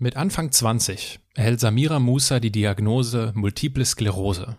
Mit 0.00 0.14
Anfang 0.14 0.52
20 0.52 1.18
erhält 1.34 1.58
Samira 1.58 1.98
Musa 1.98 2.38
die 2.38 2.52
Diagnose 2.52 3.32
Multiple 3.34 3.84
Sklerose. 3.84 4.56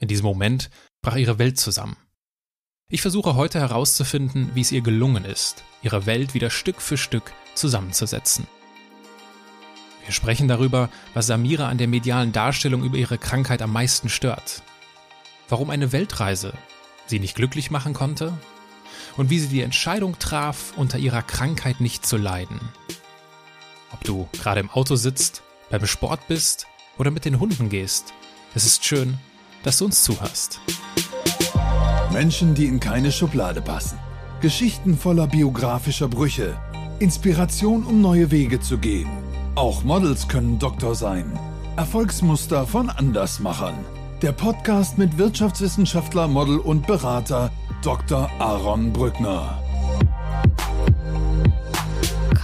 In 0.00 0.08
diesem 0.08 0.26
Moment 0.26 0.68
brach 1.00 1.14
ihre 1.14 1.38
Welt 1.38 1.60
zusammen. 1.60 1.96
Ich 2.90 3.00
versuche 3.00 3.36
heute 3.36 3.60
herauszufinden, 3.60 4.50
wie 4.54 4.62
es 4.62 4.72
ihr 4.72 4.80
gelungen 4.80 5.24
ist, 5.24 5.62
ihre 5.82 6.06
Welt 6.06 6.34
wieder 6.34 6.50
Stück 6.50 6.82
für 6.82 6.96
Stück 6.96 7.32
zusammenzusetzen. 7.54 8.48
Wir 10.04 10.12
sprechen 10.12 10.48
darüber, 10.48 10.90
was 11.14 11.28
Samira 11.28 11.68
an 11.68 11.78
der 11.78 11.86
medialen 11.86 12.32
Darstellung 12.32 12.82
über 12.82 12.96
ihre 12.96 13.16
Krankheit 13.16 13.62
am 13.62 13.72
meisten 13.72 14.08
stört. 14.08 14.64
Warum 15.48 15.70
eine 15.70 15.92
Weltreise 15.92 16.52
sie 17.06 17.20
nicht 17.20 17.36
glücklich 17.36 17.70
machen 17.70 17.94
konnte 17.94 18.36
und 19.16 19.30
wie 19.30 19.38
sie 19.38 19.48
die 19.48 19.62
Entscheidung 19.62 20.18
traf, 20.18 20.72
unter 20.76 20.98
ihrer 20.98 21.22
Krankheit 21.22 21.80
nicht 21.80 22.04
zu 22.04 22.16
leiden 22.16 22.58
ob 23.92 24.04
du 24.04 24.28
gerade 24.40 24.60
im 24.60 24.70
Auto 24.70 24.96
sitzt, 24.96 25.42
beim 25.70 25.86
Sport 25.86 26.20
bist 26.28 26.66
oder 26.98 27.10
mit 27.10 27.24
den 27.24 27.40
Hunden 27.40 27.68
gehst. 27.68 28.12
Es 28.54 28.64
ist 28.64 28.84
schön, 28.84 29.18
dass 29.62 29.78
du 29.78 29.86
uns 29.86 30.02
zuhörst. 30.02 30.60
Menschen, 32.12 32.54
die 32.54 32.66
in 32.66 32.80
keine 32.80 33.12
Schublade 33.12 33.60
passen. 33.60 33.98
Geschichten 34.40 34.96
voller 34.96 35.26
biografischer 35.26 36.08
Brüche. 36.08 36.58
Inspiration, 36.98 37.84
um 37.84 38.00
neue 38.00 38.30
Wege 38.30 38.60
zu 38.60 38.78
gehen. 38.78 39.08
Auch 39.54 39.84
Models 39.84 40.28
können 40.28 40.58
Doktor 40.58 40.94
sein. 40.94 41.38
Erfolgsmuster 41.76 42.66
von 42.66 42.90
Andersmachern. 42.90 43.84
Der 44.22 44.32
Podcast 44.32 44.98
mit 44.98 45.18
Wirtschaftswissenschaftler, 45.18 46.26
Model 46.26 46.58
und 46.58 46.86
Berater 46.86 47.52
Dr. 47.82 48.28
Aaron 48.40 48.92
Brückner 48.92 49.62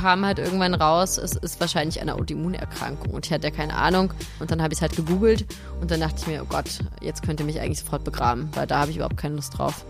kam 0.04 0.26
halt 0.26 0.38
irgendwann 0.38 0.74
raus, 0.74 1.16
es 1.16 1.34
ist 1.34 1.58
wahrscheinlich 1.60 1.98
eine 2.02 2.16
Autoimmunerkrankung. 2.16 3.14
Und 3.14 3.24
ich 3.24 3.32
hatte 3.32 3.48
ja 3.48 3.50
keine 3.50 3.74
Ahnung. 3.74 4.12
Und 4.38 4.50
dann 4.50 4.60
habe 4.60 4.74
ich 4.74 4.76
es 4.76 4.82
halt 4.82 4.94
gegoogelt 4.96 5.46
und 5.80 5.90
dann 5.90 6.00
dachte 6.00 6.16
ich 6.18 6.26
mir, 6.26 6.42
oh 6.42 6.46
Gott, 6.46 6.80
jetzt 7.00 7.22
könnte 7.22 7.42
mich 7.42 7.58
eigentlich 7.58 7.78
sofort 7.78 8.04
begraben, 8.04 8.50
weil 8.52 8.66
da 8.66 8.80
habe 8.80 8.90
ich 8.90 8.98
überhaupt 8.98 9.16
keine 9.16 9.36
Lust 9.36 9.56
drauf. 9.56 9.86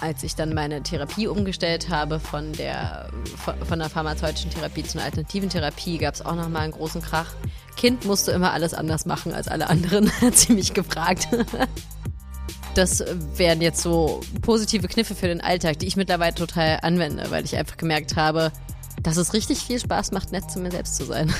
Als 0.00 0.24
ich 0.24 0.34
dann 0.34 0.52
meine 0.52 0.82
Therapie 0.82 1.28
umgestellt 1.28 1.90
habe 1.90 2.18
von 2.18 2.52
der, 2.54 3.08
von 3.68 3.78
der 3.78 3.88
pharmazeutischen 3.88 4.50
Therapie 4.50 4.82
zu 4.82 4.98
einer 4.98 5.04
alternativen 5.04 5.48
Therapie, 5.48 5.98
gab 5.98 6.14
es 6.14 6.26
auch 6.26 6.34
nochmal 6.34 6.62
einen 6.62 6.72
großen 6.72 7.00
Krach. 7.00 7.34
Kind 7.76 8.04
musste 8.06 8.32
immer 8.32 8.52
alles 8.52 8.74
anders 8.74 9.06
machen 9.06 9.32
als 9.32 9.46
alle 9.46 9.70
anderen, 9.70 10.10
hat 10.22 10.36
sie 10.36 10.54
mich 10.54 10.74
gefragt. 10.74 11.28
Das 12.74 13.04
wären 13.36 13.62
jetzt 13.62 13.80
so 13.80 14.22
positive 14.42 14.88
Kniffe 14.88 15.14
für 15.14 15.28
den 15.28 15.40
Alltag, 15.40 15.78
die 15.78 15.86
ich 15.86 15.94
mittlerweile 15.94 16.34
total 16.34 16.80
anwende, 16.82 17.30
weil 17.30 17.44
ich 17.44 17.56
einfach 17.56 17.76
gemerkt 17.76 18.16
habe, 18.16 18.50
dass 19.02 19.16
es 19.16 19.32
richtig 19.32 19.58
viel 19.58 19.78
Spaß 19.78 20.12
macht, 20.12 20.32
nett 20.32 20.50
zu 20.50 20.60
mir 20.60 20.70
selbst 20.70 20.96
zu 20.96 21.04
sein. 21.04 21.32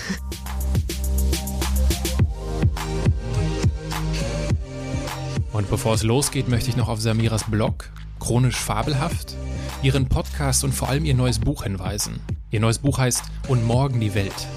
Und 5.53 5.71
bevor 5.71 5.95
es 5.95 6.03
losgeht, 6.03 6.49
möchte 6.49 6.71
ich 6.71 6.77
noch 6.77 6.89
auf 6.89 7.01
Samiras 7.01 7.45
Blog, 7.45 7.91
Chronisch 8.19 8.57
Fabelhaft, 8.57 9.37
ihren 9.83 10.09
Podcast 10.09 10.65
und 10.65 10.75
vor 10.75 10.89
allem 10.89 11.05
ihr 11.05 11.15
neues 11.15 11.39
Buch 11.39 11.63
hinweisen. 11.63 12.21
Ihr 12.51 12.59
neues 12.61 12.79
Buch 12.79 12.99
heißt 12.99 13.23
Und 13.47 13.65
morgen 13.65 14.01
die 14.01 14.15
Welt. 14.15 14.49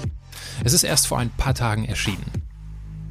Es 0.64 0.72
ist 0.72 0.82
erst 0.82 1.06
vor 1.06 1.18
ein 1.18 1.30
paar 1.30 1.54
Tagen 1.54 1.84
erschienen. 1.84 2.32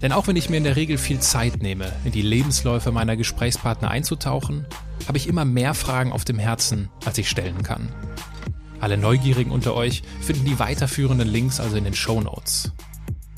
Denn 0.02 0.12
auch 0.12 0.28
wenn 0.28 0.36
ich 0.36 0.50
mir 0.50 0.58
in 0.58 0.64
der 0.64 0.76
Regel 0.76 0.98
viel 0.98 1.20
Zeit 1.20 1.62
nehme, 1.64 1.92
in 2.04 2.12
die 2.12 2.22
Lebensläufe 2.22 2.92
meiner 2.92 3.16
Gesprächspartner 3.16 3.90
einzutauchen, 3.90 4.66
habe 5.08 5.18
ich 5.18 5.28
immer 5.28 5.46
mehr 5.46 5.74
Fragen 5.74 6.12
auf 6.12 6.26
dem 6.26 6.40
Herzen, 6.40 6.90
als 7.06 7.18
ich 7.18 7.30
stellen 7.30 7.64
kann. 7.64 7.88
Alle 8.80 8.98
Neugierigen 8.98 9.52
unter 9.52 9.74
euch 9.74 10.04
finden 10.22 10.46
die 10.46 10.60
weiterführenden 10.60 11.28
Links 11.28 11.60
also 11.60 11.78
in 11.78 11.84
den 11.84 11.96
Show 11.96 12.22
Notes. 12.22 12.72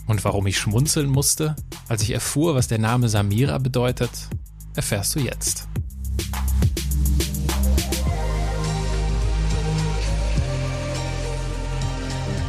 Und 0.06 0.24
warum 0.26 0.46
ich 0.48 0.58
schmunzeln 0.58 1.10
musste, 1.10 1.56
als 1.88 2.02
ich 2.02 2.12
erfuhr, 2.12 2.56
was 2.56 2.68
der 2.68 2.80
Name 2.80 3.08
Samira 3.08 3.58
bedeutet, 3.58 4.10
erfährst 4.76 5.16
du 5.16 5.20
jetzt. 5.20 5.68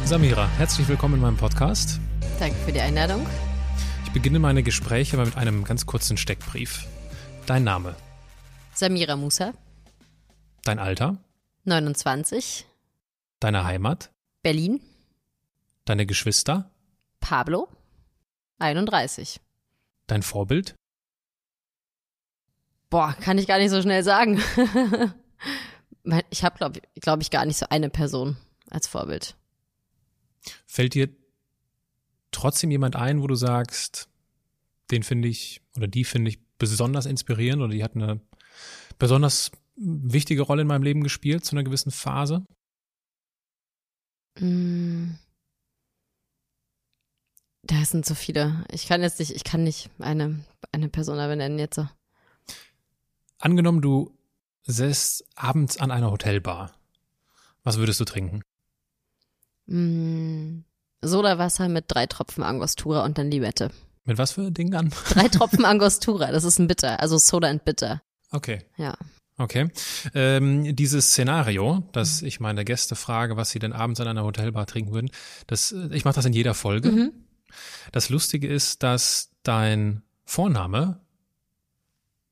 Samira, 0.03 0.49
herzlich 0.57 0.87
willkommen 0.89 1.15
in 1.15 1.21
meinem 1.21 1.37
Podcast. 1.37 2.01
Danke 2.39 2.57
für 2.65 2.73
die 2.73 2.81
Einladung. 2.81 3.25
Ich 4.03 4.11
beginne 4.11 4.39
meine 4.39 4.63
Gespräche 4.63 5.15
mal 5.15 5.25
mit 5.25 5.37
einem 5.37 5.63
ganz 5.63 5.85
kurzen 5.85 6.17
Steckbrief. 6.17 6.85
Dein 7.45 7.63
Name? 7.63 7.95
Samira 8.73 9.15
Musa. 9.15 9.53
Dein 10.65 10.79
Alter? 10.79 11.17
29. 11.63 12.65
Deine 13.41 13.65
Heimat? 13.65 14.11
Berlin. 14.43 14.79
Deine 15.85 16.05
Geschwister? 16.05 16.69
Pablo. 17.19 17.67
31. 18.59 19.41
Dein 20.05 20.21
Vorbild? 20.21 20.75
Boah, 22.91 23.15
kann 23.19 23.39
ich 23.39 23.47
gar 23.47 23.57
nicht 23.57 23.71
so 23.71 23.81
schnell 23.81 24.03
sagen. 24.03 24.39
ich 26.29 26.43
habe, 26.43 26.57
glaube 26.59 26.81
glaub 27.01 27.21
ich, 27.21 27.31
gar 27.31 27.45
nicht 27.47 27.57
so 27.57 27.65
eine 27.69 27.89
Person 27.89 28.37
als 28.69 28.85
Vorbild. 28.85 29.35
Fällt 30.67 30.93
dir 30.93 31.09
trotzdem 32.29 32.69
jemand 32.69 32.95
ein, 32.95 33.23
wo 33.23 33.27
du 33.27 33.33
sagst, 33.33 34.07
den 34.91 35.01
finde 35.01 35.29
ich 35.29 35.61
oder 35.75 35.87
die 35.87 36.03
finde 36.03 36.29
ich 36.29 36.37
besonders 36.59 37.07
inspirierend 37.07 37.63
oder 37.63 37.73
die 37.73 37.83
hat 37.83 37.95
eine 37.95 38.21
besonders 38.99 39.49
wichtige 39.77 40.43
Rolle 40.43 40.61
in 40.61 40.67
meinem 40.67 40.83
Leben 40.83 41.01
gespielt 41.01 41.43
zu 41.43 41.55
einer 41.55 41.63
gewissen 41.63 41.89
Phase? 41.89 42.45
Mm. 44.39 45.15
Da 47.63 47.85
sind 47.85 48.05
so 48.05 48.15
viele. 48.15 48.65
Ich 48.71 48.87
kann 48.87 49.01
jetzt 49.01 49.19
nicht, 49.19 49.31
ich 49.31 49.43
kann 49.43 49.63
nicht 49.63 49.89
eine, 49.99 50.43
eine 50.71 50.89
Person 50.89 51.17
benennen 51.17 51.59
jetzt 51.59 51.75
so. 51.75 51.87
Angenommen, 53.37 53.81
du 53.81 54.17
säßt 54.63 55.25
abends 55.35 55.77
an 55.77 55.91
einer 55.91 56.11
Hotelbar. 56.11 56.73
Was 57.63 57.77
würdest 57.77 57.99
du 57.99 58.05
trinken? 58.05 58.41
Mm, 59.67 60.63
Sodawasser 61.01 61.69
mit 61.69 61.85
drei 61.87 62.07
Tropfen 62.07 62.43
Angostura 62.43 63.05
und 63.05 63.17
dann 63.17 63.31
Limette. 63.31 63.71
Mit 64.03 64.17
was 64.17 64.31
für 64.31 64.51
Dingen 64.51 64.75
an? 64.75 64.91
Drei 65.09 65.27
Tropfen 65.29 65.65
Angostura, 65.65 66.31
das 66.31 66.43
ist 66.43 66.59
ein 66.59 66.67
Bitter, 66.67 66.99
also 66.99 67.17
Soda 67.17 67.49
und 67.49 67.63
Bitter. 67.63 68.01
Okay. 68.31 68.65
Ja. 68.77 68.97
Okay. 69.41 69.69
Ähm, 70.13 70.75
dieses 70.75 71.09
Szenario, 71.09 71.83
dass 71.91 72.21
mhm. 72.21 72.27
ich 72.27 72.39
meine 72.39 72.63
Gäste 72.63 72.95
frage, 72.95 73.37
was 73.37 73.49
sie 73.49 73.59
denn 73.59 73.73
abends 73.73 73.99
an 73.99 74.07
einer 74.07 74.23
Hotelbar 74.23 74.65
trinken 74.67 74.93
würden, 74.93 75.09
das, 75.47 75.71
äh, 75.71 75.89
ich 75.91 76.05
mache 76.05 76.15
das 76.15 76.25
in 76.25 76.33
jeder 76.33 76.53
Folge. 76.53 76.91
Mhm. 76.91 77.11
Das 77.91 78.09
Lustige 78.09 78.47
ist, 78.47 78.83
dass 78.83 79.31
dein 79.43 80.03
Vorname 80.25 80.99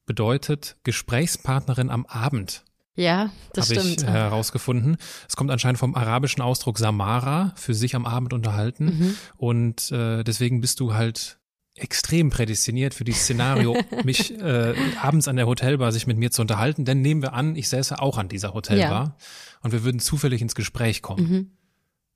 bedeutet 0.06 0.78
Gesprächspartnerin 0.84 1.90
am 1.90 2.06
Abend. 2.06 2.64
Ja, 2.96 3.32
das 3.54 3.70
Habe 3.70 3.80
stimmt. 3.80 4.02
ich 4.02 4.08
herausgefunden. 4.08 4.98
Es 5.28 5.36
kommt 5.36 5.52
anscheinend 5.52 5.80
vom 5.80 5.96
arabischen 5.96 6.42
Ausdruck 6.42 6.78
Samara, 6.78 7.54
für 7.56 7.74
sich 7.74 7.96
am 7.96 8.06
Abend 8.06 8.34
unterhalten. 8.34 8.86
Mhm. 8.86 9.16
Und 9.38 9.92
äh, 9.92 10.24
deswegen 10.24 10.60
bist 10.62 10.80
du 10.80 10.94
halt 10.94 11.39
extrem 11.82 12.30
prädestiniert 12.30 12.94
für 12.94 13.04
dieses 13.04 13.24
Szenario, 13.24 13.78
mich 14.04 14.32
äh, 14.40 14.74
abends 15.02 15.28
an 15.28 15.36
der 15.36 15.48
Hotelbar 15.48 15.92
sich 15.92 16.08
mit 16.08 16.18
mir 16.18 16.32
zu 16.32 16.42
unterhalten. 16.42 16.86
Denn 16.86 17.02
nehmen 17.02 17.22
wir 17.22 17.34
an, 17.34 17.56
ich 17.56 17.70
säße 17.70 18.00
auch 18.02 18.18
an 18.18 18.30
dieser 18.30 18.54
Hotelbar 18.54 19.06
ja. 19.06 19.18
und 19.62 19.72
wir 19.72 19.84
würden 19.84 20.00
zufällig 20.00 20.42
ins 20.42 20.56
Gespräch 20.56 21.02
kommen. 21.02 21.30
Mhm. 21.30 21.52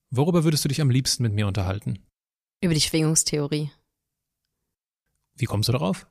Worüber 0.09 0.44
würdest 0.44 0.63
du 0.63 0.69
dich 0.69 0.81
am 0.81 0.90
liebsten 0.90 1.23
mit 1.23 1.34
mir 1.34 1.47
unterhalten? 1.47 2.00
Über 2.62 2.73
die 2.73 2.81
Schwingungstheorie. 2.81 3.72
Wie 5.35 5.46
kommst 5.46 5.69
du 5.69 5.73
darauf? 5.73 6.07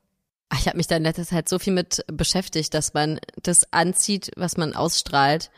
Ach, 0.49 0.59
ich 0.59 0.67
habe 0.67 0.77
mich 0.77 0.87
da 0.87 0.97
in 0.97 1.05
letzter 1.05 1.25
Zeit 1.25 1.49
so 1.49 1.59
viel 1.59 1.73
mit 1.73 2.05
beschäftigt, 2.13 2.75
dass 2.75 2.93
man 2.93 3.21
das 3.43 3.73
anzieht, 3.73 4.33
was 4.37 4.57
man 4.57 4.75
ausstrahlt 4.75 5.51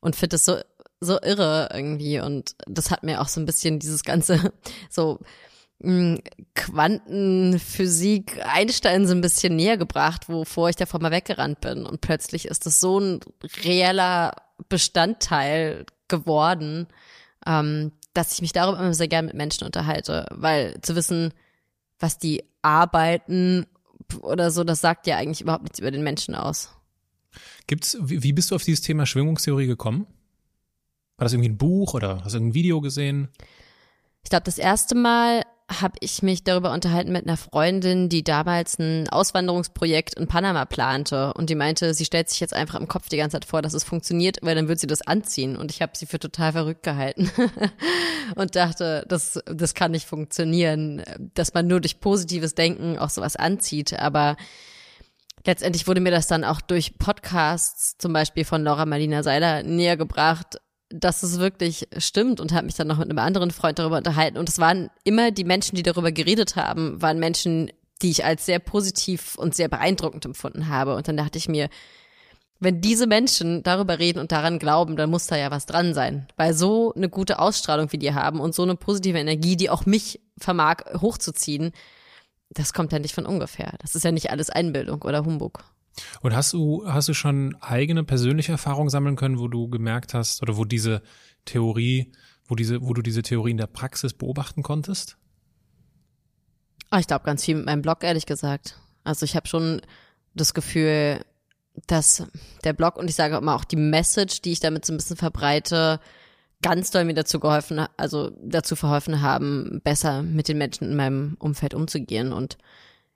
und 0.00 0.16
finde 0.16 0.34
das 0.34 0.44
so 0.44 0.56
so 1.02 1.18
irre 1.22 1.70
irgendwie 1.72 2.20
und 2.20 2.54
das 2.66 2.90
hat 2.90 3.02
mir 3.02 3.22
auch 3.22 3.28
so 3.28 3.40
ein 3.40 3.46
bisschen 3.46 3.78
dieses 3.78 4.02
ganze 4.02 4.52
so 4.90 5.18
Quantenphysik 6.54 8.38
Einstein 8.44 9.06
so 9.06 9.14
ein 9.14 9.22
bisschen 9.22 9.56
näher 9.56 9.78
gebracht, 9.78 10.28
wovor 10.28 10.68
ich 10.68 10.76
davor 10.76 11.00
mal 11.00 11.10
weggerannt 11.10 11.60
bin. 11.60 11.86
Und 11.86 12.02
plötzlich 12.02 12.46
ist 12.46 12.66
das 12.66 12.80
so 12.80 13.00
ein 13.00 13.20
reeller 13.64 14.32
Bestandteil 14.68 15.86
geworden, 16.08 16.86
ähm, 17.46 17.92
dass 18.12 18.34
ich 18.34 18.42
mich 18.42 18.52
darüber 18.52 18.78
immer 18.78 18.92
sehr 18.92 19.08
gerne 19.08 19.28
mit 19.28 19.36
Menschen 19.36 19.64
unterhalte, 19.64 20.26
weil 20.30 20.78
zu 20.82 20.96
wissen, 20.96 21.32
was 21.98 22.18
die 22.18 22.44
arbeiten 22.60 23.66
oder 24.20 24.50
so, 24.50 24.64
das 24.64 24.82
sagt 24.82 25.06
ja 25.06 25.16
eigentlich 25.16 25.40
überhaupt 25.40 25.62
nichts 25.62 25.78
über 25.78 25.90
den 25.90 26.02
Menschen 26.02 26.34
aus. 26.34 26.74
Gibt's, 27.66 27.96
wie 28.00 28.32
bist 28.32 28.50
du 28.50 28.54
auf 28.56 28.64
dieses 28.64 28.82
Thema 28.82 29.06
Schwingungstheorie 29.06 29.66
gekommen? 29.66 30.06
War 31.16 31.24
das 31.24 31.32
irgendwie 31.32 31.50
ein 31.50 31.58
Buch 31.58 31.94
oder 31.94 32.24
hast 32.24 32.34
du 32.34 32.38
ein 32.38 32.54
Video 32.54 32.80
gesehen? 32.80 33.28
Ich 34.24 34.30
glaube, 34.30 34.44
das 34.44 34.58
erste 34.58 34.94
Mal 34.94 35.44
habe 35.70 35.94
ich 36.00 36.22
mich 36.22 36.42
darüber 36.42 36.72
unterhalten 36.72 37.12
mit 37.12 37.26
einer 37.26 37.36
Freundin, 37.36 38.08
die 38.08 38.24
damals 38.24 38.78
ein 38.78 39.08
Auswanderungsprojekt 39.08 40.14
in 40.14 40.26
Panama 40.26 40.64
plante. 40.64 41.32
Und 41.34 41.48
die 41.48 41.54
meinte, 41.54 41.94
sie 41.94 42.04
stellt 42.04 42.28
sich 42.28 42.40
jetzt 42.40 42.54
einfach 42.54 42.78
im 42.78 42.88
Kopf 42.88 43.08
die 43.08 43.16
ganze 43.16 43.36
Zeit 43.36 43.44
vor, 43.44 43.62
dass 43.62 43.74
es 43.74 43.84
funktioniert, 43.84 44.38
weil 44.42 44.54
dann 44.54 44.68
wird 44.68 44.80
sie 44.80 44.86
das 44.86 45.02
anziehen. 45.02 45.56
Und 45.56 45.70
ich 45.70 45.80
habe 45.80 45.92
sie 45.94 46.06
für 46.06 46.18
total 46.18 46.52
verrückt 46.52 46.82
gehalten. 46.82 47.30
Und 48.36 48.56
dachte, 48.56 49.04
das 49.08 49.40
das 49.46 49.74
kann 49.74 49.90
nicht 49.90 50.06
funktionieren, 50.06 51.02
dass 51.34 51.54
man 51.54 51.66
nur 51.66 51.80
durch 51.80 52.00
positives 52.00 52.54
Denken 52.54 52.98
auch 52.98 53.10
sowas 53.10 53.36
anzieht, 53.36 53.98
aber 53.98 54.36
letztendlich 55.46 55.86
wurde 55.86 56.00
mir 56.00 56.10
das 56.10 56.26
dann 56.26 56.44
auch 56.44 56.60
durch 56.60 56.98
Podcasts, 56.98 57.96
zum 57.98 58.12
Beispiel 58.12 58.44
von 58.44 58.62
Laura 58.62 58.86
Marlina 58.86 59.22
Seiler, 59.22 59.62
näher 59.62 59.96
gebracht, 59.96 60.60
dass 60.90 61.22
es 61.22 61.38
wirklich 61.38 61.88
stimmt 61.98 62.40
und 62.40 62.52
habe 62.52 62.66
mich 62.66 62.74
dann 62.74 62.88
noch 62.88 62.98
mit 62.98 63.08
einem 63.08 63.18
anderen 63.18 63.50
Freund 63.50 63.78
darüber 63.78 63.96
unterhalten. 63.96 64.36
Und 64.36 64.48
es 64.48 64.58
waren 64.58 64.90
immer 65.04 65.30
die 65.30 65.44
Menschen, 65.44 65.76
die 65.76 65.82
darüber 65.82 66.12
geredet 66.12 66.56
haben, 66.56 67.00
waren 67.00 67.18
Menschen, 67.18 67.70
die 68.02 68.10
ich 68.10 68.24
als 68.24 68.44
sehr 68.44 68.58
positiv 68.58 69.36
und 69.36 69.54
sehr 69.54 69.68
beeindruckend 69.68 70.24
empfunden 70.24 70.68
habe. 70.68 70.96
Und 70.96 71.06
dann 71.06 71.16
dachte 71.16 71.38
ich 71.38 71.48
mir, 71.48 71.68
wenn 72.58 72.80
diese 72.80 73.06
Menschen 73.06 73.62
darüber 73.62 73.98
reden 73.98 74.18
und 74.18 74.32
daran 74.32 74.58
glauben, 74.58 74.96
dann 74.96 75.10
muss 75.10 75.26
da 75.26 75.36
ja 75.36 75.50
was 75.50 75.64
dran 75.64 75.94
sein. 75.94 76.26
Weil 76.36 76.54
so 76.54 76.92
eine 76.94 77.08
gute 77.08 77.38
Ausstrahlung 77.38 77.90
wie 77.92 77.98
die 77.98 78.12
haben 78.12 78.40
und 78.40 78.54
so 78.54 78.62
eine 78.62 78.76
positive 78.76 79.18
Energie, 79.18 79.56
die 79.56 79.70
auch 79.70 79.86
mich 79.86 80.20
vermag 80.38 80.82
hochzuziehen, 81.00 81.72
das 82.50 82.72
kommt 82.72 82.92
ja 82.92 82.98
nicht 82.98 83.14
von 83.14 83.26
ungefähr. 83.26 83.74
Das 83.80 83.94
ist 83.94 84.04
ja 84.04 84.12
nicht 84.12 84.30
alles 84.30 84.50
Einbildung 84.50 85.02
oder 85.02 85.24
Humbug. 85.24 85.64
Und 86.20 86.34
hast 86.34 86.52
du, 86.52 86.84
hast 86.86 87.08
du 87.08 87.14
schon 87.14 87.56
eigene 87.60 88.04
persönliche 88.04 88.52
Erfahrungen 88.52 88.90
sammeln 88.90 89.16
können, 89.16 89.38
wo 89.38 89.48
du 89.48 89.68
gemerkt 89.68 90.14
hast 90.14 90.42
oder 90.42 90.56
wo 90.56 90.64
diese 90.64 91.02
Theorie, 91.44 92.12
wo 92.46 92.54
diese, 92.54 92.82
wo 92.82 92.94
du 92.94 93.02
diese 93.02 93.22
Theorie 93.22 93.52
in 93.52 93.56
der 93.56 93.66
Praxis 93.66 94.14
beobachten 94.14 94.62
konntest? 94.62 95.16
Oh, 96.92 96.98
ich 96.98 97.06
glaube 97.06 97.24
ganz 97.24 97.44
viel 97.44 97.56
mit 97.56 97.66
meinem 97.66 97.82
Blog, 97.82 98.02
ehrlich 98.02 98.26
gesagt. 98.26 98.78
Also 99.04 99.24
ich 99.24 99.36
habe 99.36 99.46
schon 99.46 99.80
das 100.34 100.54
Gefühl, 100.54 101.24
dass 101.86 102.24
der 102.64 102.72
Blog 102.72 102.96
und 102.96 103.08
ich 103.08 103.16
sage 103.16 103.36
immer 103.36 103.54
auch 103.54 103.64
die 103.64 103.76
Message, 103.76 104.42
die 104.42 104.52
ich 104.52 104.60
damit 104.60 104.84
so 104.84 104.92
ein 104.92 104.96
bisschen 104.96 105.16
verbreite, 105.16 106.00
ganz 106.62 106.90
doll 106.90 107.04
mir 107.04 107.14
dazu 107.14 107.40
geholfen, 107.40 107.86
also 107.96 108.30
dazu 108.42 108.76
verholfen 108.76 109.22
haben, 109.22 109.80
besser 109.82 110.22
mit 110.22 110.48
den 110.48 110.58
Menschen 110.58 110.84
in 110.84 110.96
meinem 110.96 111.36
Umfeld 111.38 111.74
umzugehen 111.74 112.32
und 112.32 112.58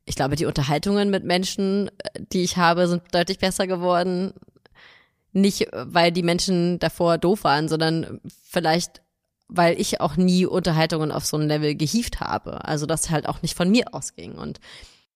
ich 0.06 0.16
glaube, 0.16 0.36
die 0.36 0.46
Unterhaltungen 0.46 1.10
mit 1.10 1.24
Menschen, 1.24 1.90
die 2.32 2.42
ich 2.42 2.56
habe, 2.56 2.88
sind 2.88 3.02
deutlich 3.12 3.38
besser 3.38 3.66
geworden. 3.66 4.34
Nicht, 5.32 5.68
weil 5.72 6.12
die 6.12 6.22
Menschen 6.22 6.78
davor 6.78 7.18
doof 7.18 7.44
waren, 7.44 7.68
sondern 7.68 8.20
vielleicht, 8.48 9.02
weil 9.48 9.80
ich 9.80 10.00
auch 10.00 10.16
nie 10.16 10.46
Unterhaltungen 10.46 11.10
auf 11.10 11.24
so 11.24 11.36
ein 11.36 11.48
Level 11.48 11.74
gehievt 11.74 12.20
habe. 12.20 12.64
Also 12.64 12.86
das 12.86 13.10
halt 13.10 13.28
auch 13.28 13.42
nicht 13.42 13.56
von 13.56 13.70
mir 13.70 13.94
ausging. 13.94 14.32
Und 14.32 14.60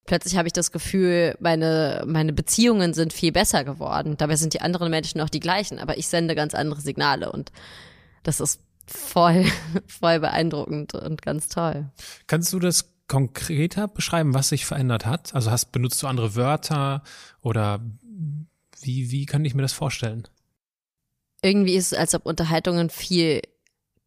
plötzlich 0.07 0.37
habe 0.37 0.49
ich 0.49 0.55
das 0.55 0.73
Gefühl, 0.73 1.37
meine, 1.39 2.03
meine 2.07 2.33
Beziehungen 2.33 2.95
sind 2.95 3.13
viel 3.13 3.31
besser 3.31 3.63
geworden. 3.65 4.17
Dabei 4.17 4.37
sind 4.37 4.55
die 4.55 4.63
anderen 4.63 4.91
Menschen 4.91 5.21
auch 5.21 5.29
die 5.29 5.41
gleichen, 5.41 5.79
aber 5.79 5.99
ich 5.99 6.09
sende 6.09 6.35
ganz 6.35 6.55
andere 6.55 6.81
Signale 6.81 7.31
und 7.31 7.53
das 8.23 8.41
ist 8.41 8.61
voll, 8.87 9.45
voll 9.87 10.19
beeindruckend 10.19 10.95
und 10.95 11.23
ganz 11.23 11.49
toll. 11.49 11.91
Kannst 12.27 12.53
du 12.53 12.59
das 12.59 12.91
konkreter 13.09 13.89
beschreiben, 13.89 14.35
was 14.35 14.51
sich 14.51 14.67
verändert 14.67 15.07
hat? 15.07 15.35
Also 15.35 15.51
hast 15.51 15.73
benutzt 15.73 16.03
du 16.03 16.07
andere 16.07 16.35
Wörter 16.37 17.03
oder 17.41 17.81
wie 18.81 19.11
wie 19.11 19.27
kann 19.27 19.45
ich 19.45 19.55
mir 19.55 19.63
das 19.63 19.73
vorstellen? 19.73 20.29
Irgendwie 21.43 21.75
ist 21.75 21.93
es, 21.93 21.99
als 21.99 22.15
ob 22.15 22.27
Unterhaltungen 22.27 22.91
viel 22.91 23.43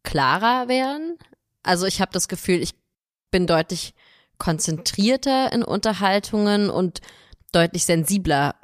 klarer 0.02 0.68
wären. 0.68 1.16
Also 1.62 1.86
ich 1.86 2.00
habe 2.00 2.12
das 2.12 2.28
Gefühl, 2.28 2.60
ich 2.60 2.74
bin 3.30 3.46
deutlich 3.46 3.94
konzentrierter 4.38 5.52
in 5.52 5.62
Unterhaltungen 5.62 6.70
und 6.70 7.00
deutlich 7.52 7.84
sensibler 7.84 8.56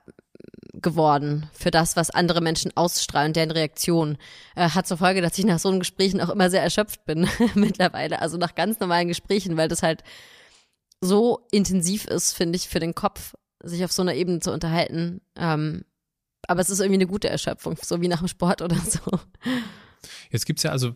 geworden 0.80 1.48
für 1.52 1.70
das, 1.70 1.96
was 1.96 2.10
andere 2.10 2.40
Menschen 2.40 2.76
ausstrahlen, 2.76 3.32
deren 3.32 3.50
Reaktion. 3.50 4.18
Äh, 4.54 4.70
hat 4.70 4.86
zur 4.86 4.96
Folge, 4.96 5.20
dass 5.20 5.38
ich 5.38 5.44
nach 5.44 5.58
so 5.58 5.68
einem 5.68 5.80
Gesprächen 5.80 6.20
auch 6.20 6.30
immer 6.30 6.50
sehr 6.50 6.62
erschöpft 6.62 7.04
bin 7.04 7.28
mittlerweile. 7.54 8.20
Also 8.22 8.36
nach 8.36 8.54
ganz 8.54 8.80
normalen 8.80 9.08
Gesprächen, 9.08 9.56
weil 9.56 9.68
das 9.68 9.82
halt 9.82 10.02
so 11.00 11.46
intensiv 11.50 12.06
ist, 12.06 12.32
finde 12.32 12.56
ich, 12.56 12.68
für 12.68 12.80
den 12.80 12.94
Kopf, 12.94 13.34
sich 13.62 13.84
auf 13.84 13.92
so 13.92 14.02
einer 14.02 14.14
Ebene 14.14 14.40
zu 14.40 14.52
unterhalten. 14.52 15.20
Ähm, 15.36 15.84
aber 16.46 16.60
es 16.60 16.70
ist 16.70 16.80
irgendwie 16.80 16.98
eine 17.00 17.06
gute 17.06 17.28
Erschöpfung, 17.28 17.76
so 17.82 18.00
wie 18.00 18.08
nach 18.08 18.20
dem 18.20 18.28
Sport 18.28 18.62
oder 18.62 18.76
so. 18.76 19.18
Jetzt 20.30 20.46
gibt's 20.46 20.62
ja 20.62 20.70
also, 20.70 20.94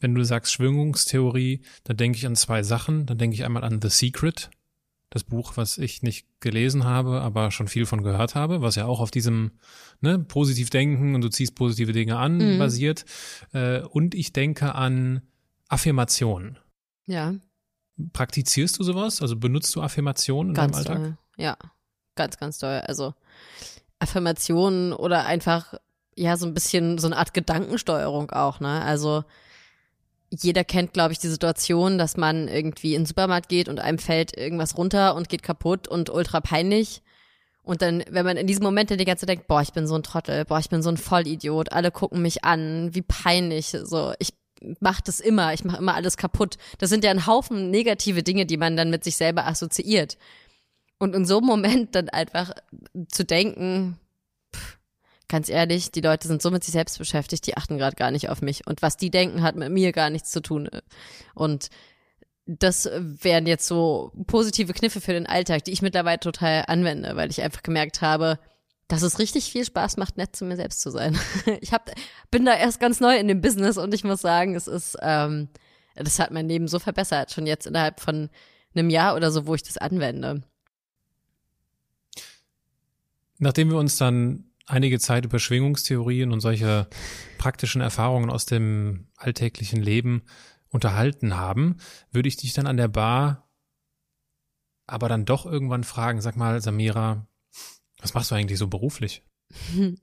wenn 0.00 0.14
du 0.14 0.24
sagst 0.24 0.52
Schwingungstheorie, 0.52 1.62
dann 1.84 1.96
denke 1.96 2.18
ich 2.18 2.26
an 2.26 2.36
zwei 2.36 2.62
Sachen. 2.62 3.06
Dann 3.06 3.18
denke 3.18 3.34
ich 3.34 3.44
einmal 3.44 3.64
an 3.64 3.80
The 3.80 3.88
Secret, 3.88 4.50
das 5.14 5.22
Buch, 5.22 5.56
was 5.56 5.78
ich 5.78 6.02
nicht 6.02 6.26
gelesen 6.40 6.82
habe, 6.82 7.20
aber 7.20 7.52
schon 7.52 7.68
viel 7.68 7.86
von 7.86 8.02
gehört 8.02 8.34
habe, 8.34 8.62
was 8.62 8.74
ja 8.74 8.86
auch 8.86 8.98
auf 8.98 9.12
diesem 9.12 9.52
ne, 10.00 10.18
positiv 10.18 10.70
denken 10.70 11.14
und 11.14 11.20
du 11.20 11.28
ziehst 11.28 11.54
positive 11.54 11.92
Dinge 11.92 12.16
an 12.16 12.38
mhm. 12.38 12.58
basiert. 12.58 13.04
Äh, 13.52 13.82
und 13.82 14.16
ich 14.16 14.32
denke 14.32 14.74
an 14.74 15.22
Affirmation. 15.68 16.58
Ja. 17.06 17.34
Praktizierst 18.12 18.76
du 18.80 18.82
sowas? 18.82 19.22
Also 19.22 19.36
benutzt 19.36 19.74
du 19.76 19.82
Affirmationen 19.82 20.50
in 20.50 20.54
ganz 20.54 20.82
deinem 20.82 20.96
Alltag? 20.96 20.96
Toll. 20.96 21.18
Ja, 21.36 21.56
ganz, 22.16 22.36
ganz 22.38 22.58
toll. 22.58 22.82
Also 22.84 23.14
Affirmationen 24.00 24.92
oder 24.92 25.26
einfach 25.26 25.74
ja 26.16 26.36
so 26.36 26.46
ein 26.46 26.54
bisschen 26.54 26.98
so 26.98 27.06
eine 27.06 27.16
Art 27.16 27.34
Gedankensteuerung 27.34 28.32
auch, 28.32 28.58
ne? 28.58 28.82
Also 28.82 29.22
jeder 30.30 30.64
kennt, 30.64 30.92
glaube 30.92 31.12
ich, 31.12 31.18
die 31.18 31.28
Situation, 31.28 31.98
dass 31.98 32.16
man 32.16 32.48
irgendwie 32.48 32.94
in 32.94 33.02
den 33.02 33.06
Supermarkt 33.06 33.48
geht 33.48 33.68
und 33.68 33.80
einem 33.80 33.98
fällt 33.98 34.36
irgendwas 34.36 34.76
runter 34.76 35.14
und 35.14 35.28
geht 35.28 35.42
kaputt 35.42 35.88
und 35.88 36.10
ultra 36.10 36.40
peinlich. 36.40 37.02
Und 37.62 37.80
dann, 37.80 38.04
wenn 38.10 38.26
man 38.26 38.36
in 38.36 38.46
diesem 38.46 38.62
Moment 38.62 38.90
die 38.90 39.04
ganze 39.04 39.22
Zeit 39.22 39.30
denkt, 39.30 39.46
boah, 39.48 39.62
ich 39.62 39.72
bin 39.72 39.86
so 39.86 39.94
ein 39.94 40.02
Trottel, 40.02 40.44
boah, 40.44 40.58
ich 40.58 40.68
bin 40.68 40.82
so 40.82 40.90
ein 40.90 40.98
Vollidiot, 40.98 41.72
alle 41.72 41.90
gucken 41.90 42.20
mich 42.20 42.44
an, 42.44 42.94
wie 42.94 43.02
peinlich, 43.02 43.68
so, 43.84 44.12
ich 44.18 44.34
mach 44.80 45.00
das 45.00 45.20
immer, 45.20 45.54
ich 45.54 45.64
mache 45.64 45.78
immer 45.78 45.94
alles 45.94 46.16
kaputt. 46.16 46.56
Das 46.78 46.90
sind 46.90 47.04
ja 47.04 47.10
ein 47.10 47.26
Haufen 47.26 47.70
negative 47.70 48.22
Dinge, 48.22 48.46
die 48.46 48.56
man 48.56 48.76
dann 48.76 48.90
mit 48.90 49.04
sich 49.04 49.16
selber 49.16 49.46
assoziiert. 49.46 50.18
Und 50.98 51.14
in 51.14 51.24
so 51.24 51.38
einem 51.38 51.46
Moment 51.46 51.94
dann 51.94 52.08
einfach 52.08 52.52
zu 53.08 53.24
denken, 53.24 53.98
ganz 55.28 55.48
ehrlich, 55.48 55.90
die 55.90 56.00
Leute 56.00 56.28
sind 56.28 56.42
so 56.42 56.50
mit 56.50 56.64
sich 56.64 56.72
selbst 56.72 56.98
beschäftigt, 56.98 57.46
die 57.46 57.56
achten 57.56 57.78
gerade 57.78 57.96
gar 57.96 58.10
nicht 58.10 58.28
auf 58.28 58.42
mich. 58.42 58.66
Und 58.66 58.82
was 58.82 58.96
die 58.96 59.10
denken, 59.10 59.42
hat 59.42 59.56
mit 59.56 59.70
mir 59.70 59.92
gar 59.92 60.10
nichts 60.10 60.30
zu 60.30 60.40
tun. 60.40 60.68
Und 61.34 61.70
das 62.46 62.88
wären 62.94 63.46
jetzt 63.46 63.66
so 63.66 64.12
positive 64.26 64.72
Kniffe 64.74 65.00
für 65.00 65.12
den 65.12 65.26
Alltag, 65.26 65.64
die 65.64 65.72
ich 65.72 65.82
mittlerweile 65.82 66.20
total 66.20 66.64
anwende, 66.66 67.16
weil 67.16 67.30
ich 67.30 67.42
einfach 67.42 67.62
gemerkt 67.62 68.02
habe, 68.02 68.38
dass 68.86 69.02
es 69.02 69.18
richtig 69.18 69.50
viel 69.50 69.64
Spaß 69.64 69.96
macht, 69.96 70.18
nett 70.18 70.36
zu 70.36 70.44
mir 70.44 70.56
selbst 70.56 70.80
zu 70.80 70.90
sein. 70.90 71.18
Ich 71.60 71.72
hab, 71.72 71.90
bin 72.30 72.44
da 72.44 72.54
erst 72.54 72.80
ganz 72.80 73.00
neu 73.00 73.16
in 73.16 73.28
dem 73.28 73.40
Business 73.40 73.78
und 73.78 73.94
ich 73.94 74.04
muss 74.04 74.20
sagen, 74.20 74.54
es 74.54 74.66
ist, 74.66 74.98
ähm, 75.00 75.48
das 75.94 76.18
hat 76.18 76.32
mein 76.32 76.48
Leben 76.48 76.68
so 76.68 76.78
verbessert, 76.78 77.32
schon 77.32 77.46
jetzt 77.46 77.66
innerhalb 77.66 78.00
von 78.00 78.28
einem 78.74 78.90
Jahr 78.90 79.16
oder 79.16 79.30
so, 79.30 79.46
wo 79.46 79.54
ich 79.54 79.62
das 79.62 79.78
anwende. 79.78 80.42
Nachdem 83.38 83.70
wir 83.70 83.78
uns 83.78 83.96
dann 83.96 84.50
einige 84.66 84.98
Zeit 84.98 85.24
über 85.24 85.38
Schwingungstheorien 85.38 86.32
und 86.32 86.40
solche 86.40 86.88
praktischen 87.38 87.80
Erfahrungen 87.80 88.30
aus 88.30 88.46
dem 88.46 89.08
alltäglichen 89.16 89.82
Leben 89.82 90.22
unterhalten 90.68 91.36
haben, 91.36 91.76
würde 92.10 92.28
ich 92.28 92.36
dich 92.36 92.52
dann 92.52 92.66
an 92.66 92.76
der 92.76 92.88
Bar 92.88 93.44
aber 94.86 95.08
dann 95.08 95.24
doch 95.24 95.46
irgendwann 95.46 95.84
fragen, 95.84 96.20
sag 96.20 96.36
mal, 96.36 96.60
Samira, 96.60 97.26
was 98.00 98.14
machst 98.14 98.30
du 98.30 98.34
eigentlich 98.34 98.58
so 98.58 98.68
beruflich? 98.68 99.22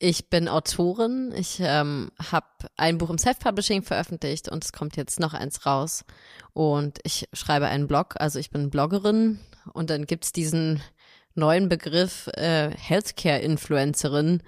Ich 0.00 0.30
bin 0.30 0.46
Autorin. 0.46 1.32
Ich 1.34 1.58
ähm, 1.58 2.12
habe 2.30 2.46
ein 2.76 2.98
Buch 2.98 3.10
im 3.10 3.18
Self-Publishing 3.18 3.82
veröffentlicht 3.82 4.48
und 4.48 4.64
es 4.64 4.72
kommt 4.72 4.96
jetzt 4.96 5.18
noch 5.18 5.34
eins 5.34 5.66
raus. 5.66 6.04
Und 6.52 7.00
ich 7.02 7.28
schreibe 7.32 7.66
einen 7.66 7.88
Blog, 7.88 8.14
also 8.20 8.38
ich 8.38 8.50
bin 8.50 8.70
Bloggerin. 8.70 9.40
Und 9.72 9.90
dann 9.90 10.06
gibt's 10.06 10.30
diesen 10.30 10.80
neuen 11.38 11.68
Begriff 11.68 12.28
äh, 12.34 12.70
Healthcare-Influencerin. 12.76 14.42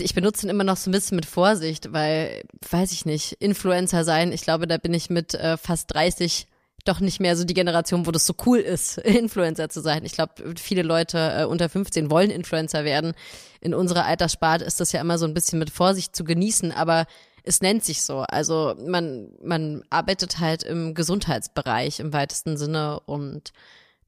Ich 0.00 0.14
benutze 0.14 0.46
ihn 0.46 0.50
immer 0.50 0.64
noch 0.64 0.76
so 0.76 0.90
ein 0.90 0.92
bisschen 0.92 1.16
mit 1.16 1.26
Vorsicht, 1.26 1.92
weil, 1.92 2.42
weiß 2.70 2.92
ich 2.92 3.04
nicht, 3.04 3.32
Influencer 3.34 4.04
sein, 4.04 4.32
ich 4.32 4.42
glaube, 4.42 4.66
da 4.66 4.78
bin 4.78 4.94
ich 4.94 5.10
mit 5.10 5.34
äh, 5.34 5.56
fast 5.56 5.92
30 5.92 6.46
doch 6.84 7.00
nicht 7.00 7.20
mehr 7.20 7.36
so 7.36 7.44
die 7.44 7.54
Generation, 7.54 8.06
wo 8.06 8.10
das 8.10 8.26
so 8.26 8.34
cool 8.46 8.58
ist, 8.58 8.98
Influencer 9.04 9.68
zu 9.68 9.80
sein. 9.80 10.04
Ich 10.04 10.12
glaube, 10.12 10.54
viele 10.56 10.82
Leute 10.82 11.18
äh, 11.18 11.44
unter 11.44 11.68
15 11.68 12.10
wollen 12.10 12.30
Influencer 12.30 12.84
werden. 12.84 13.12
In 13.60 13.74
unserer 13.74 14.04
Alterssparte 14.04 14.64
ist 14.64 14.80
das 14.80 14.92
ja 14.92 15.00
immer 15.00 15.18
so 15.18 15.26
ein 15.26 15.34
bisschen 15.34 15.58
mit 15.58 15.70
Vorsicht 15.70 16.14
zu 16.14 16.24
genießen, 16.24 16.72
aber 16.72 17.06
es 17.42 17.60
nennt 17.60 17.84
sich 17.84 18.02
so. 18.02 18.20
Also 18.20 18.74
man, 18.86 19.30
man 19.42 19.82
arbeitet 19.90 20.38
halt 20.38 20.62
im 20.62 20.94
Gesundheitsbereich 20.94 22.00
im 22.00 22.12
weitesten 22.12 22.56
Sinne 22.56 23.00
und 23.00 23.52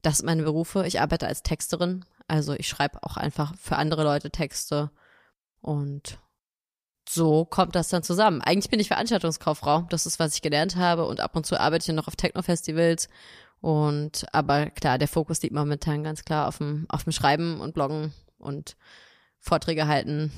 das 0.02 0.18
sind 0.18 0.26
meine 0.26 0.42
Berufe. 0.42 0.86
Ich 0.86 1.00
arbeite 1.00 1.26
als 1.26 1.42
Texterin, 1.42 2.04
also 2.28 2.52
ich 2.54 2.68
schreibe 2.68 3.02
auch 3.02 3.16
einfach 3.16 3.54
für 3.56 3.76
andere 3.76 4.04
Leute 4.04 4.30
Texte 4.30 4.90
und 5.60 6.18
so 7.08 7.44
kommt 7.44 7.74
das 7.74 7.88
dann 7.88 8.02
zusammen. 8.04 8.40
Eigentlich 8.40 8.70
bin 8.70 8.78
ich 8.78 8.88
Veranstaltungskauffrau. 8.88 9.86
Das 9.90 10.06
ist, 10.06 10.20
was 10.20 10.34
ich 10.34 10.42
gelernt 10.42 10.76
habe. 10.76 11.06
Und 11.06 11.20
ab 11.20 11.34
und 11.34 11.44
zu 11.44 11.58
arbeite 11.58 11.90
ich 11.90 11.96
noch 11.96 12.06
auf 12.06 12.14
Techno-Festivals. 12.14 13.08
Und 13.60 14.26
aber 14.32 14.70
klar, 14.70 14.96
der 14.96 15.08
Fokus 15.08 15.42
liegt 15.42 15.54
momentan 15.54 16.04
ganz 16.04 16.24
klar 16.24 16.46
auf 16.46 16.58
dem, 16.58 16.86
auf 16.88 17.04
dem 17.04 17.12
Schreiben 17.12 17.60
und 17.60 17.74
Bloggen 17.74 18.12
und 18.38 18.76
Vorträge 19.40 19.86
halten. 19.86 20.32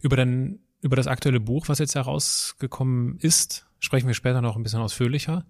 Über 0.00 0.16
dein, 0.16 0.60
über 0.80 0.96
das 0.96 1.06
aktuelle 1.06 1.40
Buch, 1.40 1.68
was 1.68 1.78
jetzt 1.78 1.94
herausgekommen 1.94 3.18
ist, 3.18 3.66
sprechen 3.78 4.06
wir 4.06 4.14
später 4.14 4.40
noch 4.40 4.56
ein 4.56 4.62
bisschen 4.62 4.80
ausführlicher. 4.80 5.44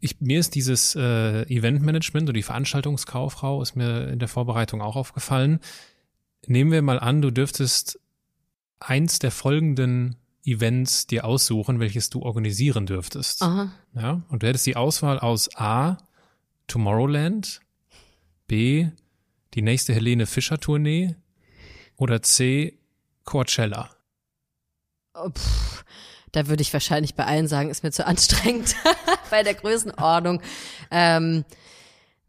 Ich, 0.00 0.20
mir 0.20 0.40
ist 0.40 0.54
dieses 0.54 0.94
äh, 0.96 1.42
Eventmanagement 1.42 2.28
und 2.28 2.34
die 2.34 2.42
Veranstaltungskauffrau 2.42 3.60
ist 3.62 3.76
mir 3.76 4.08
in 4.08 4.18
der 4.18 4.28
Vorbereitung 4.28 4.80
auch 4.80 4.96
aufgefallen. 4.96 5.60
Nehmen 6.46 6.72
wir 6.72 6.82
mal 6.82 6.98
an, 6.98 7.20
du 7.20 7.30
dürftest 7.30 8.00
eins 8.78 9.18
der 9.18 9.30
folgenden 9.30 10.16
Events 10.44 11.06
dir 11.06 11.24
aussuchen, 11.24 11.80
welches 11.80 12.08
du 12.08 12.22
organisieren 12.22 12.86
dürftest. 12.86 13.42
Aha. 13.42 13.72
Ja, 13.94 14.22
und 14.28 14.42
du 14.42 14.46
hättest 14.46 14.66
die 14.66 14.76
Auswahl 14.76 15.18
aus 15.18 15.54
A, 15.56 15.98
Tomorrowland, 16.66 17.60
B, 18.46 18.88
die 19.54 19.62
nächste 19.62 19.92
Helene 19.92 20.26
Fischer 20.26 20.58
Tournee 20.58 21.16
oder 21.96 22.22
C, 22.22 22.78
Coachella. 23.24 23.90
Oh, 25.14 25.28
pff, 25.28 25.84
da 26.32 26.46
würde 26.48 26.62
ich 26.62 26.72
wahrscheinlich 26.72 27.14
bei 27.14 27.24
allen 27.24 27.48
sagen, 27.48 27.70
ist 27.70 27.82
mir 27.82 27.92
zu 27.92 28.06
anstrengend 28.06 28.76
bei 29.30 29.42
der 29.42 29.54
Größenordnung. 29.54 30.40
Ähm, 30.90 31.44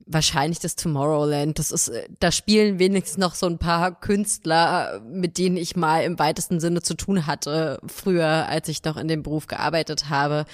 wahrscheinlich 0.06 0.60
das 0.60 0.76
Tomorrowland. 0.76 1.60
Das 1.60 1.72
ist, 1.72 1.90
äh, 1.90 2.08
da 2.20 2.32
spielen 2.32 2.80
wenigstens 2.80 3.18
noch 3.18 3.36
so 3.36 3.48
ein 3.48 3.58
paar 3.58 4.00
Künstler, 4.00 5.02
mit 5.06 5.38
denen 5.38 5.58
ich 5.58 5.76
mal 5.76 6.04
im 6.04 6.20
weitesten 6.20 6.60
Sinne 6.60 6.82
zu 6.82 6.96
tun 6.96 7.28
hatte, 7.28 7.80
früher, 7.86 8.48
als 8.48 8.68
ich 8.68 8.84
noch 8.84 8.98
in 8.98 9.08
dem 9.08 9.24
Beruf 9.24 9.48
gearbeitet 9.48 10.10
habe. 10.10 10.46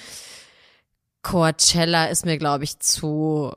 Coachella 1.22 2.06
ist 2.06 2.24
mir, 2.24 2.38
glaube 2.38 2.64
ich, 2.64 2.78
zu. 2.78 3.52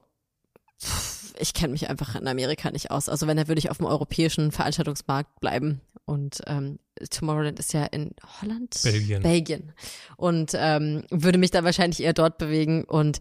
Ich 1.39 1.53
kenne 1.53 1.71
mich 1.71 1.89
einfach 1.89 2.15
in 2.15 2.27
Amerika 2.27 2.71
nicht 2.71 2.91
aus. 2.91 3.09
Also 3.09 3.27
wenn, 3.27 3.37
dann 3.37 3.47
würde 3.47 3.59
ich 3.59 3.71
auf 3.71 3.77
dem 3.77 3.85
europäischen 3.85 4.51
Veranstaltungsmarkt 4.51 5.39
bleiben. 5.39 5.81
Und 6.05 6.41
ähm, 6.47 6.79
Tomorrowland 7.09 7.59
ist 7.59 7.73
ja 7.73 7.85
in 7.85 8.11
Holland? 8.41 8.79
Belgien. 8.83 9.23
Belgien. 9.23 9.71
Und 10.17 10.51
ähm, 10.55 11.03
würde 11.09 11.37
mich 11.37 11.51
da 11.51 11.63
wahrscheinlich 11.63 12.01
eher 12.01 12.13
dort 12.13 12.37
bewegen. 12.37 12.83
Und 12.83 13.19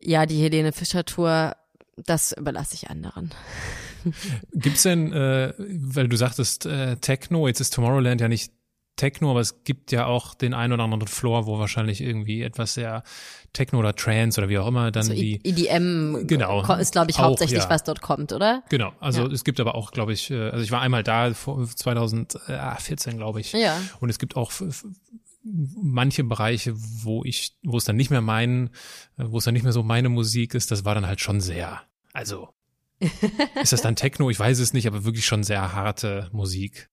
ja, 0.00 0.26
die 0.26 0.40
Helene 0.40 0.72
Fischer 0.72 1.04
Tour 1.04 1.54
das 1.96 2.32
überlasse 2.32 2.74
ich 2.74 2.90
anderen. 2.90 3.30
Gibt's 4.52 4.82
denn, 4.82 5.12
äh, 5.12 5.54
weil 5.58 6.08
du 6.08 6.16
sagtest 6.16 6.66
äh, 6.66 6.96
Techno, 6.96 7.48
jetzt 7.48 7.60
ist 7.60 7.74
Tomorrowland 7.74 8.20
ja 8.20 8.28
nicht 8.28 8.52
Techno, 8.96 9.30
aber 9.30 9.40
es 9.40 9.62
gibt 9.64 9.92
ja 9.92 10.06
auch 10.06 10.34
den 10.34 10.54
einen 10.54 10.72
oder 10.72 10.84
anderen 10.84 11.06
Floor, 11.06 11.46
wo 11.46 11.58
wahrscheinlich 11.58 12.00
irgendwie 12.00 12.42
etwas 12.42 12.74
sehr 12.74 13.02
Techno 13.52 13.78
oder 13.78 13.94
Trance 13.94 14.40
oder 14.40 14.48
wie 14.48 14.58
auch 14.58 14.66
immer 14.66 14.90
dann 14.90 15.04
so 15.04 15.12
die 15.12 15.40
EDM 15.44 16.26
genau 16.26 16.62
ist 16.74 16.92
glaube 16.92 17.10
ich 17.10 17.18
auch, 17.18 17.24
hauptsächlich 17.24 17.62
ja. 17.62 17.70
was 17.70 17.84
dort 17.84 18.00
kommt, 18.00 18.32
oder? 18.32 18.62
Genau, 18.68 18.92
also 19.00 19.26
Ja. 19.26 19.32
es 19.32 19.44
gibt 19.44 19.60
aber 19.60 19.74
auch, 19.74 19.92
glaube 19.92 20.12
ich, 20.12 20.30
äh, 20.30 20.50
also 20.50 20.62
ich 20.64 20.70
war 20.70 20.80
einmal 20.80 21.02
da 21.02 21.32
vor 21.34 21.66
2014, 21.66 23.16
glaube 23.16 23.40
ich. 23.40 23.52
Ja. 23.52 23.80
Und 24.00 24.08
es 24.08 24.18
gibt 24.18 24.36
auch 24.36 24.50
manche 25.44 26.24
Bereiche, 26.24 26.74
wo 26.76 27.22
ich, 27.24 27.56
wo 27.62 27.76
es 27.76 27.84
dann 27.84 27.96
nicht 27.96 28.10
mehr 28.10 28.20
mein, 28.20 28.70
äh, 29.18 29.24
wo 29.26 29.38
es 29.38 29.44
dann 29.44 29.54
nicht 29.54 29.62
mehr 29.62 29.72
so 29.72 29.82
meine 29.82 30.08
Musik 30.08 30.54
ist, 30.54 30.70
das 30.70 30.84
war 30.84 30.94
dann 30.94 31.06
halt 31.06 31.20
schon 31.20 31.40
sehr, 31.40 31.82
also 32.12 32.48
ist 33.62 33.72
das 33.72 33.82
dann 33.82 33.94
Techno? 33.94 34.30
Ich 34.30 34.40
weiß 34.40 34.58
es 34.58 34.72
nicht, 34.72 34.86
aber 34.86 35.04
wirklich 35.04 35.26
schon 35.26 35.44
sehr 35.44 35.74
harte 35.74 36.30
Musik. 36.32 36.88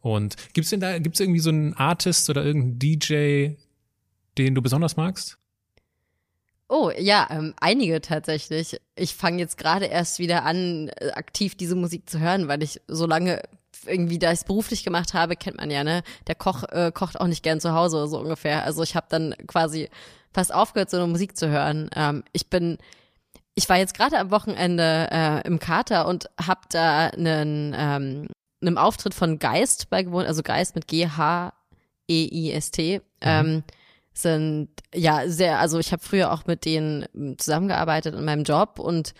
Und 0.00 0.36
gibt's 0.54 0.70
denn 0.70 0.80
da, 0.80 0.98
gibt's 0.98 1.20
irgendwie 1.20 1.40
so 1.40 1.50
einen 1.50 1.74
Artist 1.74 2.28
oder 2.30 2.44
irgendeinen 2.44 2.78
DJ, 2.78 3.50
den 4.38 4.54
du 4.54 4.62
besonders 4.62 4.96
magst? 4.96 5.38
Oh, 6.68 6.90
ja, 6.96 7.28
ähm, 7.30 7.54
einige 7.60 8.00
tatsächlich. 8.00 8.80
Ich 8.94 9.14
fange 9.14 9.38
jetzt 9.40 9.58
gerade 9.58 9.86
erst 9.86 10.18
wieder 10.18 10.44
an, 10.44 10.88
äh, 10.96 11.10
aktiv 11.10 11.54
diese 11.54 11.76
Musik 11.76 12.08
zu 12.08 12.18
hören, 12.18 12.48
weil 12.48 12.62
ich 12.62 12.80
so 12.88 13.06
lange 13.06 13.42
irgendwie, 13.86 14.18
da 14.18 14.32
ich 14.32 14.40
es 14.40 14.44
beruflich 14.44 14.84
gemacht 14.84 15.12
habe, 15.12 15.36
kennt 15.36 15.58
man 15.58 15.70
ja, 15.70 15.84
ne? 15.84 16.02
Der 16.28 16.34
Koch 16.34 16.64
äh, 16.70 16.90
kocht 16.92 17.20
auch 17.20 17.26
nicht 17.26 17.42
gern 17.42 17.60
zu 17.60 17.72
Hause, 17.74 18.06
so 18.08 18.18
ungefähr. 18.18 18.64
Also 18.64 18.82
ich 18.82 18.96
habe 18.96 19.06
dann 19.10 19.34
quasi 19.46 19.90
fast 20.32 20.54
aufgehört, 20.54 20.90
so 20.90 20.96
eine 20.96 21.06
Musik 21.08 21.36
zu 21.36 21.48
hören. 21.48 21.90
Ähm, 21.94 22.24
ich 22.32 22.48
bin, 22.48 22.78
ich 23.54 23.68
war 23.68 23.76
jetzt 23.76 23.94
gerade 23.94 24.18
am 24.18 24.30
Wochenende 24.30 25.08
äh, 25.10 25.46
im 25.46 25.58
Kater 25.58 26.06
und 26.08 26.30
hab 26.40 26.70
da 26.70 27.08
einen, 27.08 27.74
ähm, 27.76 28.28
einem 28.62 28.78
Auftritt 28.78 29.14
von 29.14 29.38
Geist 29.38 29.90
beigewohnt, 29.90 30.26
also 30.26 30.42
Geist 30.42 30.74
mit 30.74 30.88
G-H-E-I-S-T. 30.88 31.52
Ähm, 33.20 33.62
sind 34.14 34.68
ja 34.94 35.28
sehr, 35.28 35.58
also 35.58 35.78
ich 35.78 35.92
habe 35.92 36.02
früher 36.02 36.32
auch 36.32 36.46
mit 36.46 36.64
denen 36.64 37.06
ähm, 37.14 37.38
zusammengearbeitet 37.38 38.14
in 38.14 38.24
meinem 38.24 38.44
Job 38.44 38.78
und 38.78 39.14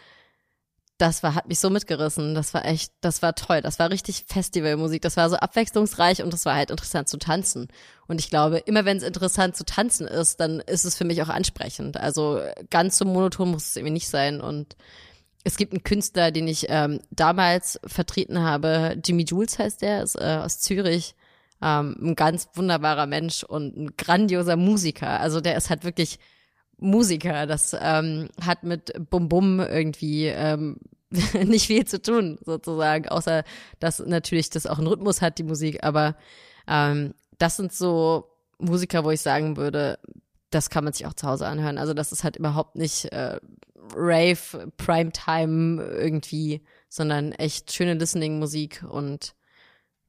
das 1.03 1.23
war, 1.25 1.35
hat 1.35 1.49
mich 1.49 1.59
so 1.59 1.69
mitgerissen. 1.69 2.35
Das 2.35 2.55
war 2.55 2.65
echt, 2.65 2.93
das 3.01 3.23
war 3.23 3.35
toll. 3.35 3.61
Das 3.61 3.81
war 3.81 3.91
richtig 3.91 4.25
Festivalmusik. 4.29 5.03
Das 5.03 5.17
war 5.17 5.29
so 5.31 5.37
abwechslungsreich 5.37 6.23
und 6.23 6.33
das 6.33 6.45
war 6.45 6.55
halt 6.55 6.71
interessant 6.71 7.09
zu 7.09 7.19
tanzen. 7.19 7.67
Und 8.07 8.21
ich 8.21 8.31
glaube, 8.31 8.59
immer 8.59 8.85
wenn 8.85 8.99
es 8.99 9.03
interessant 9.03 9.57
zu 9.57 9.65
tanzen 9.65 10.07
ist, 10.07 10.39
dann 10.39 10.61
ist 10.61 10.85
es 10.85 10.97
für 10.97 11.05
mich 11.05 11.21
auch 11.21 11.29
ansprechend. 11.29 11.97
Also 11.97 12.41
ganz 12.71 12.99
so 12.99 13.05
monoton 13.05 13.51
muss 13.51 13.67
es 13.67 13.77
irgendwie 13.77 13.95
nicht 13.95 14.09
sein. 14.09 14.41
Und 14.41 14.77
es 15.45 15.57
gibt 15.57 15.73
einen 15.73 15.83
Künstler, 15.83 16.31
den 16.31 16.47
ich 16.47 16.67
ähm, 16.69 17.01
damals 17.11 17.81
vertreten 17.85 18.41
habe. 18.41 18.97
Jimmy 19.05 19.25
Jules 19.25 19.59
heißt 19.59 19.83
der, 19.83 20.03
ist 20.03 20.17
äh, 20.17 20.39
aus 20.43 20.61
Zürich. 20.61 21.15
Ähm, 21.61 21.97
ein 22.01 22.17
ganz 22.17 22.49
wunderbarer 22.55 23.07
Mensch 23.07 23.45
und 23.45 23.77
ein 23.77 23.97
grandioser 23.97 24.57
Musiker. 24.57 25.21
Also 25.21 25.41
der 25.41 25.57
ist 25.57 25.71
halt 25.71 25.85
wirklich 25.85 26.19
Musiker. 26.79 27.47
Das 27.47 27.77
ähm, 27.81 28.29
hat 28.45 28.65
mit 28.65 28.93
Bum 29.11 29.29
Bum 29.29 29.61
irgendwie 29.61 30.27
ähm, 30.27 30.79
nicht 31.45 31.67
viel 31.67 31.85
zu 31.87 32.01
tun, 32.03 32.39
sozusagen, 32.45 33.09
außer 33.09 33.45
dass 33.79 34.01
natürlich 34.01 34.51
das 34.51 34.67
auch 34.67 34.79
einen 34.79 34.89
Rhythmus 34.89 35.23
hat, 35.23 35.39
die 35.39 35.45
Musik. 35.45 35.85
Aber 35.85 36.17
ähm, 36.67 37.15
das 37.39 37.57
sind 37.57 37.73
so 37.73 38.29
Musiker, 38.59 39.05
wo 39.05 39.11
ich 39.11 39.21
sagen 39.21 39.57
würde, 39.57 39.99
das 40.51 40.71
kann 40.71 40.85
man 40.85 40.93
sich 40.93 41.07
auch 41.07 41.15
zu 41.15 41.27
Hause 41.27 41.47
anhören. 41.47 41.79
Also 41.79 41.95
das 41.95 42.13
ist 42.13 42.25
halt 42.25 42.37
überhaupt 42.37 42.77
nicht 42.77 43.11
äh, 43.13 43.41
Rave, 43.95 44.71
Primetime 44.77 45.83
irgendwie, 45.83 46.63
sondern 46.89 47.33
echt 47.33 47.73
schöne 47.73 47.95
Listening-Musik 47.95 48.85
und 48.89 49.35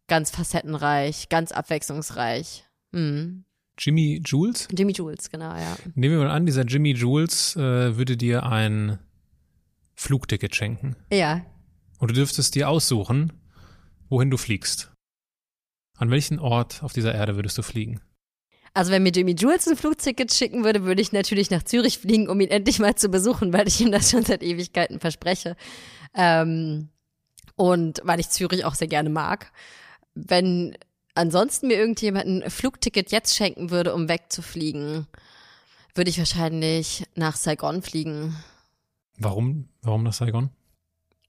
ganz 0.08 0.32
facettenreich, 0.32 1.30
ganz 1.30 1.52
abwechslungsreich. 1.52 2.66
Mhm. 2.92 3.46
Jimmy 3.78 4.22
Jules? 4.24 4.68
Jimmy 4.72 4.92
Jules, 4.92 5.32
genau, 5.32 5.56
ja. 5.56 5.76
Nehmen 5.96 6.20
wir 6.20 6.26
mal 6.26 6.32
an, 6.32 6.46
dieser 6.46 6.64
Jimmy 6.64 6.92
Jules 6.92 7.56
äh, 7.56 7.98
würde 7.98 8.18
dir 8.18 8.44
ein 8.44 9.00
Flugticket 9.96 10.56
schenken. 10.56 10.96
Ja, 11.12 11.44
Und 12.00 12.12
du 12.12 12.14
dürftest 12.14 12.54
dir 12.56 12.70
aussuchen, 12.70 13.34
wohin 14.10 14.30
du 14.30 14.38
fliegst. 14.38 14.92
An 15.98 16.12
welchen 16.12 16.40
Ort 16.40 16.84
auf 16.84 16.94
dieser 16.94 17.16
Erde 17.16 17.36
würdest 17.36 17.58
du 17.58 17.62
fliegen? 17.62 18.02
Also 18.74 18.92
wenn 18.92 19.04
mir 19.04 19.12
Jimmy 19.12 19.34
Jules 19.34 19.68
ein 19.68 19.78
Flugticket 19.78 20.34
schicken 20.34 20.64
würde, 20.64 20.84
würde 20.84 21.02
ich 21.02 21.12
natürlich 21.12 21.52
nach 21.52 21.64
Zürich 21.64 22.00
fliegen, 22.00 22.28
um 22.28 22.40
ihn 22.40 22.50
endlich 22.50 22.80
mal 22.80 22.96
zu 22.96 23.10
besuchen, 23.10 23.54
weil 23.54 23.68
ich 23.68 23.80
ihm 23.80 23.92
das 23.92 24.10
schon 24.10 24.24
seit 24.24 24.42
Ewigkeiten 24.42 25.00
verspreche. 25.00 25.56
Ähm, 26.16 26.90
und 27.56 28.02
weil 28.04 28.20
ich 28.20 28.30
Zürich 28.30 28.66
auch 28.66 28.74
sehr 28.74 28.88
gerne 28.88 29.10
mag. 29.10 29.52
Wenn 30.16 30.76
ansonsten 31.14 31.68
mir 31.68 31.78
irgendjemand 31.78 32.26
ein 32.26 32.50
Flugticket 32.50 33.12
jetzt 33.12 33.36
schenken 33.36 33.70
würde, 33.70 33.94
um 33.94 34.10
wegzufliegen, 34.10 35.06
würde 35.94 36.10
ich 36.10 36.18
wahrscheinlich 36.18 37.06
nach 37.14 37.36
Saigon 37.36 37.84
fliegen. 37.84 38.36
Warum? 39.18 39.70
Warum 39.84 40.02
nach 40.02 40.14
Saigon? 40.14 40.50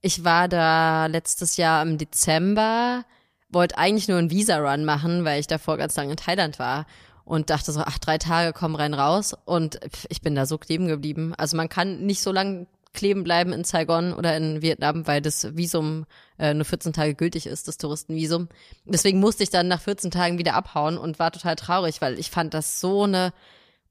Ich 0.01 0.25
war 0.25 0.49
da 0.49 1.07
letztes 1.07 1.59
Jahr 1.59 1.83
im 1.83 1.99
Dezember, 1.99 3.05
wollte 3.51 3.77
eigentlich 3.77 4.09
nur 4.09 4.17
einen 4.17 4.31
Visa-Run 4.31 4.87
machen, 4.87 5.25
weil 5.25 5.41
ich 5.41 5.47
davor 5.47 5.77
ganz 5.77 5.97
lange 5.97 6.13
in 6.13 6.17
Thailand 6.17 6.59
war 6.59 6.87
und 7.25 7.51
dachte 7.51 7.73
so, 7.73 7.81
ach, 7.81 7.99
drei 7.99 8.19
Tage 8.19 8.53
kommen 8.53 8.77
rein 8.77 8.95
raus 8.95 9.35
und 9.45 9.81
ich 10.09 10.21
bin 10.21 10.35
da 10.35 10.47
so 10.47 10.59
kleben 10.59 10.89
geblieben. 10.89 11.35
Also 11.37 11.57
man 11.57 11.69
kann 11.69 12.05
nicht 12.05 12.23
so 12.23 12.33
lange 12.33 12.67
kleben 12.93 13.25
bleiben 13.25 13.53
in 13.53 13.65
Saigon 13.65 14.15
oder 14.15 14.37
in 14.37 14.63
Vietnam, 14.63 15.07
weil 15.07 15.21
das 15.21 15.57
Visum 15.57 16.07
äh, 16.39 16.55
nur 16.55 16.65
14 16.65 16.93
Tage 16.93 17.15
gültig 17.15 17.47
ist, 17.47 17.67
das 17.69 17.77
Touristenvisum. 17.77 18.49
Deswegen 18.85 19.21
musste 19.21 19.43
ich 19.43 19.51
dann 19.51 19.69
nach 19.69 19.81
14 19.81 20.11
Tagen 20.11 20.39
wieder 20.39 20.55
abhauen 20.55 20.97
und 20.97 21.19
war 21.19 21.33
total 21.33 21.57
traurig, 21.57 22.01
weil 22.01 22.19
ich 22.19 22.31
fand 22.31 22.55
das 22.55 22.81
so 22.81 23.03
eine 23.03 23.33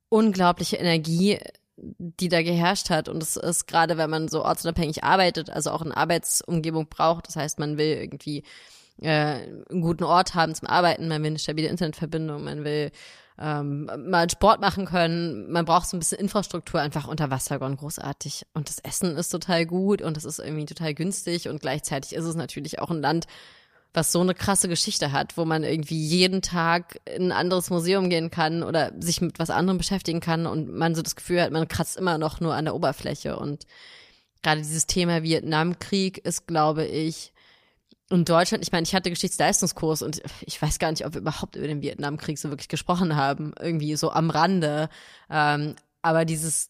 unglaubliche 0.09 0.77
Energie, 0.77 1.39
die 1.75 2.29
da 2.29 2.41
geherrscht 2.41 2.89
hat. 2.89 3.09
Und 3.09 3.21
es 3.21 3.35
ist 3.35 3.67
gerade, 3.67 3.97
wenn 3.97 4.09
man 4.09 4.29
so 4.29 4.43
ortsunabhängig 4.43 5.03
arbeitet, 5.03 5.49
also 5.49 5.71
auch 5.71 5.81
eine 5.81 5.97
Arbeitsumgebung 5.97 6.87
braucht. 6.87 7.27
Das 7.27 7.35
heißt, 7.35 7.59
man 7.59 7.77
will 7.77 7.97
irgendwie 7.97 8.43
äh, 9.01 9.09
einen 9.09 9.81
guten 9.81 10.03
Ort 10.03 10.33
haben 10.33 10.55
zum 10.55 10.67
Arbeiten, 10.67 11.07
man 11.07 11.21
will 11.23 11.31
eine 11.31 11.39
stabile 11.39 11.67
Internetverbindung, 11.67 12.43
man 12.43 12.63
will 12.63 12.91
ähm, 13.39 13.89
mal 14.07 14.29
Sport 14.29 14.61
machen 14.61 14.85
können. 14.85 15.51
Man 15.51 15.65
braucht 15.65 15.87
so 15.87 15.97
ein 15.97 15.99
bisschen 15.99 16.19
Infrastruktur 16.19 16.79
einfach 16.79 17.07
unter 17.07 17.31
Wassergon 17.31 17.77
großartig. 17.77 18.45
Und 18.53 18.69
das 18.69 18.79
Essen 18.79 19.17
ist 19.17 19.29
total 19.29 19.65
gut 19.65 20.01
und 20.01 20.17
es 20.17 20.25
ist 20.25 20.39
irgendwie 20.39 20.65
total 20.65 20.93
günstig 20.93 21.49
und 21.49 21.61
gleichzeitig 21.61 22.13
ist 22.13 22.25
es 22.25 22.35
natürlich 22.35 22.79
auch 22.79 22.91
ein 22.91 23.01
Land, 23.01 23.25
was 23.93 24.11
so 24.11 24.21
eine 24.21 24.33
krasse 24.33 24.67
Geschichte 24.67 25.11
hat, 25.11 25.37
wo 25.37 25.45
man 25.45 25.63
irgendwie 25.63 25.99
jeden 25.99 26.41
Tag 26.41 26.99
in 27.05 27.27
ein 27.27 27.31
anderes 27.31 27.69
Museum 27.69 28.09
gehen 28.09 28.31
kann 28.31 28.63
oder 28.63 28.91
sich 28.99 29.21
mit 29.21 29.37
was 29.37 29.51
anderem 29.51 29.77
beschäftigen 29.77 30.19
kann 30.19 30.47
und 30.47 30.73
man 30.73 30.95
so 30.95 31.01
das 31.01 31.15
Gefühl 31.15 31.41
hat, 31.41 31.51
man 31.51 31.67
kratzt 31.67 31.97
immer 31.97 32.17
noch 32.17 32.39
nur 32.39 32.55
an 32.55 32.65
der 32.65 32.75
Oberfläche. 32.75 33.37
Und 33.37 33.67
gerade 34.41 34.61
dieses 34.61 34.87
Thema 34.87 35.21
Vietnamkrieg 35.21 36.17
ist, 36.17 36.47
glaube 36.47 36.85
ich, 36.85 37.33
in 38.13 38.25
Deutschland, 38.25 38.63
ich 38.63 38.71
meine, 38.71 38.83
ich 38.83 38.95
hatte 38.95 39.09
Geschichtsleistungskurs 39.09 40.01
und 40.01 40.21
ich 40.41 40.61
weiß 40.61 40.79
gar 40.79 40.91
nicht, 40.91 41.05
ob 41.05 41.13
wir 41.13 41.21
überhaupt 41.21 41.55
über 41.55 41.67
den 41.67 41.81
Vietnamkrieg 41.81 42.37
so 42.37 42.49
wirklich 42.49 42.69
gesprochen 42.69 43.15
haben, 43.15 43.53
irgendwie 43.59 43.95
so 43.95 44.11
am 44.11 44.29
Rande. 44.29 44.89
Ähm, 45.29 45.75
aber 46.01 46.25
dieses 46.25 46.69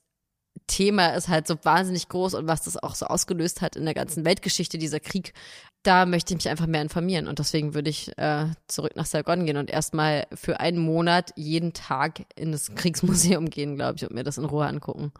Thema 0.67 1.09
ist 1.09 1.27
halt 1.27 1.47
so 1.47 1.55
wahnsinnig 1.63 2.07
groß 2.07 2.35
und 2.35 2.47
was 2.47 2.61
das 2.61 2.81
auch 2.81 2.95
so 2.95 3.07
ausgelöst 3.07 3.61
hat 3.61 3.75
in 3.75 3.85
der 3.85 3.93
ganzen 3.93 4.25
Weltgeschichte, 4.25 4.77
dieser 4.77 4.99
Krieg, 4.99 5.33
da 5.81 6.05
möchte 6.05 6.33
ich 6.33 6.37
mich 6.37 6.49
einfach 6.49 6.67
mehr 6.67 6.81
informieren 6.81 7.27
und 7.27 7.39
deswegen 7.39 7.73
würde 7.73 7.89
ich 7.89 8.17
äh, 8.17 8.45
zurück 8.67 8.95
nach 8.95 9.05
Saigon 9.05 9.45
gehen 9.45 9.57
und 9.57 9.69
erstmal 9.69 10.27
für 10.33 10.59
einen 10.59 10.79
Monat 10.79 11.31
jeden 11.35 11.73
Tag 11.73 12.25
in 12.35 12.51
das 12.51 12.73
Kriegsmuseum 12.75 13.49
gehen, 13.49 13.75
glaube 13.75 13.97
ich, 13.97 14.03
und 14.03 14.13
mir 14.13 14.23
das 14.23 14.37
in 14.37 14.45
Ruhe 14.45 14.65
angucken. 14.65 15.11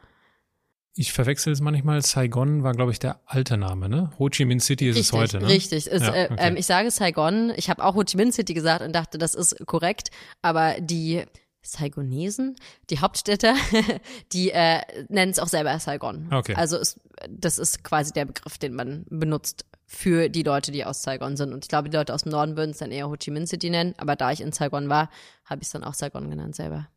Ich 0.96 1.12
verwechsel 1.12 1.52
es 1.52 1.60
manchmal. 1.60 2.02
Saigon 2.04 2.64
war, 2.64 2.74
glaube 2.74 2.92
ich, 2.92 3.00
der 3.00 3.20
alte 3.26 3.58
Name, 3.58 3.90
ne? 3.90 4.12
Ho 4.20 4.30
Chi 4.30 4.46
Minh 4.46 4.60
City 4.60 4.90
ist 4.90 4.98
richtig, 4.98 5.08
es 5.08 5.20
heute, 5.20 5.40
ne? 5.40 5.48
Richtig. 5.48 5.92
Es, 5.92 6.04
Ja, 6.04 6.14
äh, 6.14 6.30
okay. 6.32 6.36
ähm, 6.38 6.56
ich 6.56 6.68
sage 6.68 6.92
Saigon. 6.92 7.52
Ich 7.56 7.70
habe 7.70 7.84
auch 7.84 7.96
Ho 7.96 8.04
Chi 8.04 8.16
Minh 8.16 8.32
City 8.32 8.54
gesagt 8.54 8.84
und 8.84 8.94
dachte, 8.94 9.18
das 9.18 9.34
ist 9.34 9.66
korrekt. 9.66 10.12
Aber 10.44 10.76
die 10.80 11.24
Saigonesen, 11.64 12.56
die 12.92 13.00
Hauptstädte, 13.00 13.54
die 14.34 14.52
äh, 14.52 14.82
nennen 15.10 15.32
es 15.32 15.40
auch 15.40 15.48
selber 15.48 15.78
Saigon. 15.80 16.32
Okay. 16.32 16.54
Also 16.56 16.78
es, 16.78 17.00
das 17.28 17.58
ist 17.58 17.84
quasi 17.84 18.14
der 18.14 18.26
Begriff, 18.26 18.60
den 18.60 18.76
man 18.76 19.06
benutzt 19.10 19.66
für 19.88 20.30
die 20.30 20.44
Leute, 20.44 20.72
die 20.72 20.86
aus 20.86 21.02
Saigon 21.02 21.38
sind. 21.38 21.54
Und 21.54 21.66
ich 21.66 21.70
glaube, 21.70 21.90
die 21.90 21.98
Leute 21.98 22.14
aus 22.14 22.24
dem 22.24 22.32
Norden 22.32 22.56
würden 22.56 22.72
es 22.72 22.78
dann 22.78 22.92
eher 22.92 23.10
Ho 23.10 23.16
Chi 23.16 23.32
Minh 23.32 23.48
City 23.48 23.72
nennen. 23.72 23.96
Aber 23.98 24.16
da 24.16 24.32
ich 24.32 24.42
in 24.42 24.52
Saigon 24.52 24.90
war, 24.90 25.10
habe 25.46 25.62
ich 25.62 25.68
es 25.68 25.72
dann 25.72 25.84
auch 25.84 25.96
Saigon 25.96 26.30
genannt 26.30 26.56
selber. 26.56 26.88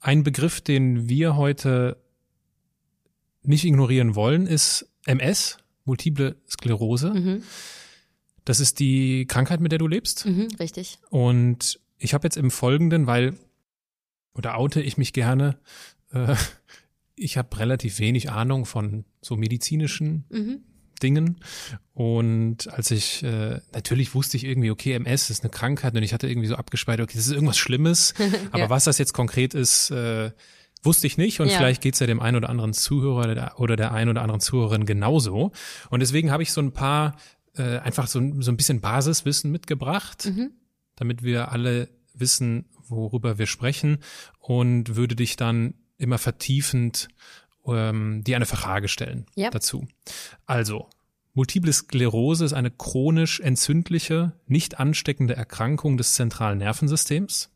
Ein 0.00 0.22
Begriff, 0.22 0.60
den 0.60 1.08
wir 1.08 1.36
heute 1.36 1.96
nicht 3.42 3.64
ignorieren 3.64 4.14
wollen, 4.14 4.46
ist 4.46 4.86
MS, 5.06 5.58
Multiple 5.84 6.36
Sklerose. 6.48 7.10
Mhm. 7.12 7.42
Das 8.44 8.60
ist 8.60 8.80
die 8.80 9.26
Krankheit, 9.26 9.60
mit 9.60 9.72
der 9.72 9.78
du 9.78 9.86
lebst. 9.88 10.26
Mhm, 10.26 10.48
richtig. 10.58 10.98
Und 11.10 11.80
ich 11.98 12.14
habe 12.14 12.26
jetzt 12.26 12.36
im 12.36 12.50
Folgenden, 12.50 13.06
weil, 13.06 13.34
oder 14.34 14.56
oute 14.58 14.80
ich 14.80 14.96
mich 14.98 15.12
gerne, 15.12 15.58
äh, 16.12 16.34
ich 17.16 17.36
habe 17.36 17.56
relativ 17.58 17.98
wenig 17.98 18.30
Ahnung 18.30 18.64
von 18.64 19.04
so 19.20 19.36
medizinischen 19.36 20.24
Mhm. 20.30 20.62
Dingen. 21.02 21.38
Und 21.94 22.72
als 22.72 22.92
ich, 22.92 23.24
äh, 23.24 23.60
natürlich 23.72 24.14
wusste 24.14 24.36
ich 24.36 24.44
irgendwie, 24.44 24.70
okay, 24.70 24.92
MS 24.92 25.30
ist 25.30 25.42
eine 25.42 25.50
Krankheit 25.50 25.96
und 25.96 26.02
ich 26.04 26.12
hatte 26.14 26.28
irgendwie 26.28 26.46
so 26.46 26.54
abgespeichert, 26.54 27.00
okay, 27.02 27.16
das 27.16 27.26
ist 27.26 27.32
irgendwas 27.32 27.58
Schlimmes. 27.58 28.14
Aber 28.52 28.58
Ja. 28.64 28.70
was 28.70 28.84
das 28.84 28.98
jetzt 28.98 29.12
konkret 29.12 29.52
ist, 29.52 29.90
äh, 29.90 30.30
wusste 30.82 31.06
ich 31.06 31.16
nicht. 31.16 31.40
Und 31.40 31.48
Ja. 31.48 31.58
vielleicht 31.58 31.82
geht's 31.82 32.00
ja 32.00 32.06
dem 32.06 32.20
einen 32.20 32.36
oder 32.36 32.48
anderen 32.48 32.72
Zuhörer 32.72 33.34
der- 33.34 33.60
oder 33.60 33.76
der 33.76 33.92
einen 33.92 34.10
oder 34.10 34.22
anderen 34.22 34.40
Zuhörerin 34.40 34.84
genauso. 34.86 35.52
Und 35.90 36.00
deswegen 36.00 36.30
habe 36.30 36.42
ich 36.42 36.52
so 36.52 36.60
ein 36.60 36.72
paar, 36.72 37.16
äh, 37.56 37.78
einfach 37.78 38.06
so, 38.08 38.18
ein- 38.18 38.42
so 38.42 38.50
ein 38.50 38.56
bisschen 38.56 38.80
Basiswissen 38.80 39.50
mitgebracht, 39.50 40.26
Mhm. 40.26 40.50
damit 40.96 41.22
wir 41.22 41.52
alle 41.52 41.88
wissen, 42.14 42.66
worüber 42.88 43.38
wir 43.38 43.46
sprechen 43.46 43.98
und 44.38 44.96
würde 44.96 45.16
dich 45.16 45.36
dann 45.36 45.74
immer 45.98 46.18
vertiefend 46.18 47.08
ähm, 47.64 48.24
dir 48.24 48.34
eine 48.34 48.44
Frage 48.46 48.88
stellen 48.88 49.24
Ja. 49.36 49.50
dazu. 49.50 49.86
Also, 50.46 50.88
Multiple 51.32 51.72
Sklerose 51.72 52.44
ist 52.44 52.52
eine 52.54 52.72
chronisch 52.72 53.38
entzündliche, 53.38 54.32
nicht 54.48 54.80
ansteckende 54.80 55.36
Erkrankung 55.36 55.96
des 55.96 56.14
zentralen 56.14 56.58
Nervensystems. 56.58 57.51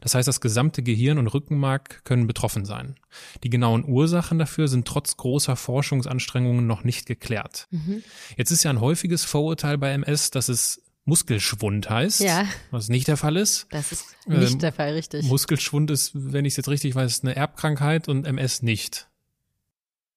Das 0.00 0.14
heißt, 0.14 0.26
das 0.28 0.40
gesamte 0.40 0.82
Gehirn 0.82 1.18
und 1.18 1.26
Rückenmark 1.28 2.04
können 2.04 2.26
betroffen 2.26 2.64
sein. 2.64 2.96
Die 3.42 3.50
genauen 3.50 3.84
Ursachen 3.86 4.38
dafür 4.38 4.68
sind 4.68 4.86
trotz 4.86 5.16
großer 5.16 5.56
Forschungsanstrengungen 5.56 6.66
noch 6.66 6.84
nicht 6.84 7.06
geklärt. 7.06 7.66
Mhm. 7.70 8.02
Jetzt 8.36 8.50
ist 8.50 8.62
ja 8.64 8.70
ein 8.70 8.80
häufiges 8.80 9.24
Vorurteil 9.24 9.78
bei 9.78 9.90
MS, 9.92 10.30
dass 10.30 10.48
es 10.48 10.82
Muskelschwund 11.04 11.90
heißt, 11.90 12.20
Ja. 12.20 12.46
was 12.70 12.88
nicht 12.88 13.08
der 13.08 13.16
Fall 13.16 13.36
ist. 13.36 13.66
Das 13.70 13.90
ist 13.90 14.04
nicht 14.26 14.52
Ähm, 14.52 14.58
der 14.60 14.72
Fall, 14.72 14.92
richtig. 14.92 15.24
Muskelschwund 15.26 15.90
ist, 15.90 16.12
wenn 16.14 16.44
ich 16.44 16.52
es 16.52 16.56
jetzt 16.58 16.68
richtig 16.68 16.94
weiß, 16.94 17.24
eine 17.24 17.34
Erbkrankheit 17.34 18.06
und 18.08 18.24
MS 18.24 18.62
nicht. 18.62 19.08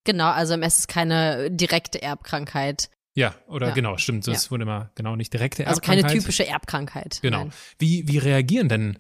Genau, 0.03 0.29
also 0.29 0.53
MS 0.53 0.79
ist 0.79 0.87
keine 0.87 1.49
direkte 1.49 2.01
Erbkrankheit. 2.01 2.89
Ja, 3.15 3.33
oder 3.47 3.69
Ja. 3.69 3.73
genau, 3.73 3.97
stimmt. 3.97 4.27
Das 4.27 4.45
Ja. 4.45 4.51
wurde 4.51 4.63
immer 4.63 4.91
genau 4.93 5.15
nicht 5.15 5.33
direkte 5.33 5.65
Also 5.65 5.77
Erbkrankheit. 5.79 6.05
keine 6.05 6.19
typische 6.19 6.45
Erbkrankheit. 6.47 7.19
Genau. 7.21 7.45
Nein. 7.45 7.53
Wie, 7.79 8.07
wie 8.07 8.17
reagieren 8.19 8.69
denn 8.69 8.99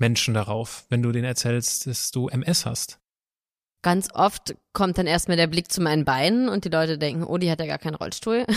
Menschen 0.00 0.34
darauf, 0.34 0.86
wenn 0.88 1.02
du 1.02 1.12
denen 1.12 1.24
erzählst, 1.24 1.86
dass 1.86 2.10
du 2.10 2.28
MS 2.28 2.66
hast? 2.66 2.98
Ganz 3.82 4.08
oft 4.12 4.54
kommt 4.74 4.98
dann 4.98 5.06
erstmal 5.06 5.38
der 5.38 5.46
Blick 5.46 5.72
zu 5.72 5.80
meinen 5.80 6.04
Beinen 6.04 6.50
und 6.50 6.66
die 6.66 6.68
Leute 6.68 6.98
denken, 6.98 7.24
oh, 7.24 7.38
die 7.38 7.50
hat 7.50 7.60
ja 7.60 7.66
gar 7.66 7.78
keinen 7.78 7.94
Rollstuhl. 7.94 8.46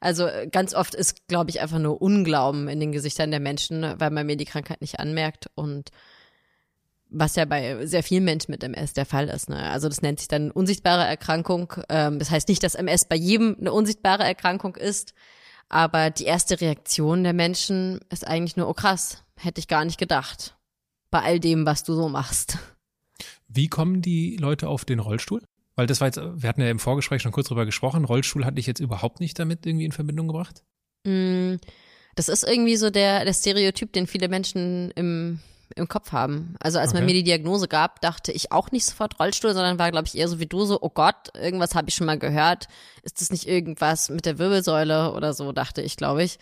Also 0.00 0.26
äh, 0.26 0.48
ganz 0.50 0.74
oft 0.74 0.94
ist, 0.94 1.28
glaube 1.28 1.50
ich, 1.50 1.60
einfach 1.60 1.78
nur 1.78 2.00
Unglauben 2.00 2.68
in 2.68 2.80
den 2.80 2.92
Gesichtern 2.92 3.30
der 3.30 3.40
Menschen, 3.40 3.94
weil 3.98 4.10
man 4.10 4.26
mir 4.26 4.36
die 4.36 4.44
Krankheit 4.46 4.80
nicht 4.80 4.98
anmerkt 4.98 5.50
und 5.54 5.90
was 7.10 7.36
ja 7.36 7.44
bei 7.44 7.86
sehr 7.86 8.02
vielen 8.02 8.24
Menschen 8.24 8.50
mit 8.50 8.62
MS 8.62 8.92
der 8.92 9.06
Fall 9.06 9.28
ist. 9.28 9.48
Ne? 9.48 9.70
Also 9.70 9.88
das 9.88 10.02
nennt 10.02 10.18
sich 10.18 10.28
dann 10.28 10.50
unsichtbare 10.50 11.04
Erkrankung. 11.04 11.72
Ähm, 11.88 12.18
das 12.18 12.30
heißt 12.30 12.48
nicht, 12.48 12.62
dass 12.62 12.74
MS 12.74 13.06
bei 13.06 13.16
jedem 13.16 13.56
eine 13.58 13.72
unsichtbare 13.72 14.24
Erkrankung 14.24 14.76
ist, 14.76 15.14
aber 15.68 16.10
die 16.10 16.24
erste 16.24 16.60
Reaktion 16.60 17.24
der 17.24 17.32
Menschen 17.32 18.00
ist 18.10 18.26
eigentlich 18.26 18.56
nur, 18.56 18.68
oh 18.68 18.74
krass, 18.74 19.22
hätte 19.36 19.60
ich 19.60 19.68
gar 19.68 19.84
nicht 19.84 19.98
gedacht. 19.98 20.56
Bei 21.14 21.22
all 21.22 21.38
dem, 21.38 21.64
was 21.64 21.84
du 21.84 21.94
so 21.94 22.08
machst. 22.08 22.58
Wie 23.46 23.68
kommen 23.68 24.02
die 24.02 24.36
Leute 24.36 24.66
auf 24.68 24.84
den 24.84 24.98
Rollstuhl? 24.98 25.42
Weil 25.76 25.86
das 25.86 26.00
war 26.00 26.08
jetzt, 26.08 26.18
wir 26.20 26.48
hatten 26.48 26.60
ja 26.60 26.68
im 26.68 26.80
Vorgespräch 26.80 27.22
schon 27.22 27.30
kurz 27.30 27.46
drüber 27.46 27.66
gesprochen, 27.66 28.04
Rollstuhl 28.04 28.44
hatte 28.44 28.58
ich 28.58 28.66
jetzt 28.66 28.80
überhaupt 28.80 29.20
nicht 29.20 29.38
damit 29.38 29.64
irgendwie 29.64 29.84
in 29.84 29.92
Verbindung 29.92 30.26
gebracht. 30.26 30.64
Mm, 31.04 31.54
Das 32.16 32.28
ist 32.28 32.42
irgendwie 32.42 32.74
so 32.76 32.90
der, 32.90 33.24
der 33.24 33.32
Stereotyp, 33.32 33.92
den 33.92 34.08
viele 34.08 34.28
Menschen 34.28 34.90
im, 34.96 35.38
im 35.76 35.86
Kopf 35.86 36.10
haben. 36.10 36.56
Also 36.58 36.80
als 36.80 36.94
man 36.94 37.04
Okay. 37.04 37.12
mir 37.12 37.18
die 37.18 37.24
Diagnose 37.24 37.68
gab, 37.68 38.00
dachte 38.00 38.32
ich 38.32 38.50
auch 38.50 38.72
nicht 38.72 38.84
sofort 38.84 39.20
Rollstuhl, 39.20 39.54
sondern 39.54 39.78
war, 39.78 39.92
glaube 39.92 40.08
ich, 40.08 40.16
eher 40.16 40.26
so 40.26 40.40
wie 40.40 40.46
du 40.46 40.64
so, 40.64 40.80
oh 40.82 40.90
Gott, 40.90 41.30
irgendwas 41.36 41.76
habe 41.76 41.88
ich 41.88 41.94
schon 41.94 42.06
mal 42.08 42.18
gehört. 42.18 42.66
Ist 43.04 43.20
das 43.20 43.30
nicht 43.30 43.46
irgendwas 43.46 44.08
mit 44.10 44.26
der 44.26 44.38
Wirbelsäule 44.38 45.12
oder 45.12 45.32
so, 45.32 45.52
dachte 45.52 45.80
ich, 45.80 45.96
glaube 45.96 46.24
ich. 46.24 46.38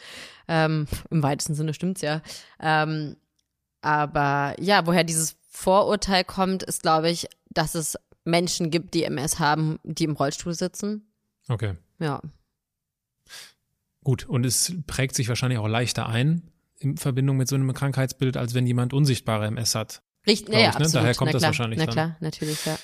Ähm, 0.48 0.87
Im 1.11 1.22
weitesten 1.22 1.54
Sinne 1.54 1.74
stimmt's 1.74 2.00
ja. 2.00 2.22
Ähm, 2.58 3.16
aber 3.82 4.54
ja, 4.60 4.86
woher 4.86 5.04
dieses 5.04 5.36
Vorurteil 5.50 6.24
kommt, 6.24 6.62
ist, 6.62 6.82
glaube 6.82 7.10
ich, 7.10 7.28
dass 7.50 7.74
es 7.74 7.98
Menschen 8.24 8.70
gibt, 8.70 8.94
die 8.94 9.04
MS 9.04 9.38
haben, 9.38 9.78
die 9.84 10.04
im 10.04 10.12
Rollstuhl 10.12 10.54
sitzen. 10.54 11.12
Okay. 11.48 11.74
Ja. 11.98 12.22
Gut, 14.04 14.24
und 14.24 14.46
es 14.46 14.74
prägt 14.86 15.14
sich 15.14 15.28
wahrscheinlich 15.28 15.58
auch 15.58 15.68
leichter 15.68 16.08
ein 16.08 16.50
in 16.78 16.96
Verbindung 16.96 17.36
mit 17.36 17.48
so 17.48 17.54
einem 17.54 17.72
Krankheitsbild, 17.72 18.36
als 18.36 18.54
wenn 18.54 18.66
jemand 18.66 18.92
unsichtbare 18.92 19.46
MS 19.46 19.74
hat. 19.74 20.02
Richtig, 20.26 20.54
ja, 20.54 20.60
ich, 20.60 20.66
ne? 20.66 20.84
absolut. 20.84 20.94
Daher 20.94 21.14
kommt 21.14 21.28
Na 21.28 21.32
das 21.32 21.40
klar, 21.40 21.48
wahrscheinlich 21.50 21.78
Na 21.78 21.86
dann. 21.86 21.94
klar, 21.94 22.16
natürlich, 22.20 22.64
ja. 22.64 22.78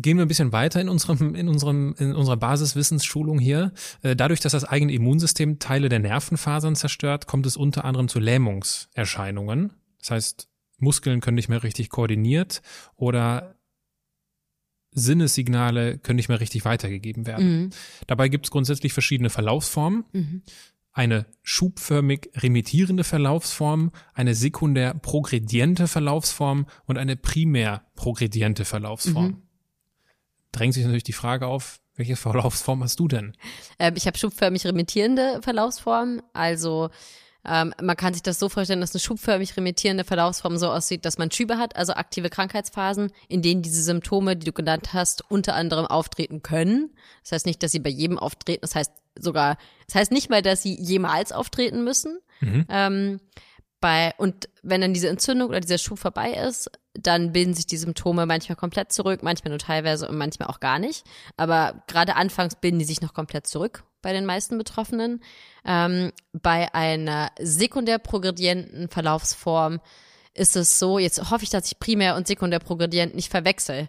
Gehen 0.00 0.16
wir 0.16 0.24
ein 0.24 0.28
bisschen 0.28 0.52
weiter 0.52 0.80
in 0.80 0.88
unserem, 0.88 1.34
in 1.34 1.48
unserem, 1.48 1.94
in 1.98 2.14
unserer 2.14 2.36
Basiswissensschulung 2.36 3.40
hier. 3.40 3.72
Äh, 4.02 4.14
Dadurch, 4.14 4.38
dass 4.38 4.52
das 4.52 4.64
eigene 4.64 4.92
Immunsystem 4.92 5.58
Teile 5.58 5.88
der 5.88 5.98
Nervenfasern 5.98 6.76
zerstört, 6.76 7.26
kommt 7.26 7.46
es 7.46 7.56
unter 7.56 7.84
anderem 7.84 8.08
zu 8.08 8.20
Lähmungserscheinungen. 8.20 9.72
Das 9.98 10.12
heißt, 10.12 10.48
Muskeln 10.78 11.20
können 11.20 11.34
nicht 11.34 11.48
mehr 11.48 11.64
richtig 11.64 11.90
koordiniert 11.90 12.62
oder 12.94 13.56
Sinnessignale 14.92 15.98
können 15.98 16.16
nicht 16.16 16.28
mehr 16.28 16.40
richtig 16.40 16.64
weitergegeben 16.64 17.26
werden. 17.26 17.62
Mhm. 17.62 17.70
Dabei 18.06 18.28
gibt 18.28 18.46
es 18.46 18.50
grundsätzlich 18.50 18.92
verschiedene 18.92 19.30
Verlaufsformen. 19.30 20.04
Mhm. 20.12 20.42
Eine 20.92 21.26
schubförmig 21.42 22.30
remittierende 22.36 23.04
Verlaufsform, 23.04 23.92
eine 24.14 24.34
sekundär 24.34 24.94
progrediente 24.94 25.86
Verlaufsform 25.86 26.66
und 26.86 26.98
eine 26.98 27.16
primär 27.16 27.84
progrediente 27.94 28.64
Verlaufsform. 28.64 29.26
Mhm. 29.26 29.42
Drängt 30.52 30.74
sich 30.74 30.84
natürlich 30.84 31.04
die 31.04 31.12
Frage 31.12 31.46
auf, 31.46 31.80
welche 31.96 32.16
Verlaufsform 32.16 32.82
hast 32.82 33.00
du 33.00 33.08
denn? 33.08 33.36
Ähm, 33.78 33.94
ich 33.96 34.06
habe 34.06 34.16
schubförmig 34.16 34.64
remittierende 34.64 35.40
Verlaufsform. 35.42 36.22
Also 36.32 36.90
ähm, 37.44 37.74
man 37.80 37.96
kann 37.96 38.14
sich 38.14 38.22
das 38.22 38.38
so 38.38 38.48
vorstellen, 38.48 38.80
dass 38.80 38.94
eine 38.94 39.00
schubförmig 39.00 39.56
remittierende 39.56 40.04
Verlaufsform 40.04 40.56
so 40.58 40.70
aussieht, 40.70 41.04
dass 41.04 41.18
man 41.18 41.30
Schübe 41.30 41.58
hat, 41.58 41.76
also 41.76 41.94
aktive 41.94 42.30
Krankheitsphasen, 42.30 43.10
in 43.28 43.42
denen 43.42 43.62
diese 43.62 43.82
Symptome, 43.82 44.36
die 44.36 44.44
du 44.44 44.52
genannt 44.52 44.92
hast, 44.92 45.28
unter 45.30 45.54
anderem 45.54 45.86
auftreten 45.86 46.42
können. 46.42 46.90
Das 47.22 47.32
heißt 47.32 47.46
nicht, 47.46 47.62
dass 47.62 47.72
sie 47.72 47.78
bei 47.78 47.90
jedem 47.90 48.18
auftreten. 48.18 48.60
Das 48.62 48.74
heißt 48.74 48.92
sogar, 49.18 49.56
das 49.86 49.94
heißt 49.94 50.12
nicht 50.12 50.30
mal, 50.30 50.42
dass 50.42 50.62
sie 50.62 50.74
jemals 50.74 51.32
auftreten 51.32 51.84
müssen. 51.84 52.18
Mhm. 52.40 52.66
Ähm, 52.68 53.20
bei, 53.80 54.12
und 54.18 54.48
wenn 54.62 54.80
dann 54.80 54.94
diese 54.94 55.08
Entzündung 55.08 55.48
oder 55.48 55.60
dieser 55.60 55.78
Schub 55.78 55.98
vorbei 55.98 56.32
ist, 56.32 56.70
dann 56.94 57.32
bilden 57.32 57.54
sich 57.54 57.66
die 57.66 57.76
Symptome 57.76 58.26
manchmal 58.26 58.56
komplett 58.56 58.92
zurück, 58.92 59.22
manchmal 59.22 59.50
nur 59.50 59.58
teilweise 59.58 60.08
und 60.08 60.16
manchmal 60.16 60.48
auch 60.48 60.60
gar 60.60 60.78
nicht. 60.78 61.04
Aber 61.36 61.84
gerade 61.86 62.16
anfangs 62.16 62.56
bilden 62.56 62.78
die 62.78 62.84
sich 62.84 63.00
noch 63.00 63.14
komplett 63.14 63.46
zurück 63.46 63.84
bei 64.02 64.12
den 64.12 64.26
meisten 64.26 64.58
Betroffenen. 64.58 65.22
Ähm, 65.64 66.12
bei 66.32 66.72
einer 66.74 67.30
sekundär 67.40 67.98
progredienten 67.98 68.88
Verlaufsform 68.88 69.80
ist 70.34 70.56
es 70.56 70.78
so, 70.78 70.98
jetzt 70.98 71.30
hoffe 71.30 71.44
ich, 71.44 71.50
dass 71.50 71.66
ich 71.66 71.78
primär 71.78 72.16
und 72.16 72.26
sekundär 72.26 72.60
progredient 72.60 73.14
nicht 73.14 73.30
verwechsel. 73.30 73.88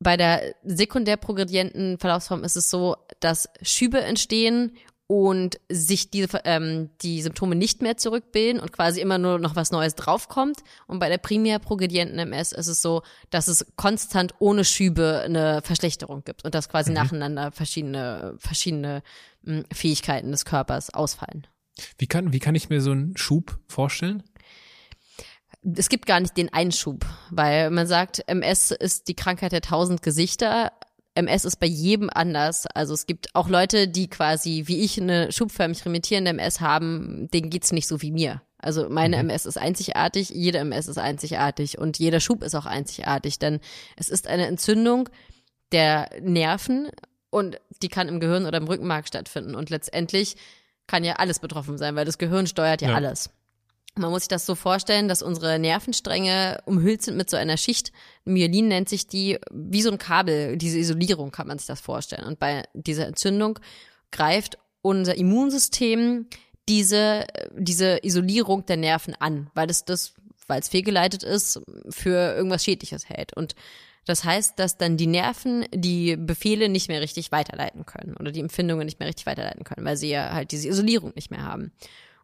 Bei 0.00 0.16
der 0.16 0.54
sekundär 0.62 1.16
progredienten 1.16 1.98
Verlaufsform 1.98 2.44
ist 2.44 2.56
es 2.56 2.70
so, 2.70 2.96
dass 3.20 3.48
Schübe 3.62 4.00
entstehen 4.00 4.76
und 5.08 5.58
sich 5.70 6.10
die, 6.10 6.26
ähm, 6.44 6.90
die 7.00 7.22
Symptome 7.22 7.56
nicht 7.56 7.80
mehr 7.80 7.96
zurückbilden 7.96 8.60
und 8.60 8.72
quasi 8.72 9.00
immer 9.00 9.16
nur 9.16 9.38
noch 9.38 9.56
was 9.56 9.72
Neues 9.72 9.94
draufkommt. 9.94 10.58
Und 10.86 10.98
bei 10.98 11.08
der 11.08 11.16
primär 11.16 11.58
progredienten 11.58 12.18
MS 12.18 12.52
ist 12.52 12.68
es 12.68 12.82
so, 12.82 13.02
dass 13.30 13.48
es 13.48 13.66
konstant 13.76 14.34
ohne 14.38 14.64
Schübe 14.64 15.22
eine 15.24 15.62
Verschlechterung 15.62 16.24
gibt 16.24 16.44
und 16.44 16.54
dass 16.54 16.68
quasi 16.68 16.90
mhm. 16.90 16.96
nacheinander 16.96 17.52
verschiedene, 17.52 18.36
verschiedene 18.38 19.02
mh, 19.42 19.56
hm, 19.56 19.64
Fähigkeiten 19.72 20.30
des 20.30 20.44
Körpers 20.44 20.92
ausfallen. 20.92 21.46
Wie 21.96 22.06
kann, 22.06 22.34
wie 22.34 22.38
kann 22.38 22.54
ich 22.54 22.68
mir 22.68 22.82
so 22.82 22.90
einen 22.90 23.16
Schub 23.16 23.58
vorstellen? 23.66 24.22
es 25.76 25.88
gibt 25.88 26.06
gar 26.06 26.20
nicht 26.20 26.36
den 26.36 26.52
Einschub, 26.52 27.04
weil 27.30 27.70
man 27.70 27.86
sagt, 27.86 28.22
MS 28.28 28.70
ist 28.70 29.08
die 29.08 29.14
Krankheit 29.14 29.52
der 29.52 29.60
tausend 29.60 30.02
Gesichter. 30.02 30.72
MS 31.14 31.44
ist 31.44 31.56
bei 31.56 31.66
jedem 31.66 32.10
anders. 32.12 32.66
Also 32.74 32.94
es 32.94 33.06
gibt 33.06 33.34
auch 33.34 33.48
Leute, 33.48 33.88
die 33.88 34.08
quasi 34.08 34.64
wie 34.66 34.80
ich 34.82 35.00
eine 35.00 35.32
schubförmig 35.32 35.84
remittierende 35.84 36.30
MS 36.30 36.60
haben, 36.60 37.28
denen 37.32 37.50
geht's 37.50 37.72
nicht 37.72 37.88
so 37.88 38.02
wie 38.02 38.12
mir. 38.12 38.42
Also 38.58 38.88
meine 38.88 39.16
mhm. 39.16 39.30
MS 39.30 39.46
ist 39.46 39.58
einzigartig, 39.58 40.30
jede 40.30 40.58
MS 40.58 40.88
ist 40.88 40.98
einzigartig 40.98 41.78
und 41.78 41.98
jeder 41.98 42.20
Schub 42.20 42.42
ist 42.42 42.54
auch 42.54 42.66
einzigartig, 42.66 43.38
denn 43.38 43.60
es 43.96 44.08
ist 44.08 44.26
eine 44.26 44.46
Entzündung 44.46 45.08
der 45.70 46.10
Nerven 46.20 46.88
und 47.30 47.60
die 47.82 47.88
kann 47.88 48.08
im 48.08 48.20
Gehirn 48.20 48.46
oder 48.46 48.58
im 48.58 48.66
Rückenmark 48.66 49.06
stattfinden 49.06 49.54
und 49.54 49.70
letztendlich 49.70 50.36
kann 50.86 51.04
ja 51.04 51.14
alles 51.14 51.38
betroffen 51.38 51.78
sein, 51.78 51.94
weil 51.94 52.04
das 52.04 52.18
Gehirn 52.18 52.46
steuert 52.46 52.82
ja, 52.82 52.90
ja. 52.90 52.94
alles. 52.96 53.30
Man 53.98 54.10
muss 54.10 54.22
sich 54.22 54.28
das 54.28 54.46
so 54.46 54.54
vorstellen, 54.54 55.08
dass 55.08 55.22
unsere 55.22 55.58
Nervenstränge 55.58 56.62
umhüllt 56.64 57.02
sind 57.02 57.16
mit 57.16 57.28
so 57.28 57.36
einer 57.36 57.56
Schicht. 57.56 57.92
Myelin 58.24 58.68
nennt 58.68 58.88
sich 58.88 59.06
die, 59.06 59.38
wie 59.50 59.82
so 59.82 59.90
ein 59.90 59.98
Kabel, 59.98 60.56
diese 60.56 60.78
Isolierung 60.78 61.30
kann 61.30 61.46
man 61.48 61.58
sich 61.58 61.66
das 61.66 61.80
vorstellen. 61.80 62.24
Und 62.24 62.38
bei 62.38 62.64
dieser 62.74 63.06
Entzündung 63.06 63.58
greift 64.10 64.58
unser 64.82 65.16
Immunsystem 65.16 66.26
diese, 66.68 67.26
diese 67.56 67.98
Isolierung 68.02 68.66
der 68.66 68.76
Nerven 68.76 69.14
an, 69.18 69.50
weil 69.54 69.70
es 69.70 69.84
das, 69.84 70.14
weil 70.46 70.60
es 70.60 70.68
fehlgeleitet 70.68 71.22
ist, 71.22 71.60
für 71.88 72.34
irgendwas 72.36 72.64
Schädliches 72.64 73.08
hält. 73.08 73.34
Und 73.36 73.54
das 74.08 74.24
heißt, 74.24 74.58
dass 74.58 74.78
dann 74.78 74.96
die 74.96 75.06
Nerven 75.06 75.66
die 75.74 76.16
Befehle 76.16 76.68
nicht 76.68 76.88
mehr 76.88 77.00
richtig 77.00 77.30
weiterleiten 77.30 77.84
können 77.84 78.16
oder 78.16 78.32
die 78.32 78.40
Empfindungen 78.40 78.86
nicht 78.86 78.98
mehr 79.00 79.08
richtig 79.08 79.26
weiterleiten 79.26 79.64
können, 79.64 79.84
weil 79.84 79.98
sie 79.98 80.08
ja 80.08 80.32
halt 80.32 80.50
diese 80.52 80.68
Isolierung 80.68 81.12
nicht 81.14 81.30
mehr 81.30 81.42
haben. 81.42 81.72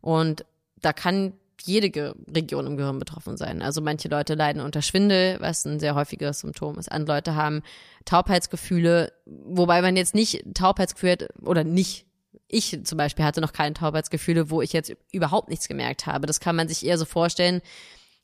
Und 0.01 0.47
da 0.81 0.93
kann 0.93 1.35
jede 1.66 2.14
Region 2.35 2.66
im 2.66 2.77
Gehirn 2.77 2.98
betroffen 2.98 3.37
sein. 3.37 3.62
Also 3.62 3.81
manche 3.81 4.09
Leute 4.09 4.35
leiden 4.35 4.62
unter 4.62 4.83
Schwindel, 4.83 5.38
was 5.40 5.64
ein 5.64 5.81
sehr 5.81 5.94
häufiges 5.94 6.40
Symptom 6.40 6.79
ist. 6.79 6.90
Andere 6.90 7.16
Leute 7.16 7.35
haben 7.35 7.62
Taubheitsgefühle, 8.05 9.12
wobei 9.27 9.83
man 9.83 9.96
jetzt 9.96 10.14
nicht 10.14 10.44
Taubheitsgefühle 10.55 11.12
hat, 11.12 11.42
oder 11.42 11.64
nicht 11.64 12.07
ich 12.48 12.79
zum 12.85 12.98
Beispiel 12.98 13.24
hatte 13.24 13.40
noch 13.40 13.53
keine 13.53 13.74
Taubheitsgefühle, 13.74 14.50
wo 14.50 14.62
ich 14.62 14.72
jetzt 14.72 14.94
überhaupt 15.12 15.48
nichts 15.48 15.66
gemerkt 15.66 16.07
habe. 16.07 16.27
Das 16.27 16.40
kann 16.40 16.57
man 16.57 16.68
sich 16.68 16.85
eher 16.85 16.98
so 16.98 17.05
vorstellen, 17.05 17.62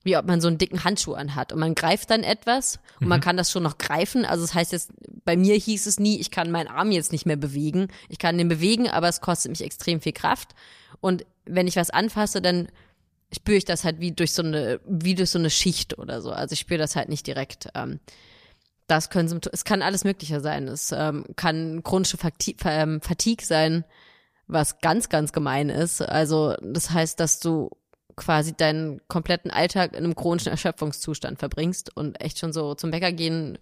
wie 0.03 0.17
ob 0.17 0.27
man 0.27 0.41
so 0.41 0.49
einen 0.49 0.59
dicken 0.59 0.85
Handschuh 0.85 1.13
anhat 1.13 1.53
und 1.53 1.59
man 1.59 1.75
greift 1.75 2.11
dann 2.11 2.23
etwas 2.23 2.79
und 3.01 3.03
mhm. 3.03 3.09
man 3.09 3.21
kann 3.21 3.37
das 3.37 3.51
schon 3.51 3.63
noch 3.63 3.77
greifen. 3.77 4.25
Also 4.25 4.45
das 4.45 4.55
heißt 4.55 4.73
jetzt, 4.73 4.93
bei 5.25 5.37
mir 5.37 5.55
hieß 5.57 5.87
es 5.87 6.01
nie, 6.01 6.19
ich 6.19 6.31
kann 6.31 6.51
meinen 6.51 6.69
Arm 6.69 6.91
jetzt 6.91 7.13
nicht 7.13 7.27
mehr 7.27 7.37
bewegen. 7.37 7.89
Ich 8.09 8.19
kann 8.19 8.39
den 8.39 8.49
bewegen, 8.49 8.89
aber 8.89 9.09
es 9.09 9.21
kostet 9.21 9.51
mich 9.51 9.63
extrem 9.63 10.01
viel 10.01 10.13
Kraft. 10.13 10.55
Und 11.01 11.27
wenn 11.45 11.67
ich 11.67 11.77
was 11.77 11.91
anfasse, 11.91 12.41
dann 12.41 12.69
spüre 13.33 13.57
ich 13.57 13.65
das 13.65 13.85
halt 13.85 14.01
wie 14.01 14.13
durch 14.13 14.33
so 14.33 14.43
eine, 14.43 14.81
wie 14.87 15.15
durch 15.15 15.31
so 15.31 15.39
eine 15.39 15.51
Schicht 15.51 15.99
oder 15.99 16.21
so. 16.21 16.31
Also 16.31 16.53
ich 16.53 16.61
spüre 16.61 16.79
das 16.79 16.97
halt 16.97 17.09
nicht 17.09 17.27
direkt. 17.27 17.69
Ähm, 17.75 18.01
das 18.87 19.11
können 19.11 19.29
Symptome, 19.29 19.53
es 19.55 19.65
kann 19.65 19.83
alles 19.83 20.05
Mögliche 20.05 20.41
sein. 20.41 20.67
Es 20.67 20.93
ähm, 20.93 21.25
kann 21.37 21.83
chronische 21.83 22.19
ähm, 22.65 23.01
Fatigue 23.01 23.47
sein, 23.47 23.85
was 24.49 24.81
ganz, 24.81 25.09
ganz 25.09 25.33
gemein 25.33 25.71
ist. 25.71 26.03
Also 26.03 26.57
das 26.61 26.91
heißt, 26.91 27.21
dass 27.21 27.39
du 27.39 27.71
quasi 28.17 28.55
deinen 28.55 29.01
kompletten 29.07 29.51
Alltag 29.51 29.93
in 29.93 30.05
einem 30.05 30.17
chronischen 30.17 30.51
Erschöpfungszustand 30.51 31.39
verbringst 31.39 31.97
und 31.97 32.21
echt 32.21 32.39
schon 32.39 32.53
so 32.53 32.75
zum 32.75 32.91
Bäcker 32.91 33.13
gehen 33.13 33.59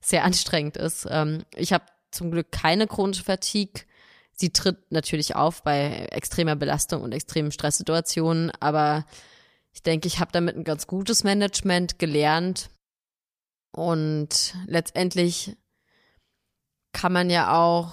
sehr 0.00 0.24
anstrengend 0.24 0.76
ist. 0.76 1.06
Ähm, 1.08 1.44
ich 1.54 1.72
habe 1.72 1.84
zum 2.10 2.30
Glück 2.30 2.50
keine 2.50 2.88
chronische 2.88 3.24
Fatigue 3.24 3.84
Sie 4.42 4.50
tritt 4.50 4.90
natürlich 4.90 5.36
auf 5.36 5.62
bei 5.62 6.06
extremer 6.10 6.56
Belastung 6.56 7.02
und 7.02 7.12
extremen 7.12 7.52
Stresssituationen, 7.52 8.50
aber 8.58 9.06
ich 9.72 9.84
denke, 9.84 10.08
ich 10.08 10.18
habe 10.18 10.32
damit 10.32 10.56
ein 10.56 10.64
ganz 10.64 10.88
gutes 10.88 11.22
Management 11.22 12.00
gelernt. 12.00 12.68
Und 13.70 14.56
letztendlich 14.66 15.56
kann 16.90 17.12
man 17.12 17.30
ja 17.30 17.56
auch 17.56 17.92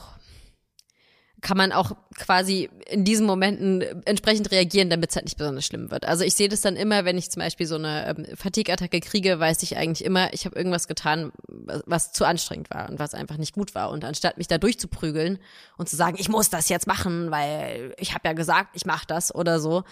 kann 1.41 1.57
man 1.57 1.71
auch 1.71 1.93
quasi 2.15 2.69
in 2.89 3.05
diesen 3.05 3.25
Momenten 3.25 3.81
entsprechend 4.05 4.51
reagieren, 4.51 4.89
damit 4.89 5.11
es 5.11 5.15
halt 5.15 5.25
nicht 5.25 5.37
besonders 5.37 5.65
schlimm 5.65 5.89
wird. 5.91 6.05
Also 6.05 6.23
ich 6.23 6.33
sehe 6.33 6.49
das 6.49 6.61
dann 6.61 6.75
immer, 6.75 7.05
wenn 7.05 7.17
ich 7.17 7.31
zum 7.31 7.41
Beispiel 7.41 7.65
so 7.65 7.75
eine 7.75 8.07
ähm, 8.07 8.25
Fatigue-Attacke 8.35 8.99
kriege, 8.99 9.39
weiß 9.39 9.63
ich 9.63 9.77
eigentlich 9.77 10.03
immer, 10.03 10.33
ich 10.33 10.45
habe 10.45 10.55
irgendwas 10.55 10.87
getan, 10.87 11.31
was, 11.47 11.83
was, 11.85 12.11
zu 12.11 12.25
anstrengend 12.25 12.69
war 12.71 12.89
und 12.89 12.99
was 12.99 13.13
einfach 13.13 13.37
nicht 13.37 13.53
gut 13.53 13.73
war. 13.73 13.91
Und 13.91 14.03
anstatt 14.03 14.37
mich 14.37 14.47
da 14.47 14.57
durchzuprügeln 14.57 15.39
und 15.77 15.87
zu 15.87 15.95
sagen, 15.95 16.17
ich 16.19 16.29
muss 16.29 16.49
das 16.49 16.67
jetzt 16.67 16.87
machen, 16.87 17.31
weil 17.31 17.93
ich 17.97 18.13
habe 18.13 18.27
ja 18.27 18.33
gesagt, 18.33 18.71
ich 18.75 18.85
mache 18.85 19.05
das 19.07 19.33
oder 19.33 19.59
so, 19.59 19.83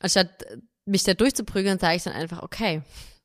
anstatt 0.00 0.30
mich 0.86 1.04
da 1.04 1.14
durchzuprügeln, 1.14 1.78
sage 1.78 1.96
ich 1.96 2.02
dann 2.02 2.14
einfach, 2.14 2.42
okay, 2.42 2.82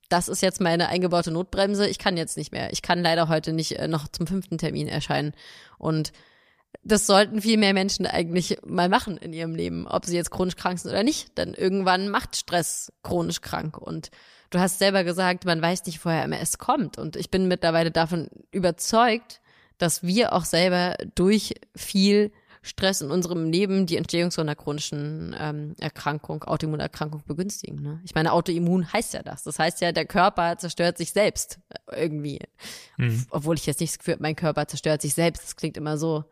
das 0.10 0.28
ist 0.28 0.42
jetzt 0.42 0.62
meine 0.62 0.90
eingebaute 0.90 1.32
Notbremse, 1.32 1.88
ich 1.88 1.98
kann 1.98 2.16
jetzt 2.16 2.38
nicht 2.38 2.52
mehr. 2.52 2.72
Ich 2.72 2.84
kann 2.84 3.02
leider 3.02 3.28
heute 3.28 3.54
nicht 3.54 3.80
äh, 3.80 3.88
noch 3.88 4.08
zum 4.08 4.28
fünften 4.28 4.60
Termin 4.60 4.88
erscheinen. 4.88 5.34
Und 5.80 6.12
das 6.86 7.08
sollten 7.08 7.42
viel 7.42 7.58
mehr 7.58 7.74
Menschen 7.74 8.06
eigentlich 8.06 8.60
mal 8.64 8.90
machen 8.90 9.18
in 9.18 9.34
ihrem 9.34 9.56
Leben, 9.56 9.88
ob 9.88 10.06
sie 10.06 10.16
jetzt 10.16 10.30
chronisch 10.30 10.56
krank 10.56 10.78
sind 10.78 10.92
oder 10.92 11.04
nicht. 11.04 11.36
Denn 11.38 11.56
irgendwann 11.56 12.10
macht 12.10 12.36
Stress 12.36 12.94
chronisch 13.02 13.42
krank. 13.42 13.80
Und 13.80 14.12
du 14.52 14.60
hast 14.60 14.78
selber 14.78 15.04
gesagt, 15.04 15.46
man 15.46 15.64
weiß 15.64 15.88
nicht, 15.88 16.06
woher 16.06 16.24
MS 16.24 16.60
kommt. 16.60 17.00
Und 17.00 17.16
ich 17.16 17.32
bin 17.32 17.48
mittlerweile 17.48 17.90
davon 17.90 18.30
überzeugt, 18.52 19.42
dass 19.80 20.04
wir 20.04 20.34
auch 20.34 20.46
selber 20.46 20.96
durch 21.16 21.56
viel 21.76 22.32
Stress 22.62 23.02
in 23.02 23.10
unserem 23.10 23.52
Leben 23.52 23.88
die 23.88 23.98
Entstehung 23.98 24.30
so 24.30 24.42
einer 24.42 24.56
chronischen 24.56 25.36
ähm, 25.40 25.74
Erkrankung, 25.80 26.44
Autoimmunerkrankung 26.44 27.24
begünstigen. 27.26 27.82
Ne? 27.82 28.02
Ich 28.04 28.14
meine, 28.14 28.32
Autoimmun 28.32 28.92
heißt 28.94 29.16
ja 29.16 29.24
das. 29.24 29.44
Das 29.44 29.58
heißt 29.58 29.82
ja, 29.82 29.92
der 29.92 30.06
Körper 30.06 30.58
zerstört 30.58 30.98
sich 30.98 31.12
selbst 31.12 31.60
irgendwie. 31.92 32.40
Mhm. 32.98 33.26
Obwohl 33.32 33.56
ich 33.56 33.66
jetzt 33.66 33.82
nicht 33.82 33.94
das 33.94 34.00
Gefühl 34.00 34.14
habe, 34.16 34.24
mein 34.24 34.36
Körper 34.36 34.68
zerstört 34.68 35.02
sich 35.02 35.16
selbst. 35.16 35.44
Das 35.44 35.56
klingt 35.56 35.78
immer 35.78 35.98
so 35.98 36.26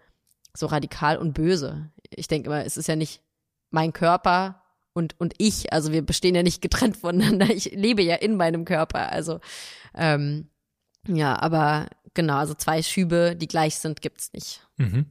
so 0.55 0.67
radikal 0.67 1.17
und 1.17 1.33
böse. 1.33 1.91
Ich 2.09 2.27
denke 2.27 2.47
immer, 2.47 2.65
es 2.65 2.77
ist 2.77 2.87
ja 2.87 2.95
nicht 2.95 3.21
mein 3.69 3.93
Körper 3.93 4.63
und, 4.93 5.19
und 5.19 5.33
ich, 5.37 5.73
also 5.73 5.91
wir 5.91 6.03
bestehen 6.03 6.35
ja 6.35 6.43
nicht 6.43 6.61
getrennt 6.61 6.97
voneinander. 6.97 7.49
Ich 7.49 7.71
lebe 7.71 8.03
ja 8.03 8.15
in 8.15 8.35
meinem 8.35 8.65
Körper. 8.65 9.11
Also 9.11 9.39
ähm, 9.95 10.49
ja, 11.07 11.39
aber 11.41 11.89
genau, 12.13 12.37
also 12.37 12.53
zwei 12.53 12.81
Schübe, 12.81 13.35
die 13.35 13.47
gleich 13.47 13.77
sind, 13.77 14.01
gibt's 14.01 14.31
nicht. 14.33 14.67
Mhm. 14.77 15.07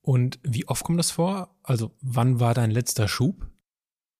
Und 0.00 0.38
wie 0.42 0.66
oft 0.66 0.84
kommt 0.84 0.98
das 0.98 1.10
vor? 1.10 1.54
Also 1.62 1.94
wann 2.00 2.40
war 2.40 2.54
dein 2.54 2.70
letzter 2.70 3.08
Schub? 3.08 3.46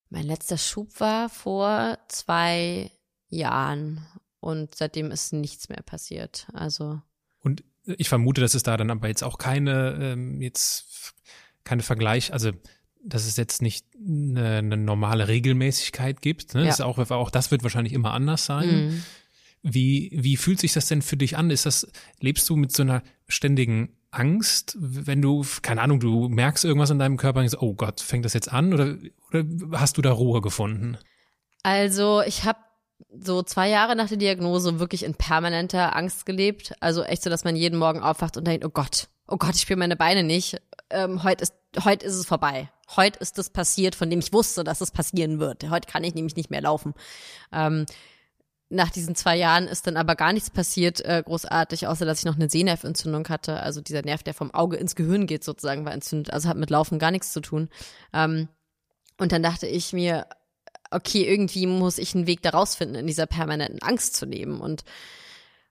Mein 0.09 0.25
letzter 0.25 0.57
Schub 0.57 0.99
war 0.99 1.29
vor 1.29 1.97
zwei 2.07 2.91
Jahren 3.27 4.05
und 4.39 4.75
seitdem 4.75 5.11
ist 5.11 5.33
nichts 5.33 5.69
mehr 5.69 5.83
passiert. 5.83 6.47
Also. 6.53 7.01
Und 7.39 7.63
ich 7.97 8.09
vermute, 8.09 8.41
dass 8.41 8.53
es 8.53 8.63
da 8.63 8.77
dann 8.77 8.91
aber 8.91 9.07
jetzt 9.07 9.23
auch 9.23 9.37
keine, 9.37 9.97
ähm, 10.01 10.41
jetzt 10.41 11.13
keine 11.63 11.83
Vergleich, 11.83 12.33
also 12.33 12.51
dass 13.03 13.25
es 13.25 13.37
jetzt 13.37 13.61
nicht 13.61 13.85
eine, 13.95 14.57
eine 14.57 14.77
normale 14.77 15.27
Regelmäßigkeit 15.27 16.21
gibt. 16.21 16.53
Ne? 16.53 16.61
Ja. 16.61 16.67
Das 16.67 16.81
auch, 16.81 16.97
auch 16.97 17.31
das 17.31 17.51
wird 17.51 17.63
wahrscheinlich 17.63 17.93
immer 17.93 18.13
anders 18.13 18.45
sein. 18.45 18.69
Mhm. 18.69 19.03
Wie, 19.61 20.11
wie 20.13 20.37
fühlt 20.37 20.59
sich 20.59 20.73
das 20.73 20.87
denn 20.87 21.01
für 21.01 21.17
dich 21.17 21.37
an? 21.37 21.49
Ist 21.49 21.65
das, 21.65 21.87
lebst 22.19 22.47
du 22.49 22.55
mit 22.55 22.71
so 22.71 22.83
einer 22.83 23.03
ständigen 23.27 23.95
Angst, 24.11 24.75
wenn 24.79 25.21
du, 25.21 25.45
keine 25.61 25.81
Ahnung, 25.81 25.99
du 25.99 26.29
merkst 26.29 26.65
irgendwas 26.65 26.89
in 26.89 26.99
deinem 26.99 27.17
Körper 27.17 27.39
und 27.39 27.43
denkst, 27.43 27.61
oh 27.61 27.73
Gott, 27.73 28.01
fängt 28.01 28.25
das 28.25 28.33
jetzt 28.33 28.51
an? 28.51 28.73
Oder, 28.73 28.97
oder 29.29 29.45
hast 29.79 29.97
du 29.97 30.01
da 30.01 30.11
Ruhe 30.11 30.41
gefunden? 30.41 30.97
Also 31.63 32.21
ich 32.21 32.45
habe 32.45 32.59
so 33.11 33.41
zwei 33.41 33.69
Jahre 33.69 33.95
nach 33.95 34.07
der 34.07 34.17
Diagnose 34.17 34.79
wirklich 34.79 35.03
in 35.03 35.15
permanenter 35.15 35.95
Angst 35.95 36.25
gelebt. 36.25 36.73
Also 36.79 37.03
echt 37.03 37.23
so, 37.23 37.29
dass 37.29 37.43
man 37.43 37.55
jeden 37.55 37.79
Morgen 37.79 38.01
aufwacht 38.01 38.37
und 38.37 38.45
denkt, 38.45 38.65
oh 38.65 38.69
Gott, 38.69 39.07
oh 39.27 39.37
Gott, 39.37 39.55
ich 39.55 39.61
spüre 39.61 39.79
meine 39.79 39.95
Beine 39.95 40.23
nicht. 40.23 40.61
Ähm, 40.89 41.23
heute 41.23 41.43
ist, 41.43 41.53
heute 41.83 42.05
ist 42.05 42.15
es 42.15 42.25
vorbei. 42.25 42.69
Heute 42.95 43.19
ist 43.19 43.37
das 43.37 43.49
passiert, 43.49 43.95
von 43.95 44.09
dem 44.09 44.19
ich 44.19 44.33
wusste, 44.33 44.63
dass 44.63 44.81
es 44.81 44.91
passieren 44.91 45.39
wird. 45.39 45.69
Heute 45.69 45.89
kann 45.91 46.03
ich 46.03 46.15
nämlich 46.15 46.35
nicht 46.35 46.49
mehr 46.49 46.61
laufen. 46.61 46.93
Ähm, 47.51 47.85
nach 48.69 48.91
diesen 48.91 49.15
zwei 49.15 49.35
Jahren 49.35 49.67
ist 49.67 49.87
dann 49.87 49.97
aber 49.97 50.15
gar 50.15 50.31
nichts 50.31 50.51
passiert, 50.51 51.01
äh, 51.01 51.23
großartig, 51.25 51.87
außer 51.87 52.05
dass 52.05 52.19
ich 52.19 52.25
noch 52.25 52.35
eine 52.35 52.49
Sehnerventzündung 52.49 53.27
hatte. 53.27 53.59
Also 53.59 53.81
dieser 53.81 54.03
Nerv, 54.03 54.21
der 54.21 54.35
vom 54.35 54.53
Auge 54.53 54.77
ins 54.77 54.95
Gehirn 54.95 55.25
geht, 55.25 55.43
sozusagen, 55.43 55.85
war 55.85 55.93
entzündet. 55.93 56.31
Also 56.31 56.49
hat 56.49 56.57
mit 56.57 56.69
Laufen 56.69 56.99
gar 56.99 57.09
nichts 57.09 57.33
zu 57.33 57.41
tun. 57.41 57.69
Ähm, 58.13 58.47
und 59.17 59.31
dann 59.31 59.43
dachte 59.43 59.65
ich 59.65 59.91
mir, 59.91 60.27
okay, 60.91 61.23
irgendwie 61.23 61.67
muss 61.67 61.97
ich 61.97 62.15
einen 62.15 62.27
Weg 62.27 62.41
daraus 62.41 62.75
finden, 62.75 62.95
in 62.95 63.07
dieser 63.07 63.25
permanenten 63.25 63.81
Angst 63.81 64.15
zu 64.15 64.25
leben. 64.25 64.59
Und 64.59 64.83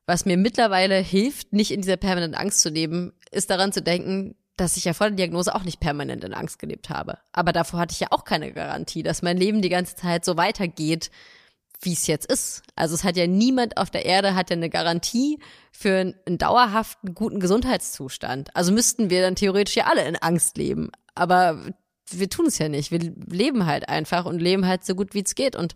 was 0.06 0.24
mir 0.24 0.36
mittlerweile 0.36 0.96
hilft, 0.96 1.52
nicht 1.52 1.70
in 1.70 1.82
dieser 1.82 1.96
permanenten 1.96 2.40
Angst 2.40 2.60
zu 2.60 2.68
leben, 2.68 3.12
ist 3.30 3.50
daran 3.50 3.72
zu 3.72 3.82
denken, 3.82 4.36
dass 4.56 4.76
ich 4.76 4.84
ja 4.84 4.92
vor 4.92 5.08
der 5.08 5.16
Diagnose 5.16 5.54
auch 5.54 5.62
nicht 5.62 5.80
permanent 5.80 6.24
in 6.24 6.34
Angst 6.34 6.58
gelebt 6.58 6.90
habe. 6.90 7.18
Aber 7.32 7.52
davor 7.52 7.80
hatte 7.80 7.92
ich 7.92 8.00
ja 8.00 8.08
auch 8.10 8.24
keine 8.24 8.52
Garantie, 8.52 9.02
dass 9.02 9.22
mein 9.22 9.36
Leben 9.36 9.62
die 9.62 9.68
ganze 9.68 9.96
Zeit 9.96 10.24
so 10.24 10.36
weitergeht, 10.36 11.10
wie 11.80 11.92
es 11.92 12.08
jetzt 12.08 12.26
ist. 12.26 12.62
Also 12.74 12.94
es 12.94 13.04
hat 13.04 13.16
ja 13.16 13.26
niemand 13.26 13.76
auf 13.76 13.90
der 13.90 14.04
Erde 14.04 14.34
hat 14.34 14.50
ja 14.50 14.56
eine 14.56 14.68
Garantie 14.68 15.38
für 15.70 16.14
einen 16.26 16.38
dauerhaften 16.38 17.14
guten 17.14 17.38
Gesundheitszustand. 17.38 18.54
Also 18.56 18.72
müssten 18.72 19.10
wir 19.10 19.22
dann 19.22 19.36
theoretisch 19.36 19.76
ja 19.76 19.86
alle 19.86 20.06
in 20.06 20.16
Angst 20.16 20.56
leben. 20.56 20.90
Aber 21.14 21.72
wir 22.10 22.28
tun 22.28 22.46
es 22.46 22.58
ja 22.58 22.68
nicht. 22.68 22.90
Wir 22.90 23.00
leben 23.26 23.66
halt 23.66 23.88
einfach 23.88 24.24
und 24.24 24.40
leben 24.40 24.66
halt 24.66 24.84
so 24.84 24.94
gut 24.94 25.14
wie 25.14 25.22
es 25.22 25.34
geht 25.34 25.56
und 25.56 25.74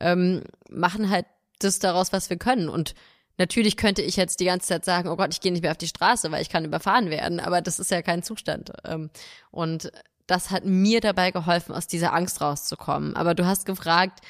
ähm, 0.00 0.42
machen 0.70 1.10
halt 1.10 1.26
das 1.58 1.78
daraus, 1.78 2.12
was 2.12 2.30
wir 2.30 2.36
können. 2.36 2.68
Und 2.68 2.94
natürlich 3.38 3.76
könnte 3.76 4.02
ich 4.02 4.16
jetzt 4.16 4.40
die 4.40 4.46
ganze 4.46 4.68
Zeit 4.68 4.84
sagen, 4.84 5.08
oh 5.08 5.16
Gott, 5.16 5.32
ich 5.32 5.40
gehe 5.40 5.52
nicht 5.52 5.62
mehr 5.62 5.70
auf 5.70 5.78
die 5.78 5.88
Straße, 5.88 6.30
weil 6.30 6.42
ich 6.42 6.48
kann 6.50 6.64
überfahren 6.64 7.10
werden. 7.10 7.40
Aber 7.40 7.60
das 7.60 7.78
ist 7.78 7.90
ja 7.90 8.02
kein 8.02 8.22
Zustand. 8.22 8.72
Ähm, 8.84 9.10
und 9.50 9.90
das 10.26 10.50
hat 10.50 10.64
mir 10.64 11.00
dabei 11.00 11.30
geholfen, 11.30 11.74
aus 11.74 11.86
dieser 11.86 12.12
Angst 12.14 12.40
rauszukommen. 12.40 13.14
Aber 13.14 13.34
du 13.34 13.46
hast 13.46 13.66
gefragt, 13.66 14.20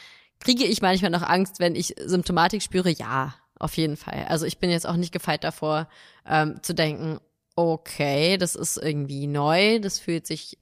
Kriege 0.40 0.64
ich 0.64 0.82
manchmal 0.82 1.10
noch 1.10 1.22
Angst, 1.22 1.58
wenn 1.58 1.74
ich 1.74 1.94
Symptomatik 2.04 2.62
spüre? 2.62 2.90
Ja, 2.90 3.34
auf 3.58 3.76
jeden 3.76 3.96
Fall. 3.96 4.26
Also 4.28 4.44
ich 4.44 4.58
bin 4.58 4.70
jetzt 4.70 4.86
auch 4.86 4.96
nicht 4.96 5.12
gefeit 5.12 5.42
davor, 5.42 5.88
ähm, 6.28 6.62
zu 6.62 6.74
denken, 6.74 7.18
okay, 7.56 8.36
das 8.36 8.54
ist 8.54 8.76
irgendwie 8.76 9.26
neu, 9.26 9.78
das 9.78 9.98
fühlt 9.98 10.26
sich 10.26 10.58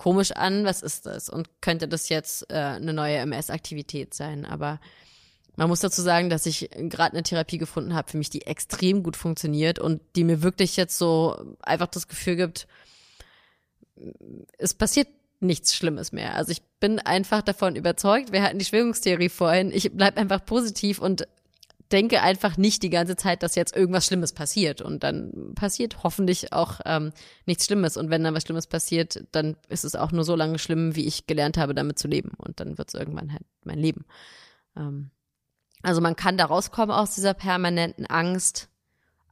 komisch 0.00 0.32
an, 0.32 0.64
was 0.64 0.80
ist 0.80 1.04
das? 1.04 1.28
Und 1.28 1.50
könnte 1.60 1.86
das 1.86 2.08
jetzt 2.08 2.50
äh, 2.50 2.54
eine 2.54 2.94
neue 2.94 3.18
MS-Aktivität 3.18 4.14
sein? 4.14 4.46
Aber 4.46 4.80
man 5.56 5.68
muss 5.68 5.80
dazu 5.80 6.00
sagen, 6.00 6.30
dass 6.30 6.46
ich 6.46 6.70
gerade 6.70 7.12
eine 7.12 7.22
Therapie 7.22 7.58
gefunden 7.58 7.92
habe, 7.94 8.10
für 8.10 8.16
mich, 8.16 8.30
die 8.30 8.46
extrem 8.46 9.02
gut 9.02 9.14
funktioniert 9.14 9.78
und 9.78 10.00
die 10.16 10.24
mir 10.24 10.42
wirklich 10.42 10.78
jetzt 10.78 10.96
so 10.96 11.54
einfach 11.60 11.88
das 11.88 12.08
Gefühl 12.08 12.36
gibt, 12.36 12.66
es 14.56 14.72
passiert 14.72 15.08
nichts 15.38 15.74
Schlimmes 15.74 16.12
mehr. 16.12 16.34
Also 16.34 16.52
ich 16.52 16.62
bin 16.80 16.98
einfach 16.98 17.42
davon 17.42 17.76
überzeugt, 17.76 18.32
wir 18.32 18.42
hatten 18.42 18.58
die 18.58 18.64
Schwingungstheorie 18.64 19.28
vorhin, 19.28 19.70
ich 19.70 19.92
bleib 19.92 20.16
einfach 20.16 20.42
positiv 20.46 20.98
und 20.98 21.28
denke 21.92 22.22
einfach 22.22 22.56
nicht 22.56 22.82
die 22.82 22.90
ganze 22.90 23.16
Zeit, 23.16 23.42
dass 23.42 23.54
jetzt 23.54 23.74
irgendwas 23.76 24.06
Schlimmes 24.06 24.32
passiert. 24.32 24.80
Und 24.80 25.02
dann 25.02 25.54
passiert 25.54 26.02
hoffentlich 26.02 26.52
auch 26.52 26.80
ähm, 26.84 27.12
nichts 27.46 27.66
Schlimmes. 27.66 27.96
Und 27.96 28.10
wenn 28.10 28.24
dann 28.24 28.34
was 28.34 28.44
Schlimmes 28.44 28.66
passiert, 28.66 29.24
dann 29.32 29.56
ist 29.68 29.84
es 29.84 29.96
auch 29.96 30.12
nur 30.12 30.24
so 30.24 30.36
lange 30.36 30.58
schlimm, 30.58 30.96
wie 30.96 31.06
ich 31.06 31.26
gelernt 31.26 31.56
habe, 31.58 31.74
damit 31.74 31.98
zu 31.98 32.08
leben. 32.08 32.32
Und 32.38 32.60
dann 32.60 32.78
wird 32.78 32.88
es 32.88 32.94
irgendwann 32.94 33.32
halt 33.32 33.44
mein 33.64 33.78
Leben. 33.78 34.04
Ähm, 34.76 35.10
also 35.82 36.00
man 36.00 36.16
kann 36.16 36.36
da 36.36 36.46
rauskommen 36.46 36.94
aus 36.94 37.14
dieser 37.14 37.34
permanenten 37.34 38.06
Angst, 38.06 38.68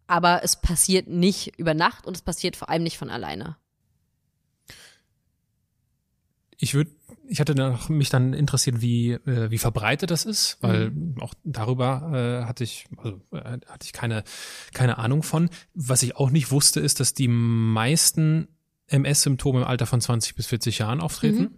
aber 0.07 0.42
es 0.42 0.61
passiert 0.61 1.09
nicht 1.09 1.59
über 1.59 1.75
Nacht 1.75 2.07
und 2.07 2.16
es 2.16 2.23
passiert 2.23 2.57
vor 2.57 2.71
allem 2.71 2.83
nicht 2.83 2.99
von 2.99 3.11
alleine. 3.11 3.57
Ich 6.59 6.75
würde, 6.75 6.90
ich 7.29 7.41
hatte 7.41 7.55
noch 7.55 7.88
mich 7.88 8.09
dann 8.09 8.33
interessiert, 8.33 8.81
wie 8.81 9.12
äh, 9.12 9.51
wie 9.51 9.59
verbreitet 9.59 10.11
das 10.11 10.25
ist, 10.25 10.59
weil 10.61 10.91
mhm. 10.91 11.17
auch 11.21 11.35
darüber 11.45 12.11
äh, 12.43 12.47
hatte 12.47 12.64
ich 12.64 12.87
also, 12.97 13.21
äh, 13.33 13.59
hatte 13.67 13.85
ich 13.85 13.93
keine 13.93 14.25
keine 14.73 14.99
Ahnung 14.99 15.23
von. 15.23 15.51
Was 15.75 16.03
ich 16.03 16.17
auch 16.17 16.31
nicht 16.31 16.51
wusste, 16.51 16.81
ist, 16.81 17.01
dass 17.01 17.14
die 17.14 17.29
meisten 17.29 18.49
MS-Symptome 18.88 19.61
im 19.61 19.67
Alter 19.67 19.87
von 19.87 20.01
20 20.01 20.35
bis 20.35 20.47
40 20.47 20.79
Jahren 20.79 21.01
auftreten. 21.01 21.43
Mhm. 21.43 21.51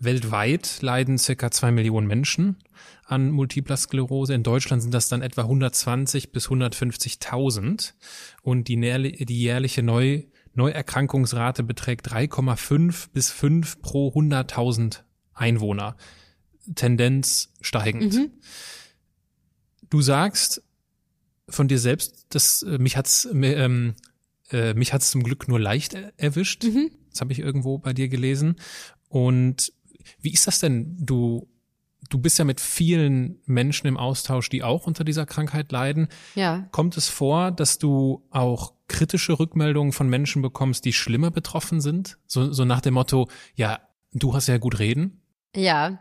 Weltweit 0.00 0.78
leiden 0.80 1.18
circa 1.18 1.50
zwei 1.50 1.72
Millionen 1.72 2.06
Menschen 2.06 2.56
an 3.04 3.30
Multipler 3.30 3.76
Sklerose. 3.76 4.34
In 4.34 4.44
Deutschland 4.44 4.82
sind 4.82 4.94
das 4.94 5.08
dann 5.08 5.22
etwa 5.22 5.42
120 5.42 6.30
bis 6.30 6.48
150.000 6.48 7.94
und 8.42 8.68
die, 8.68 8.76
die 8.76 9.40
jährliche 9.40 9.82
Neu 9.82 10.22
Neuerkrankungsrate 10.58 11.62
beträgt 11.62 12.10
3,5 12.12 13.08
bis 13.12 13.30
5 13.30 13.80
pro 13.80 14.10
100.000 14.10 15.02
Einwohner. 15.32 15.96
Tendenz 16.74 17.54
steigend. 17.60 18.14
Mhm. 18.14 18.30
Du 19.88 20.02
sagst 20.02 20.62
von 21.48 21.68
dir 21.68 21.78
selbst, 21.78 22.26
dass 22.28 22.62
äh, 22.62 22.76
mich 22.78 22.96
hat's 22.96 23.26
ähm, 23.32 23.94
äh, 24.50 24.74
mich 24.74 24.92
hat's 24.92 25.10
zum 25.10 25.22
Glück 25.22 25.48
nur 25.48 25.58
leicht 25.58 25.94
erwischt. 26.16 26.64
Mhm. 26.64 26.90
Das 27.10 27.22
habe 27.22 27.32
ich 27.32 27.38
irgendwo 27.38 27.78
bei 27.78 27.94
dir 27.94 28.08
gelesen. 28.08 28.56
Und 29.08 29.72
wie 30.20 30.32
ist 30.32 30.46
das 30.46 30.58
denn? 30.58 30.96
Du 30.98 31.48
du 32.08 32.18
bist 32.18 32.38
ja 32.38 32.44
mit 32.44 32.60
vielen 32.60 33.40
Menschen 33.46 33.86
im 33.86 33.96
Austausch, 33.96 34.48
die 34.48 34.62
auch 34.62 34.86
unter 34.86 35.04
dieser 35.04 35.26
Krankheit 35.26 35.72
leiden. 35.72 36.08
Ja. 36.34 36.66
Kommt 36.70 36.96
es 36.96 37.08
vor, 37.08 37.50
dass 37.50 37.78
du 37.78 38.26
auch 38.30 38.72
kritische 38.88 39.38
Rückmeldungen 39.38 39.92
von 39.92 40.08
Menschen 40.08 40.42
bekommst, 40.42 40.84
die 40.84 40.92
schlimmer 40.92 41.30
betroffen 41.30 41.80
sind? 41.80 42.18
So, 42.26 42.52
so 42.52 42.64
nach 42.64 42.80
dem 42.80 42.94
Motto, 42.94 43.28
ja, 43.54 43.80
du 44.12 44.34
hast 44.34 44.48
ja 44.48 44.58
gut 44.58 44.78
reden? 44.78 45.20
Ja. 45.54 45.98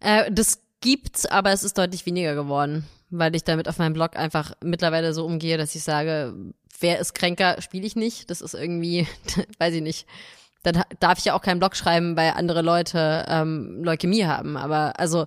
Äh, 0.00 0.30
das 0.32 0.62
gibt's, 0.80 1.26
aber 1.26 1.52
es 1.52 1.64
ist 1.64 1.76
deutlich 1.76 2.06
weniger 2.06 2.34
geworden, 2.34 2.86
weil 3.10 3.34
ich 3.34 3.44
damit 3.44 3.68
auf 3.68 3.78
meinem 3.78 3.94
Blog 3.94 4.16
einfach 4.16 4.54
mittlerweile 4.62 5.12
so 5.12 5.24
umgehe, 5.26 5.58
dass 5.58 5.74
ich 5.74 5.82
sage, 5.82 6.34
wer 6.80 6.98
ist 6.98 7.14
kränker, 7.14 7.60
spiele 7.60 7.86
ich 7.86 7.96
nicht. 7.96 8.30
Das 8.30 8.40
ist 8.40 8.54
irgendwie, 8.54 9.06
weiß 9.58 9.74
ich 9.74 9.82
nicht 9.82 10.06
dann 10.64 10.82
darf 10.98 11.18
ich 11.18 11.26
ja 11.26 11.34
auch 11.34 11.42
keinen 11.42 11.60
Blog 11.60 11.76
schreiben, 11.76 12.16
weil 12.16 12.32
andere 12.32 12.62
Leute 12.62 13.24
ähm, 13.28 13.84
Leukämie 13.84 14.24
haben. 14.24 14.56
Aber 14.56 14.98
also 14.98 15.26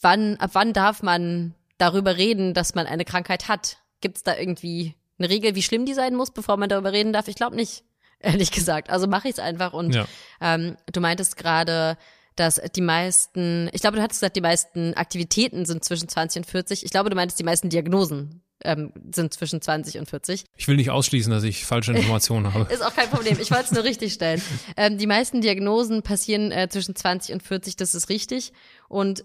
wann, 0.00 0.36
ab 0.36 0.50
wann 0.54 0.72
darf 0.72 1.02
man 1.02 1.54
darüber 1.76 2.16
reden, 2.16 2.54
dass 2.54 2.74
man 2.74 2.86
eine 2.86 3.04
Krankheit 3.04 3.48
hat? 3.48 3.78
Gibt 4.00 4.16
es 4.16 4.22
da 4.22 4.36
irgendwie 4.36 4.94
eine 5.18 5.28
Regel, 5.28 5.54
wie 5.54 5.62
schlimm 5.62 5.84
die 5.84 5.94
sein 5.94 6.14
muss, 6.14 6.30
bevor 6.30 6.56
man 6.56 6.68
darüber 6.68 6.92
reden 6.92 7.12
darf? 7.12 7.28
Ich 7.28 7.34
glaube 7.34 7.56
nicht, 7.56 7.82
ehrlich 8.20 8.52
gesagt. 8.52 8.90
Also 8.90 9.08
mache 9.08 9.28
ich 9.28 9.34
es 9.34 9.40
einfach. 9.40 9.72
Und 9.72 9.94
ja. 9.94 10.06
ähm, 10.40 10.76
du 10.92 11.00
meintest 11.00 11.36
gerade, 11.36 11.98
dass 12.36 12.60
die 12.76 12.80
meisten, 12.80 13.68
ich 13.72 13.82
glaube, 13.82 13.96
du 13.96 14.02
hattest 14.02 14.20
gesagt, 14.20 14.36
die 14.36 14.40
meisten 14.40 14.94
Aktivitäten 14.94 15.66
sind 15.66 15.84
zwischen 15.84 16.08
20 16.08 16.42
und 16.42 16.46
40. 16.46 16.84
Ich 16.84 16.90
glaube, 16.92 17.10
du 17.10 17.16
meintest, 17.16 17.40
die 17.40 17.44
meisten 17.44 17.70
Diagnosen 17.70 18.42
ähm, 18.64 18.92
sind 19.12 19.34
zwischen 19.34 19.60
20 19.60 19.98
und 19.98 20.08
40. 20.08 20.44
Ich 20.56 20.68
will 20.68 20.76
nicht 20.76 20.90
ausschließen, 20.90 21.30
dass 21.30 21.42
ich 21.42 21.64
falsche 21.64 21.92
Informationen 21.92 22.52
habe. 22.52 22.66
Ist 22.72 22.84
auch 22.84 22.94
kein 22.94 23.10
Problem. 23.10 23.38
Ich 23.40 23.50
wollte 23.50 23.64
es 23.64 23.72
nur 23.72 23.84
richtig 23.84 24.12
stellen. 24.12 24.42
Ähm, 24.76 24.98
die 24.98 25.06
meisten 25.06 25.40
Diagnosen 25.40 26.02
passieren 26.02 26.52
äh, 26.52 26.68
zwischen 26.68 26.94
20 26.96 27.34
und 27.34 27.42
40, 27.42 27.76
das 27.76 27.94
ist 27.94 28.08
richtig. 28.08 28.52
Und 28.88 29.22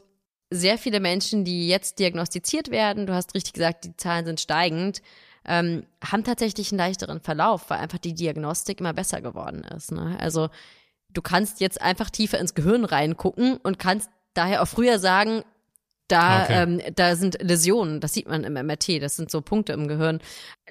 sehr 0.49 0.77
viele 0.77 0.99
Menschen, 0.99 1.43
die 1.43 1.67
jetzt 1.67 1.99
diagnostiziert 1.99 2.71
werden, 2.71 3.05
du 3.05 3.13
hast 3.13 3.35
richtig 3.35 3.53
gesagt, 3.53 3.83
die 3.85 3.97
Zahlen 3.97 4.25
sind 4.25 4.39
steigend, 4.39 5.01
ähm, 5.45 5.85
haben 6.03 6.23
tatsächlich 6.23 6.71
einen 6.71 6.79
leichteren 6.79 7.21
Verlauf, 7.21 7.69
weil 7.69 7.79
einfach 7.79 7.97
die 7.97 8.13
Diagnostik 8.13 8.79
immer 8.79 8.93
besser 8.93 9.21
geworden 9.21 9.63
ist. 9.63 9.91
Ne? 9.91 10.17
Also 10.19 10.49
du 11.09 11.21
kannst 11.21 11.59
jetzt 11.59 11.81
einfach 11.81 12.09
tiefer 12.09 12.39
ins 12.39 12.53
Gehirn 12.53 12.85
reingucken 12.85 13.57
und 13.57 13.79
kannst 13.79 14.09
daher 14.33 14.61
auch 14.61 14.67
früher 14.67 14.99
sagen, 14.99 15.43
da, 16.07 16.43
okay. 16.43 16.63
ähm, 16.63 16.81
da 16.95 17.15
sind 17.15 17.41
Läsionen, 17.41 17.99
das 17.99 18.13
sieht 18.13 18.27
man 18.27 18.43
im 18.43 18.53
MRT, 18.53 19.01
das 19.01 19.15
sind 19.15 19.29
so 19.29 19.41
Punkte 19.41 19.73
im 19.73 19.87
Gehirn. 19.87 20.19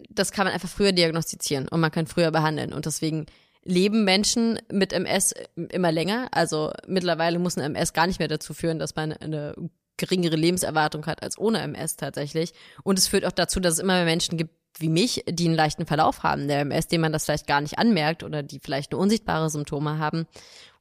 Das 0.09 0.33
kann 0.33 0.46
man 0.46 0.55
einfach 0.55 0.68
früher 0.68 0.92
diagnostizieren 0.92 1.68
und 1.68 1.81
man 1.81 1.90
kann 1.90 2.07
früher 2.07 2.31
behandeln. 2.31 2.72
Und 2.72 2.87
deswegen 2.87 3.27
leben 3.64 4.05
Menschen 4.05 4.59
mit 4.70 4.92
MS 4.92 5.35
immer 5.57 5.92
länger. 5.92 6.29
Also 6.31 6.72
mittlerweile 6.87 7.38
muss 7.38 7.59
ein 7.59 7.75
MS 7.75 7.92
gar 7.92 8.07
nicht 8.07 8.18
mehr 8.18 8.29
dazu 8.29 8.55
führen, 8.55 8.79
dass 8.79 8.94
man 8.94 9.12
eine 9.12 9.55
geringere 9.96 10.37
Lebenserwartung 10.37 11.07
hat 11.07 11.22
als 11.22 11.38
ohne 11.38 11.61
MS 11.61 11.96
tatsächlich. 11.96 12.53
Und 12.83 12.99
es 12.99 13.09
führt 13.09 13.25
auch 13.25 13.33
dazu, 13.33 13.61
dass 13.61 13.75
es 13.75 13.79
immer 13.81 13.94
mehr 13.94 14.05
Menschen 14.05 14.38
gibt 14.38 14.55
wie 14.79 14.88
mich, 14.90 15.25
die 15.27 15.46
einen 15.46 15.55
leichten 15.55 15.87
Verlauf 15.87 16.22
haben 16.22 16.49
der 16.49 16.61
MS, 16.61 16.88
dem 16.88 17.01
man 17.01 17.12
das 17.12 17.25
vielleicht 17.25 17.46
gar 17.46 17.61
nicht 17.61 17.79
anmerkt 17.79 18.22
oder 18.22 18.42
die 18.42 18.61
vielleicht 18.61 18.92
nur 18.92 19.01
unsichtbare 19.01 19.49
Symptome 19.49 19.99
haben 19.99 20.27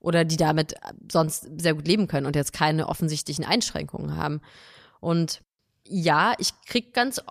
oder 0.05 0.23
die 0.23 0.37
damit 0.37 0.75
sonst 1.11 1.49
sehr 1.57 1.73
gut 1.73 1.87
leben 1.87 2.07
können 2.07 2.27
und 2.27 2.35
jetzt 2.35 2.53
keine 2.53 2.87
offensichtlichen 2.87 3.43
Einschränkungen 3.43 4.15
haben. 4.15 4.39
Und 4.99 5.41
ja, 5.87 6.33
ich 6.37 6.49
krieg 6.67 6.93
ganz, 6.93 7.21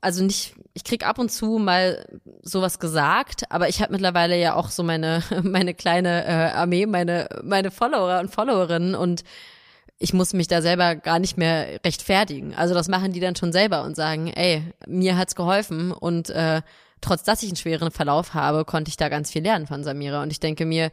also 0.00 0.24
nicht, 0.24 0.54
ich 0.74 0.84
krieg 0.84 1.06
ab 1.06 1.18
und 1.18 1.30
zu 1.30 1.58
mal 1.58 2.06
sowas 2.42 2.78
gesagt, 2.78 3.50
aber 3.50 3.68
ich 3.68 3.80
habe 3.80 3.92
mittlerweile 3.92 4.38
ja 4.38 4.54
auch 4.54 4.70
so 4.70 4.82
meine 4.82 5.22
meine 5.42 5.74
kleine 5.74 6.24
äh, 6.26 6.50
Armee, 6.52 6.86
meine 6.86 7.28
meine 7.42 7.70
Follower 7.70 8.20
und 8.20 8.30
Followerinnen 8.30 8.94
und 8.94 9.24
ich 9.98 10.12
muss 10.12 10.32
mich 10.32 10.48
da 10.48 10.62
selber 10.62 10.96
gar 10.96 11.18
nicht 11.18 11.38
mehr 11.38 11.80
rechtfertigen. 11.84 12.54
Also 12.54 12.72
das 12.72 12.88
machen 12.88 13.12
die 13.12 13.20
dann 13.20 13.36
schon 13.36 13.52
selber 13.52 13.82
und 13.82 13.96
sagen, 13.96 14.28
ey, 14.28 14.62
mir 14.86 15.16
hat's 15.16 15.34
geholfen 15.34 15.92
und 15.92 16.30
äh, 16.30 16.62
trotz 17.00 17.24
dass 17.24 17.42
ich 17.42 17.48
einen 17.48 17.56
schweren 17.56 17.90
Verlauf 17.90 18.34
habe, 18.34 18.64
konnte 18.64 18.90
ich 18.90 18.96
da 18.96 19.08
ganz 19.08 19.30
viel 19.30 19.42
lernen 19.42 19.66
von 19.66 19.82
Samira 19.82 20.22
und 20.22 20.30
ich 20.30 20.40
denke 20.40 20.66
mir, 20.66 20.90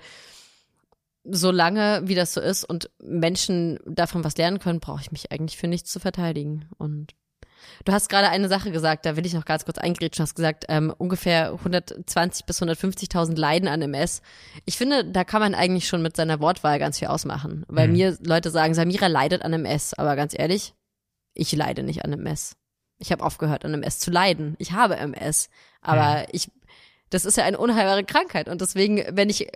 solange 1.29 2.01
wie 2.05 2.15
das 2.15 2.33
so 2.33 2.41
ist 2.41 2.63
und 2.63 2.89
Menschen 3.01 3.79
davon 3.85 4.23
was 4.23 4.38
lernen 4.38 4.59
können, 4.59 4.79
brauche 4.79 5.01
ich 5.01 5.11
mich 5.11 5.31
eigentlich 5.31 5.57
für 5.57 5.67
nichts 5.67 5.91
zu 5.91 5.99
verteidigen. 5.99 6.65
Und 6.77 7.13
du 7.83 7.91
hast 7.91 8.09
gerade 8.09 8.29
eine 8.29 8.47
Sache 8.47 8.71
gesagt, 8.71 9.05
da 9.05 9.15
will 9.15 9.25
ich 9.25 9.33
noch 9.33 9.45
ganz 9.45 9.65
kurz 9.65 9.77
eingrätschen. 9.77 10.23
Du 10.23 10.27
hast 10.27 10.35
gesagt, 10.35 10.65
ähm, 10.69 10.93
ungefähr 10.97 11.53
120 11.53 12.45
bis 12.45 12.61
150.000 12.61 13.35
leiden 13.35 13.67
an 13.67 13.81
MS. 13.81 14.21
Ich 14.65 14.77
finde, 14.77 15.03
da 15.03 15.23
kann 15.23 15.41
man 15.41 15.55
eigentlich 15.55 15.88
schon 15.88 16.01
mit 16.01 16.15
seiner 16.15 16.39
Wortwahl 16.39 16.77
ganz 16.79 16.99
viel 16.99 17.07
ausmachen. 17.07 17.65
Weil 17.67 17.88
Mhm. 17.88 17.93
mir 17.93 18.17
Leute 18.21 18.51
sagen, 18.51 18.73
Samira 18.73 19.07
leidet 19.07 19.41
an 19.41 19.53
MS. 19.53 19.93
Aber 19.95 20.15
ganz 20.15 20.33
ehrlich, 20.38 20.73
ich 21.33 21.51
leide 21.53 21.83
nicht 21.83 22.05
an 22.05 22.13
MS. 22.13 22.55
Ich 22.97 23.11
habe 23.11 23.23
aufgehört, 23.23 23.65
an 23.65 23.73
MS 23.73 23.99
zu 23.99 24.11
leiden. 24.11 24.55
Ich 24.59 24.71
habe 24.71 24.95
MS. 24.95 25.49
Aber 25.81 26.25
ich, 26.31 26.51
das 27.09 27.25
ist 27.25 27.35
ja 27.38 27.43
eine 27.43 27.57
unheilbare 27.57 28.03
Krankheit. 28.03 28.47
Und 28.47 28.61
deswegen, 28.61 29.03
wenn 29.11 29.29
ich 29.29 29.47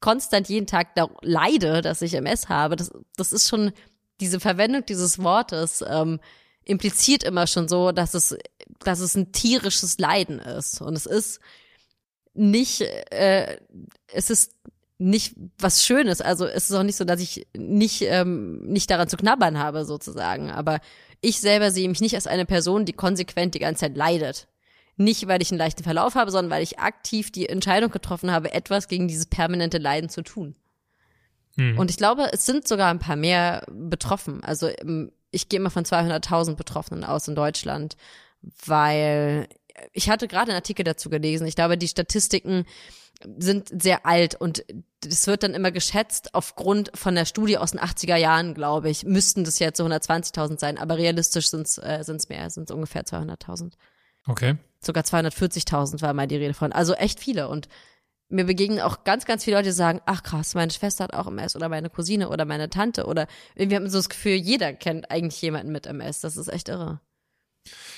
konstant 0.00 0.48
jeden 0.48 0.66
Tag 0.66 0.94
da 0.94 1.08
leide, 1.22 1.82
dass 1.82 2.02
ich 2.02 2.14
MS 2.14 2.48
habe, 2.48 2.76
das, 2.76 2.90
das 3.16 3.32
ist 3.32 3.48
schon 3.48 3.72
diese 4.20 4.40
Verwendung 4.40 4.84
dieses 4.86 5.18
Wortes 5.22 5.84
ähm, 5.86 6.20
impliziert 6.64 7.22
immer 7.22 7.46
schon 7.46 7.68
so, 7.68 7.92
dass 7.92 8.14
es, 8.14 8.36
dass 8.80 9.00
es 9.00 9.14
ein 9.14 9.32
tierisches 9.32 9.98
Leiden 9.98 10.40
ist. 10.40 10.80
Und 10.80 10.94
es 10.94 11.06
ist 11.06 11.40
nicht, 12.34 12.80
äh, 12.80 13.58
es 14.12 14.30
ist 14.30 14.52
nicht 14.98 15.34
was 15.58 15.84
Schönes. 15.84 16.20
Also 16.20 16.46
es 16.46 16.70
ist 16.70 16.76
auch 16.76 16.82
nicht 16.82 16.96
so, 16.96 17.04
dass 17.04 17.20
ich 17.20 17.46
nicht, 17.56 18.02
ähm, 18.02 18.60
nicht 18.66 18.90
daran 18.90 19.08
zu 19.08 19.16
knabbern 19.16 19.58
habe, 19.58 19.84
sozusagen. 19.84 20.50
Aber 20.50 20.80
ich 21.20 21.40
selber 21.40 21.70
sehe 21.70 21.88
mich 21.88 22.00
nicht 22.00 22.14
als 22.14 22.26
eine 22.26 22.46
Person, 22.46 22.84
die 22.84 22.92
konsequent 22.92 23.54
die 23.54 23.60
ganze 23.60 23.80
Zeit 23.80 23.96
leidet. 23.96 24.48
Nicht, 24.96 25.28
weil 25.28 25.42
ich 25.42 25.50
einen 25.50 25.58
leichten 25.58 25.82
Verlauf 25.82 26.14
habe, 26.14 26.30
sondern 26.30 26.50
weil 26.50 26.62
ich 26.62 26.78
aktiv 26.78 27.30
die 27.30 27.48
Entscheidung 27.48 27.90
getroffen 27.90 28.30
habe, 28.30 28.52
etwas 28.52 28.88
gegen 28.88 29.08
dieses 29.08 29.26
permanente 29.26 29.78
Leiden 29.78 30.08
zu 30.08 30.22
tun. 30.22 30.56
Hm. 31.56 31.78
Und 31.78 31.90
ich 31.90 31.96
glaube, 31.96 32.30
es 32.32 32.46
sind 32.46 32.66
sogar 32.66 32.90
ein 32.90 32.98
paar 32.98 33.16
mehr 33.16 33.66
betroffen. 33.70 34.42
Also 34.42 34.68
ähm, 34.68 35.12
ich 35.30 35.48
gehe 35.48 35.60
immer 35.60 35.70
von 35.70 35.84
200.000 35.84 36.54
Betroffenen 36.54 37.04
aus 37.04 37.28
in 37.28 37.34
Deutschland, 37.34 37.96
weil 38.64 39.48
ich 39.92 40.08
hatte 40.08 40.28
gerade 40.28 40.50
einen 40.50 40.60
Artikel 40.60 40.84
dazu 40.84 41.10
gelesen. 41.10 41.46
Ich 41.46 41.56
glaube, 41.56 41.76
die 41.76 41.88
Statistiken 41.88 42.64
sind 43.38 43.82
sehr 43.82 44.06
alt 44.06 44.34
und 44.34 44.64
es 45.04 45.26
wird 45.26 45.42
dann 45.42 45.54
immer 45.54 45.72
geschätzt 45.72 46.34
aufgrund 46.34 46.90
von 46.94 47.14
der 47.14 47.24
Studie 47.24 47.58
aus 47.58 47.72
den 47.72 47.80
80er 47.80 48.16
Jahren, 48.16 48.54
glaube 48.54 48.90
ich, 48.90 49.04
müssten 49.04 49.44
das 49.44 49.58
jetzt 49.58 49.78
so 49.78 49.86
120.000 49.86 50.58
sein, 50.58 50.78
aber 50.78 50.98
realistisch 50.98 51.48
sind 51.48 51.66
es 51.66 51.78
äh, 51.78 52.02
sind's 52.02 52.28
mehr, 52.28 52.50
sind 52.50 52.70
es 52.70 52.74
ungefähr 52.74 53.04
200.000 53.04 53.72
Okay. 54.26 54.56
Sogar 54.80 55.04
240.000 55.04 56.02
war 56.02 56.12
mal 56.12 56.26
die 56.26 56.36
Rede 56.36 56.54
von. 56.54 56.72
Also 56.72 56.94
echt 56.94 57.20
viele. 57.20 57.48
Und 57.48 57.68
mir 58.28 58.44
begegnen 58.44 58.80
auch 58.80 59.04
ganz, 59.04 59.24
ganz 59.24 59.44
viele 59.44 59.56
Leute, 59.56 59.68
die 59.68 59.74
sagen, 59.74 60.00
ach 60.06 60.22
krass, 60.22 60.54
meine 60.54 60.72
Schwester 60.72 61.04
hat 61.04 61.14
auch 61.14 61.26
MS 61.28 61.54
oder 61.56 61.68
meine 61.68 61.90
Cousine 61.90 62.28
oder 62.28 62.44
meine 62.44 62.68
Tante 62.68 63.06
oder 63.06 63.28
wir 63.54 63.76
haben 63.76 63.88
so 63.88 63.98
das 63.98 64.08
Gefühl, 64.08 64.34
jeder 64.34 64.72
kennt 64.72 65.10
eigentlich 65.10 65.40
jemanden 65.42 65.70
mit 65.72 65.86
MS. 65.86 66.20
Das 66.22 66.36
ist 66.36 66.48
echt 66.48 66.68
irre. 66.68 67.00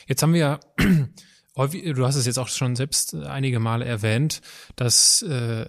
Jetzt 0.07 0.23
haben 0.23 0.33
wir 0.35 0.41
ja, 0.41 0.61
häufig- 1.57 1.95
du 1.95 2.07
hast 2.07 2.17
es 2.17 2.27
jetzt 2.27 2.39
auch 2.39 2.49
schon 2.49 2.77
selbst 2.77 3.15
einige 3.15 3.59
Male 3.59 3.85
erwähnt, 3.87 4.41
dass 4.77 5.23
äh, 5.23 5.67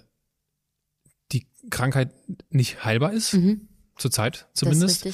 die 1.32 1.46
Krankheit 1.70 2.10
nicht 2.50 2.84
heilbar 2.84 3.12
ist, 3.12 3.36
zurzeit 3.96 4.48
zumindest. 4.54 5.04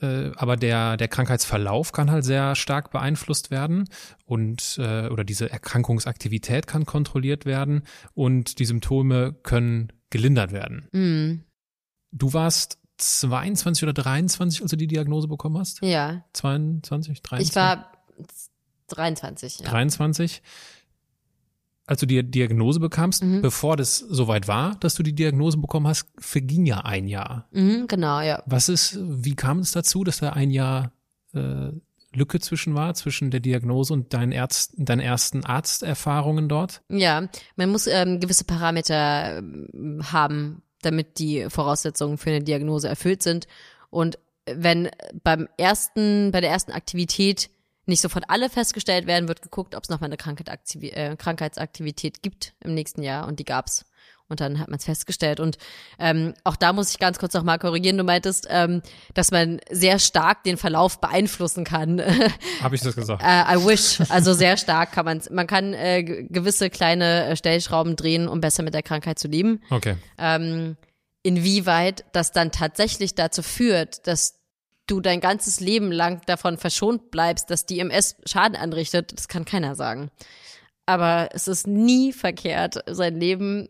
Äh, 0.00 0.32
aber 0.36 0.56
der, 0.56 0.96
der 0.96 1.08
Krankheitsverlauf 1.08 1.92
kann 1.92 2.10
halt 2.10 2.24
sehr 2.24 2.54
stark 2.54 2.90
beeinflusst 2.90 3.50
werden 3.50 3.88
und 4.24 4.76
äh, 4.78 5.08
oder 5.08 5.24
diese 5.24 5.50
Erkrankungsaktivität 5.50 6.66
kann 6.66 6.84
kontrolliert 6.84 7.46
werden 7.46 7.82
und 8.12 8.58
die 8.58 8.66
Symptome 8.66 9.32
können 9.42 9.92
gelindert 10.10 10.52
werden. 10.52 10.88
Mhm. 10.92 11.44
Du 12.12 12.32
warst 12.32 12.78
22 12.98 13.82
oder 13.84 13.92
23, 13.92 14.62
als 14.62 14.70
du 14.70 14.76
die 14.76 14.86
Diagnose 14.86 15.28
bekommen 15.28 15.58
hast? 15.58 15.82
Ja, 15.82 16.24
22, 16.32 17.22
23? 17.22 17.50
ich 17.50 17.56
war 17.56 17.92
23. 18.88 19.60
Ja. 19.60 19.70
23. 19.70 20.42
Als 21.86 22.00
du 22.00 22.06
die 22.06 22.22
Diagnose 22.28 22.80
bekamst, 22.80 23.22
Mhm. 23.22 23.42
bevor 23.42 23.76
das 23.76 23.98
soweit 23.98 24.48
war, 24.48 24.74
dass 24.80 24.94
du 24.96 25.02
die 25.04 25.14
Diagnose 25.14 25.56
bekommen 25.58 25.86
hast, 25.86 26.06
verging 26.18 26.66
ja 26.66 26.78
ein 26.80 27.06
Jahr. 27.06 27.46
Mhm, 27.52 27.86
genau, 27.86 28.20
ja. 28.20 28.42
Was 28.46 28.68
ist, 28.68 28.98
wie 29.00 29.36
kam 29.36 29.60
es 29.60 29.70
dazu, 29.72 30.02
dass 30.02 30.18
da 30.18 30.30
ein 30.30 30.50
Jahr 30.50 30.92
äh, 31.34 31.70
Lücke 32.12 32.40
zwischen 32.40 32.74
war, 32.74 32.94
zwischen 32.94 33.30
der 33.30 33.40
Diagnose 33.40 33.92
und 33.92 34.14
deinen, 34.14 34.32
Ärzt, 34.32 34.72
deinen 34.76 35.00
ersten 35.00 35.44
Arzterfahrungen 35.44 36.48
dort? 36.48 36.82
Ja, 36.88 37.28
man 37.56 37.70
muss 37.70 37.86
ähm, 37.86 38.20
gewisse 38.20 38.44
Parameter 38.44 39.38
ähm, 39.38 40.00
haben, 40.12 40.62
damit 40.82 41.18
die 41.18 41.46
Voraussetzungen 41.50 42.18
für 42.18 42.30
eine 42.30 42.42
Diagnose 42.42 42.88
erfüllt 42.88 43.22
sind. 43.22 43.46
Und 43.90 44.18
wenn 44.52 44.88
beim 45.22 45.48
ersten, 45.58 46.30
bei 46.32 46.40
der 46.40 46.50
ersten 46.50 46.72
Aktivität 46.72 47.50
nicht 47.86 48.00
sofort 48.00 48.24
alle 48.28 48.50
festgestellt 48.50 49.06
werden, 49.06 49.28
wird 49.28 49.42
geguckt, 49.42 49.74
ob 49.74 49.82
es 49.84 49.88
nochmal 49.88 50.08
eine 50.08 50.16
Krankheit 50.16 50.50
aktivi- 50.50 50.92
äh, 50.92 51.16
Krankheitsaktivität 51.16 52.22
gibt 52.22 52.54
im 52.62 52.74
nächsten 52.74 53.02
Jahr. 53.02 53.26
Und 53.26 53.38
die 53.38 53.44
gab's. 53.44 53.84
Und 54.28 54.40
dann 54.40 54.58
hat 54.58 54.66
man 54.66 54.78
es 54.78 54.84
festgestellt. 54.84 55.38
Und 55.38 55.56
ähm, 56.00 56.34
auch 56.42 56.56
da 56.56 56.72
muss 56.72 56.90
ich 56.90 56.98
ganz 56.98 57.20
kurz 57.20 57.32
noch 57.34 57.44
mal 57.44 57.58
korrigieren. 57.60 57.96
Du 57.96 58.02
meintest, 58.02 58.48
ähm, 58.50 58.82
dass 59.14 59.30
man 59.30 59.60
sehr 59.70 60.00
stark 60.00 60.42
den 60.42 60.56
Verlauf 60.56 61.00
beeinflussen 61.00 61.62
kann. 61.62 62.00
Habe 62.60 62.74
ich 62.74 62.80
das 62.80 62.96
gesagt? 62.96 63.22
Äh, 63.22 63.54
I 63.56 63.64
wish. 63.64 64.00
Also 64.10 64.34
sehr 64.34 64.56
stark 64.56 64.90
kann 64.90 65.04
man 65.04 65.22
Man 65.30 65.46
kann 65.46 65.74
äh, 65.74 66.02
ge- 66.02 66.26
gewisse 66.28 66.70
kleine 66.70 67.26
äh, 67.26 67.36
Stellschrauben 67.36 67.94
drehen, 67.94 68.26
um 68.26 68.40
besser 68.40 68.64
mit 68.64 68.74
der 68.74 68.82
Krankheit 68.82 69.20
zu 69.20 69.28
leben. 69.28 69.62
Okay. 69.70 69.94
Ähm, 70.18 70.76
inwieweit 71.22 72.04
das 72.12 72.32
dann 72.32 72.50
tatsächlich 72.50 73.14
dazu 73.14 73.42
führt, 73.44 74.08
dass 74.08 74.40
du 74.86 75.00
dein 75.00 75.20
ganzes 75.20 75.60
Leben 75.60 75.90
lang 75.90 76.20
davon 76.26 76.58
verschont 76.58 77.10
bleibst, 77.10 77.50
dass 77.50 77.66
die 77.66 77.80
MS 77.80 78.16
Schaden 78.24 78.56
anrichtet, 78.56 79.12
das 79.16 79.28
kann 79.28 79.44
keiner 79.44 79.74
sagen. 79.74 80.10
Aber 80.86 81.30
es 81.32 81.48
ist 81.48 81.66
nie 81.66 82.12
verkehrt, 82.12 82.82
sein 82.86 83.18
Leben 83.18 83.68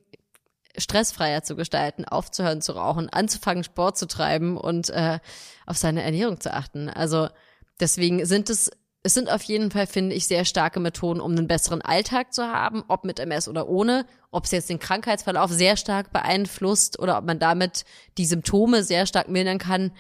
stressfreier 0.77 1.43
zu 1.43 1.57
gestalten, 1.57 2.05
aufzuhören 2.05 2.61
zu 2.61 2.73
rauchen, 2.73 3.09
anzufangen, 3.09 3.65
Sport 3.65 3.97
zu 3.97 4.07
treiben 4.07 4.59
und 4.59 4.91
äh, 4.91 5.19
auf 5.65 5.79
seine 5.79 6.03
Ernährung 6.03 6.41
zu 6.41 6.53
achten. 6.53 6.91
Also 6.91 7.29
deswegen 7.81 8.27
sind 8.27 8.51
es, 8.51 8.71
es 9.03 9.15
sind 9.15 9.31
auf 9.31 9.43
jeden 9.43 9.71
Fall, 9.71 9.87
finde 9.87 10.15
ich, 10.15 10.27
sehr 10.27 10.45
starke 10.45 10.81
Methoden, 10.81 11.21
um 11.21 11.33
einen 11.33 11.47
besseren 11.47 11.81
Alltag 11.81 12.35
zu 12.35 12.47
haben, 12.47 12.85
ob 12.89 13.05
mit 13.05 13.19
MS 13.19 13.49
oder 13.49 13.69
ohne, 13.69 14.05
ob 14.31 14.45
es 14.45 14.51
jetzt 14.51 14.69
den 14.69 14.79
Krankheitsverlauf 14.79 15.51
sehr 15.51 15.77
stark 15.77 16.13
beeinflusst 16.13 16.99
oder 16.99 17.17
ob 17.17 17.25
man 17.25 17.39
damit 17.39 17.85
die 18.19 18.27
Symptome 18.27 18.83
sehr 18.83 19.07
stark 19.07 19.29
mildern 19.29 19.59
kann, 19.59 19.93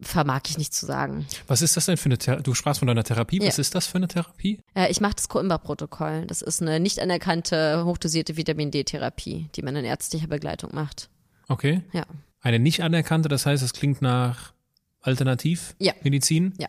vermag 0.00 0.42
ich 0.48 0.58
nicht 0.58 0.72
zu 0.74 0.86
sagen. 0.86 1.26
Was 1.48 1.60
ist 1.62 1.76
das 1.76 1.86
denn 1.86 1.96
für 1.96 2.06
eine 2.06 2.18
Therapie? 2.18 2.42
Du 2.44 2.54
sprachst 2.54 2.78
von 2.78 2.88
deiner 2.88 3.02
Therapie. 3.04 3.40
Was 3.40 3.56
Ja. 3.56 3.60
ist 3.62 3.74
das 3.74 3.86
für 3.86 3.96
eine 3.96 4.06
Therapie? 4.08 4.60
Äh, 4.74 4.90
ich 4.90 5.00
mache 5.00 5.14
das 5.16 5.28
Coimbra-Protokoll. 5.28 6.24
Das 6.26 6.40
ist 6.42 6.62
eine 6.62 6.78
nicht 6.78 7.00
anerkannte, 7.00 7.84
hochdosierte 7.84 8.36
Vitamin 8.36 8.70
D-Therapie, 8.70 9.48
die 9.56 9.62
man 9.62 9.74
in 9.76 9.84
ärztlicher 9.84 10.28
Begleitung 10.28 10.70
macht. 10.74 11.08
Okay. 11.48 11.82
Ja. 11.92 12.04
Eine 12.40 12.58
nicht 12.60 12.82
anerkannte, 12.82 13.28
das 13.28 13.44
heißt, 13.46 13.62
es 13.62 13.72
klingt 13.72 14.00
nach 14.02 14.52
Ja. 14.52 14.52
Alternativmedizin. 15.00 16.54
Ja. 16.58 16.68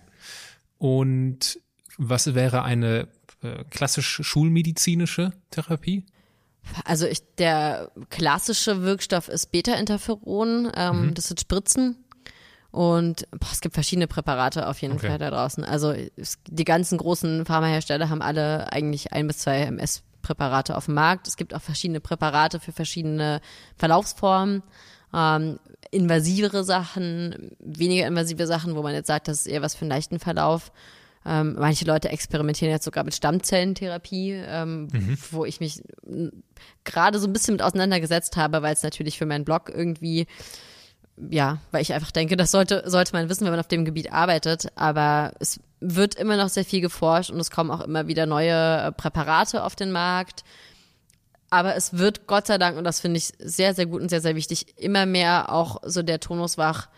Und 0.77 1.59
was 1.97 2.33
wäre 2.33 2.63
eine 2.63 3.07
äh, 3.43 3.63
klassisch 3.69 4.21
schulmedizinische 4.23 5.33
Therapie? 5.51 6.05
Also 6.85 7.05
ich, 7.05 7.19
der 7.37 7.91
klassische 8.09 8.81
Wirkstoff 8.81 9.27
ist 9.27 9.51
Beta-Interferon. 9.51 10.71
Ähm, 10.75 11.13
Das 11.13 11.27
sind 11.27 11.39
Spritzen. 11.39 11.97
Und 12.71 13.27
boah, 13.31 13.49
es 13.51 13.61
gibt 13.61 13.73
verschiedene 13.73 14.07
Präparate 14.07 14.67
auf 14.67 14.81
jeden 14.81 14.95
Okay. 14.95 15.07
Fall 15.07 15.17
da 15.17 15.29
draußen. 15.31 15.63
Also 15.63 15.93
es, 16.15 16.37
die 16.47 16.65
ganzen 16.65 16.97
großen 16.97 17.45
Pharmahersteller 17.45 18.09
haben 18.09 18.21
alle 18.21 18.71
eigentlich 18.71 19.11
ein 19.11 19.25
bis 19.27 19.39
zwei 19.39 19.61
MS-Präparate 19.61 20.77
auf 20.77 20.85
dem 20.85 20.93
Markt. 20.93 21.27
Es 21.27 21.35
gibt 21.35 21.55
auch 21.55 21.61
verschiedene 21.61 21.99
Präparate 21.99 22.59
für 22.59 22.71
verschiedene 22.71 23.41
Verlaufsformen. 23.75 24.61
Ähm, 25.13 25.59
invasivere 25.89 26.63
Sachen, 26.63 27.51
weniger 27.59 28.05
invasive 28.05 28.45
Sachen, 28.45 28.75
wo 28.75 28.83
man 28.83 28.93
jetzt 28.93 29.07
sagt, 29.07 29.27
das 29.27 29.39
ist 29.39 29.47
eher 29.47 29.63
was 29.63 29.73
für 29.73 29.81
einen 29.81 29.89
leichten 29.89 30.19
Verlauf. 30.19 30.71
Ähm, 31.25 31.55
manche 31.57 31.85
Leute 31.85 32.09
experimentieren 32.09 32.71
jetzt 32.71 32.85
sogar 32.85 33.03
mit 33.03 33.15
Stammzellentherapie, 33.15 34.33
ähm, 34.45 34.87
wo 35.31 35.43
ich 35.45 35.59
mich 35.59 35.81
gerade 36.83 37.19
so 37.19 37.27
ein 37.27 37.33
bisschen 37.33 37.55
mit 37.55 37.61
auseinandergesetzt 37.63 38.37
habe, 38.37 38.61
weil 38.61 38.73
es 38.73 38.83
natürlich 38.83 39.17
für 39.17 39.25
meinen 39.25 39.43
Blog 39.45 39.69
irgendwie, 39.73 40.27
ja, 41.29 41.57
weil 41.71 41.81
ich 41.81 41.93
einfach 41.93 42.11
denke, 42.11 42.37
das 42.37 42.51
sollte, 42.51 42.83
sollte 42.85 43.13
man 43.13 43.29
wissen, 43.29 43.45
wenn 43.45 43.51
man 43.51 43.59
auf 43.59 43.67
dem 43.67 43.85
Gebiet 43.85 44.11
arbeitet. 44.11 44.67
Aber 44.75 45.33
es 45.39 45.59
wird 45.79 46.15
immer 46.15 46.37
noch 46.37 46.49
sehr 46.49 46.65
viel 46.65 46.81
geforscht 46.81 47.29
und 47.29 47.39
es 47.39 47.51
kommen 47.51 47.71
auch 47.71 47.81
immer 47.81 48.07
wieder 48.07 48.25
neue 48.25 48.83
äh, 48.83 48.91
Präparate 48.91 49.63
auf 49.63 49.75
den 49.75 49.91
Markt. 49.91 50.43
Aber 51.49 51.75
es 51.75 51.97
wird 51.97 52.27
Gott 52.27 52.47
sei 52.47 52.57
Dank, 52.57 52.77
und 52.77 52.83
das 52.83 52.99
finde 52.99 53.17
ich 53.17 53.33
sehr, 53.39 53.73
sehr 53.73 53.87
gut 53.87 54.01
und 54.01 54.09
sehr, 54.09 54.21
sehr 54.21 54.35
wichtig, 54.35 54.77
immer 54.77 55.05
mehr 55.05 55.51
auch 55.51 55.81
so 55.83 56.03
der 56.03 56.19
Tonus 56.19 56.57
wach, 56.57 56.89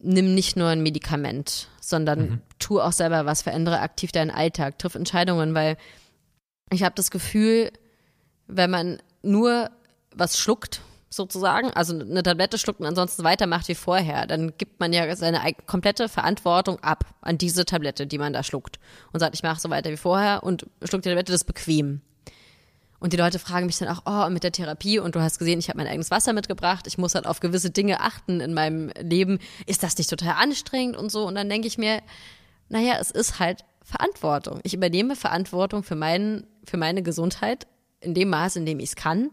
nimm 0.00 0.34
nicht 0.34 0.56
nur 0.56 0.68
ein 0.68 0.82
Medikament, 0.82 1.68
sondern 1.80 2.42
tu 2.58 2.80
auch 2.80 2.92
selber 2.92 3.26
was, 3.26 3.42
verändere 3.42 3.80
aktiv 3.80 4.10
deinen 4.10 4.30
Alltag, 4.30 4.78
triff 4.78 4.96
Entscheidungen, 4.96 5.54
weil 5.54 5.76
ich 6.72 6.82
habe 6.82 6.94
das 6.96 7.10
Gefühl, 7.10 7.70
wenn 8.48 8.70
man 8.70 9.00
nur 9.22 9.70
was 10.14 10.38
schluckt, 10.38 10.80
sozusagen, 11.14 11.70
also 11.70 11.98
eine 11.98 12.22
Tablette 12.22 12.58
schluckt 12.58 12.80
und 12.80 12.86
ansonsten 12.86 13.24
weitermacht 13.24 13.68
wie 13.68 13.74
vorher, 13.74 14.26
dann 14.26 14.56
gibt 14.58 14.80
man 14.80 14.92
ja 14.92 15.14
seine 15.16 15.40
komplette 15.66 16.08
Verantwortung 16.08 16.78
ab 16.80 17.04
an 17.20 17.38
diese 17.38 17.64
Tablette, 17.64 18.06
die 18.06 18.18
man 18.18 18.32
da 18.32 18.42
schluckt 18.42 18.78
und 19.12 19.20
sagt, 19.20 19.34
ich 19.34 19.42
mache 19.42 19.60
so 19.60 19.70
weiter 19.70 19.90
wie 19.90 19.96
vorher 19.96 20.42
und 20.42 20.66
schluckt 20.82 21.04
die 21.04 21.10
Tablette, 21.10 21.32
das 21.32 21.42
ist 21.42 21.46
bequem. 21.46 22.00
Und 23.00 23.12
die 23.12 23.18
Leute 23.18 23.38
fragen 23.38 23.66
mich 23.66 23.76
dann 23.76 23.88
auch, 23.88 24.02
oh, 24.06 24.30
mit 24.30 24.44
der 24.44 24.52
Therapie 24.52 24.98
und 24.98 25.14
du 25.14 25.20
hast 25.20 25.38
gesehen, 25.38 25.58
ich 25.58 25.68
habe 25.68 25.76
mein 25.76 25.88
eigenes 25.88 26.10
Wasser 26.10 26.32
mitgebracht, 26.32 26.86
ich 26.86 26.96
muss 26.96 27.14
halt 27.14 27.26
auf 27.26 27.40
gewisse 27.40 27.70
Dinge 27.70 28.00
achten 28.00 28.40
in 28.40 28.54
meinem 28.54 28.90
Leben. 28.98 29.40
Ist 29.66 29.82
das 29.82 29.98
nicht 29.98 30.08
total 30.08 30.36
anstrengend 30.38 30.96
und 30.96 31.10
so? 31.10 31.26
Und 31.26 31.34
dann 31.34 31.50
denke 31.50 31.66
ich 31.66 31.76
mir, 31.76 32.00
naja, 32.70 32.96
es 32.98 33.10
ist 33.10 33.38
halt 33.38 33.64
Verantwortung. 33.82 34.60
Ich 34.62 34.72
übernehme 34.72 35.16
Verantwortung 35.16 35.82
für, 35.82 35.96
meinen, 35.96 36.46
für 36.64 36.78
meine 36.78 37.02
Gesundheit 37.02 37.66
in 38.00 38.14
dem 38.14 38.30
Maß, 38.30 38.56
in 38.56 38.64
dem 38.64 38.80
ich 38.80 38.90
es 38.90 38.96
kann. 38.96 39.30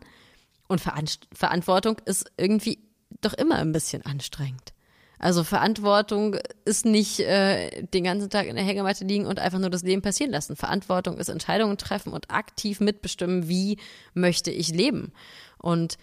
Und 0.72 0.80
Verantwortung 0.80 1.98
ist 2.06 2.32
irgendwie 2.38 2.80
doch 3.20 3.34
immer 3.34 3.56
ein 3.58 3.74
bisschen 3.74 4.06
anstrengend. 4.06 4.72
Also 5.20 5.44
Verantwortung 5.44 6.38
ist 6.64 6.86
nicht 6.86 7.20
äh, 7.20 7.84
den 7.88 8.06
ganzen 8.06 8.30
Tag 8.30 8.48
in 8.48 8.56
der 8.56 8.64
Hängematte 8.64 9.04
liegen 9.04 9.26
und 9.26 9.38
einfach 9.38 9.60
nur 9.60 9.70
das 9.70 9.84
Leben 9.84 10.02
passieren 10.02 10.32
lassen. 10.32 10.56
Verantwortung 10.56 11.18
ist 11.18 11.28
Entscheidungen 11.28 11.78
treffen 11.78 12.14
und 12.14 12.32
aktiv 12.32 12.80
mitbestimmen, 12.80 13.50
wie 13.50 13.80
möchte 14.14 14.50
ich 14.50 14.70
leben. 14.70 15.12
Und 15.58 15.98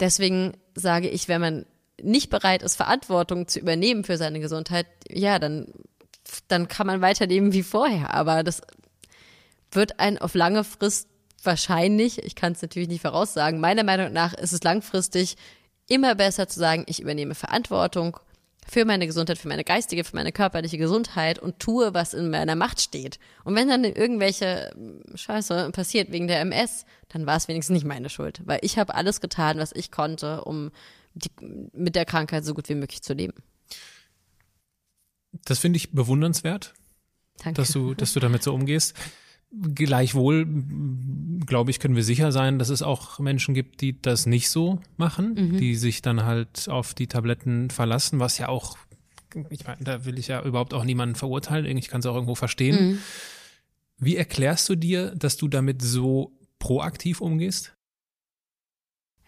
deswegen 0.00 0.56
sage 0.74 1.10
ich, 1.10 1.28
wenn 1.28 1.42
man 1.42 1.66
nicht 2.02 2.30
bereit 2.30 2.62
ist, 2.62 2.76
Verantwortung 2.76 3.48
zu 3.48 3.60
übernehmen 3.60 4.02
für 4.02 4.16
seine 4.16 4.40
Gesundheit, 4.40 4.86
ja, 5.10 5.38
dann, 5.38 5.74
dann 6.48 6.68
kann 6.68 6.86
man 6.86 7.02
weiterleben 7.02 7.52
wie 7.52 7.62
vorher. 7.62 8.14
Aber 8.14 8.42
das 8.42 8.62
wird 9.72 10.00
einen 10.00 10.16
auf 10.16 10.32
lange 10.32 10.64
Frist 10.64 11.06
wahrscheinlich, 11.46 12.22
ich 12.22 12.34
kann 12.34 12.52
es 12.52 12.62
natürlich 12.62 12.88
nicht 12.88 13.02
voraussagen, 13.02 13.60
meiner 13.60 13.84
Meinung 13.84 14.12
nach 14.12 14.34
ist 14.34 14.52
es 14.52 14.62
langfristig 14.62 15.36
immer 15.88 16.14
besser 16.14 16.48
zu 16.48 16.58
sagen, 16.58 16.84
ich 16.88 17.00
übernehme 17.00 17.34
Verantwortung 17.34 18.18
für 18.68 18.84
meine 18.84 19.06
Gesundheit, 19.06 19.38
für 19.38 19.48
meine 19.48 19.64
geistige, 19.64 20.02
für 20.02 20.16
meine 20.16 20.32
körperliche 20.32 20.76
Gesundheit 20.76 21.38
und 21.38 21.60
tue, 21.60 21.94
was 21.94 22.14
in 22.14 22.30
meiner 22.30 22.56
Macht 22.56 22.80
steht. 22.80 23.20
Und 23.44 23.54
wenn 23.54 23.68
dann 23.68 23.84
irgendwelche 23.84 24.72
hm, 24.74 25.02
Scheiße 25.14 25.70
passiert 25.72 26.10
wegen 26.10 26.26
der 26.26 26.40
MS, 26.40 26.84
dann 27.08 27.26
war 27.26 27.36
es 27.36 27.46
wenigstens 27.48 27.74
nicht 27.74 27.86
meine 27.86 28.10
Schuld, 28.10 28.42
weil 28.44 28.58
ich 28.62 28.78
habe 28.78 28.94
alles 28.94 29.20
getan, 29.20 29.58
was 29.58 29.72
ich 29.72 29.92
konnte, 29.92 30.44
um 30.44 30.72
die, 31.14 31.30
mit 31.72 31.94
der 31.94 32.04
Krankheit 32.04 32.44
so 32.44 32.54
gut 32.54 32.68
wie 32.68 32.74
möglich 32.74 33.02
zu 33.02 33.14
leben. 33.14 33.34
Das 35.44 35.60
finde 35.60 35.76
ich 35.76 35.92
bewundernswert, 35.92 36.74
Danke. 37.38 37.60
dass 37.60 37.70
du, 37.70 37.94
dass 37.94 38.14
du 38.14 38.20
damit 38.20 38.42
so 38.42 38.52
umgehst. 38.52 38.94
Gleichwohl, 39.74 40.46
glaube 41.46 41.70
ich, 41.70 41.78
können 41.78 41.96
wir 41.96 42.04
sicher 42.04 42.32
sein, 42.32 42.58
dass 42.58 42.68
es 42.68 42.82
auch 42.82 43.18
Menschen 43.18 43.54
gibt, 43.54 43.80
die 43.80 44.00
das 44.00 44.26
nicht 44.26 44.50
so 44.50 44.80
machen, 44.96 45.34
mhm. 45.34 45.56
die 45.58 45.76
sich 45.76 46.02
dann 46.02 46.24
halt 46.24 46.68
auf 46.68 46.94
die 46.94 47.06
Tabletten 47.06 47.70
verlassen, 47.70 48.18
was 48.18 48.38
ja 48.38 48.48
auch, 48.48 48.76
ich 49.50 49.64
meine, 49.66 49.82
da 49.82 50.04
will 50.04 50.18
ich 50.18 50.28
ja 50.28 50.42
überhaupt 50.42 50.74
auch 50.74 50.84
niemanden 50.84 51.14
verurteilen, 51.14 51.76
ich 51.76 51.88
kann 51.88 52.00
es 52.00 52.06
auch 52.06 52.14
irgendwo 52.14 52.34
verstehen. 52.34 52.90
Mhm. 52.90 52.98
Wie 53.98 54.16
erklärst 54.16 54.68
du 54.68 54.74
dir, 54.74 55.14
dass 55.14 55.36
du 55.36 55.48
damit 55.48 55.80
so 55.80 56.32
proaktiv 56.58 57.20
umgehst? 57.20 57.72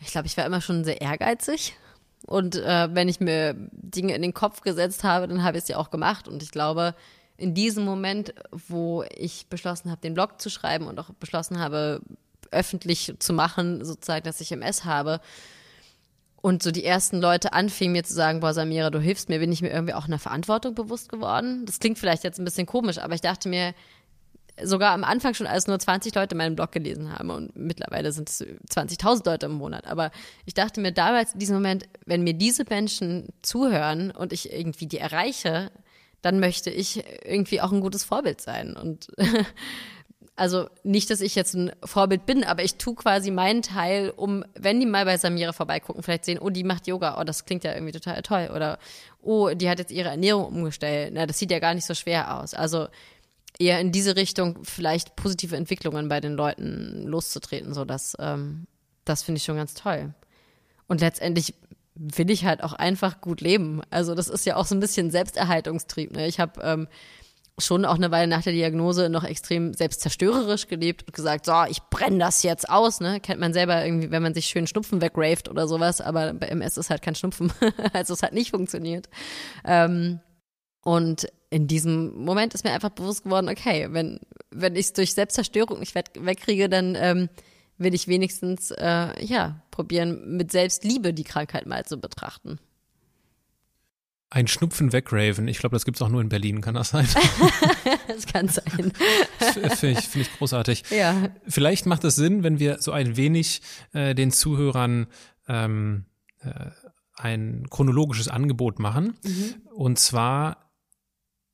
Ich 0.00 0.08
glaube, 0.08 0.26
ich 0.26 0.36
war 0.36 0.44
immer 0.44 0.60
schon 0.60 0.84
sehr 0.84 1.00
ehrgeizig. 1.00 1.74
Und 2.26 2.56
äh, 2.56 2.88
wenn 2.92 3.08
ich 3.08 3.20
mir 3.20 3.54
Dinge 3.72 4.14
in 4.14 4.22
den 4.22 4.34
Kopf 4.34 4.60
gesetzt 4.60 5.04
habe, 5.04 5.28
dann 5.28 5.42
habe 5.42 5.56
ich 5.56 5.64
es 5.64 5.68
ja 5.68 5.76
auch 5.76 5.90
gemacht. 5.90 6.28
Und 6.28 6.42
ich 6.42 6.50
glaube, 6.50 6.94
in 7.38 7.54
diesem 7.54 7.84
Moment, 7.84 8.34
wo 8.50 9.04
ich 9.16 9.46
beschlossen 9.48 9.90
habe, 9.90 10.00
den 10.00 10.14
Blog 10.14 10.40
zu 10.40 10.50
schreiben 10.50 10.86
und 10.86 10.98
auch 10.98 11.10
beschlossen 11.14 11.58
habe, 11.58 12.02
öffentlich 12.50 13.14
zu 13.18 13.32
machen, 13.32 13.84
sozusagen, 13.84 14.24
dass 14.24 14.40
ich 14.40 14.52
MS 14.52 14.84
habe, 14.84 15.20
und 16.40 16.62
so 16.62 16.70
die 16.70 16.84
ersten 16.84 17.20
Leute 17.20 17.52
anfingen 17.52 17.92
mir 17.92 18.04
zu 18.04 18.14
sagen, 18.14 18.40
boah, 18.40 18.54
Samira, 18.54 18.90
du 18.90 19.00
hilfst 19.00 19.28
mir, 19.28 19.40
bin 19.40 19.50
ich 19.50 19.60
mir 19.60 19.70
irgendwie 19.70 19.94
auch 19.94 20.06
einer 20.06 20.20
Verantwortung 20.20 20.74
bewusst 20.74 21.08
geworden. 21.08 21.66
Das 21.66 21.80
klingt 21.80 21.98
vielleicht 21.98 22.22
jetzt 22.22 22.38
ein 22.38 22.44
bisschen 22.44 22.66
komisch, 22.66 22.98
aber 22.98 23.14
ich 23.14 23.20
dachte 23.20 23.48
mir, 23.48 23.74
sogar 24.62 24.92
am 24.92 25.04
Anfang 25.04 25.34
schon, 25.34 25.46
als 25.46 25.66
nur 25.66 25.78
20 25.78 26.14
Leute 26.14 26.34
meinen 26.34 26.56
Blog 26.56 26.72
gelesen 26.72 27.12
haben 27.12 27.30
und 27.30 27.56
mittlerweile 27.56 28.12
sind 28.12 28.28
es 28.28 28.40
20.000 28.40 29.26
Leute 29.28 29.46
im 29.46 29.52
Monat. 29.52 29.86
Aber 29.86 30.10
ich 30.46 30.54
dachte 30.54 30.80
mir 30.80 30.92
damals 30.92 31.32
in 31.32 31.40
diesem 31.40 31.56
Moment, 31.56 31.88
wenn 32.06 32.22
mir 32.22 32.34
diese 32.34 32.64
Menschen 32.68 33.28
zuhören 33.42 34.10
und 34.10 34.32
ich 34.32 34.52
irgendwie 34.52 34.86
die 34.86 34.98
erreiche, 34.98 35.70
dann 36.22 36.40
möchte 36.40 36.70
ich 36.70 37.04
irgendwie 37.24 37.60
auch 37.60 37.72
ein 37.72 37.80
gutes 37.80 38.04
Vorbild 38.04 38.40
sein. 38.40 38.76
Und 38.76 39.08
also 40.36 40.68
nicht, 40.82 41.10
dass 41.10 41.20
ich 41.20 41.34
jetzt 41.34 41.54
ein 41.54 41.72
Vorbild 41.84 42.26
bin, 42.26 42.44
aber 42.44 42.64
ich 42.64 42.76
tue 42.76 42.94
quasi 42.94 43.30
meinen 43.30 43.62
Teil, 43.62 44.10
um, 44.10 44.44
wenn 44.58 44.80
die 44.80 44.86
mal 44.86 45.04
bei 45.04 45.16
Samira 45.16 45.52
vorbeigucken, 45.52 46.02
vielleicht 46.02 46.24
sehen, 46.24 46.38
oh, 46.38 46.50
die 46.50 46.64
macht 46.64 46.86
Yoga, 46.86 47.20
oh, 47.20 47.24
das 47.24 47.44
klingt 47.44 47.64
ja 47.64 47.72
irgendwie 47.72 47.92
total 47.92 48.22
toll. 48.22 48.50
Oder 48.54 48.78
oh, 49.22 49.50
die 49.50 49.68
hat 49.68 49.78
jetzt 49.78 49.92
ihre 49.92 50.10
Ernährung 50.10 50.46
umgestellt. 50.46 51.12
Na, 51.14 51.26
das 51.26 51.38
sieht 51.38 51.50
ja 51.50 51.58
gar 51.58 51.74
nicht 51.74 51.86
so 51.86 51.94
schwer 51.94 52.38
aus. 52.40 52.54
Also 52.54 52.88
eher 53.58 53.80
in 53.80 53.92
diese 53.92 54.16
Richtung 54.16 54.64
vielleicht 54.64 55.16
positive 55.16 55.56
Entwicklungen 55.56 56.08
bei 56.08 56.20
den 56.20 56.34
Leuten 56.34 57.04
loszutreten, 57.06 57.74
so 57.74 57.84
dass 57.84 58.16
ähm, 58.18 58.66
das 59.04 59.22
finde 59.22 59.38
ich 59.38 59.44
schon 59.44 59.56
ganz 59.56 59.74
toll. 59.74 60.14
Und 60.86 61.00
letztendlich 61.00 61.54
will 61.98 62.30
ich 62.30 62.44
halt 62.44 62.62
auch 62.62 62.72
einfach 62.72 63.20
gut 63.20 63.40
leben. 63.40 63.82
Also 63.90 64.14
das 64.14 64.28
ist 64.28 64.46
ja 64.46 64.56
auch 64.56 64.66
so 64.66 64.74
ein 64.74 64.80
bisschen 64.80 65.10
Selbsterhaltungstrieb. 65.10 66.12
Ne? 66.12 66.26
Ich 66.26 66.38
habe 66.38 66.60
ähm, 66.62 66.88
schon 67.58 67.84
auch 67.84 67.96
eine 67.96 68.10
Weile 68.10 68.28
nach 68.28 68.42
der 68.42 68.52
Diagnose 68.52 69.08
noch 69.08 69.24
extrem 69.24 69.74
selbstzerstörerisch 69.74 70.68
gelebt 70.68 71.04
und 71.06 71.12
gesagt, 71.12 71.46
so, 71.46 71.52
ich 71.68 71.82
brenne 71.90 72.18
das 72.18 72.42
jetzt 72.42 72.70
aus, 72.70 73.00
ne? 73.00 73.20
Kennt 73.20 73.40
man 73.40 73.52
selber 73.52 73.84
irgendwie, 73.84 74.10
wenn 74.10 74.22
man 74.22 74.34
sich 74.34 74.46
schön 74.46 74.66
Schnupfen 74.66 75.00
wegraved 75.00 75.48
oder 75.48 75.66
sowas, 75.66 76.00
aber 76.00 76.34
bei 76.34 76.46
MS 76.46 76.76
ist 76.76 76.90
halt 76.90 77.02
kein 77.02 77.16
Schnupfen. 77.16 77.52
also 77.92 78.14
es 78.14 78.22
hat 78.22 78.32
nicht 78.32 78.50
funktioniert. 78.50 79.08
Ähm, 79.64 80.20
und 80.82 81.26
in 81.50 81.66
diesem 81.66 82.14
Moment 82.16 82.54
ist 82.54 82.64
mir 82.64 82.72
einfach 82.72 82.90
bewusst 82.90 83.24
geworden, 83.24 83.48
okay, 83.48 83.88
wenn, 83.90 84.20
wenn 84.50 84.76
ich 84.76 84.86
es 84.86 84.92
durch 84.92 85.14
Selbstzerstörung 85.14 85.80
nicht 85.80 85.94
wegkriege, 85.94 86.68
dann 86.68 86.94
ähm, 86.94 87.28
will 87.78 87.94
ich 87.94 88.08
wenigstens, 88.08 88.70
äh, 88.72 89.24
ja, 89.24 89.62
probieren, 89.70 90.36
mit 90.36 90.52
Selbstliebe 90.52 91.14
die 91.14 91.24
Krankheit 91.24 91.66
mal 91.66 91.84
zu 91.84 91.98
betrachten. 91.98 92.58
Ein 94.30 94.46
Schnupfen 94.46 94.92
wegraven. 94.92 95.48
Ich 95.48 95.58
glaube, 95.58 95.74
das 95.74 95.86
gibt 95.86 95.96
es 95.96 96.02
auch 96.02 96.10
nur 96.10 96.20
in 96.20 96.28
Berlin, 96.28 96.60
kann 96.60 96.74
das 96.74 96.90
sein? 96.90 97.08
das 98.08 98.26
kann 98.26 98.48
sein. 98.48 98.92
Finde 99.38 99.98
ich, 99.98 100.06
find 100.06 100.26
ich 100.26 100.32
großartig. 100.36 100.84
Ja. 100.90 101.30
Vielleicht 101.46 101.86
macht 101.86 102.04
es 102.04 102.16
Sinn, 102.16 102.42
wenn 102.42 102.58
wir 102.58 102.82
so 102.82 102.92
ein 102.92 103.16
wenig 103.16 103.62
äh, 103.94 104.14
den 104.14 104.30
Zuhörern 104.30 105.06
ähm, 105.46 106.04
äh, 106.40 106.70
ein 107.14 107.68
chronologisches 107.70 108.28
Angebot 108.28 108.80
machen. 108.80 109.14
Mhm. 109.24 109.54
Und 109.72 109.98
zwar, 109.98 110.72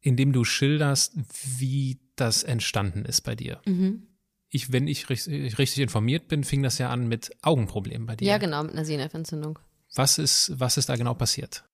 indem 0.01 0.33
du 0.33 0.43
schilderst, 0.43 1.15
wie 1.59 2.01
das 2.17 2.43
entstanden 2.43 3.05
ist 3.05 3.21
bei 3.21 3.37
dir. 3.37 3.61
Mhm 3.67 4.09
ich, 4.55 4.73
wenn 4.73 4.87
ich 4.87 5.11
richtig, 5.11 5.59
richtig 5.59 5.83
informiert 5.83 6.29
bin, 6.29 6.45
fing 6.45 6.63
das 6.63 6.79
ja 6.79 6.89
an 6.89 7.09
mit 7.09 7.33
Augenproblemen 7.43 8.07
bei 8.07 8.15
dir. 8.15 8.29
Ja, 8.29 8.39
genau, 8.39 8.63
mit 8.63 8.73
einer 8.73 8.85
Sehnerventzündung. 8.85 9.59
Was 9.97 10.19
ist, 10.19 10.53
was 10.55 10.77
ist 10.77 10.89
da 10.89 10.95
genau 10.95 11.15
passiert? 11.15 11.65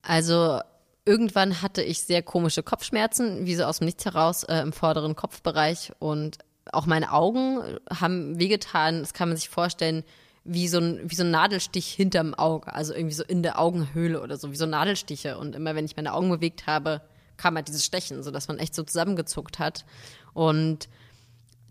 Also 0.00 0.60
irgendwann 1.04 1.60
hatte 1.60 1.82
ich 1.82 2.00
sehr 2.00 2.22
komische 2.22 2.62
Kopfschmerzen, 2.62 3.44
wie 3.44 3.54
so 3.54 3.64
aus 3.64 3.80
dem 3.80 3.84
Nichts 3.84 4.06
heraus 4.06 4.42
äh, 4.44 4.60
im 4.60 4.72
vorderen 4.72 5.16
Kopfbereich 5.16 5.92
und 5.98 6.38
auch 6.72 6.86
meine 6.86 7.12
Augen 7.12 7.78
haben 7.90 8.38
wehgetan. 8.38 9.00
Das 9.00 9.12
kann 9.12 9.28
man 9.28 9.36
sich 9.36 9.50
vorstellen, 9.50 10.02
wie 10.44 10.68
so 10.68 10.78
ein, 10.78 10.98
wie 11.10 11.14
so 11.14 11.24
ein 11.24 11.30
Nadelstich 11.30 11.88
hinterm 11.88 12.32
Auge, 12.34 12.72
also 12.72 12.94
irgendwie 12.94 13.14
so 13.14 13.24
in 13.24 13.42
der 13.42 13.60
Augenhöhle 13.60 14.22
oder 14.22 14.38
so, 14.38 14.50
wie 14.50 14.56
so 14.56 14.64
Nadelstiche. 14.64 15.36
Und 15.36 15.54
immer 15.54 15.74
wenn 15.74 15.84
ich 15.84 15.96
meine 15.96 16.14
Augen 16.14 16.30
bewegt 16.30 16.66
habe, 16.66 17.02
kam 17.36 17.56
halt 17.56 17.68
dieses 17.68 17.84
Stechen, 17.84 18.22
sodass 18.22 18.48
man 18.48 18.58
echt 18.58 18.74
so 18.74 18.82
zusammengezuckt 18.82 19.58
hat. 19.58 19.84
Und 20.32 20.88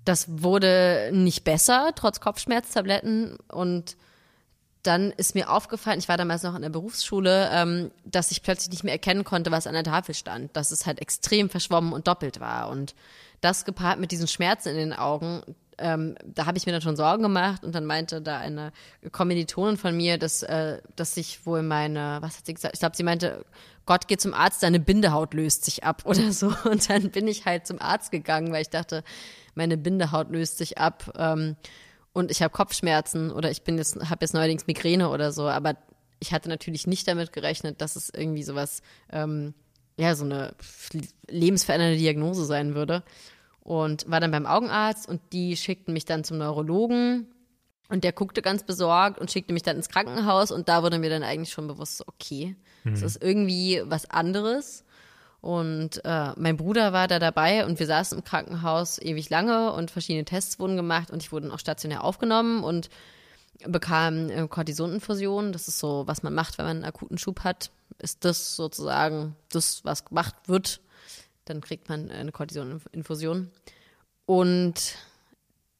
das 0.05 0.25
wurde 0.27 1.11
nicht 1.13 1.43
besser, 1.43 1.91
trotz 1.95 2.19
Kopfschmerztabletten. 2.19 3.37
Und 3.51 3.97
dann 4.83 5.11
ist 5.11 5.35
mir 5.35 5.49
aufgefallen, 5.49 5.99
ich 5.99 6.09
war 6.09 6.17
damals 6.17 6.43
noch 6.43 6.55
in 6.55 6.63
der 6.63 6.69
Berufsschule, 6.69 7.49
ähm, 7.53 7.91
dass 8.03 8.31
ich 8.31 8.41
plötzlich 8.41 8.71
nicht 8.71 8.83
mehr 8.83 8.93
erkennen 8.93 9.23
konnte, 9.23 9.51
was 9.51 9.67
an 9.67 9.73
der 9.73 9.83
Tafel 9.83 10.15
stand. 10.15 10.55
Dass 10.55 10.71
es 10.71 10.85
halt 10.85 10.99
extrem 10.99 11.49
verschwommen 11.49 11.93
und 11.93 12.07
doppelt 12.07 12.39
war. 12.39 12.69
Und 12.69 12.95
das 13.41 13.65
gepaart 13.65 13.99
mit 13.99 14.11
diesen 14.11 14.27
Schmerzen 14.27 14.69
in 14.69 14.77
den 14.77 14.93
Augen, 14.93 15.43
ähm, 15.77 16.15
da 16.23 16.45
habe 16.45 16.57
ich 16.57 16.65
mir 16.65 16.71
dann 16.71 16.81
schon 16.81 16.95
Sorgen 16.95 17.23
gemacht 17.23 17.63
und 17.63 17.73
dann 17.73 17.85
meinte 17.85 18.21
da 18.21 18.37
eine 18.37 18.71
Kommilitonin 19.11 19.77
von 19.77 19.95
mir, 19.95 20.17
dass, 20.17 20.43
äh, 20.43 20.79
dass 20.95 21.15
sich 21.15 21.45
wohl 21.45 21.63
meine, 21.63 22.17
was 22.21 22.37
hat 22.37 22.45
sie 22.45 22.53
gesagt? 22.53 22.75
Ich 22.75 22.79
glaube, 22.79 22.95
sie 22.95 23.03
meinte, 23.03 23.45
Gott 23.85 24.07
geht 24.07 24.21
zum 24.21 24.33
Arzt, 24.33 24.63
deine 24.63 24.79
Bindehaut 24.79 25.33
löst 25.33 25.65
sich 25.65 25.83
ab 25.83 26.01
oder 26.05 26.31
so. 26.31 26.53
Und 26.65 26.89
dann 26.89 27.09
bin 27.11 27.27
ich 27.27 27.45
halt 27.45 27.67
zum 27.67 27.81
Arzt 27.81 28.11
gegangen, 28.11 28.51
weil 28.51 28.61
ich 28.61 28.69
dachte, 28.69 29.03
meine 29.55 29.77
Bindehaut 29.77 30.31
löst 30.31 30.57
sich 30.57 30.77
ab 30.77 31.13
ähm, 31.17 31.55
und 32.13 32.31
ich 32.31 32.41
habe 32.41 32.51
Kopfschmerzen 32.51 33.31
oder 33.31 33.51
ich 33.51 33.63
bin 33.63 33.77
jetzt, 33.77 33.95
habe 34.09 34.19
jetzt 34.21 34.33
neuerdings 34.33 34.67
Migräne 34.67 35.09
oder 35.09 35.31
so, 35.31 35.47
aber 35.47 35.77
ich 36.21 36.33
hatte 36.33 36.49
natürlich 36.49 36.87
nicht 36.87 37.07
damit 37.07 37.33
gerechnet, 37.33 37.81
dass 37.81 37.95
es 37.95 38.11
irgendwie 38.13 38.43
sowas, 38.43 38.81
ähm, 39.11 39.53
ja, 39.97 40.15
so 40.15 40.23
eine 40.23 40.53
lebensverändernde 41.27 41.97
Diagnose 41.97 42.45
sein 42.45 42.75
würde. 42.75 43.03
Und 43.59 44.09
war 44.09 44.19
dann 44.19 44.31
beim 44.31 44.47
Augenarzt 44.47 45.07
und 45.07 45.21
die 45.33 45.55
schickten 45.55 45.93
mich 45.93 46.05
dann 46.05 46.23
zum 46.23 46.37
Neurologen. 46.37 47.27
Und 47.89 48.03
der 48.03 48.13
guckte 48.13 48.41
ganz 48.41 48.63
besorgt 48.63 49.19
und 49.19 49.31
schickte 49.31 49.53
mich 49.53 49.63
dann 49.63 49.75
ins 49.75 49.89
Krankenhaus 49.89 50.51
und 50.51 50.69
da 50.69 50.81
wurde 50.81 50.97
mir 50.97 51.09
dann 51.09 51.23
eigentlich 51.23 51.51
schon 51.51 51.67
bewusst, 51.67 52.07
okay, 52.07 52.55
es 52.85 53.01
mhm. 53.01 53.05
ist 53.05 53.21
irgendwie 53.21 53.81
was 53.83 54.09
anderes. 54.09 54.85
Und 55.41 56.05
äh, 56.05 56.33
mein 56.35 56.55
Bruder 56.55 56.93
war 56.93 57.07
da 57.07 57.17
dabei 57.17 57.65
und 57.65 57.79
wir 57.79 57.87
saßen 57.87 58.19
im 58.19 58.23
Krankenhaus 58.23 58.99
ewig 58.99 59.29
lange 59.31 59.71
und 59.73 59.89
verschiedene 59.89 60.23
Tests 60.23 60.59
wurden 60.59 60.75
gemacht 60.75 61.09
und 61.09 61.23
ich 61.23 61.31
wurde 61.31 61.51
auch 61.51 61.57
stationär 61.57 62.03
aufgenommen 62.03 62.63
und 62.63 62.89
bekam 63.67 64.29
äh, 64.29 64.47
Cortisoninfusion. 64.47 65.51
Das 65.51 65.67
ist 65.67 65.79
so, 65.79 66.03
was 66.05 66.21
man 66.21 66.35
macht, 66.35 66.59
wenn 66.59 66.65
man 66.65 66.77
einen 66.77 66.85
akuten 66.85 67.17
Schub 67.17 67.43
hat. 67.43 67.71
Ist 67.97 68.23
das 68.23 68.55
sozusagen 68.55 69.35
das, 69.49 69.83
was 69.83 70.05
gemacht 70.05 70.35
wird. 70.45 70.79
Dann 71.45 71.61
kriegt 71.61 71.89
man 71.89 72.11
eine 72.11 72.31
Cortisoninfusion. 72.31 73.49
Und 74.27 74.95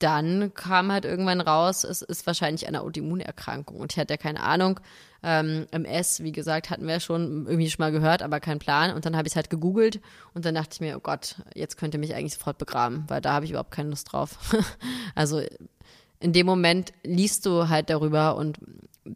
dann 0.01 0.53
kam 0.53 0.91
halt 0.91 1.05
irgendwann 1.05 1.41
raus, 1.41 1.83
es 1.83 2.01
ist 2.01 2.25
wahrscheinlich 2.25 2.67
eine 2.67 2.81
Autoimmunerkrankung. 2.81 3.79
Und 3.79 3.93
ich 3.93 3.99
hatte 3.99 4.13
ja 4.13 4.17
keine 4.17 4.41
Ahnung. 4.41 4.79
Ähm, 5.23 5.67
MS, 5.71 6.23
wie 6.23 6.31
gesagt, 6.31 6.69
hatten 6.69 6.87
wir 6.87 6.99
schon 6.99 7.45
irgendwie 7.45 7.69
schon 7.69 7.83
mal 7.83 7.91
gehört, 7.91 8.23
aber 8.23 8.39
keinen 8.39 8.59
Plan. 8.59 8.93
Und 8.93 9.05
dann 9.05 9.15
habe 9.15 9.27
ich 9.27 9.33
es 9.33 9.35
halt 9.35 9.49
gegoogelt 9.49 9.99
und 10.33 10.45
dann 10.45 10.55
dachte 10.55 10.69
ich 10.73 10.81
mir, 10.81 10.97
oh 10.97 11.01
Gott, 11.01 11.35
jetzt 11.53 11.77
könnte 11.77 11.99
mich 11.99 12.15
eigentlich 12.15 12.33
sofort 12.33 12.57
begraben, 12.57 13.03
weil 13.07 13.21
da 13.21 13.33
habe 13.33 13.45
ich 13.45 13.51
überhaupt 13.51 13.71
keine 13.71 13.89
Lust 13.89 14.11
drauf. 14.11 14.37
also 15.15 15.41
in 16.19 16.33
dem 16.33 16.45
Moment 16.45 16.93
liest 17.03 17.45
du 17.45 17.69
halt 17.69 17.89
darüber 17.89 18.35
und 18.35 18.57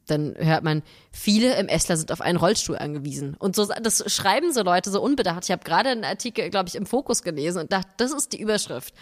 dann 0.08 0.36
hört 0.38 0.64
man, 0.64 0.82
viele 1.12 1.54
MS-Ler 1.56 1.98
sind 1.98 2.12
auf 2.12 2.22
einen 2.22 2.38
Rollstuhl 2.38 2.78
angewiesen. 2.78 3.36
Und 3.38 3.56
so, 3.56 3.66
das 3.66 4.04
schreiben 4.12 4.52
so 4.52 4.64
Leute 4.64 4.90
so 4.90 5.02
unbedacht. 5.02 5.44
Ich 5.44 5.52
habe 5.52 5.64
gerade 5.64 5.90
einen 5.90 6.04
Artikel, 6.04 6.50
glaube 6.50 6.70
ich, 6.70 6.76
im 6.76 6.86
Fokus 6.86 7.22
gelesen 7.22 7.62
und 7.62 7.72
dachte, 7.72 7.90
das 7.98 8.12
ist 8.12 8.34
die 8.34 8.42
Überschrift 8.42 8.94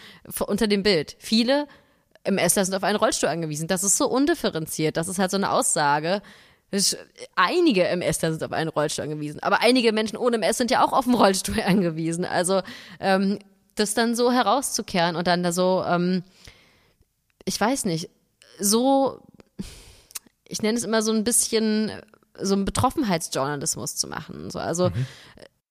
unter 0.46 0.66
dem 0.66 0.82
Bild. 0.82 1.16
Viele 1.18 1.66
MS-Ler 2.24 2.64
sind 2.64 2.74
auf 2.74 2.84
einen 2.84 2.96
Rollstuhl 2.96 3.28
angewiesen. 3.28 3.66
Das 3.66 3.82
ist 3.82 3.96
so 3.96 4.08
undifferenziert. 4.08 4.96
Das 4.96 5.08
ist 5.08 5.18
halt 5.18 5.30
so 5.30 5.36
eine 5.36 5.52
Aussage. 5.52 6.20
Einige 7.34 7.86
MS-Ler 7.88 8.32
sind 8.32 8.44
auf 8.44 8.52
einen 8.52 8.70
Rollstuhl 8.70 9.04
angewiesen. 9.04 9.42
Aber 9.42 9.60
einige 9.62 9.92
Menschen 9.92 10.18
ohne 10.18 10.36
MS 10.36 10.58
sind 10.58 10.70
ja 10.70 10.84
auch 10.84 10.92
auf 10.92 11.06
einen 11.06 11.14
Rollstuhl 11.14 11.62
angewiesen. 11.66 12.24
Also, 12.24 12.62
ähm, 13.00 13.38
das 13.74 13.94
dann 13.94 14.14
so 14.14 14.30
herauszukehren 14.30 15.16
und 15.16 15.26
dann 15.26 15.42
da 15.42 15.52
so, 15.52 15.84
ähm, 15.86 16.22
ich 17.44 17.60
weiß 17.60 17.86
nicht, 17.86 18.08
so, 18.58 19.20
ich 20.46 20.62
nenne 20.62 20.78
es 20.78 20.84
immer 20.84 21.02
so 21.02 21.12
ein 21.12 21.24
bisschen 21.24 21.90
so 22.38 22.54
einen 22.54 22.64
Betroffenheitsjournalismus 22.64 23.96
zu 23.96 24.08
machen. 24.08 24.50
So, 24.50 24.58
also 24.58 24.90
mhm. 24.90 25.06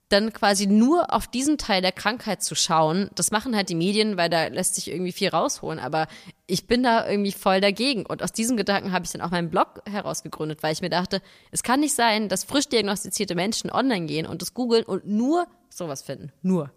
dann 0.09 0.33
quasi 0.33 0.67
nur 0.67 1.13
auf 1.13 1.27
diesen 1.27 1.57
Teil 1.57 1.81
der 1.81 1.91
Krankheit 1.91 2.41
zu 2.41 2.55
schauen, 2.55 3.09
das 3.15 3.31
machen 3.31 3.55
halt 3.55 3.69
die 3.69 3.75
Medien, 3.75 4.17
weil 4.17 4.29
da 4.29 4.47
lässt 4.47 4.75
sich 4.75 4.89
irgendwie 4.89 5.11
viel 5.11 5.29
rausholen. 5.29 5.79
Aber 5.79 6.07
ich 6.47 6.67
bin 6.67 6.83
da 6.83 7.07
irgendwie 7.07 7.33
voll 7.33 7.59
dagegen. 7.59 8.05
Und 8.05 8.23
aus 8.23 8.31
diesem 8.31 8.55
Gedanken 8.57 8.91
habe 8.91 9.05
ich 9.05 9.11
dann 9.11 9.21
auch 9.21 9.31
meinen 9.31 9.49
Blog 9.49 9.81
herausgegründet, 9.89 10.63
weil 10.63 10.73
ich 10.73 10.81
mir 10.81 10.89
dachte, 10.89 11.21
es 11.51 11.63
kann 11.63 11.81
nicht 11.81 11.95
sein, 11.95 12.29
dass 12.29 12.43
frisch 12.43 12.67
diagnostizierte 12.67 13.35
Menschen 13.35 13.69
online 13.69 14.05
gehen 14.05 14.25
und 14.25 14.41
das 14.41 14.53
googeln 14.53 14.85
und 14.85 15.05
nur 15.05 15.47
sowas 15.69 16.01
finden. 16.01 16.31
Nur. 16.41 16.71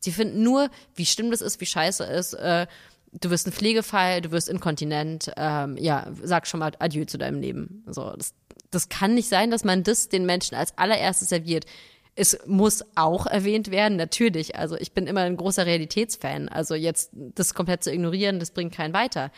Sie 0.00 0.12
finden 0.12 0.42
nur, 0.42 0.70
wie 0.94 1.06
schlimm 1.06 1.30
das 1.30 1.40
ist, 1.40 1.60
wie 1.60 1.66
scheiße 1.66 2.04
es 2.04 2.32
ist. 2.32 2.40
Äh, 2.40 2.66
du 3.12 3.30
wirst 3.30 3.46
ein 3.46 3.52
Pflegefall, 3.52 4.20
du 4.20 4.30
wirst 4.30 4.48
inkontinent, 4.48 5.32
ähm, 5.36 5.76
ja, 5.78 6.06
sag 6.22 6.46
schon 6.46 6.60
mal 6.60 6.72
Adieu 6.78 7.04
zu 7.04 7.18
deinem 7.18 7.40
Leben. 7.40 7.84
So, 7.86 8.12
das, 8.16 8.34
das 8.70 8.88
kann 8.88 9.14
nicht 9.14 9.28
sein, 9.28 9.50
dass 9.50 9.64
man 9.64 9.82
das 9.82 10.08
den 10.08 10.26
Menschen 10.26 10.56
als 10.56 10.76
allererstes 10.76 11.28
serviert. 11.28 11.66
Es 12.14 12.38
muss 12.46 12.84
auch 12.94 13.26
erwähnt 13.26 13.70
werden, 13.70 13.96
natürlich. 13.96 14.56
Also 14.56 14.76
ich 14.76 14.92
bin 14.92 15.06
immer 15.06 15.20
ein 15.20 15.36
großer 15.36 15.66
Realitätsfan. 15.66 16.48
Also 16.48 16.74
jetzt 16.74 17.10
das 17.12 17.54
komplett 17.54 17.84
zu 17.84 17.92
ignorieren, 17.92 18.40
das 18.40 18.50
bringt 18.50 18.74
keinen 18.74 18.94
weiter. 18.94 19.30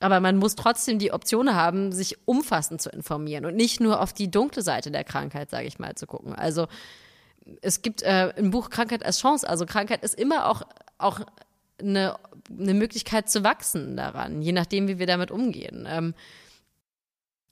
Aber 0.00 0.20
man 0.20 0.36
muss 0.36 0.56
trotzdem 0.56 0.98
die 0.98 1.12
Option 1.12 1.54
haben, 1.54 1.92
sich 1.92 2.18
umfassend 2.26 2.82
zu 2.82 2.90
informieren 2.90 3.46
und 3.46 3.56
nicht 3.56 3.80
nur 3.80 4.02
auf 4.02 4.12
die 4.12 4.30
dunkle 4.30 4.62
Seite 4.62 4.90
der 4.90 5.04
Krankheit, 5.04 5.48
sage 5.50 5.66
ich 5.66 5.78
mal, 5.78 5.94
zu 5.94 6.06
gucken. 6.06 6.34
Also 6.34 6.66
es 7.62 7.80
gibt 7.80 8.02
äh, 8.02 8.34
ein 8.36 8.50
Buch 8.50 8.68
Krankheit 8.68 9.04
als 9.04 9.20
Chance. 9.20 9.48
Also 9.48 9.64
Krankheit 9.64 10.02
ist 10.04 10.14
immer 10.14 10.50
auch, 10.50 10.62
auch 10.98 11.20
eine, 11.80 12.16
eine 12.50 12.74
Möglichkeit 12.74 13.30
zu 13.30 13.44
wachsen 13.44 13.96
daran, 13.96 14.42
je 14.42 14.52
nachdem, 14.52 14.88
wie 14.88 14.98
wir 14.98 15.06
damit 15.06 15.30
umgehen. 15.30 15.86
Ähm, 15.88 16.14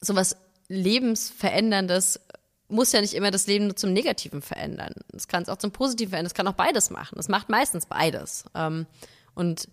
sowas 0.01 0.37
Lebensveränderndes 0.69 2.21
muss 2.69 2.93
ja 2.93 3.01
nicht 3.01 3.15
immer 3.15 3.31
das 3.31 3.47
Leben 3.47 3.67
nur 3.67 3.77
zum 3.77 3.93
Negativen 3.93 4.43
verändern. 4.43 4.95
Es 5.13 5.29
kann 5.29 5.43
es 5.43 5.49
auch 5.49 5.59
zum 5.59 5.71
Positiven 5.71 6.11
verändern. 6.11 6.27
Es 6.27 6.35
kann 6.35 6.49
auch 6.49 6.55
beides 6.55 6.91
machen. 6.91 7.19
Es 7.19 7.29
macht 7.29 7.49
meistens 7.49 7.87
beides. 7.87 8.45
Ähm, 8.55 8.87
und 9.35 9.69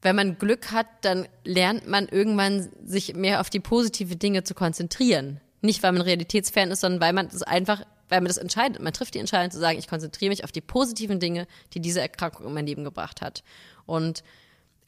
wenn 0.00 0.14
man 0.14 0.38
Glück 0.38 0.70
hat, 0.70 0.86
dann 1.02 1.26
lernt 1.44 1.88
man 1.88 2.06
irgendwann, 2.06 2.68
sich 2.84 3.14
mehr 3.14 3.40
auf 3.40 3.50
die 3.50 3.60
positive 3.60 4.16
Dinge 4.16 4.44
zu 4.44 4.54
konzentrieren. 4.54 5.40
Nicht, 5.60 5.82
weil 5.82 5.92
man 5.92 6.02
Realitätsfan 6.02 6.70
ist, 6.70 6.80
sondern 6.80 7.00
weil 7.00 7.12
man 7.12 7.28
das 7.28 7.42
einfach, 7.42 7.82
weil 8.08 8.20
man 8.20 8.28
das 8.28 8.36
entscheidet. 8.36 8.80
Man 8.80 8.92
trifft 8.92 9.14
die 9.14 9.18
Entscheidung 9.18 9.50
zu 9.50 9.58
sagen, 9.58 9.78
ich 9.78 9.88
konzentriere 9.88 10.30
mich 10.30 10.44
auf 10.44 10.52
die 10.52 10.60
positiven 10.60 11.18
Dinge, 11.18 11.48
die 11.74 11.80
diese 11.80 12.00
Erkrankung 12.00 12.46
in 12.46 12.54
mein 12.54 12.66
Leben 12.66 12.84
gebracht 12.84 13.20
hat. 13.20 13.42
Und 13.86 14.22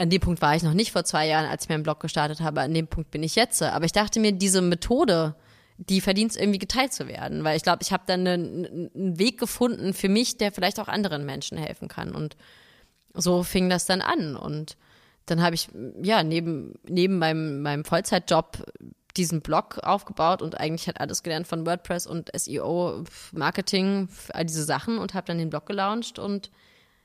an 0.01 0.09
dem 0.09 0.21
Punkt 0.21 0.41
war 0.41 0.57
ich 0.57 0.63
noch 0.63 0.73
nicht 0.73 0.93
vor 0.93 1.05
zwei 1.05 1.29
Jahren, 1.29 1.45
als 1.45 1.65
ich 1.65 1.69
meinen 1.69 1.83
Blog 1.83 2.01
gestartet 2.01 2.41
habe. 2.41 2.63
An 2.63 2.73
dem 2.73 2.87
Punkt 2.87 3.11
bin 3.11 3.23
ich 3.23 3.37
jetzt. 3.37 3.63
Aber 3.63 3.85
ich 3.85 3.93
dachte 3.93 4.19
mir, 4.19 4.33
diese 4.33 4.63
Methode, 4.63 5.35
die 5.77 6.01
verdient 6.01 6.31
es 6.31 6.37
irgendwie 6.39 6.59
geteilt 6.59 6.95
zu 6.95 7.07
werden, 7.07 7.45
weil 7.45 7.59
ich 7.59 7.63
glaube, 7.63 7.83
ich 7.83 7.93
habe 7.93 8.05
dann 8.07 8.27
einen, 8.27 8.91
Weg 9.19 9.39
gefunden 9.39 9.93
für 9.93 10.09
mich, 10.09 10.39
der 10.39 10.53
vielleicht 10.53 10.81
auch 10.81 10.89
anderen 10.89 11.27
Menschen 11.27 11.59
helfen 11.59 11.87
kann. 11.89 12.15
Und 12.15 12.39
so 13.13 13.43
fing 13.43 13.69
das 13.69 13.85
dann 13.85 14.01
an. 14.01 14.37
Und 14.37 14.79
dann 15.27 15.43
habe 15.43 15.55
ich 15.55 15.69
ja 16.03 16.23
neben 16.23 16.77
neben 16.89 17.19
meinem 17.19 17.61
meinem 17.61 17.85
Vollzeitjob 17.85 18.65
diesen 19.19 19.43
Blog 19.43 19.81
aufgebaut 19.83 20.41
und 20.41 20.59
eigentlich 20.59 20.89
hat 20.89 20.99
alles 20.99 21.23
gelernt 21.23 21.47
von 21.47 21.67
WordPress 21.67 22.07
und 22.07 22.31
SEO, 22.35 23.05
Marketing, 23.33 24.09
all 24.33 24.47
diese 24.47 24.65
Sachen 24.65 24.97
und 24.97 25.13
habe 25.13 25.27
dann 25.27 25.37
den 25.37 25.51
Blog 25.51 25.67
gelauncht 25.67 26.19
und 26.19 26.51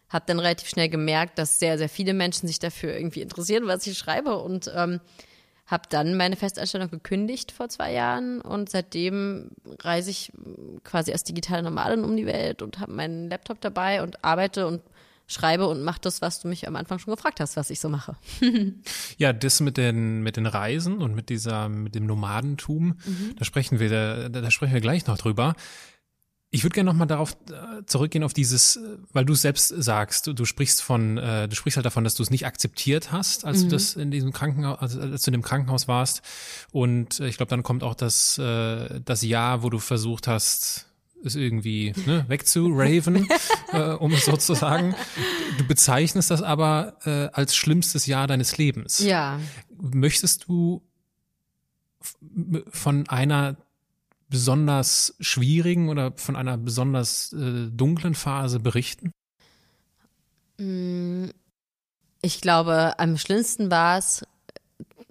habe 0.10 0.26
dann 0.28 0.40
relativ 0.40 0.70
schnell 0.70 0.90
gemerkt, 0.90 1.40
dass 1.40 1.60
sehr, 1.60 1.78
sehr 1.78 1.90
viele 1.90 2.14
Menschen 2.14 2.48
sich 2.48 2.60
dafür 2.60 2.94
irgendwie 2.96 3.22
interessieren, 3.22 3.68
was 3.68 3.88
ich 3.88 3.98
schreibe 3.98 4.38
und 4.38 4.72
ähm, 4.76 5.00
habe 5.66 5.84
dann 5.90 6.16
meine 6.16 6.36
Festanstellung 6.36 6.90
gekündigt 6.90 7.52
vor 7.52 7.70
zwei 7.70 7.92
Jahren 7.92 8.40
und 8.42 8.70
seitdem 8.70 9.50
reise 9.80 10.12
ich 10.12 10.32
quasi 10.84 11.12
als 11.12 11.24
digitale 11.24 11.64
Nomadin 11.64 12.04
um 12.04 12.16
die 12.16 12.28
Welt 12.28 12.62
und 12.62 12.80
habe 12.80 12.92
meinen 12.92 13.30
Laptop 13.30 13.62
dabei 13.62 14.04
und 14.04 14.24
arbeite 14.24 14.68
und 14.68 14.82
schreibe 15.28 15.68
und 15.68 15.82
mache 15.82 16.02
das, 16.02 16.22
was 16.22 16.40
du 16.40 16.48
mich 16.48 16.68
am 16.68 16.76
Anfang 16.76 17.00
schon 17.00 17.14
gefragt 17.14 17.40
hast, 17.40 17.58
was 17.58 17.72
ich 17.72 17.80
so 17.80 17.90
mache. 17.90 18.16
ja, 19.18 19.34
das 19.34 19.60
mit 19.60 19.78
den 19.78 20.22
mit 20.22 20.38
den 20.38 20.46
Reisen 20.46 21.02
und 21.02 21.16
mit 21.16 21.30
dieser 21.30 21.68
mit 21.68 21.96
dem 21.96 22.06
Nomadentum, 22.06 23.00
mhm. 23.04 23.36
da 23.38 23.44
sprechen 23.44 23.80
wir 23.80 23.90
da, 23.90 24.30
da 24.30 24.52
sprechen 24.52 24.74
wir 24.74 24.82
gleich 24.82 25.08
noch 25.08 25.18
drüber. 25.18 25.56
Ich 26.56 26.64
würde 26.64 26.74
gerne 26.74 26.90
nochmal 26.90 27.06
darauf 27.06 27.36
äh, 27.50 27.86
zurückgehen 27.86 28.24
auf 28.24 28.32
dieses, 28.32 28.78
äh, 28.78 28.98
weil 29.12 29.26
du 29.26 29.34
es 29.34 29.42
selbst 29.42 29.68
sagst, 29.68 30.26
du, 30.26 30.32
du, 30.32 30.46
sprichst 30.46 30.82
von, 30.82 31.18
äh, 31.18 31.50
du 31.50 31.56
sprichst 31.56 31.76
halt 31.76 31.86
davon, 31.86 32.06
dass 32.06 32.16
du 32.16 32.24
es 32.24 32.30
nicht 32.30 32.46
akzeptiert 32.46 33.12
hast, 33.12 33.44
als 33.44 33.60
mhm. 33.60 33.64
du 33.64 33.70
das 33.72 33.96
in 33.98 34.10
diesem 34.10 34.32
Krankenhaus, 34.32 34.80
als, 34.80 34.98
als 34.98 35.24
du 35.24 35.32
in 35.32 35.34
dem 35.34 35.42
Krankenhaus 35.42 35.90
warst. 35.90 36.22
Und 36.72 37.20
äh, 37.20 37.28
ich 37.28 37.36
glaube, 37.36 37.50
dann 37.50 37.62
kommt 37.62 37.84
auch 37.84 37.94
das, 37.94 38.38
äh, 38.38 39.02
das 39.04 39.22
Jahr, 39.22 39.64
wo 39.64 39.70
du 39.70 39.80
versucht 39.80 40.30
hast, 40.30 40.86
es 41.26 41.36
irgendwie 41.36 41.94
ne, 42.06 42.24
wegzuraven, 42.30 43.28
äh, 43.74 43.90
um 43.90 44.14
es 44.14 44.24
so 44.24 44.38
zu 44.38 44.54
sagen. 44.54 44.96
Du 45.58 45.68
bezeichnest 45.68 46.32
das 46.32 46.42
aber 46.42 46.96
äh, 47.04 47.28
als 47.34 47.54
schlimmstes 47.54 48.06
Jahr 48.06 48.28
deines 48.28 48.58
Lebens. 48.58 49.00
Ja. 49.00 49.42
Möchtest 49.78 50.46
du 50.48 50.82
von 52.70 53.10
einer 53.10 53.58
besonders 54.30 55.16
schwierigen 55.20 55.90
oder 55.90 56.14
von 56.16 56.36
einer 56.36 56.58
besonders 56.58 57.34
äh, 57.34 57.70
dunklen 57.70 58.16
Phase 58.16 58.60
berichten? 58.60 59.12
Mm, 60.58 61.28
ich 62.22 62.42
glaube, 62.42 62.98
am 62.98 63.18
schlimmsten 63.18 63.70
war 63.70 63.98
es 63.98 64.26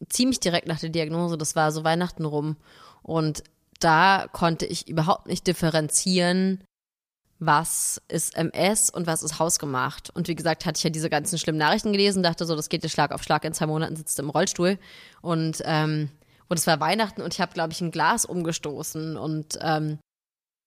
ziemlich 0.09 0.41
direkt 0.41 0.67
nach 0.67 0.81
der 0.81 0.91
Diagnose, 0.91 1.39
das 1.39 1.57
war 1.57 1.73
so 1.73 1.85
Weihnachten 1.85 2.25
rum. 2.25 2.57
Und 3.03 3.45
da 3.81 4.27
konnte 4.33 4.67
ich 4.67 4.89
überhaupt 4.89 5.27
nicht 5.27 5.47
differenzieren, 5.47 6.65
was 7.39 8.01
ist 8.09 8.37
MS 8.37 8.91
und 8.91 9.07
was 9.07 9.23
ist 9.23 9.39
hausgemacht. 9.39 10.11
Und 10.11 10.29
wie 10.29 10.35
gesagt, 10.35 10.65
hatte 10.65 10.79
ich 10.79 10.85
ja 10.85 10.91
diese 10.91 11.11
ganzen 11.11 11.39
schlimmen 11.39 11.59
Nachrichten 11.59 11.93
gelesen, 11.93 12.23
dachte 12.23 12.47
so, 12.47 12.57
das 12.57 12.69
geht 12.69 12.85
dir 12.85 12.89
Schlag 12.89 13.13
auf 13.13 13.23
Schlag, 13.23 13.45
in 13.45 13.55
zwei 13.55 13.67
Monaten 13.67 13.97
sitzt 13.97 14.19
du 14.19 14.23
im 14.23 14.31
Rollstuhl. 14.31 14.79
Und 15.21 15.63
ähm, 15.65 16.11
und 16.49 16.59
es 16.59 16.67
war 16.67 16.81
Weihnachten 16.81 17.23
und 17.23 17.35
ich 17.35 17.41
habe, 17.41 17.53
glaube 17.53 17.73
ich, 17.73 17.81
ein 17.81 17.91
Glas 17.91 18.25
umgestoßen 18.25 19.17
und 19.17 19.59
ähm, 19.61 19.99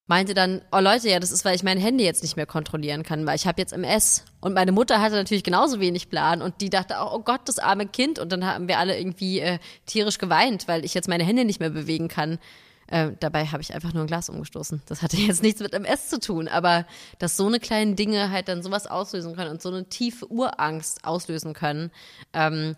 meinte 0.08 0.34
dann, 0.34 0.62
oh 0.72 0.80
Leute, 0.80 1.10
ja, 1.10 1.20
das 1.20 1.32
ist, 1.32 1.46
weil 1.46 1.56
ich 1.56 1.64
mein 1.64 1.78
Handy 1.78 2.04
jetzt 2.04 2.24
nicht 2.24 2.38
mehr 2.38 2.46
kontrollieren 2.46 3.04
kann, 3.04 3.26
weil 3.26 3.36
ich 3.36 3.46
habe 3.46 3.62
jetzt 3.62 3.74
MS. 3.74 4.24
Und 4.40 4.54
meine 4.54 4.72
Mutter 4.72 5.02
hatte 5.02 5.16
natürlich 5.16 5.44
genauso 5.44 5.80
wenig 5.80 6.10
Plan 6.10 6.42
und 6.42 6.62
die 6.62 6.70
dachte 6.70 7.00
auch, 7.00 7.14
oh 7.14 7.20
Gott, 7.20 7.42
das 7.46 7.60
arme 7.60 7.88
Kind. 7.88 8.18
Und 8.18 8.32
dann 8.32 8.46
haben 8.46 8.68
wir 8.68 8.80
alle 8.80 8.98
irgendwie 8.98 9.40
äh, 9.40 9.60
tierisch 9.86 10.18
geweint, 10.18 10.68
weil 10.68 10.86
ich 10.86 10.94
jetzt 10.94 11.10
meine 11.10 11.26
Hände 11.26 11.46
nicht 11.46 11.60
mehr 11.60 11.70
bewegen 11.70 12.08
kann. 12.08 12.40
Äh, 12.88 13.12
dabei 13.20 13.46
habe 13.48 13.62
ich 13.62 13.74
einfach 13.74 13.94
nur 13.94 14.04
ein 14.04 14.08
Glas 14.08 14.30
umgestoßen. 14.30 14.82
Das 14.86 15.02
hatte 15.02 15.18
jetzt 15.22 15.44
nichts 15.44 15.60
mit 15.60 15.74
MS 15.74 16.08
zu 16.08 16.20
tun, 16.20 16.48
aber 16.48 16.86
dass 17.20 17.36
so 17.36 17.46
eine 17.46 17.60
kleinen 17.60 17.98
Dinge 17.98 18.32
halt 18.32 18.48
dann 18.48 18.64
sowas 18.64 18.88
auslösen 18.88 19.36
können 19.36 19.52
und 19.52 19.62
so 19.62 19.70
eine 19.70 19.90
tiefe 19.90 20.32
Urangst 20.32 21.04
auslösen 21.04 21.54
können, 21.54 21.92
ähm, 22.34 22.76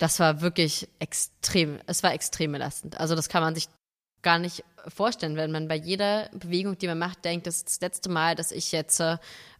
das 0.00 0.18
war 0.18 0.40
wirklich 0.40 0.88
extrem, 0.98 1.78
es 1.86 2.02
war 2.02 2.14
extrem 2.14 2.52
belastend. 2.52 2.98
Also 2.98 3.14
das 3.14 3.28
kann 3.28 3.42
man 3.42 3.54
sich 3.54 3.68
gar 4.22 4.38
nicht 4.38 4.64
vorstellen, 4.88 5.36
wenn 5.36 5.52
man 5.52 5.68
bei 5.68 5.76
jeder 5.76 6.30
Bewegung, 6.32 6.78
die 6.78 6.86
man 6.86 6.98
macht, 6.98 7.24
denkt, 7.26 7.46
das 7.46 7.56
ist 7.56 7.68
das 7.68 7.80
letzte 7.82 8.08
Mal, 8.08 8.34
dass 8.34 8.50
ich 8.50 8.72
jetzt 8.72 8.98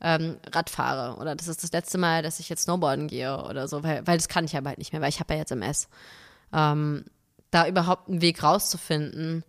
ähm, 0.01 0.37
Rad 0.51 0.71
fahre 0.71 1.21
oder 1.21 1.37
das 1.37 1.47
ist 1.47 1.63
das 1.63 1.73
letzte 1.73 1.99
Mal, 1.99 2.23
dass 2.23 2.41
ich 2.41 2.49
jetzt 2.49 2.63
Snowboarden 2.63 3.07
gehe 3.07 3.37
oder 3.45 3.69
so, 3.69 3.83
weil, 3.83 4.07
weil 4.07 4.17
das 4.17 4.29
kann 4.29 4.47
ich 4.47 4.57
aber 4.57 4.71
halt 4.71 4.79
nicht 4.79 4.93
mehr, 4.93 5.03
weil 5.03 5.11
ich 5.11 5.21
habe 5.21 5.35
ja 5.35 5.41
jetzt 5.41 5.53
MS. 5.53 5.89
Ähm, 6.55 7.05
da 7.51 7.69
überhaupt 7.69 8.09
einen 8.09 8.23
Weg 8.23 8.43
rauszufinden, 8.43 9.45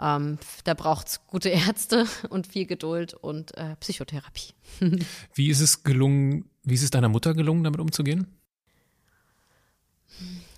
ähm, 0.00 0.38
da 0.64 0.74
braucht 0.74 1.06
es 1.06 1.26
gute 1.28 1.50
Ärzte 1.50 2.06
und 2.30 2.48
viel 2.48 2.66
Geduld 2.66 3.14
und 3.14 3.56
äh, 3.56 3.76
Psychotherapie. 3.76 4.54
wie 5.34 5.50
ist 5.50 5.60
es 5.60 5.84
gelungen, 5.84 6.50
wie 6.64 6.74
ist 6.74 6.82
es 6.82 6.90
deiner 6.90 7.08
Mutter 7.08 7.32
gelungen, 7.34 7.62
damit 7.62 7.78
umzugehen? 7.78 8.26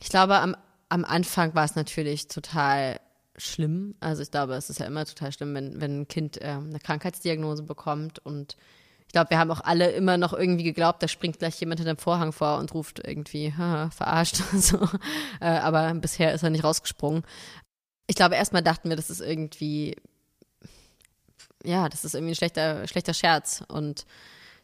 Ich 0.01 0.09
glaube, 0.09 0.39
am, 0.39 0.57
am 0.89 1.05
Anfang 1.05 1.55
war 1.55 1.65
es 1.65 1.77
natürlich 1.77 2.29
total 2.29 3.01
schlimm. 3.37 3.95
Also 4.01 4.23
ich 4.23 4.31
glaube, 4.31 4.55
es 4.55 4.71
ist 4.71 4.81
ja 4.81 4.87
immer 4.87 5.05
total 5.05 5.33
schlimm, 5.33 5.55
wenn, 5.55 5.81
wenn 5.81 6.03
ein 6.03 6.09
Kind 6.09 6.41
äh, 6.41 6.47
eine 6.47 6.79
Krankheitsdiagnose 6.79 7.63
bekommt. 7.63 8.19
Und 8.21 8.57
ich 9.07 9.13
glaube, 9.13 9.31
wir 9.31 9.39
haben 9.39 9.51
auch 9.51 9.61
alle 9.61 9.91
immer 9.91 10.17
noch 10.17 10.33
irgendwie 10.33 10.65
geglaubt, 10.65 11.03
da 11.03 11.09
springt 11.09 11.39
gleich 11.39 11.59
jemand 11.61 11.81
hinter 11.81 11.95
dem 11.95 11.99
Vorhang 11.99 12.33
vor 12.33 12.59
und 12.59 12.73
ruft 12.75 13.07
irgendwie, 13.07 13.53
verarscht. 13.53 14.37
so. 14.55 14.89
Äh, 15.41 15.47
aber 15.47 15.93
bisher 15.95 16.33
ist 16.33 16.43
er 16.43 16.51
nicht 16.51 16.65
rausgesprungen. 16.65 17.23
Ich 18.07 18.17
glaube, 18.17 18.35
erstmal 18.35 18.63
dachten 18.63 18.89
wir, 18.89 18.97
das 18.97 19.11
ist 19.11 19.21
irgendwie, 19.21 19.97
ja, 21.65 21.89
das 21.89 22.05
ist 22.05 22.15
irgendwie 22.15 22.33
ein 22.33 22.37
schlechter, 22.37 22.87
schlechter 22.87 23.15
Scherz. 23.15 23.65
Und 23.67 24.07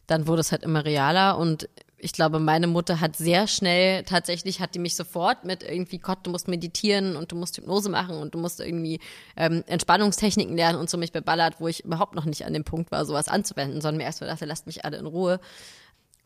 dann 0.07 0.27
wurde 0.27 0.41
es 0.41 0.51
halt 0.51 0.63
immer 0.63 0.85
realer 0.85 1.37
und 1.37 1.67
ich 2.03 2.13
glaube, 2.13 2.39
meine 2.39 2.65
Mutter 2.65 2.99
hat 2.99 3.15
sehr 3.15 3.47
schnell, 3.47 4.03
tatsächlich 4.03 4.59
hat 4.59 4.73
die 4.73 4.79
mich 4.79 4.95
sofort 4.95 5.45
mit 5.45 5.61
irgendwie, 5.61 5.99
Gott, 5.99 6.19
du 6.23 6.31
musst 6.31 6.47
meditieren 6.47 7.15
und 7.15 7.31
du 7.31 7.35
musst 7.35 7.57
Hypnose 7.57 7.89
machen 7.89 8.17
und 8.17 8.33
du 8.33 8.39
musst 8.39 8.59
irgendwie 8.59 8.99
ähm, 9.37 9.63
Entspannungstechniken 9.67 10.55
lernen 10.55 10.79
und 10.79 10.89
so 10.89 10.97
mich 10.97 11.11
beballert, 11.11 11.59
wo 11.59 11.67
ich 11.67 11.85
überhaupt 11.85 12.15
noch 12.15 12.25
nicht 12.25 12.45
an 12.45 12.53
dem 12.53 12.63
Punkt 12.63 12.91
war, 12.91 13.05
sowas 13.05 13.27
anzuwenden, 13.27 13.81
sondern 13.81 13.97
mir 13.97 14.05
erst 14.05 14.21
mal 14.21 14.27
dachte, 14.27 14.45
lasst 14.45 14.65
mich 14.65 14.83
alle 14.83 14.97
in 14.97 15.05
Ruhe. 15.05 15.39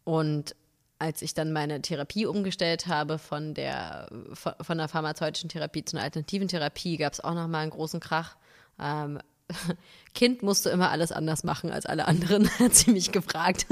Und 0.06 0.56
als 0.98 1.22
ich 1.22 1.34
dann 1.34 1.52
meine 1.52 1.82
Therapie 1.82 2.26
umgestellt 2.26 2.88
habe 2.88 3.18
von 3.18 3.54
der, 3.54 4.08
von 4.34 4.78
der 4.78 4.88
pharmazeutischen 4.88 5.50
Therapie 5.50 5.84
zu 5.84 5.98
einer 5.98 6.06
alternativen 6.06 6.48
Therapie, 6.48 6.96
gab 6.96 7.12
es 7.12 7.20
auch 7.20 7.34
nochmal 7.34 7.64
einen 7.64 7.72
großen 7.72 8.00
Krach. 8.00 8.38
Ähm, 8.80 9.20
Kind 10.14 10.44
musste 10.44 10.70
immer 10.70 10.92
alles 10.92 11.12
anders 11.12 11.44
machen 11.44 11.72
als 11.72 11.86
alle 11.86 12.08
anderen, 12.08 12.50
hat 12.60 12.76
sie 12.76 12.92
mich 12.92 13.12
gefragt. 13.12 13.68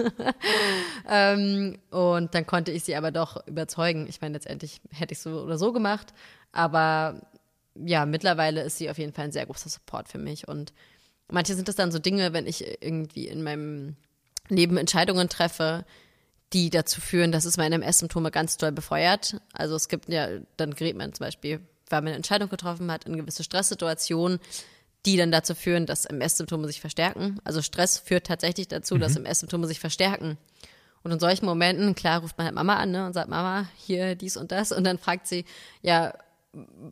ähm, 1.09 1.79
und 1.89 2.35
dann 2.35 2.45
konnte 2.45 2.71
ich 2.71 2.83
sie 2.83 2.95
aber 2.95 3.11
doch 3.11 3.45
überzeugen. 3.47 4.07
Ich 4.07 4.21
meine, 4.21 4.33
letztendlich 4.33 4.81
hätte 4.91 5.13
ich 5.13 5.19
so 5.19 5.41
oder 5.41 5.57
so 5.57 5.71
gemacht, 5.73 6.13
aber 6.51 7.21
ja, 7.75 8.05
mittlerweile 8.05 8.61
ist 8.61 8.77
sie 8.77 8.89
auf 8.89 8.97
jeden 8.97 9.13
Fall 9.13 9.25
ein 9.25 9.31
sehr 9.31 9.45
großer 9.45 9.69
Support 9.69 10.09
für 10.09 10.19
mich. 10.19 10.47
Und 10.47 10.73
manche 11.31 11.55
sind 11.55 11.67
das 11.67 11.75
dann 11.75 11.91
so 11.91 11.99
Dinge, 11.99 12.33
wenn 12.33 12.45
ich 12.45 12.83
irgendwie 12.83 13.27
in 13.27 13.43
meinem 13.43 13.95
Leben 14.49 14.77
Entscheidungen 14.77 15.29
treffe, 15.29 15.85
die 16.53 16.69
dazu 16.69 17.01
führen, 17.01 17.31
dass 17.31 17.45
es 17.45 17.57
meine 17.57 17.75
MS-Symptome 17.75 18.29
ganz 18.29 18.57
doll 18.57 18.71
befeuert. 18.71 19.41
Also 19.53 19.75
es 19.75 19.87
gibt 19.87 20.09
ja, 20.09 20.27
dann 20.57 20.75
gerät 20.75 20.95
man 20.95 21.13
zum 21.13 21.25
Beispiel, 21.25 21.61
weil 21.89 22.01
man 22.01 22.09
eine 22.09 22.17
Entscheidung 22.17 22.49
getroffen 22.49 22.91
hat 22.91 23.05
in 23.05 23.17
gewisse 23.17 23.43
Stresssituationen, 23.43 24.39
die 25.05 25.17
dann 25.17 25.31
dazu 25.31 25.53
führen, 25.55 25.85
dass 25.85 26.05
MS-Symptome 26.05 26.67
sich 26.67 26.81
verstärken. 26.81 27.39
Also 27.43 27.61
Stress 27.61 27.97
führt 27.97 28.25
tatsächlich 28.25 28.67
dazu, 28.67 28.95
mhm. 28.95 28.99
dass 29.01 29.15
MS-Symptome 29.15 29.67
sich 29.67 29.79
verstärken. 29.79 30.37
Und 31.03 31.11
in 31.11 31.19
solchen 31.19 31.45
Momenten, 31.45 31.95
klar, 31.95 32.21
ruft 32.21 32.37
man 32.37 32.45
halt 32.45 32.55
Mama 32.55 32.77
an 32.77 32.91
ne, 32.91 33.05
und 33.05 33.13
sagt, 33.13 33.29
Mama, 33.29 33.67
hier 33.75 34.15
dies 34.15 34.37
und 34.37 34.53
das. 34.53 34.71
Und 34.71 34.85
dann 34.85 34.97
fragt 34.97 35.27
sie, 35.27 35.43
ja, 35.81 36.13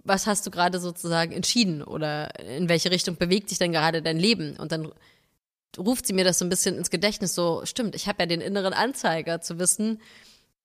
was 0.04 0.28
hast 0.28 0.46
du 0.46 0.52
gerade 0.52 0.80
sozusagen 0.80 1.32
entschieden 1.32 1.82
oder 1.82 2.38
in 2.40 2.68
welche 2.68 2.92
Richtung 2.92 3.16
bewegt 3.16 3.48
sich 3.48 3.60
denn 3.60 3.72
gerade 3.72 4.02
dein 4.02 4.18
Leben? 4.18 4.58
Und 4.58 4.74
dann 4.74 4.92
ruft 5.78 6.06
sie 6.06 6.14
mir 6.14 6.26
das 6.26 6.40
so 6.40 6.46
ein 6.46 6.50
bisschen 6.50 6.76
ins 6.76 6.90
Gedächtnis, 6.90 7.36
so, 7.36 7.62
stimmt, 7.64 7.96
ich 7.96 8.08
habe 8.08 8.24
ja 8.24 8.26
den 8.26 8.42
inneren 8.42 8.74
Anzeiger 8.74 9.40
zu 9.40 9.60
wissen, 9.60 10.02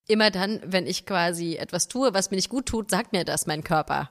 immer 0.09 0.31
dann, 0.31 0.61
wenn 0.65 0.87
ich 0.87 1.07
quasi 1.07 1.57
etwas 1.57 1.87
tue, 1.87 2.15
was 2.15 2.31
mir 2.31 2.37
nicht 2.37 2.49
gut 2.49 2.67
tut, 2.67 2.91
sagt 2.91 3.13
mir 3.13 3.25
das 3.25 3.47
mein 3.47 3.63
Körper 3.63 4.11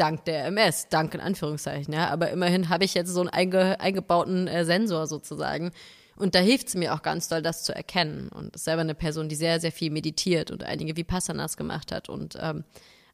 dank 0.00 0.24
der 0.24 0.46
MS, 0.46 0.88
dank 0.88 1.14
in 1.14 1.20
Anführungszeichen, 1.20 1.92
ja. 1.92 2.08
Aber 2.08 2.30
immerhin 2.30 2.68
habe 2.68 2.84
ich 2.84 2.94
jetzt 2.94 3.10
so 3.10 3.20
einen 3.20 3.28
einge, 3.28 3.80
eingebauten 3.80 4.46
äh, 4.46 4.64
Sensor 4.64 5.06
sozusagen. 5.06 5.72
Und 6.16 6.34
da 6.34 6.40
hilft 6.40 6.68
es 6.68 6.74
mir 6.74 6.94
auch 6.94 7.02
ganz 7.02 7.28
doll, 7.28 7.42
das 7.42 7.62
zu 7.62 7.74
erkennen. 7.74 8.28
Und 8.28 8.56
ist 8.56 8.64
selber 8.64 8.80
eine 8.80 8.94
Person, 8.94 9.28
die 9.28 9.36
sehr, 9.36 9.60
sehr 9.60 9.72
viel 9.72 9.90
meditiert 9.90 10.50
und 10.50 10.64
einige 10.64 10.96
Vipassanas 10.96 11.56
gemacht 11.56 11.92
hat 11.92 12.08
und 12.08 12.36
ähm, 12.40 12.64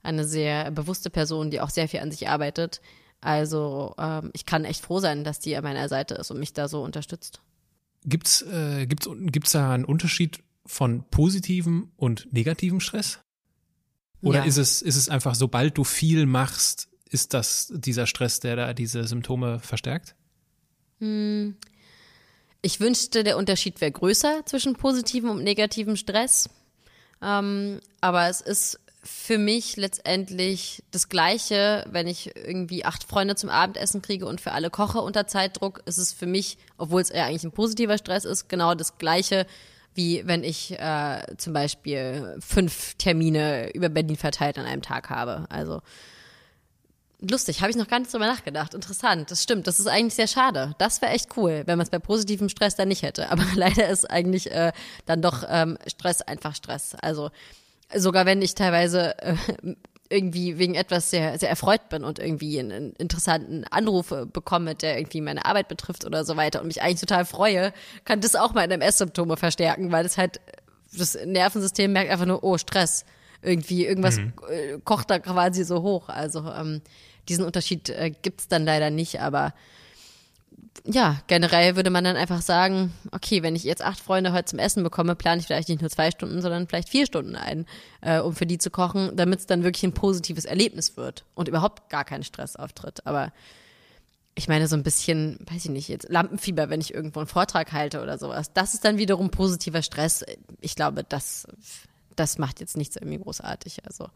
eine 0.02 0.24
sehr 0.24 0.70
bewusste 0.70 1.10
Person, 1.10 1.50
die 1.50 1.60
auch 1.60 1.70
sehr 1.70 1.88
viel 1.88 2.00
an 2.00 2.10
sich 2.10 2.28
arbeitet. 2.28 2.80
Also 3.20 3.94
ähm, 3.98 4.30
ich 4.34 4.46
kann 4.46 4.64
echt 4.64 4.84
froh 4.84 5.00
sein, 5.00 5.24
dass 5.24 5.40
die 5.40 5.56
an 5.56 5.64
meiner 5.64 5.88
Seite 5.88 6.14
ist 6.14 6.30
und 6.30 6.38
mich 6.38 6.52
da 6.52 6.68
so 6.68 6.82
unterstützt. 6.82 7.40
Gibt's 8.04 8.42
äh, 8.42 8.86
gibt's, 8.86 9.08
gibt's 9.10 9.52
da 9.52 9.72
einen 9.72 9.86
Unterschied 9.86 10.40
von 10.66 11.04
positivem 11.10 11.90
und 11.96 12.30
negativem 12.32 12.80
Stress? 12.80 13.23
Oder 14.24 14.40
ja. 14.40 14.44
ist 14.44 14.56
es, 14.56 14.82
ist 14.82 14.96
es 14.96 15.08
einfach, 15.08 15.34
sobald 15.34 15.76
du 15.76 15.84
viel 15.84 16.26
machst, 16.26 16.88
ist 17.10 17.34
das 17.34 17.72
dieser 17.74 18.06
Stress, 18.06 18.40
der 18.40 18.56
da 18.56 18.72
diese 18.74 19.04
Symptome 19.04 19.60
verstärkt? 19.60 20.14
Hm. 20.98 21.56
Ich 22.62 22.80
wünschte, 22.80 23.24
der 23.24 23.36
Unterschied 23.36 23.80
wäre 23.80 23.92
größer 23.92 24.46
zwischen 24.46 24.74
positivem 24.74 25.30
und 25.30 25.44
negativem 25.44 25.96
Stress. 25.96 26.48
Ähm, 27.20 27.80
aber 28.00 28.28
es 28.28 28.40
ist 28.40 28.80
für 29.02 29.36
mich 29.36 29.76
letztendlich 29.76 30.82
das 30.90 31.10
Gleiche, 31.10 31.84
wenn 31.90 32.06
ich 32.06 32.34
irgendwie 32.34 32.86
acht 32.86 33.04
Freunde 33.04 33.36
zum 33.36 33.50
Abendessen 33.50 34.00
kriege 34.00 34.26
und 34.26 34.40
für 34.40 34.52
alle 34.52 34.70
koche 34.70 35.00
unter 35.02 35.26
Zeitdruck, 35.26 35.82
ist 35.84 35.98
es 35.98 36.12
für 36.12 36.26
mich, 36.26 36.56
obwohl 36.78 37.02
es 37.02 37.10
ja 37.10 37.26
eigentlich 37.26 37.44
ein 37.44 37.52
positiver 37.52 37.98
Stress 37.98 38.24
ist, 38.24 38.48
genau 38.48 38.74
das 38.74 38.96
Gleiche, 38.96 39.46
wie 39.94 40.26
wenn 40.26 40.44
ich 40.44 40.78
äh, 40.78 41.22
zum 41.36 41.52
Beispiel 41.52 42.36
fünf 42.40 42.94
Termine 42.94 43.70
über 43.74 43.88
Berlin 43.88 44.16
verteilt 44.16 44.58
an 44.58 44.66
einem 44.66 44.82
Tag 44.82 45.10
habe. 45.10 45.46
Also 45.48 45.80
lustig, 47.30 47.60
habe 47.60 47.70
ich 47.70 47.76
noch 47.76 47.88
gar 47.88 47.98
nicht 47.98 48.12
drüber 48.12 48.26
nachgedacht. 48.26 48.74
Interessant, 48.74 49.30
das 49.30 49.42
stimmt. 49.42 49.66
Das 49.66 49.78
ist 49.78 49.86
eigentlich 49.86 50.14
sehr 50.14 50.26
schade. 50.26 50.74
Das 50.78 51.00
wäre 51.00 51.12
echt 51.12 51.36
cool, 51.36 51.62
wenn 51.66 51.78
man 51.78 51.84
es 51.84 51.90
bei 51.90 51.98
positivem 51.98 52.48
Stress 52.48 52.76
dann 52.76 52.88
nicht 52.88 53.02
hätte. 53.02 53.30
Aber 53.30 53.44
leider 53.54 53.88
ist 53.88 54.10
eigentlich 54.10 54.50
äh, 54.50 54.72
dann 55.06 55.22
doch 55.22 55.44
ähm, 55.48 55.78
Stress 55.86 56.22
einfach 56.22 56.54
Stress. 56.54 56.94
Also 57.00 57.30
sogar 57.94 58.26
wenn 58.26 58.42
ich 58.42 58.54
teilweise 58.54 59.18
äh, 59.18 59.36
irgendwie 60.14 60.58
wegen 60.58 60.74
etwas 60.74 61.10
sehr, 61.10 61.38
sehr 61.38 61.50
erfreut 61.50 61.88
bin 61.88 62.04
und 62.04 62.18
irgendwie 62.20 62.60
einen 62.60 62.92
interessanten 62.92 63.64
Anruf 63.64 64.14
bekomme, 64.32 64.74
der 64.76 64.98
irgendwie 64.98 65.20
meine 65.20 65.44
Arbeit 65.44 65.66
betrifft 65.68 66.04
oder 66.04 66.24
so 66.24 66.36
weiter 66.36 66.60
und 66.60 66.68
mich 66.68 66.82
eigentlich 66.82 67.00
total 67.00 67.24
freue, 67.24 67.72
kann 68.04 68.20
das 68.20 68.36
auch 68.36 68.54
meine 68.54 68.74
MS-Symptome 68.74 69.36
verstärken, 69.36 69.90
weil 69.90 70.04
das 70.04 70.16
halt, 70.16 70.40
das 70.96 71.18
Nervensystem 71.24 71.92
merkt 71.92 72.10
einfach 72.10 72.26
nur, 72.26 72.44
oh, 72.44 72.56
Stress. 72.58 73.04
Irgendwie, 73.42 73.84
irgendwas 73.84 74.16
mhm. 74.16 74.32
Äh, 74.48 74.78
kocht 74.84 75.10
da 75.10 75.18
quasi 75.18 75.64
so 75.64 75.82
hoch. 75.82 76.08
Also 76.08 76.50
ähm, 76.50 76.80
diesen 77.28 77.44
Unterschied 77.44 77.90
äh, 77.90 78.10
gibt's 78.10 78.48
dann 78.48 78.64
leider 78.64 78.88
nicht, 78.88 79.20
aber 79.20 79.52
ja, 80.84 81.18
generell 81.28 81.76
würde 81.76 81.90
man 81.90 82.04
dann 82.04 82.16
einfach 82.16 82.42
sagen, 82.42 82.92
okay, 83.12 83.42
wenn 83.42 83.56
ich 83.56 83.64
jetzt 83.64 83.82
acht 83.82 84.00
Freunde 84.00 84.32
heute 84.32 84.46
zum 84.46 84.58
Essen 84.58 84.82
bekomme, 84.82 85.14
plane 85.14 85.40
ich 85.40 85.46
vielleicht 85.46 85.68
nicht 85.68 85.80
nur 85.80 85.90
zwei 85.90 86.10
Stunden, 86.10 86.42
sondern 86.42 86.66
vielleicht 86.66 86.88
vier 86.88 87.06
Stunden 87.06 87.36
ein, 87.36 87.66
äh, 88.00 88.18
um 88.18 88.34
für 88.34 88.46
die 88.46 88.58
zu 88.58 88.70
kochen, 88.70 89.16
damit 89.16 89.40
es 89.40 89.46
dann 89.46 89.62
wirklich 89.62 89.84
ein 89.84 89.94
positives 89.94 90.44
Erlebnis 90.44 90.96
wird 90.96 91.24
und 91.34 91.48
überhaupt 91.48 91.88
gar 91.88 92.04
kein 92.04 92.22
Stress 92.22 92.56
auftritt. 92.56 93.06
Aber 93.06 93.32
ich 94.34 94.48
meine, 94.48 94.66
so 94.66 94.76
ein 94.76 94.82
bisschen, 94.82 95.38
weiß 95.48 95.64
ich 95.64 95.70
nicht, 95.70 95.88
jetzt 95.88 96.08
Lampenfieber, 96.08 96.68
wenn 96.68 96.80
ich 96.80 96.92
irgendwo 96.92 97.20
einen 97.20 97.28
Vortrag 97.28 97.72
halte 97.72 98.02
oder 98.02 98.18
sowas, 98.18 98.52
das 98.52 98.74
ist 98.74 98.84
dann 98.84 98.98
wiederum 98.98 99.30
positiver 99.30 99.82
Stress. 99.82 100.24
Ich 100.60 100.74
glaube, 100.74 101.04
das, 101.04 101.46
das 102.16 102.38
macht 102.38 102.60
jetzt 102.60 102.76
nichts 102.76 102.96
irgendwie 102.96 103.18
großartig. 103.18 103.86
Also, 103.86 104.08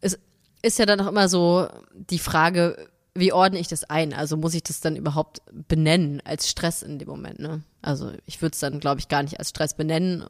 es 0.00 0.18
ist 0.62 0.78
ja 0.78 0.86
dann 0.86 1.00
auch 1.00 1.08
immer 1.08 1.28
so 1.28 1.68
die 1.92 2.18
Frage, 2.18 2.88
wie 3.14 3.32
ordne 3.32 3.58
ich 3.58 3.68
das 3.68 3.84
ein? 3.84 4.12
Also 4.12 4.36
muss 4.36 4.54
ich 4.54 4.62
das 4.62 4.80
dann 4.80 4.96
überhaupt 4.96 5.42
benennen 5.68 6.20
als 6.24 6.48
Stress 6.48 6.82
in 6.82 6.98
dem 6.98 7.08
Moment, 7.08 7.40
ne? 7.40 7.62
Also 7.82 8.12
ich 8.26 8.40
würde 8.40 8.54
es 8.54 8.60
dann, 8.60 8.80
glaube 8.80 9.00
ich, 9.00 9.08
gar 9.08 9.22
nicht 9.22 9.38
als 9.38 9.50
Stress 9.50 9.74
benennen. 9.74 10.24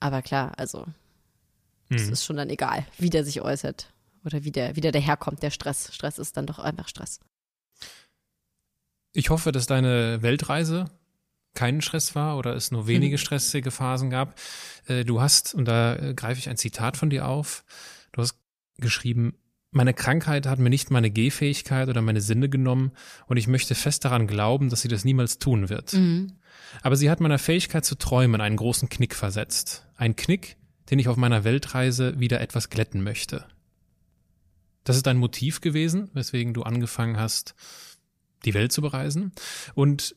Aber 0.00 0.22
klar, 0.22 0.52
also 0.56 0.86
es 1.90 2.06
mhm. 2.06 2.12
ist 2.12 2.24
schon 2.24 2.36
dann 2.36 2.50
egal, 2.50 2.86
wie 2.98 3.10
der 3.10 3.24
sich 3.24 3.40
äußert 3.40 3.92
oder 4.24 4.44
wie 4.44 4.52
der, 4.52 4.76
wie 4.76 4.80
der 4.80 4.92
daherkommt, 4.92 5.42
der 5.42 5.50
Stress. 5.50 5.92
Stress 5.92 6.18
ist 6.18 6.36
dann 6.36 6.46
doch 6.46 6.58
einfach 6.58 6.88
Stress. 6.88 7.20
Ich 9.12 9.30
hoffe, 9.30 9.52
dass 9.52 9.66
deine 9.66 10.22
Weltreise 10.22 10.90
keinen 11.54 11.80
Stress 11.80 12.14
war 12.14 12.36
oder 12.38 12.54
es 12.54 12.70
nur 12.70 12.86
wenige 12.86 13.16
mhm. 13.16 13.18
stressige 13.18 13.70
Phasen 13.70 14.10
gab. 14.10 14.38
Äh, 14.86 15.04
du 15.04 15.20
hast, 15.20 15.54
und 15.54 15.64
da 15.64 15.96
äh, 15.96 16.14
greife 16.14 16.38
ich 16.38 16.48
ein 16.48 16.56
Zitat 16.56 16.96
von 16.96 17.10
dir 17.10 17.26
auf, 17.26 17.64
du 18.12 18.22
hast 18.22 18.38
geschrieben, 18.76 19.36
meine 19.70 19.94
Krankheit 19.94 20.46
hat 20.46 20.58
mir 20.58 20.70
nicht 20.70 20.90
meine 20.90 21.10
Gehfähigkeit 21.10 21.88
oder 21.88 22.00
meine 22.00 22.20
Sinne 22.20 22.48
genommen 22.48 22.92
und 23.26 23.36
ich 23.36 23.48
möchte 23.48 23.74
fest 23.74 24.04
daran 24.04 24.26
glauben, 24.26 24.70
dass 24.70 24.82
sie 24.82 24.88
das 24.88 25.04
niemals 25.04 25.38
tun 25.38 25.68
wird. 25.68 25.92
Mhm. 25.92 26.32
Aber 26.82 26.96
sie 26.96 27.10
hat 27.10 27.20
meiner 27.20 27.38
Fähigkeit 27.38 27.84
zu 27.84 27.96
träumen 27.96 28.40
einen 28.40 28.56
großen 28.56 28.88
Knick 28.88 29.14
versetzt. 29.14 29.86
Ein 29.96 30.16
Knick, 30.16 30.56
den 30.90 30.98
ich 30.98 31.08
auf 31.08 31.16
meiner 31.16 31.44
Weltreise 31.44 32.18
wieder 32.18 32.40
etwas 32.40 32.70
glätten 32.70 33.02
möchte. 33.02 33.44
Das 34.84 34.96
ist 34.96 35.06
dein 35.06 35.18
Motiv 35.18 35.60
gewesen, 35.60 36.10
weswegen 36.14 36.54
du 36.54 36.62
angefangen 36.62 37.18
hast, 37.18 37.54
die 38.44 38.54
Welt 38.54 38.72
zu 38.72 38.80
bereisen. 38.80 39.32
Und 39.74 40.16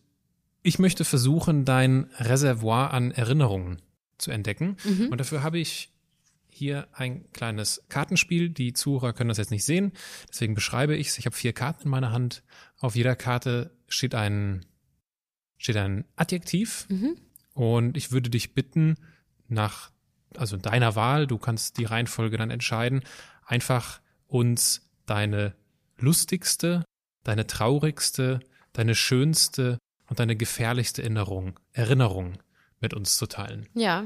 ich 0.64 0.80
möchte 0.80 1.04
versuchen, 1.04 1.66
dein 1.66 2.10
Reservoir 2.18 2.94
an 2.94 3.12
Erinnerungen 3.12 3.82
zu 4.18 4.32
entdecken. 4.32 4.78
Mhm. 4.86 5.08
Und 5.10 5.18
dafür 5.18 5.44
habe 5.44 5.60
ich 5.60 5.92
hier 6.54 6.88
ein 6.94 7.32
kleines 7.32 7.84
Kartenspiel. 7.90 8.50
Die 8.50 8.74
Zuhörer 8.74 9.14
können 9.14 9.30
das 9.30 9.38
jetzt 9.38 9.52
nicht 9.52 9.66
sehen, 9.66 9.92
deswegen 10.30 10.56
beschreibe 10.56 10.96
ich 10.96 11.08
es. 11.08 11.18
Ich 11.18 11.26
habe 11.26 11.36
vier 11.36 11.54
Karten 11.54 11.84
in 11.84 11.90
meiner 11.90 12.12
Hand. 12.12 12.44
Auf 12.80 12.96
jeder 12.96 13.16
Karte 13.16 13.72
steht 13.88 14.16
ein, 14.16 14.66
steht 15.58 15.78
ein 15.78 16.06
Adjektiv. 16.16 16.88
Mhm. 16.90 17.18
Und 17.54 17.98
ich 17.98 18.12
würde 18.12 18.30
dich 18.30 18.54
bitten, 18.54 18.96
nach, 19.48 19.92
also 20.36 20.58
deiner 20.58 20.96
Wahl, 20.96 21.28
du 21.28 21.38
kannst 21.38 21.78
die 21.78 21.86
Reihenfolge 21.86 22.38
dann 22.38 22.50
entscheiden, 22.50 23.02
einfach 23.46 24.02
uns 24.28 24.90
deine 25.06 25.54
lustigste, 25.98 26.86
deine 27.24 27.46
traurigste, 27.48 28.40
deine 28.74 28.96
schönste 28.96 29.78
und 30.08 30.20
deine 30.20 30.36
gefährlichste 30.36 31.02
Erinnerung, 31.04 31.60
Erinnerung 31.74 32.38
mit 32.80 32.94
uns 32.94 33.18
zu 33.18 33.28
teilen. 33.28 33.68
Ja. 33.74 34.06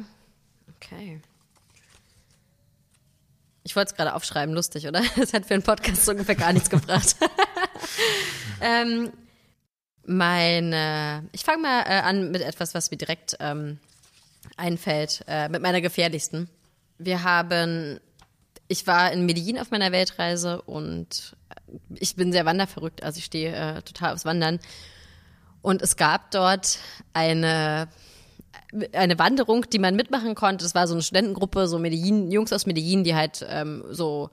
Okay. 0.75 1.21
Ich 3.65 3.75
wollte 3.75 3.91
es 3.91 3.97
gerade 3.97 4.13
aufschreiben, 4.13 4.55
lustig, 4.55 4.87
oder? 4.87 5.01
Das 5.17 5.33
hat 5.33 5.45
für 5.45 5.55
einen 5.55 5.63
Podcast 5.63 6.05
so 6.05 6.11
ungefähr 6.11 6.35
gar 6.35 6.53
nichts 6.53 6.69
gebracht. 6.69 7.17
ähm, 8.61 9.11
meine, 10.05 11.27
ich 11.33 11.43
fange 11.43 11.63
mal 11.63 11.81
äh, 11.81 11.99
an 11.99 12.31
mit 12.31 12.41
etwas, 12.41 12.73
was 12.73 12.91
mir 12.91 12.97
direkt 12.97 13.35
ähm, 13.41 13.79
einfällt, 14.55 15.25
äh, 15.27 15.49
mit 15.49 15.61
meiner 15.61 15.81
gefährlichsten. 15.81 16.47
Wir 16.97 17.23
haben 17.23 17.99
ich 18.67 18.87
war 18.87 19.11
in 19.11 19.25
Medellin 19.25 19.59
auf 19.59 19.71
meiner 19.71 19.91
Weltreise 19.91 20.61
und 20.61 21.35
ich 21.93 22.15
bin 22.15 22.31
sehr 22.31 22.45
wanderverrückt, 22.45 23.03
also 23.03 23.19
ich 23.19 23.25
stehe 23.25 23.53
äh, 23.53 23.81
total 23.81 24.13
aufs 24.13 24.25
Wandern. 24.25 24.59
Und 25.61 25.81
es 25.81 25.97
gab 25.97 26.31
dort 26.31 26.79
eine, 27.13 27.87
eine 28.93 29.19
Wanderung, 29.19 29.69
die 29.69 29.79
man 29.79 29.95
mitmachen 29.95 30.35
konnte. 30.35 30.63
Das 30.63 30.75
war 30.75 30.87
so 30.87 30.93
eine 30.93 31.03
Studentengruppe, 31.03 31.67
so 31.67 31.79
Medellin, 31.79 32.31
Jungs 32.31 32.53
aus 32.53 32.65
Medellin, 32.65 33.03
die 33.03 33.15
halt 33.15 33.45
ähm, 33.49 33.83
so 33.91 34.29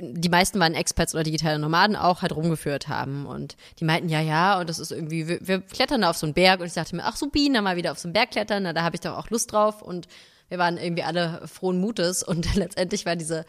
die 0.00 0.28
meisten 0.28 0.58
waren 0.58 0.74
Experts 0.74 1.14
oder 1.14 1.22
digitale 1.22 1.56
Nomaden 1.56 1.94
auch 1.94 2.22
halt 2.22 2.34
rumgeführt 2.34 2.88
haben 2.88 3.26
und 3.26 3.56
die 3.78 3.84
meinten 3.84 4.08
ja 4.08 4.20
ja 4.20 4.58
und 4.58 4.68
das 4.68 4.80
ist 4.80 4.90
irgendwie 4.90 5.28
wir, 5.28 5.38
wir 5.40 5.60
klettern 5.60 6.00
da 6.00 6.10
auf 6.10 6.16
so 6.16 6.26
einen 6.26 6.34
Berg 6.34 6.58
und 6.58 6.66
ich 6.66 6.72
dachte 6.72 6.96
mir 6.96 7.04
ach 7.04 7.14
so 7.14 7.28
Bienen 7.28 7.62
mal 7.62 7.76
wieder 7.76 7.92
auf 7.92 7.98
so 8.00 8.08
einen 8.08 8.12
Berg 8.12 8.32
klettern 8.32 8.64
na, 8.64 8.72
da 8.72 8.82
habe 8.82 8.96
ich 8.96 9.00
doch 9.02 9.16
auch 9.16 9.30
Lust 9.30 9.52
drauf 9.52 9.80
und 9.80 10.08
wir 10.48 10.58
waren 10.58 10.78
irgendwie 10.78 11.04
alle 11.04 11.46
frohen 11.46 11.78
Mutes 11.80 12.22
und 12.26 12.56
letztendlich 12.56 13.06
war 13.06 13.14
diese 13.14 13.46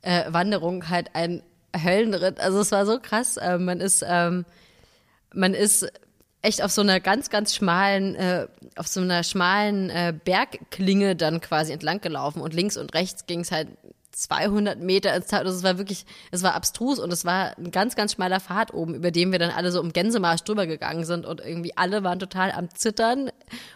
äh, 0.00 0.32
Wanderung 0.32 0.88
halt 0.88 1.14
ein 1.14 1.42
Höllenritt. 1.76 2.40
Also 2.40 2.60
es 2.60 2.72
war 2.72 2.86
so 2.86 2.98
krass. 3.00 3.36
Äh, 3.36 3.58
man 3.58 3.80
ist, 3.80 4.04
ähm, 4.06 4.44
man 5.32 5.54
ist 5.54 5.86
echt 6.42 6.62
auf 6.62 6.70
so 6.70 6.80
einer 6.80 7.00
ganz, 7.00 7.30
ganz 7.30 7.54
schmalen, 7.54 8.14
äh, 8.14 8.46
auf 8.76 8.86
so 8.86 9.00
einer 9.00 9.22
schmalen 9.24 9.90
äh, 9.90 10.14
Bergklinge 10.24 11.16
dann 11.16 11.40
quasi 11.40 11.72
entlang 11.72 12.00
gelaufen 12.00 12.40
und 12.40 12.54
links 12.54 12.76
und 12.76 12.94
rechts 12.94 13.26
ging 13.26 13.40
es 13.40 13.52
halt 13.52 13.68
200 14.12 14.80
Meter 14.80 15.14
ins 15.14 15.26
Tal. 15.26 15.46
Also 15.46 15.56
es 15.56 15.62
war 15.62 15.78
wirklich, 15.78 16.04
es 16.30 16.42
war 16.42 16.54
abstrus 16.54 16.98
und 16.98 17.12
es 17.12 17.24
war 17.24 17.56
ein 17.56 17.70
ganz, 17.70 17.94
ganz 17.94 18.12
schmaler 18.12 18.40
Pfad 18.40 18.74
oben, 18.74 18.94
über 18.94 19.10
dem 19.10 19.32
wir 19.32 19.38
dann 19.38 19.50
alle 19.50 19.72
so 19.72 19.80
um 19.80 19.92
Gänsemarsch 19.92 20.42
drüber 20.42 20.66
gegangen 20.66 21.04
sind 21.04 21.26
und 21.26 21.40
irgendwie 21.40 21.76
alle 21.76 22.02
waren 22.02 22.18
total 22.18 22.52
am 22.52 22.74
Zittern. 22.74 23.30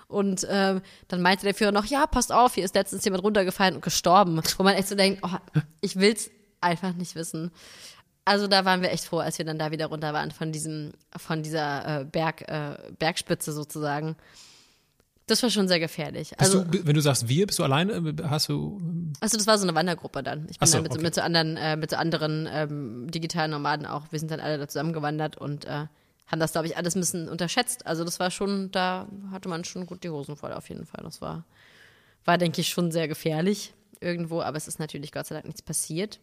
Und 0.09 0.45
äh, 0.45 0.81
dann 1.09 1.23
meinte 1.23 1.45
der 1.45 1.55
Führer 1.55 1.73
noch, 1.73 1.87
ja, 1.87 2.07
passt 2.07 2.33
auf, 2.33 2.55
hier 2.55 2.65
ist 2.65 2.75
letztens 2.75 3.05
jemand 3.05 3.25
runtergefallen 3.25 3.77
und 3.77 3.83
gestorben. 3.83 4.41
Wo 4.57 4.63
man 4.63 4.75
echt 4.75 4.89
so 4.89 4.95
denkt, 4.95 5.21
oh, 5.25 5.61
ich 5.81 5.97
will's 5.97 6.31
einfach 6.61 6.95
nicht 6.95 7.15
wissen. 7.15 7.51
Also 8.25 8.47
da 8.47 8.65
waren 8.65 8.81
wir 8.81 8.91
echt 8.91 9.05
froh, 9.05 9.19
als 9.19 9.39
wir 9.39 9.45
dann 9.45 9.59
da 9.59 9.71
wieder 9.71 9.87
runter 9.87 10.13
waren 10.15 10.31
von 10.31 10.51
diesem, 10.51 10.93
von 11.17 11.43
dieser 11.43 12.01
äh, 12.01 12.05
Berg, 12.05 12.49
äh, 12.49 12.77
Bergspitze 12.99 13.53
sozusagen. 13.53 14.17
Das 15.27 15.43
war 15.43 15.49
schon 15.49 15.69
sehr 15.69 15.81
gefährlich. 15.81 16.39
Also, 16.39 16.65
du, 16.65 16.87
wenn 16.87 16.95
du 16.95 17.01
sagst 17.01 17.29
wir, 17.29 17.47
bist 17.47 17.59
du 17.59 17.65
alleine? 17.65 18.15
Hast 18.29 18.51
du. 18.51 18.81
Also 19.21 19.39
das 19.39 19.47
war 19.47 19.57
so 19.57 19.67
eine 19.67 19.75
Wandergruppe 19.75 20.23
dann. 20.23 20.47
Ich 20.51 20.59
bin 20.59 20.69
so, 20.69 20.75
dann 20.75 20.83
mit, 20.83 20.93
okay. 20.93 21.03
mit, 21.03 21.15
so 21.15 21.23
anderen, 21.23 21.57
äh, 21.57 21.77
mit 21.77 21.91
so 21.91 21.97
anderen 21.97 22.47
ähm, 22.51 23.11
digitalen 23.11 23.51
Nomaden 23.51 23.87
auch. 23.87 24.05
Wir 24.11 24.19
sind 24.19 24.31
dann 24.31 24.41
alle 24.41 24.59
da 24.59 24.69
zusammengewandert 24.69 25.39
und 25.39 25.65
äh, 25.65 25.87
haben 26.27 26.41
das, 26.41 26.53
glaube 26.53 26.67
ich, 26.67 26.77
alles 26.77 26.95
ein 26.95 27.01
bisschen 27.01 27.29
unterschätzt. 27.29 27.87
Also 27.87 28.05
das 28.05 28.21
war 28.21 28.31
schon, 28.31 28.71
da 28.71 29.09
hatte 29.31 29.49
man 29.49 29.65
schon 29.65 29.87
gut 29.87 30.05
die 30.05 30.11
Hosen 30.11 30.37
voll 30.37 30.53
auf 30.53 30.69
jeden 30.69 30.85
Fall. 30.85 31.03
Das 31.05 31.23
war, 31.23 31.45
war 32.27 32.37
denke 32.37 32.61
ich, 32.61 32.69
schon 32.69 32.91
sehr 32.93 33.09
gefährlich 33.09 33.73
irgendwo, 34.01 34.43
aber 34.43 34.59
es 34.59 34.69
ist 34.69 34.79
natürlich 34.79 35.13
Gott 35.13 35.27
sei 35.27 35.37
Dank 35.37 35.47
nichts 35.47 35.63
passiert. 35.63 36.21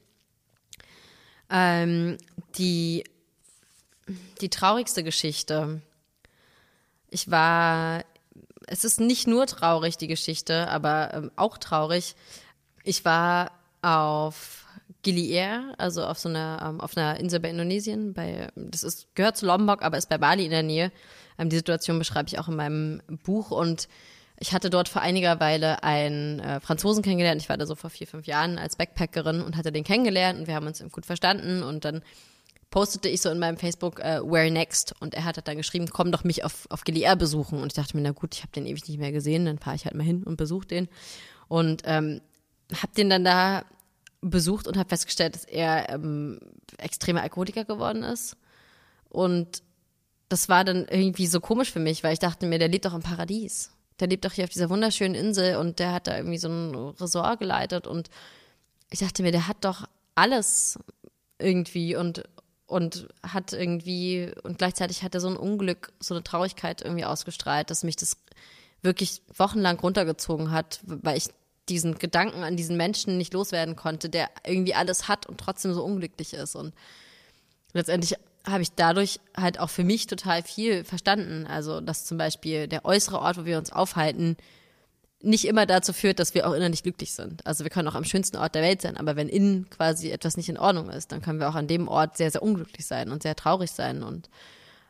Ähm, 1.52 2.18
die, 2.58 3.04
die 4.40 4.50
traurigste 4.50 5.04
Geschichte. 5.04 5.82
Ich 7.10 7.30
war 7.30 8.04
es 8.68 8.86
ist 8.86 9.00
nicht 9.00 9.28
nur 9.28 9.48
traurig, 9.48 9.98
die 9.98 10.08
Geschichte, 10.08 10.70
aber 10.70 11.14
ähm, 11.14 11.32
auch 11.36 11.58
traurig. 11.58 12.16
Ich 12.84 13.04
war 13.04 13.52
auf 13.82 14.66
Gili 15.04 15.30
Air, 15.32 15.74
also 15.78 16.06
auf 16.06 16.20
so 16.20 16.30
einer, 16.30 16.64
ähm, 16.66 16.82
auf 16.82 16.96
einer 16.96 17.20
Insel 17.20 17.40
bei 17.40 17.50
Indonesien, 17.50 18.14
bei, 18.14 18.50
das 18.56 18.84
ist, 18.84 19.14
gehört 19.16 19.38
zu 19.38 19.46
Lombok, 19.46 19.82
aber 19.82 19.98
ist 19.98 20.10
bei 20.10 20.18
Bali 20.18 20.46
in 20.46 20.52
der 20.52 20.64
Nähe. 20.64 20.92
Ähm, 21.38 21.50
die 21.50 21.58
Situation 21.58 22.00
beschreibe 22.00 22.30
ich 22.30 22.40
auch 22.40 22.48
in 22.48 22.56
meinem 22.56 23.02
Buch 23.24 23.52
und 23.52 23.88
ich 24.42 24.54
hatte 24.54 24.72
dort 24.72 24.90
vor 24.90 25.04
einiger 25.04 25.40
Weile 25.40 25.84
einen 25.84 26.40
äh, 26.40 26.60
Franzosen 26.60 27.04
kennengelernt. 27.04 27.40
Ich 27.44 27.48
war 27.48 27.58
da 27.58 27.68
so 27.68 27.76
vor 27.76 27.92
vier, 27.92 28.08
fünf 28.08 28.26
Jahren 28.26 28.58
als 28.58 28.76
Backpackerin 28.76 29.40
und 29.40 29.56
hatte 29.56 29.72
den 29.72 29.84
kennengelernt 29.84 30.40
und 30.40 30.48
wir 30.48 30.56
haben 30.56 30.66
uns 30.66 30.84
gut 30.92 31.06
verstanden. 31.06 31.62
Und 31.62 31.86
dann 31.86 32.02
postete 32.72 33.08
ich 33.08 33.22
so 33.22 33.30
in 33.30 33.38
meinem 33.38 33.58
Facebook 33.58 34.00
äh, 34.00 34.20
Where 34.24 34.50
Next? 34.50 34.96
Und 35.00 35.14
er 35.14 35.26
hat 35.26 35.48
dann 35.48 35.58
geschrieben, 35.58 35.86
komm 35.92 36.12
doch 36.12 36.24
mich 36.24 36.44
auf, 36.44 36.66
auf 36.72 36.84
GDR 36.84 37.16
besuchen. 37.16 37.62
Und 37.62 37.68
ich 37.68 37.74
dachte 37.76 37.96
mir, 37.96 38.02
na 38.02 38.12
gut, 38.14 38.34
ich 38.34 38.42
habe 38.42 38.52
den 38.52 38.66
ewig 38.66 38.88
nicht 38.88 38.98
mehr 38.98 39.12
gesehen, 39.12 39.46
dann 39.46 39.60
fahre 39.60 39.76
ich 39.76 39.86
halt 39.86 39.94
mal 39.94 40.04
hin 40.04 40.24
und 40.24 40.38
besuche 40.38 40.66
den. 40.66 40.90
Und 41.48 41.84
ähm, 41.86 42.20
habe 42.74 42.94
den 42.98 43.12
dann 43.12 43.24
da 43.24 43.64
besucht 44.22 44.68
und 44.68 44.76
habe 44.76 44.90
festgestellt, 44.90 45.36
dass 45.36 45.46
er 45.46 45.90
ähm, 45.90 46.40
extremer 46.78 47.22
Alkoholiker 47.22 47.64
geworden 47.64 48.02
ist. 48.02 48.38
Und 49.08 49.62
das 50.30 50.50
war 50.50 50.64
dann 50.64 50.88
irgendwie 50.90 51.28
so 51.28 51.40
komisch 51.40 51.72
für 51.72 51.80
mich, 51.80 52.04
weil 52.04 52.14
ich 52.14 52.20
dachte 52.20 52.48
mir, 52.48 52.58
der 52.58 52.70
lebt 52.70 52.86
doch 52.86 52.96
im 52.96 53.04
Paradies. 53.04 53.70
Der 54.02 54.10
lebt 54.10 54.26
doch 54.26 54.34
hier 54.34 54.44
auf 54.44 54.50
dieser 54.50 54.70
wunderschönen 54.70 55.16
Insel 55.16 55.56
und 55.56 55.80
der 55.80 55.94
hat 55.94 56.08
da 56.08 56.18
irgendwie 56.18 56.38
so 56.38 56.50
ein 56.50 56.76
Resort 57.00 57.40
geleitet 57.40 57.88
und 57.88 58.10
ich 58.90 59.00
dachte 59.00 59.24
mir, 59.24 59.32
der 59.32 59.48
hat 59.48 59.64
doch 59.64 59.88
alles 60.16 60.78
irgendwie 61.40 61.96
und 61.96 62.24
und 62.72 63.10
hat 63.22 63.52
irgendwie, 63.52 64.32
und 64.44 64.58
gleichzeitig 64.58 65.04
hat 65.04 65.14
er 65.14 65.20
so 65.20 65.28
ein 65.28 65.36
Unglück, 65.36 65.92
so 66.00 66.14
eine 66.14 66.24
Traurigkeit 66.24 66.82
irgendwie 66.82 67.04
ausgestrahlt, 67.04 67.70
dass 67.70 67.84
mich 67.84 67.98
das 67.98 68.16
wirklich 68.82 69.22
wochenlang 69.36 69.78
runtergezogen 69.78 70.52
hat, 70.52 70.80
weil 70.84 71.18
ich 71.18 71.26
diesen 71.68 72.00
Gedanken 72.00 72.44
an 72.44 72.56
diesen 72.56 72.78
Menschen 72.78 73.18
nicht 73.18 73.34
loswerden 73.34 73.76
konnte, 73.76 74.10
der 74.10 74.30
irgendwie 74.46 74.74
alles 74.74 75.10
hat 75.10 75.26
und 75.26 75.38
trotzdem 75.38 75.74
so 75.74 75.84
unglücklich 75.84 76.34
ist. 76.34 76.56
Und 76.56 76.74
letztendlich 77.74 78.16
habe 78.46 78.64
ich 78.64 78.72
dadurch 78.72 79.20
halt 79.38 79.60
auch 79.60 79.70
für 79.70 79.84
mich 79.84 80.08
total 80.08 80.44
viel 80.44 80.84
verstanden. 80.84 81.46
Also, 81.48 81.82
dass 81.82 82.06
zum 82.06 82.18
Beispiel 82.18 82.68
der 82.68 82.86
äußere 82.86 83.20
Ort, 83.20 83.38
wo 83.38 83.46
wir 83.46 83.58
uns 83.58 83.72
aufhalten, 83.72 84.38
nicht 85.24 85.46
immer 85.46 85.66
dazu 85.66 85.94
führt, 85.94 86.20
dass 86.20 86.34
wir 86.34 86.48
auch 86.48 86.54
innerlich 86.54 86.84
glücklich 86.84 87.14
sind. 87.14 87.46
Also 87.46 87.64
wir 87.64 87.70
können 87.70 87.88
auch 87.88 87.96
am 87.96 88.04
schönsten 88.04 88.38
Ort 88.38 88.56
der 88.56 88.64
Welt 88.64 88.82
sein, 88.82 88.98
aber 88.98 89.16
wenn 89.16 89.30
innen 89.30 89.70
quasi 89.70 90.10
etwas 90.10 90.38
nicht 90.38 90.50
in 90.50 90.58
Ordnung 90.58 90.90
ist, 90.90 91.12
dann 91.12 91.22
können 91.22 91.40
wir 91.40 91.50
auch 91.50 91.56
an 91.56 91.68
dem 91.68 91.88
Ort 91.88 92.18
sehr, 92.18 92.32
sehr 92.32 92.42
unglücklich 92.42 92.86
sein 92.86 93.12
und 93.12 93.24
sehr 93.24 93.36
traurig 93.36 93.72
sein. 93.72 94.04
Und 94.04 94.30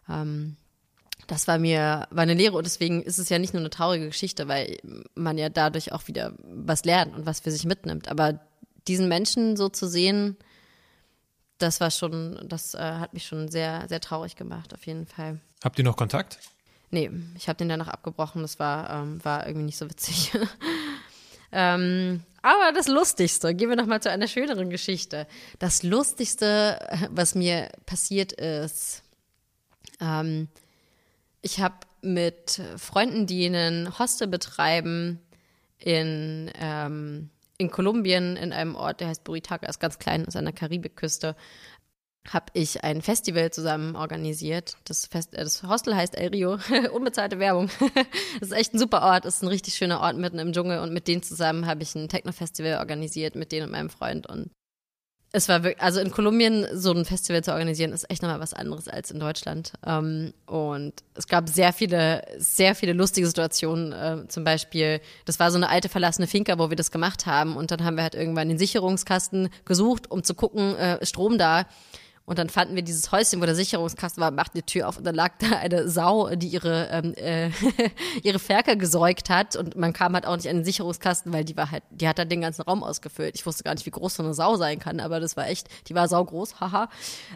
ähm, 0.09 0.55
das 1.27 1.47
war 1.47 1.57
mir 1.57 2.07
war 2.09 2.23
eine 2.23 2.33
Lehre 2.33 2.57
und 2.57 2.65
deswegen 2.65 3.01
ist 3.01 3.19
es 3.19 3.29
ja 3.29 3.39
nicht 3.39 3.53
nur 3.53 3.61
eine 3.61 3.69
traurige 3.69 4.07
Geschichte, 4.07 4.47
weil 4.47 4.77
man 5.15 5.37
ja 5.37 5.49
dadurch 5.49 5.91
auch 5.91 6.07
wieder 6.07 6.33
was 6.43 6.85
lernt 6.85 7.15
und 7.15 7.25
was 7.25 7.41
für 7.41 7.51
sich 7.51 7.65
mitnimmt. 7.65 8.07
Aber 8.09 8.39
diesen 8.87 9.07
Menschen 9.07 9.57
so 9.57 9.69
zu 9.69 9.87
sehen, 9.87 10.37
das 11.61 11.79
war 11.79 11.91
schon, 11.91 12.39
das 12.47 12.73
äh, 12.73 12.79
hat 12.79 13.13
mich 13.13 13.25
schon 13.25 13.49
sehr, 13.49 13.87
sehr 13.87 13.99
traurig 13.99 14.35
gemacht, 14.35 14.73
auf 14.73 14.85
jeden 14.85 15.05
Fall. 15.05 15.39
Habt 15.63 15.77
ihr 15.77 15.85
noch 15.85 15.97
Kontakt? 15.97 16.39
Nee, 16.91 17.09
ich 17.37 17.47
habe 17.47 17.57
den 17.57 17.69
danach 17.69 17.87
abgebrochen. 17.87 18.41
Das 18.41 18.59
war, 18.59 18.89
ähm, 18.89 19.23
war 19.23 19.47
irgendwie 19.47 19.65
nicht 19.65 19.77
so 19.77 19.89
witzig. 19.89 20.33
ähm, 21.51 22.21
aber 22.41 22.73
das 22.73 22.87
Lustigste, 22.87 23.55
gehen 23.55 23.69
wir 23.69 23.77
nochmal 23.77 24.01
zu 24.01 24.09
einer 24.09 24.27
schöneren 24.27 24.69
Geschichte. 24.69 25.27
Das 25.59 25.83
Lustigste, 25.83 26.79
was 27.09 27.35
mir 27.35 27.71
passiert 27.85 28.33
ist, 28.33 29.03
ähm, 30.01 30.49
ich 31.41 31.59
habe 31.61 31.75
mit 32.01 32.61
Freunden, 32.77 33.25
die 33.25 33.45
einen 33.45 33.97
Hostel 33.97 34.27
betreiben, 34.27 35.19
in, 35.77 36.51
ähm, 36.59 37.29
in 37.61 37.71
Kolumbien, 37.71 38.35
in 38.35 38.51
einem 38.51 38.75
Ort, 38.75 38.99
der 38.99 39.07
heißt 39.07 39.23
Buritaca, 39.23 39.67
ist 39.67 39.79
ganz 39.79 39.99
klein, 39.99 40.25
ist 40.25 40.35
an 40.35 40.45
der 40.45 40.53
Karibikküste, 40.53 41.35
habe 42.27 42.47
ich 42.53 42.83
ein 42.83 43.01
Festival 43.01 43.51
zusammen 43.51 43.95
organisiert. 43.95 44.77
Das, 44.85 45.05
Fest, 45.05 45.33
äh, 45.33 45.43
das 45.43 45.63
Hostel 45.63 45.95
heißt 45.95 46.17
El 46.17 46.29
Rio. 46.29 46.57
Unbezahlte 46.93 47.39
Werbung. 47.39 47.69
das 48.39 48.49
ist 48.49 48.57
echt 48.57 48.73
ein 48.73 48.79
super 48.79 49.01
Ort. 49.01 49.25
Das 49.25 49.35
ist 49.37 49.43
ein 49.43 49.47
richtig 49.47 49.75
schöner 49.75 50.01
Ort 50.01 50.17
mitten 50.17 50.39
im 50.39 50.53
Dschungel. 50.53 50.79
Und 50.79 50.93
mit 50.93 51.07
denen 51.07 51.23
zusammen 51.23 51.65
habe 51.65 51.81
ich 51.81 51.95
ein 51.95 52.09
Techno-Festival 52.09 52.77
organisiert, 52.77 53.35
mit 53.35 53.51
denen 53.51 53.65
und 53.65 53.71
meinem 53.71 53.89
Freund. 53.89 54.27
Und 54.27 54.51
es 55.33 55.47
war 55.47 55.63
wirklich, 55.63 55.81
also 55.81 56.01
in 56.01 56.11
Kolumbien 56.11 56.67
so 56.73 56.91
ein 56.91 57.05
Festival 57.05 57.43
zu 57.43 57.51
organisieren, 57.51 57.93
ist 57.93 58.09
echt 58.09 58.21
nochmal 58.21 58.41
was 58.41 58.53
anderes 58.53 58.87
als 58.87 59.11
in 59.11 59.19
Deutschland. 59.19 59.71
Ähm, 59.85 60.33
und 60.45 60.93
es 61.13 61.27
gab 61.27 61.47
sehr 61.47 61.71
viele, 61.71 62.23
sehr 62.37 62.75
viele 62.75 62.93
lustige 62.93 63.25
Situationen. 63.27 63.93
Äh, 63.93 64.27
zum 64.27 64.43
Beispiel, 64.43 64.99
das 65.25 65.39
war 65.39 65.49
so 65.49 65.57
eine 65.57 65.69
alte 65.69 65.87
verlassene 65.87 66.27
Finca, 66.27 66.59
wo 66.59 66.69
wir 66.69 66.75
das 66.75 66.91
gemacht 66.91 67.25
haben. 67.27 67.55
Und 67.55 67.71
dann 67.71 67.83
haben 67.83 67.95
wir 67.95 68.03
halt 68.03 68.15
irgendwann 68.15 68.49
den 68.49 68.57
Sicherungskasten 68.57 69.49
gesucht, 69.63 70.11
um 70.11 70.23
zu 70.23 70.35
gucken, 70.35 70.75
äh, 70.75 71.05
Strom 71.05 71.37
da. 71.37 71.65
Und 72.25 72.39
dann 72.39 72.49
fanden 72.49 72.75
wir 72.75 72.83
dieses 72.83 73.11
Häuschen, 73.11 73.41
wo 73.41 73.45
der 73.45 73.55
Sicherungskasten 73.55 74.21
war, 74.21 74.31
machten 74.31 74.57
die 74.57 74.63
Tür 74.63 74.87
auf 74.87 74.97
und 74.97 75.03
dann 75.03 75.15
lag 75.15 75.33
da 75.39 75.57
eine 75.57 75.89
Sau, 75.89 76.29
die 76.35 76.47
ihre, 76.47 76.87
ähm, 76.91 77.13
äh, 77.15 77.49
ihre 78.23 78.39
Ferkel 78.39 78.77
gesäugt 78.77 79.29
hat. 79.29 79.55
Und 79.55 79.75
man 79.75 79.91
kam 79.91 80.13
halt 80.13 80.25
auch 80.25 80.35
nicht 80.35 80.47
an 80.47 80.57
den 80.57 80.65
Sicherungskasten, 80.65 81.33
weil 81.33 81.43
die 81.43 81.57
war 81.57 81.71
halt, 81.71 81.83
die 81.89 82.07
hat 82.07 82.19
dann 82.19 82.29
den 82.29 82.41
ganzen 82.41 82.61
Raum 82.61 82.83
ausgefüllt. 82.83 83.35
Ich 83.35 83.45
wusste 83.45 83.63
gar 83.63 83.73
nicht, 83.73 83.85
wie 83.85 83.91
groß 83.91 84.15
so 84.15 84.23
eine 84.23 84.33
Sau 84.33 84.55
sein 84.55 84.79
kann, 84.79 84.99
aber 84.99 85.19
das 85.19 85.35
war 85.35 85.47
echt, 85.47 85.67
die 85.87 85.95
war 85.95 86.07
saugroß, 86.07 86.59
haha. 86.59 86.89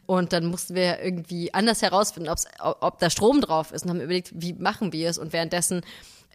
Und 0.05 0.33
dann 0.33 0.45
mussten 0.45 0.75
wir 0.75 1.01
irgendwie 1.01 1.53
anders 1.53 1.81
herausfinden, 1.81 2.29
ob's, 2.29 2.45
ob 2.59 2.99
da 2.99 3.09
Strom 3.09 3.41
drauf 3.41 3.71
ist 3.71 3.83
und 3.83 3.89
haben 3.89 4.01
überlegt, 4.01 4.31
wie 4.36 4.53
machen 4.53 4.93
wir 4.93 5.09
es. 5.09 5.17
Und 5.17 5.33
währenddessen 5.33 5.81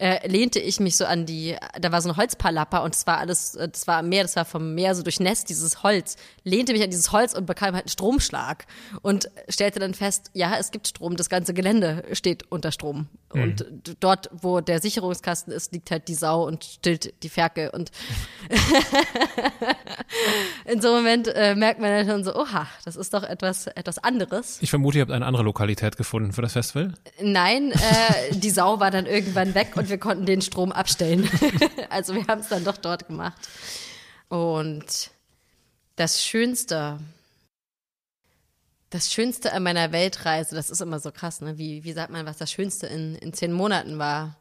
äh, 0.00 0.26
lehnte 0.26 0.58
ich 0.58 0.80
mich 0.80 0.96
so 0.96 1.04
an 1.04 1.26
die, 1.26 1.54
da 1.78 1.92
war 1.92 2.00
so 2.00 2.08
ein 2.08 2.16
Holzpalapper 2.16 2.82
und 2.82 2.94
es 2.94 3.06
war 3.06 3.18
alles, 3.18 3.54
äh, 3.54 3.68
das 3.68 3.86
war 3.86 3.98
am 3.98 4.08
Meer, 4.08 4.22
das 4.22 4.34
war 4.34 4.46
vom 4.46 4.74
Meer 4.74 4.94
so 4.94 5.02
durchnässt, 5.02 5.50
dieses 5.50 5.82
Holz, 5.82 6.16
lehnte 6.42 6.72
mich 6.72 6.82
an 6.82 6.88
dieses 6.88 7.12
Holz 7.12 7.34
und 7.34 7.44
bekam 7.44 7.74
halt 7.74 7.84
einen 7.84 7.90
Stromschlag 7.90 8.64
und 9.02 9.30
stellte 9.50 9.78
dann 9.78 9.92
fest, 9.92 10.30
ja, 10.32 10.56
es 10.58 10.70
gibt 10.70 10.88
Strom, 10.88 11.16
das 11.16 11.28
ganze 11.28 11.52
Gelände 11.52 12.02
steht 12.12 12.50
unter 12.50 12.72
Strom. 12.72 13.08
Mhm. 13.34 13.42
Und 13.42 13.66
dort, 14.00 14.30
wo 14.32 14.62
der 14.62 14.80
Sicherungskasten 14.80 15.52
ist, 15.52 15.72
liegt 15.72 15.90
halt 15.90 16.08
die 16.08 16.14
Sau 16.14 16.46
und 16.46 16.64
stillt 16.64 17.22
die 17.22 17.28
Ferkel 17.28 17.68
und 17.68 17.90
in 20.64 20.80
so 20.80 20.88
einem 20.88 20.96
Moment 20.96 21.28
äh, 21.28 21.54
merkt 21.54 21.78
man 21.78 21.90
dann 21.90 22.08
schon 22.08 22.24
so, 22.24 22.34
oha, 22.34 22.66
das 22.86 22.96
ist 22.96 23.12
doch 23.12 23.22
etwas, 23.22 23.66
etwas 23.66 23.98
anderes. 23.98 24.58
Ich 24.62 24.70
vermute, 24.70 24.96
ihr 24.96 25.02
habt 25.02 25.12
eine 25.12 25.26
andere 25.26 25.42
Lokalität 25.42 25.98
gefunden 25.98 26.32
für 26.32 26.40
das 26.40 26.54
Festival? 26.54 26.94
Nein, 27.20 27.72
äh, 27.72 28.34
die 28.34 28.50
Sau 28.50 28.80
war 28.80 28.90
dann 28.90 29.04
irgendwann 29.04 29.54
weg 29.54 29.76
und 29.76 29.89
wir 29.90 29.98
konnten 29.98 30.26
den 30.26 30.42
Strom 30.42 30.72
abstellen. 30.72 31.28
also 31.90 32.14
wir 32.14 32.26
haben 32.26 32.40
es 32.40 32.48
dann 32.48 32.64
doch 32.64 32.76
dort 32.76 33.06
gemacht. 33.06 33.48
Und 34.28 35.10
das 35.96 36.24
Schönste, 36.24 36.98
das 38.90 39.12
Schönste 39.12 39.52
an 39.52 39.62
meiner 39.62 39.92
Weltreise, 39.92 40.54
das 40.54 40.70
ist 40.70 40.80
immer 40.80 41.00
so 41.00 41.12
krass, 41.12 41.40
ne? 41.40 41.58
Wie, 41.58 41.84
wie 41.84 41.92
sagt 41.92 42.10
man, 42.10 42.26
was 42.26 42.38
das 42.38 42.50
Schönste 42.50 42.86
in, 42.86 43.16
in 43.16 43.32
zehn 43.32 43.52
Monaten 43.52 43.98
war? 43.98 44.36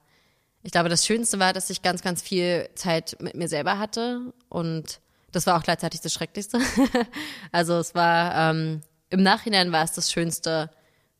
Ich 0.64 0.72
glaube, 0.72 0.90
das 0.90 1.06
Schönste 1.06 1.40
war, 1.40 1.54
dass 1.54 1.70
ich 1.70 1.82
ganz, 1.82 2.02
ganz 2.02 2.22
viel 2.22 2.70
Zeit 2.76 3.18
mit 3.20 3.36
mir 3.36 3.48
selber 3.48 3.80
hatte 3.80 4.34
und 4.50 5.00
das 5.32 5.46
war 5.48 5.58
auch 5.58 5.64
gleichzeitig 5.64 6.02
das 6.02 6.14
Schrecklichste. 6.14 6.60
also 7.52 7.78
es 7.78 7.96
war, 7.96 8.52
ähm, 8.52 8.82
im 9.10 9.24
Nachhinein 9.24 9.72
war 9.72 9.84
es 9.84 9.94
das 9.94 10.12
Schönste, 10.12 10.70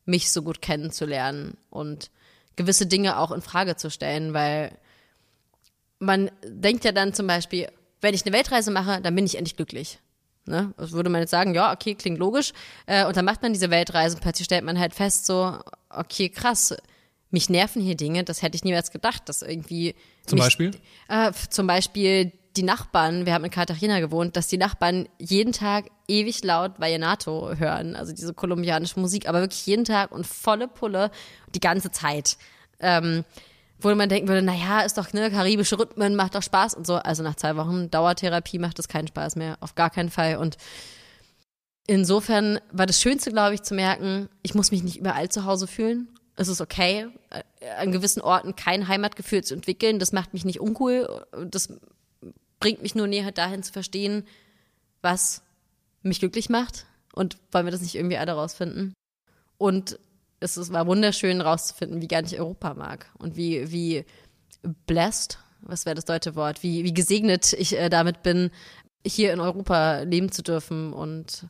mich 0.06 0.32
so 0.32 0.42
gut 0.42 0.62
kennenzulernen 0.62 1.58
und 1.70 2.10
gewisse 2.60 2.86
Dinge 2.86 3.18
auch 3.18 3.32
in 3.32 3.42
Frage 3.42 3.78
zu 3.78 3.90
stellen, 3.90 4.34
weil 4.34 4.78
man 5.98 6.30
denkt 6.44 6.84
ja 6.84 6.92
dann 6.92 7.14
zum 7.14 7.26
Beispiel, 7.26 7.70
wenn 8.02 8.14
ich 8.14 8.26
eine 8.26 8.36
Weltreise 8.36 8.70
mache, 8.70 9.02
dann 9.02 9.16
bin 9.16 9.26
ich 9.26 9.38
endlich 9.38 9.56
glücklich. 9.56 10.00
Ne? 10.46 10.74
Das 10.78 10.92
würde 10.92 11.10
man 11.10 11.22
jetzt 11.22 11.32
sagen, 11.32 11.56
ja, 11.56 11.72
okay, 11.72 11.96
klingt 11.96 12.20
logisch. 12.20 12.52
Äh, 12.86 13.06
und 13.06 13.16
dann 13.16 13.24
macht 13.24 13.42
man 13.42 13.54
diese 13.54 13.70
Weltreise 13.70 14.16
und 14.16 14.22
plötzlich 14.22 14.46
stellt 14.46 14.66
man 14.66 14.78
halt 14.78 14.94
fest, 14.94 15.26
so, 15.26 15.58
okay, 15.90 16.28
krass, 16.30 16.76
mich 17.32 17.50
nerven 17.50 17.82
hier 17.82 17.96
Dinge, 17.96 18.26
das 18.26 18.42
hätte 18.42 18.56
ich 18.56 18.66
niemals 18.66 18.92
gedacht, 18.92 19.30
dass 19.30 19.42
irgendwie. 19.42 19.96
Zum 20.26 20.38
mich, 20.38 20.46
Beispiel? 20.46 20.72
Äh, 21.08 21.32
zum 21.50 21.66
Beispiel 21.66 22.34
die 22.60 22.66
Nachbarn, 22.66 23.26
wir 23.26 23.34
haben 23.34 23.46
in 23.46 23.52
Cartagena 23.52 24.02
gewohnt, 24.02 24.36
dass 24.36 24.48
die 24.48 24.58
Nachbarn 24.58 25.08
jeden 25.18 25.54
Tag 25.54 25.86
ewig 26.10 26.44
laut 26.44 26.78
Vallenato 26.78 27.56
hören, 27.56 27.96
also 27.96 28.12
diese 28.12 28.34
kolumbianische 28.34 29.00
Musik, 29.00 29.30
aber 29.30 29.40
wirklich 29.40 29.66
jeden 29.66 29.86
Tag 29.86 30.12
und 30.12 30.28
volle 30.28 30.68
Pulle 30.68 31.10
die 31.56 31.62
ganze 31.62 31.90
Zeit. 31.92 32.38
Ähm, 32.82 33.24
wo 33.80 33.96
man 33.96 34.10
denken 34.10 34.28
würde, 34.28 34.42
naja, 34.42 34.82
ist 34.82 34.98
doch, 34.98 35.14
ne, 35.14 35.32
karibische 35.32 35.80
Rhythmen, 35.80 36.18
macht 36.18 36.36
doch 36.36 36.44
Spaß 36.44 36.74
und 36.74 36.86
so. 36.86 36.96
Also 36.96 37.24
nach 37.24 37.36
zwei 37.36 37.56
Wochen 37.56 37.90
Dauertherapie 37.90 38.60
macht 38.60 38.78
es 38.78 38.90
keinen 38.90 39.08
Spaß 39.08 39.38
mehr, 39.38 39.56
auf 39.62 39.76
gar 39.76 39.90
keinen 39.90 40.10
Fall. 40.10 40.36
Und 40.36 40.58
insofern 41.88 42.60
war 42.74 42.88
das 42.88 43.00
Schönste, 43.02 43.32
glaube 43.32 43.56
ich, 43.56 43.62
zu 43.62 43.74
merken, 43.74 44.28
ich 44.42 44.54
muss 44.54 44.72
mich 44.72 44.84
nicht 44.84 44.98
überall 44.98 45.30
zu 45.30 45.46
Hause 45.46 45.66
fühlen. 45.66 46.10
Es 46.36 46.50
ist 46.50 46.60
okay, 46.60 47.08
äh, 47.30 47.70
an 47.78 47.94
gewissen 47.94 48.22
Orten 48.22 48.58
kein 48.58 48.90
Heimatgefühl 48.90 49.46
zu 49.46 49.54
entwickeln. 49.54 49.98
Das 49.98 50.12
macht 50.12 50.34
mich 50.34 50.44
nicht 50.44 50.60
uncool. 50.60 51.26
Das 51.50 51.70
bringt 52.60 52.82
mich 52.82 52.96
nur 52.96 53.08
näher 53.08 53.32
dahin 53.32 53.64
zu 53.64 53.72
verstehen, 53.72 54.26
was 55.02 55.42
mich 56.02 56.20
glücklich 56.20 56.50
macht. 56.50 56.86
Und 57.14 57.38
wollen 57.52 57.66
wir 57.66 57.72
das 57.72 57.82
nicht 57.82 57.96
irgendwie 57.96 58.18
alle 58.18 58.34
rausfinden? 58.34 58.94
Und 59.58 60.00
es 60.40 60.72
war 60.72 60.88
wunderschön 60.88 61.42
rauszufinden, 61.42 62.02
wie 62.02 62.08
gern 62.08 62.26
ich 62.26 62.40
Europa 62.40 62.74
mag 62.74 63.12
und 63.18 63.36
wie, 63.36 63.72
wie 63.72 64.06
blessed, 64.86 65.38
was 65.62 65.86
wäre 65.86 65.96
das 65.96 66.06
deutsche 66.06 66.36
Wort, 66.36 66.64
wie, 66.64 66.84
wie 66.84 66.94
gesegnet 66.94 67.54
ich 67.54 67.78
äh, 67.78 67.90
damit 67.90 68.24
bin, 68.24 68.52
hier 69.06 69.34
in 69.34 69.40
Europa 69.40 70.02
leben 70.02 70.32
zu 70.32 70.42
dürfen 70.44 70.94
und 70.94 71.46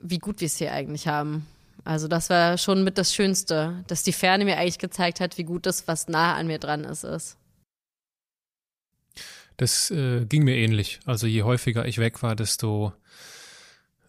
wie 0.00 0.18
gut 0.18 0.40
wir 0.40 0.46
es 0.46 0.56
hier 0.56 0.72
eigentlich 0.72 1.08
haben. 1.08 1.46
Also 1.84 2.06
das 2.06 2.30
war 2.30 2.58
schon 2.58 2.84
mit 2.84 2.98
das 2.98 3.14
Schönste, 3.14 3.84
dass 3.86 4.02
die 4.02 4.12
Ferne 4.12 4.44
mir 4.44 4.58
eigentlich 4.58 4.78
gezeigt 4.78 5.20
hat, 5.20 5.38
wie 5.38 5.44
gut 5.44 5.66
das, 5.66 5.88
was 5.88 6.08
nah 6.08 6.34
an 6.34 6.46
mir 6.46 6.58
dran 6.58 6.84
ist, 6.84 7.04
ist. 7.04 7.36
Das 9.58 9.90
äh, 9.90 10.24
ging 10.24 10.44
mir 10.44 10.56
ähnlich. 10.56 11.00
Also 11.04 11.26
je 11.26 11.42
häufiger 11.42 11.86
ich 11.86 11.98
weg 11.98 12.22
war, 12.22 12.34
desto 12.34 12.92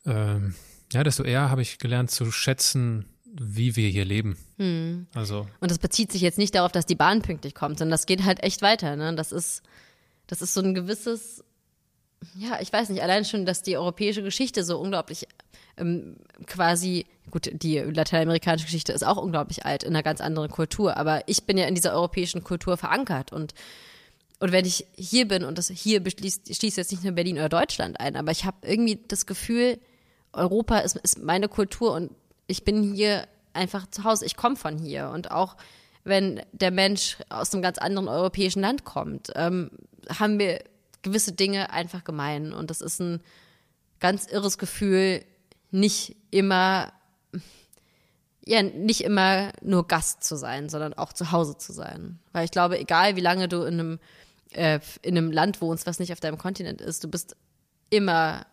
ähm, 0.05 0.55
ja, 0.93 1.03
desto 1.03 1.23
eher 1.23 1.49
habe 1.49 1.61
ich 1.61 1.79
gelernt 1.79 2.11
zu 2.11 2.31
schätzen, 2.31 3.05
wie 3.25 3.75
wir 3.75 3.89
hier 3.89 4.05
leben. 4.05 4.37
Hm. 4.57 5.07
Also 5.13 5.47
und 5.59 5.71
das 5.71 5.79
bezieht 5.79 6.11
sich 6.11 6.21
jetzt 6.21 6.37
nicht 6.37 6.55
darauf, 6.55 6.71
dass 6.71 6.85
die 6.85 6.95
Bahn 6.95 7.21
pünktlich 7.21 7.55
kommt, 7.55 7.79
sondern 7.79 7.91
das 7.91 8.05
geht 8.05 8.23
halt 8.23 8.43
echt 8.43 8.61
weiter. 8.61 8.95
Ne? 8.95 9.13
Das 9.15 9.31
ist 9.31 9.63
das 10.27 10.41
ist 10.41 10.53
so 10.53 10.61
ein 10.61 10.75
gewisses 10.75 11.43
ja, 12.35 12.59
ich 12.61 12.71
weiß 12.71 12.89
nicht, 12.89 13.01
allein 13.01 13.25
schon, 13.25 13.45
dass 13.45 13.63
die 13.63 13.77
europäische 13.77 14.21
Geschichte 14.21 14.63
so 14.63 14.77
unglaublich 14.77 15.27
ähm, 15.77 16.17
quasi, 16.45 17.05
gut, 17.31 17.49
die 17.53 17.79
lateinamerikanische 17.79 18.65
Geschichte 18.65 18.91
ist 18.91 19.05
auch 19.05 19.17
unglaublich 19.17 19.65
alt, 19.65 19.83
in 19.83 19.95
einer 19.95 20.03
ganz 20.03 20.21
anderen 20.21 20.49
Kultur, 20.51 20.97
aber 20.97 21.23
ich 21.27 21.45
bin 21.45 21.57
ja 21.57 21.65
in 21.65 21.75
dieser 21.75 21.93
europäischen 21.93 22.43
Kultur 22.43 22.77
verankert 22.77 23.31
und 23.31 23.53
und 24.39 24.51
wenn 24.51 24.65
ich 24.65 24.85
hier 24.95 25.27
bin 25.27 25.43
und 25.43 25.57
das 25.57 25.67
hier 25.67 26.01
beschließt, 26.01 26.55
schließt 26.55 26.77
jetzt 26.77 26.91
nicht 26.91 27.03
nur 27.03 27.13
Berlin 27.13 27.37
oder 27.37 27.49
Deutschland 27.49 27.99
ein, 27.99 28.15
aber 28.15 28.31
ich 28.31 28.45
habe 28.45 28.57
irgendwie 28.63 28.99
das 29.07 29.25
Gefühl, 29.25 29.79
Europa 30.31 30.79
ist, 30.79 30.95
ist 30.97 31.21
meine 31.21 31.49
Kultur 31.49 31.93
und 31.93 32.11
ich 32.47 32.63
bin 32.63 32.93
hier 32.93 33.27
einfach 33.53 33.87
zu 33.89 34.03
Hause. 34.03 34.25
Ich 34.25 34.37
komme 34.37 34.55
von 34.55 34.77
hier 34.77 35.09
und 35.09 35.31
auch 35.31 35.57
wenn 36.03 36.41
der 36.53 36.71
Mensch 36.71 37.17
aus 37.29 37.53
einem 37.53 37.61
ganz 37.61 37.77
anderen 37.77 38.07
europäischen 38.07 38.61
Land 38.61 38.85
kommt, 38.85 39.29
ähm, 39.35 39.71
haben 40.07 40.39
wir 40.39 40.63
gewisse 41.01 41.33
Dinge 41.33 41.71
einfach 41.71 42.03
gemein 42.03 42.53
und 42.53 42.69
das 42.69 42.81
ist 42.81 42.99
ein 42.99 43.21
ganz 43.99 44.25
irres 44.25 44.57
Gefühl, 44.57 45.23
nicht 45.71 46.15
immer 46.31 46.93
ja, 48.45 48.63
nicht 48.63 49.01
immer 49.01 49.51
nur 49.61 49.87
Gast 49.87 50.23
zu 50.23 50.35
sein, 50.35 50.69
sondern 50.69 50.95
auch 50.95 51.13
zu 51.13 51.31
Hause 51.31 51.57
zu 51.57 51.71
sein. 51.71 52.17
Weil 52.31 52.45
ich 52.45 52.51
glaube, 52.51 52.79
egal 52.79 53.15
wie 53.15 53.21
lange 53.21 53.47
du 53.47 53.61
in 53.61 53.79
einem 53.79 53.99
äh, 54.51 54.79
in 55.01 55.17
einem 55.17 55.31
Land 55.31 55.61
wohnst, 55.61 55.85
was 55.85 55.99
nicht 55.99 56.11
auf 56.11 56.19
deinem 56.19 56.37
Kontinent 56.37 56.81
ist, 56.81 57.03
du 57.03 57.07
bist 57.07 57.35
immer 57.89 58.45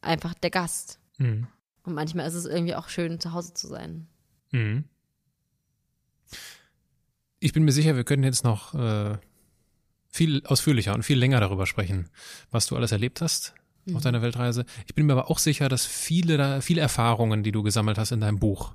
einfach 0.00 0.34
der 0.34 0.50
Gast. 0.50 0.98
Mhm. 1.18 1.46
Und 1.82 1.94
manchmal 1.94 2.26
ist 2.26 2.34
es 2.34 2.46
irgendwie 2.46 2.74
auch 2.74 2.88
schön, 2.88 3.20
zu 3.20 3.32
Hause 3.32 3.54
zu 3.54 3.68
sein. 3.68 4.06
Mhm. 4.50 4.84
Ich 7.38 7.52
bin 7.52 7.64
mir 7.64 7.72
sicher, 7.72 7.96
wir 7.96 8.04
können 8.04 8.24
jetzt 8.24 8.44
noch 8.44 8.74
äh, 8.74 9.18
viel 10.08 10.42
ausführlicher 10.46 10.94
und 10.94 11.02
viel 11.02 11.18
länger 11.18 11.40
darüber 11.40 11.66
sprechen, 11.66 12.08
was 12.50 12.66
du 12.66 12.76
alles 12.76 12.92
erlebt 12.92 13.20
hast 13.20 13.54
mhm. 13.84 13.96
auf 13.96 14.02
deiner 14.02 14.22
Weltreise. 14.22 14.64
Ich 14.86 14.94
bin 14.94 15.06
mir 15.06 15.12
aber 15.12 15.30
auch 15.30 15.38
sicher, 15.38 15.68
dass 15.68 15.86
viele, 15.86 16.60
viele 16.62 16.80
Erfahrungen, 16.80 17.42
die 17.42 17.52
du 17.52 17.62
gesammelt 17.62 17.98
hast 17.98 18.12
in 18.12 18.20
deinem 18.20 18.38
Buch, 18.38 18.74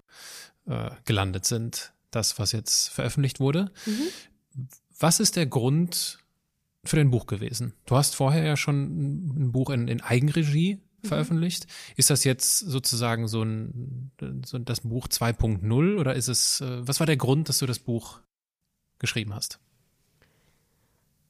äh, 0.68 0.92
gelandet 1.06 1.46
sind. 1.46 1.94
Das, 2.12 2.40
was 2.40 2.52
jetzt 2.52 2.90
veröffentlicht 2.90 3.40
wurde. 3.40 3.72
Mhm. 3.86 4.68
Was 5.00 5.20
ist 5.20 5.38
der 5.38 5.46
Grund, 5.46 6.20
für 6.84 6.96
dein 6.96 7.12
Buch 7.12 7.28
gewesen. 7.28 7.74
Du 7.86 7.96
hast 7.96 8.16
vorher 8.16 8.44
ja 8.44 8.58
schon 8.58 9.46
ein 9.46 9.52
Buch 9.52 9.70
in, 9.70 9.88
in 9.88 10.02
Eigenregie 10.02 10.80
mhm. 11.02 11.08
veröffentlicht. 11.08 11.68
Ist 11.96 12.10
das 12.10 12.24
jetzt 12.24 12.60
sozusagen 12.60 13.28
so 13.28 13.44
ein, 13.44 14.12
so 14.46 14.58
das 14.58 14.82
Buch 14.82 15.08
2.0 15.08 16.00
oder 16.00 16.16
ist 16.16 16.28
es, 16.28 16.62
äh, 16.62 16.88
was 16.88 17.00
war 17.00 17.08
der 17.08 17.18
Grund, 17.18 17.50
dass 17.50 17.60
du 17.60 17.66
das 17.66 17.80
Buch 17.80 18.20
geschrieben 19.00 19.34
hast? 19.36 19.60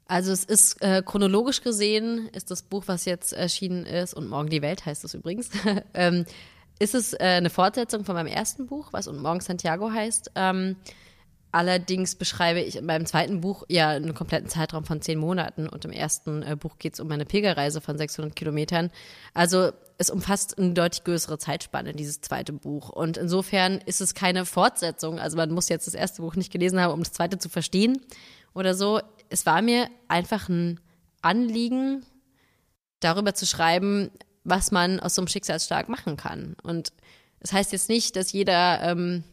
Also 0.06 0.34
es 0.34 0.44
ist 0.44 0.82
äh, 0.82 1.02
chronologisch 1.06 1.62
gesehen, 1.62 2.28
ist 2.34 2.52
das 2.52 2.64
Buch, 2.64 2.84
was 2.88 3.06
jetzt 3.06 3.32
erschienen 3.32 3.86
ist, 3.86 4.14
und 4.14 4.28
Morgen 4.28 4.50
die 4.50 4.62
Welt 4.62 4.86
heißt 4.86 5.06
es 5.06 5.14
übrigens, 5.14 5.50
ähm, 5.94 6.26
ist 6.80 6.96
es 6.96 7.14
äh, 7.14 7.20
eine 7.20 7.50
Fortsetzung 7.50 8.04
von 8.04 8.16
meinem 8.16 8.28
ersten 8.28 8.66
Buch, 8.66 8.92
was 8.92 9.08
und 9.08 9.22
morgen 9.22 9.40
Santiago 9.40 9.90
heißt. 9.90 10.32
Ähm, 10.36 10.76
allerdings 11.52 12.16
beschreibe 12.16 12.62
ich 12.62 12.78
in 12.78 12.86
meinem 12.86 13.06
zweiten 13.06 13.42
Buch 13.42 13.64
ja 13.68 13.90
einen 13.90 14.14
kompletten 14.14 14.50
Zeitraum 14.50 14.86
von 14.86 15.02
zehn 15.02 15.20
Monaten 15.20 15.68
und 15.68 15.86
im 15.86 15.92
ersten 15.92 16.44
äh, 16.44 16.56
Buch 16.56 16.78
geht 16.78 16.94
es 16.94 17.00
um 17.00 17.08
meine 17.08 17.26
Pilgerreise 17.26 17.82
von 17.82 17.98
600 17.98 18.36
Kilometern. 18.36 18.92
Also 19.34 19.72
es 19.98 20.10
umfasst 20.10 20.58
eine 20.58 20.74
deutlich 20.74 21.04
größere 21.04 21.38
Zeitspanne, 21.38 21.94
dieses 21.94 22.22
zweite 22.22 22.54
Buch. 22.54 22.90
Und 22.90 23.18
insofern 23.18 23.80
ist 23.86 24.02
es 24.02 24.14
keine 24.14 24.46
Fortsetzung. 24.46 25.20
Also 25.20 25.38
man 25.38 25.52
muss 25.52 25.70
jetzt 25.70 25.88
das 25.88 25.94
erste 25.94 26.22
Buch 26.22 26.36
nicht 26.36 26.52
gelesen 26.52 26.80
haben, 26.80 26.94
um 26.94 27.04
das 27.04 27.12
zweite 27.12 27.38
zu 27.38 27.50
verstehen 27.50 28.02
oder 28.54 28.74
so. 28.74 29.00
Es 29.30 29.46
war 29.46 29.62
mir 29.62 29.88
einfach 30.08 30.50
ein 30.50 30.80
Anliegen, 31.22 32.04
darüber 33.00 33.34
zu 33.34 33.46
schreiben, 33.46 34.10
was 34.44 34.72
man 34.72 35.00
aus 35.00 35.16
so 35.16 35.22
einem 35.22 35.28
Schicksalsschlag 35.28 35.90
machen 35.90 36.18
kann. 36.18 36.56
Und 36.64 36.94
das 37.40 37.54
heißt 37.54 37.72
jetzt 37.72 37.90
nicht, 37.90 38.16
dass 38.16 38.32
jeder, 38.32 38.82
ähm, 38.82 39.24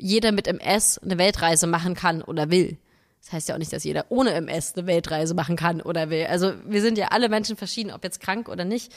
jeder 0.00 0.32
mit 0.32 0.46
MS 0.46 0.98
eine 0.98 1.18
Weltreise 1.18 1.66
machen 1.66 1.94
kann 1.94 2.22
oder 2.22 2.50
will. 2.50 2.78
Das 3.20 3.32
heißt 3.32 3.48
ja 3.48 3.54
auch 3.54 3.58
nicht, 3.58 3.72
dass 3.72 3.84
jeder 3.84 4.06
ohne 4.08 4.32
MS 4.32 4.74
eine 4.74 4.86
Weltreise 4.86 5.34
machen 5.34 5.56
kann 5.56 5.80
oder 5.80 6.10
will. 6.10 6.26
Also 6.26 6.54
wir 6.66 6.80
sind 6.80 6.96
ja 6.96 7.08
alle 7.08 7.28
Menschen 7.28 7.56
verschieden, 7.56 7.92
ob 7.92 8.02
jetzt 8.02 8.20
krank 8.20 8.48
oder 8.48 8.64
nicht. 8.64 8.92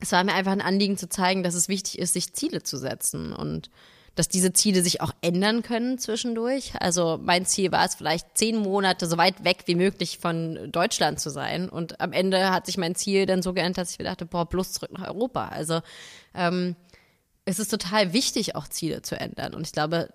Es 0.00 0.12
war 0.12 0.24
mir 0.24 0.34
einfach 0.34 0.52
ein 0.52 0.60
Anliegen 0.60 0.96
zu 0.96 1.08
zeigen, 1.08 1.42
dass 1.42 1.54
es 1.54 1.68
wichtig 1.68 1.98
ist, 1.98 2.14
sich 2.14 2.32
Ziele 2.32 2.62
zu 2.62 2.78
setzen 2.78 3.32
und 3.32 3.70
dass 4.14 4.28
diese 4.28 4.52
Ziele 4.52 4.82
sich 4.82 5.00
auch 5.00 5.12
ändern 5.22 5.62
können 5.62 5.98
zwischendurch. 5.98 6.72
Also 6.78 7.18
mein 7.20 7.46
Ziel 7.46 7.72
war 7.72 7.84
es 7.84 7.96
vielleicht 7.96 8.38
zehn 8.38 8.56
Monate 8.56 9.06
so 9.06 9.16
weit 9.18 9.44
weg 9.44 9.64
wie 9.66 9.74
möglich 9.74 10.18
von 10.18 10.70
Deutschland 10.70 11.18
zu 11.18 11.30
sein. 11.30 11.68
Und 11.68 12.00
am 12.00 12.12
Ende 12.12 12.50
hat 12.50 12.66
sich 12.66 12.78
mein 12.78 12.94
Ziel 12.94 13.26
dann 13.26 13.42
so 13.42 13.52
geändert, 13.52 13.78
dass 13.78 13.90
ich 13.90 13.98
mir 13.98 14.04
dachte, 14.04 14.24
boah, 14.24 14.46
bloß 14.46 14.72
zurück 14.72 14.92
nach 14.92 15.08
Europa. 15.08 15.48
Also 15.48 15.80
ähm, 16.32 16.76
es 17.44 17.58
ist 17.58 17.68
total 17.68 18.12
wichtig, 18.12 18.56
auch 18.56 18.68
Ziele 18.68 19.02
zu 19.02 19.18
ändern. 19.18 19.54
Und 19.54 19.66
ich 19.66 19.72
glaube, 19.72 20.08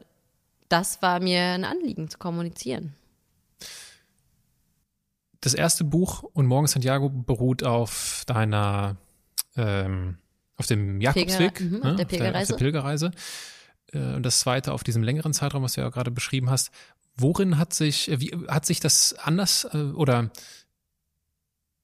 das 0.68 1.02
war 1.02 1.20
mir 1.20 1.42
ein 1.42 1.66
Anliegen 1.66 2.10
zu 2.10 2.18
kommunizieren. 2.18 2.96
Das 5.42 5.54
erste 5.54 5.84
Buch 5.84 6.24
und 6.24 6.48
Morgen 6.48 6.68
Santiago 6.68 7.10
beruht 7.10 7.64
auf 7.64 8.24
deiner 8.28 8.98
ähm, 9.56 10.18
auf 10.58 10.68
dem 10.68 11.00
Jakobsweg, 11.00 11.56
Pilger, 11.56 11.78
mhm, 11.78 11.84
ne? 11.84 11.92
auf 11.92 11.96
der 11.96 12.06
Pilgerreise. 12.06 12.28
Auf 12.28 12.32
der, 12.34 12.42
auf 12.42 12.48
der 12.48 12.56
Pilgerreise. 12.58 13.12
Äh, 13.94 14.16
und 14.16 14.24
das 14.24 14.42
zweite 14.42 14.74
auf 14.74 14.84
diesem 14.84 15.04
längeren 15.04 15.34
Zeitraum, 15.34 15.64
was 15.64 15.74
du 15.74 15.82
ja 15.82 15.90
gerade 15.90 16.12
beschrieben 16.12 16.50
hast. 16.50 16.72
Worin 17.16 17.58
hat 17.58 17.74
sich, 17.74 18.12
wie, 18.20 18.36
hat 18.48 18.66
sich 18.66 18.80
das 18.80 19.14
anders 19.14 19.68
äh, 19.74 19.78
oder 19.78 20.32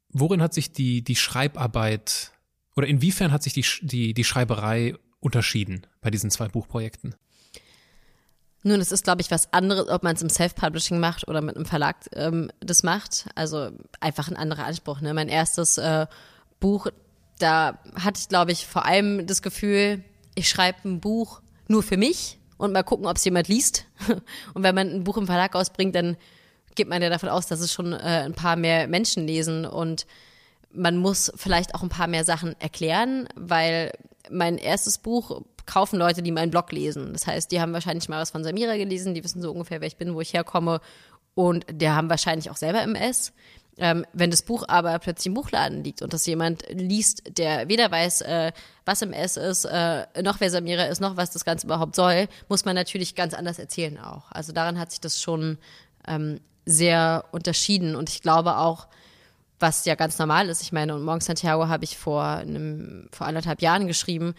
worin 0.10 0.42
hat 0.42 0.54
sich 0.54 0.72
die, 0.72 1.04
die 1.04 1.16
Schreibarbeit 1.16 2.32
oder 2.76 2.88
inwiefern 2.88 3.32
hat 3.32 3.44
sich 3.44 3.54
die, 3.54 3.66
die, 3.82 4.14
die 4.14 4.24
Schreiberei 4.24 4.96
unterschieden 5.26 5.86
bei 6.02 6.12
diesen 6.12 6.30
zwei 6.30 6.48
Buchprojekten? 6.48 7.16
Nun, 8.64 8.80
es 8.80 8.92
ist, 8.92 9.04
glaube 9.04 9.22
ich, 9.22 9.30
was 9.30 9.54
anderes, 9.54 9.90
ob 9.90 10.04
man 10.04 10.16
es 10.16 10.22
im 10.22 10.30
Self-Publishing 10.30 11.00
macht 11.00 11.28
oder 11.28 11.42
mit 11.42 11.56
einem 11.56 11.66
Verlag 11.66 11.98
ähm, 12.14 12.50
das 12.62 12.84
macht. 12.84 13.28
Also 13.36 13.72
einfach 14.00 14.28
ein 14.28 14.38
anderer 14.38 14.66
Anspruch. 14.66 15.02
Ne? 15.02 15.14
Mein 15.14 15.30
erstes 15.30 15.78
äh, 15.78 16.08
Buch, 16.60 16.88
da 17.38 17.80
hatte 17.96 18.20
ich, 18.20 18.30
glaube 18.30 18.52
ich, 18.52 18.66
vor 18.66 18.86
allem 18.86 19.28
das 19.28 19.42
Gefühl, 19.42 20.04
ich 20.36 20.48
schreibe 20.48 20.88
ein 20.88 21.00
Buch 21.00 21.42
nur 21.68 21.84
für 21.84 21.98
mich 21.98 22.40
und 22.58 22.72
mal 22.72 22.84
gucken, 22.84 23.06
ob 23.06 23.18
es 23.18 23.26
jemand 23.26 23.48
liest. 23.48 23.86
Und 24.54 24.64
wenn 24.64 24.76
man 24.76 24.90
ein 24.90 25.04
Buch 25.04 25.18
im 25.18 25.26
Verlag 25.26 25.56
ausbringt, 25.56 25.94
dann 25.94 26.16
geht 26.76 26.88
man 26.88 27.02
ja 27.02 27.10
davon 27.10 27.30
aus, 27.30 27.48
dass 27.48 27.60
es 27.60 27.74
schon 27.74 27.94
äh, 27.94 28.24
ein 28.26 28.34
paar 28.34 28.56
mehr 28.56 28.88
Menschen 28.88 29.28
lesen 29.28 29.66
und 29.66 30.06
man 30.76 30.98
muss 30.98 31.32
vielleicht 31.36 31.76
auch 31.76 31.84
ein 31.84 31.90
paar 31.90 32.08
mehr 32.08 32.24
Sachen 32.24 32.56
erklären, 32.60 33.28
weil 33.36 33.92
mein 34.30 34.58
erstes 34.58 34.98
Buch 34.98 35.42
kaufen 35.66 35.98
Leute, 35.98 36.22
die 36.22 36.32
meinen 36.32 36.52
Blog 36.52 36.72
lesen. 36.72 37.14
Das 37.14 37.28
heißt, 37.28 37.52
die 37.52 37.60
haben 37.60 37.74
wahrscheinlich 37.74 38.10
mal 38.10 38.22
was 38.22 38.32
von 38.32 38.44
Samira 38.44 38.78
gelesen, 38.78 39.14
die 39.14 39.24
wissen 39.24 39.42
so 39.42 39.52
ungefähr, 39.52 39.82
wer 39.82 39.88
ich 39.88 39.98
bin, 39.98 40.14
wo 40.14 40.22
ich 40.22 40.34
herkomme 40.34 40.80
und 41.34 41.66
der 41.70 41.96
haben 41.96 42.10
wahrscheinlich 42.10 42.50
auch 42.50 42.58
selber 42.58 42.82
MS. 42.82 43.34
Ähm, 43.78 44.06
wenn 44.14 44.32
das 44.32 44.42
Buch 44.42 44.64
aber 44.70 44.98
plötzlich 45.00 45.28
im 45.28 45.34
Buchladen 45.34 45.84
liegt 45.84 46.02
und 46.02 46.14
das 46.14 46.26
jemand 46.26 46.64
liest, 46.70 47.24
der 47.38 47.68
weder 47.68 47.92
weiß, 47.92 48.22
äh, 48.22 48.54
was 48.86 49.02
im 49.02 49.12
S 49.12 49.36
ist, 49.36 49.66
äh, 49.66 50.06
noch 50.24 50.40
wer 50.40 50.50
Samira 50.50 50.84
ist, 50.84 51.02
noch 51.02 51.18
was 51.18 51.32
das 51.32 51.44
Ganze 51.44 51.68
überhaupt 51.68 51.94
soll, 51.94 52.30
muss 52.48 52.64
man 52.64 52.76
natürlich 52.76 53.16
ganz 53.16 53.34
anders 53.34 53.60
erzählen 53.60 53.98
auch. 54.00 54.32
Also 54.32 54.54
daran 54.54 54.80
hat 54.80 54.92
sich 54.92 55.02
das 55.02 55.22
schon 55.22 55.58
ähm, 56.08 56.40
sehr 56.66 57.26
unterschieden 57.34 57.98
und 57.98 58.10
ich 58.10 58.22
glaube 58.22 58.58
auch, 58.58 58.88
was 59.66 59.84
ja 59.86 59.96
ganz 59.96 60.20
normal 60.20 60.50
ist. 60.50 60.62
Ich 60.62 60.72
meine, 60.72 60.94
und 60.94 61.04
Morgen 61.04 61.22
Santiago 61.22 61.68
habe 61.68 61.84
ich 61.84 61.98
vor 61.98 62.24
einem, 62.24 63.10
vor 63.12 63.26
anderthalb 63.26 63.64
Jahren 63.64 63.88
geschrieben. 63.88 64.36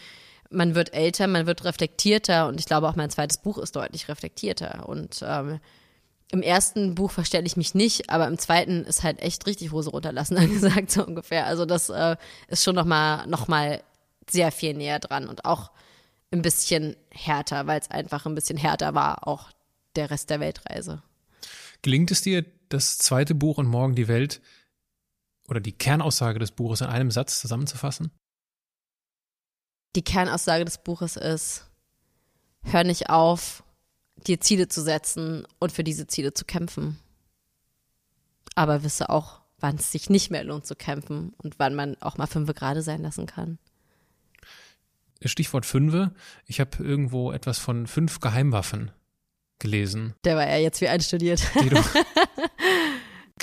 Man 0.50 0.76
wird 0.76 0.94
älter, 0.94 1.26
man 1.26 1.46
wird 1.46 1.64
reflektierter 1.64 2.46
und 2.46 2.60
ich 2.60 2.66
glaube 2.66 2.88
auch 2.88 2.94
mein 2.94 3.10
zweites 3.10 3.38
Buch 3.38 3.58
ist 3.58 3.74
deutlich 3.74 4.08
reflektierter 4.08 4.88
und 4.88 5.24
ähm, 5.26 5.58
im 6.30 6.42
ersten 6.42 6.94
Buch 6.94 7.10
verstelle 7.10 7.46
ich 7.46 7.56
mich 7.56 7.74
nicht, 7.74 8.08
aber 8.08 8.28
im 8.28 8.38
zweiten 8.38 8.84
ist 8.84 9.02
halt 9.02 9.20
echt 9.20 9.46
richtig 9.46 9.72
Hose 9.72 9.90
runterlassen 9.90 10.36
angesagt, 10.38 10.92
so 10.92 11.04
ungefähr. 11.04 11.46
Also 11.46 11.66
das 11.66 11.88
äh, 11.88 12.16
ist 12.46 12.62
schon 12.62 12.76
nochmal 12.76 13.26
noch 13.26 13.48
mal 13.48 13.82
sehr 14.30 14.52
viel 14.52 14.74
näher 14.74 15.00
dran 15.00 15.26
und 15.26 15.44
auch 15.44 15.72
ein 16.30 16.42
bisschen 16.42 16.94
härter, 17.10 17.66
weil 17.66 17.80
es 17.80 17.90
einfach 17.90 18.26
ein 18.26 18.36
bisschen 18.36 18.58
härter 18.58 18.94
war, 18.94 19.26
auch 19.26 19.50
der 19.96 20.10
Rest 20.10 20.30
der 20.30 20.38
Weltreise. 20.38 21.02
Gelingt 21.82 22.12
es 22.12 22.22
dir, 22.22 22.44
das 22.68 22.98
zweite 22.98 23.34
Buch 23.34 23.58
und 23.58 23.66
Morgen 23.66 23.96
die 23.96 24.08
Welt 24.08 24.40
oder 25.49 25.61
die 25.61 25.72
Kernaussage 25.72 26.38
des 26.38 26.53
Buches 26.53 26.80
in 26.80 26.88
einem 26.88 27.11
Satz 27.11 27.40
zusammenzufassen? 27.40 28.11
Die 29.94 30.03
Kernaussage 30.03 30.64
des 30.64 30.78
Buches 30.78 31.16
ist, 31.16 31.66
hör 32.62 32.84
nicht 32.84 33.09
auf, 33.09 33.62
dir 34.26 34.40
Ziele 34.40 34.68
zu 34.68 34.82
setzen 34.82 35.47
und 35.59 35.72
für 35.72 35.84
diese 35.84 36.07
Ziele 36.07 36.34
zu 36.34 36.44
kämpfen. 36.44 36.99
Aber 38.55 38.82
wisse 38.82 39.11
auch, 39.11 39.40
wann 39.59 39.76
es 39.76 39.92
sich 39.92 40.11
nicht 40.11 40.30
mehr 40.30 40.44
lohnt 40.44 40.66
zu 40.66 40.74
kämpfen 40.74 41.32
und 41.38 41.59
wann 41.59 41.74
man 41.74 41.97
auch 42.01 42.18
mal 42.18 42.26
fünfe 42.26 42.55
gerade 42.55 42.82
sein 42.82 43.03
lassen 43.03 43.26
kann. 43.26 43.59
Stichwort 45.24 45.64
Fünfe. 45.64 46.12
Ich 46.47 46.61
habe 46.61 46.82
irgendwo 46.82 47.32
etwas 47.32 47.59
von 47.59 47.86
fünf 47.86 48.20
Geheimwaffen 48.20 48.90
gelesen. 49.59 50.14
Der 50.24 50.36
war 50.36 50.47
ja 50.47 50.59
jetzt 50.59 50.80
wie 50.80 50.88
einstudiert. 50.88 51.40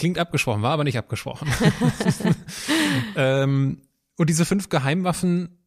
klingt 0.03 0.19
abgesprochen, 0.19 0.61
war 0.63 0.71
aber 0.73 0.83
nicht 0.83 0.97
abgesprochen. 0.97 1.47
ähm, 3.15 3.81
und 4.17 4.29
diese 4.29 4.43
fünf 4.43 4.67
Geheimwaffen 4.67 5.57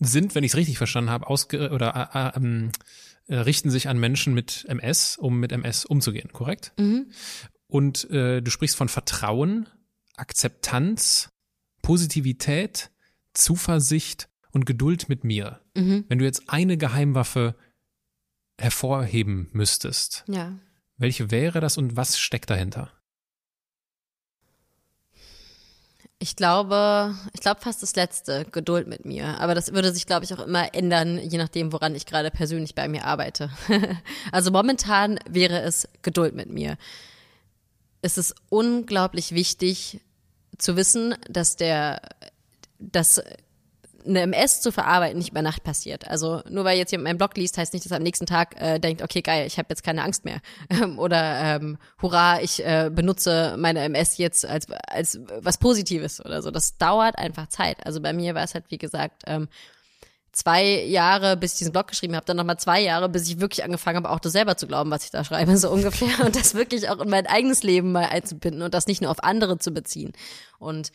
sind, 0.00 0.34
wenn 0.34 0.42
ich 0.42 0.50
es 0.50 0.56
richtig 0.56 0.78
verstanden 0.78 1.10
habe, 1.10 1.28
ausge 1.28 1.70
oder 1.70 2.10
äh, 2.12 2.36
ähm, 2.36 2.72
äh, 3.28 3.36
richten 3.36 3.70
sich 3.70 3.88
an 3.88 3.96
Menschen 3.96 4.34
mit 4.34 4.64
MS, 4.68 5.16
um 5.16 5.38
mit 5.38 5.52
MS 5.52 5.84
umzugehen, 5.84 6.32
korrekt? 6.32 6.72
Mhm. 6.76 7.12
Und 7.68 8.10
äh, 8.10 8.40
du 8.42 8.50
sprichst 8.50 8.74
von 8.76 8.88
Vertrauen, 8.88 9.68
Akzeptanz, 10.16 11.30
Positivität, 11.80 12.90
Zuversicht 13.32 14.28
und 14.50 14.66
Geduld 14.66 15.08
mit 15.08 15.22
mir. 15.22 15.60
Mhm. 15.76 16.04
Wenn 16.08 16.18
du 16.18 16.24
jetzt 16.24 16.48
eine 16.48 16.76
Geheimwaffe 16.76 17.54
hervorheben 18.60 19.50
müsstest, 19.52 20.24
Ja. 20.26 20.58
welche 20.96 21.30
wäre 21.30 21.60
das 21.60 21.78
und 21.78 21.94
was 21.94 22.18
steckt 22.18 22.50
dahinter? 22.50 22.92
Ich 26.20 26.34
glaube, 26.34 27.14
ich 27.32 27.40
glaube 27.40 27.60
fast 27.60 27.82
das 27.82 27.94
letzte, 27.94 28.44
Geduld 28.50 28.88
mit 28.88 29.04
mir. 29.04 29.40
Aber 29.40 29.54
das 29.54 29.72
würde 29.72 29.92
sich, 29.92 30.04
glaube 30.04 30.24
ich, 30.24 30.34
auch 30.34 30.40
immer 30.40 30.74
ändern, 30.74 31.18
je 31.18 31.38
nachdem, 31.38 31.72
woran 31.72 31.94
ich 31.94 32.06
gerade 32.06 32.32
persönlich 32.32 32.74
bei 32.74 32.88
mir 32.88 33.04
arbeite. 33.04 33.50
also 34.32 34.50
momentan 34.50 35.20
wäre 35.28 35.60
es 35.60 35.88
Geduld 36.02 36.34
mit 36.34 36.50
mir. 36.50 36.76
Es 38.02 38.18
ist 38.18 38.34
unglaublich 38.48 39.32
wichtig 39.32 40.00
zu 40.56 40.74
wissen, 40.74 41.14
dass 41.28 41.54
der, 41.54 42.02
dass 42.80 43.22
eine 44.08 44.22
MS 44.22 44.60
zu 44.60 44.72
verarbeiten 44.72 45.18
nicht 45.18 45.30
über 45.30 45.42
Nacht 45.42 45.62
passiert. 45.62 46.08
Also 46.08 46.42
nur 46.48 46.64
weil 46.64 46.78
jetzt 46.78 46.90
jemand 46.90 47.04
meinen 47.04 47.18
Blog 47.18 47.36
liest, 47.36 47.58
heißt 47.58 47.72
nicht, 47.72 47.84
dass 47.84 47.92
er 47.92 47.98
am 47.98 48.02
nächsten 48.02 48.26
Tag 48.26 48.60
äh, 48.60 48.78
denkt, 48.78 49.02
okay, 49.02 49.22
geil, 49.22 49.46
ich 49.46 49.58
habe 49.58 49.66
jetzt 49.70 49.82
keine 49.82 50.02
Angst 50.02 50.24
mehr. 50.24 50.40
oder 50.96 51.40
ähm, 51.56 51.78
hurra, 52.00 52.40
ich 52.40 52.64
äh, 52.64 52.90
benutze 52.92 53.56
meine 53.58 53.80
MS 53.82 54.18
jetzt 54.18 54.46
als, 54.46 54.66
als 54.70 55.20
was 55.40 55.58
Positives 55.58 56.24
oder 56.24 56.42
so. 56.42 56.50
Das 56.50 56.78
dauert 56.78 57.18
einfach 57.18 57.48
Zeit. 57.48 57.84
Also 57.86 58.00
bei 58.00 58.12
mir 58.12 58.34
war 58.34 58.42
es 58.42 58.54
halt, 58.54 58.64
wie 58.70 58.78
gesagt, 58.78 59.22
ähm, 59.26 59.48
zwei 60.32 60.84
Jahre, 60.84 61.36
bis 61.36 61.52
ich 61.52 61.58
diesen 61.58 61.72
Blog 61.72 61.88
geschrieben 61.88 62.14
habe, 62.14 62.24
dann 62.26 62.36
nochmal 62.36 62.58
zwei 62.58 62.80
Jahre, 62.80 63.08
bis 63.08 63.28
ich 63.28 63.40
wirklich 63.40 63.64
angefangen 63.64 63.96
habe, 63.96 64.10
auch 64.10 64.20
das 64.20 64.32
selber 64.32 64.56
zu 64.56 64.66
glauben, 64.66 64.90
was 64.90 65.04
ich 65.04 65.10
da 65.10 65.24
schreibe, 65.24 65.56
so 65.58 65.70
ungefähr. 65.70 66.24
Und 66.24 66.36
das 66.36 66.54
wirklich 66.54 66.88
auch 66.88 67.00
in 67.00 67.10
mein 67.10 67.26
eigenes 67.26 67.62
Leben 67.62 67.92
mal 67.92 68.06
einzubinden 68.06 68.62
und 68.62 68.74
das 68.74 68.86
nicht 68.86 69.02
nur 69.02 69.10
auf 69.10 69.22
andere 69.22 69.58
zu 69.58 69.72
beziehen. 69.72 70.12
Und 70.58 70.92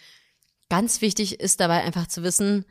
ganz 0.70 1.02
wichtig 1.02 1.40
ist 1.40 1.60
dabei 1.60 1.84
einfach 1.84 2.08
zu 2.08 2.24
wissen, 2.24 2.66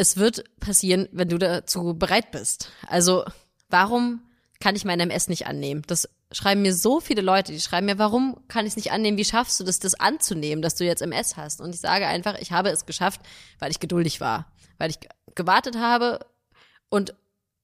es 0.00 0.16
wird 0.16 0.44
passieren, 0.60 1.08
wenn 1.12 1.28
du 1.28 1.38
dazu 1.38 1.94
bereit 1.94 2.30
bist. 2.30 2.72
Also 2.86 3.24
warum 3.68 4.22
kann 4.58 4.74
ich 4.74 4.86
mein 4.86 4.98
MS 4.98 5.28
nicht 5.28 5.46
annehmen? 5.46 5.82
Das 5.86 6.08
schreiben 6.32 6.62
mir 6.62 6.74
so 6.74 7.00
viele 7.00 7.20
Leute, 7.20 7.52
die 7.52 7.60
schreiben 7.60 7.86
mir, 7.86 7.98
warum 7.98 8.40
kann 8.48 8.64
ich 8.64 8.72
es 8.72 8.76
nicht 8.76 8.92
annehmen? 8.92 9.18
Wie 9.18 9.24
schaffst 9.24 9.60
du 9.60 9.64
das, 9.64 9.78
das 9.78 9.94
anzunehmen, 9.94 10.62
dass 10.62 10.76
du 10.76 10.84
jetzt 10.84 11.02
MS 11.02 11.36
hast? 11.36 11.60
Und 11.60 11.74
ich 11.74 11.80
sage 11.80 12.06
einfach, 12.06 12.38
ich 12.38 12.50
habe 12.50 12.70
es 12.70 12.86
geschafft, 12.86 13.20
weil 13.58 13.70
ich 13.70 13.78
geduldig 13.80 14.20
war, 14.20 14.50
weil 14.78 14.90
ich 14.90 14.98
gewartet 15.34 15.76
habe, 15.76 16.20
Und 16.88 17.14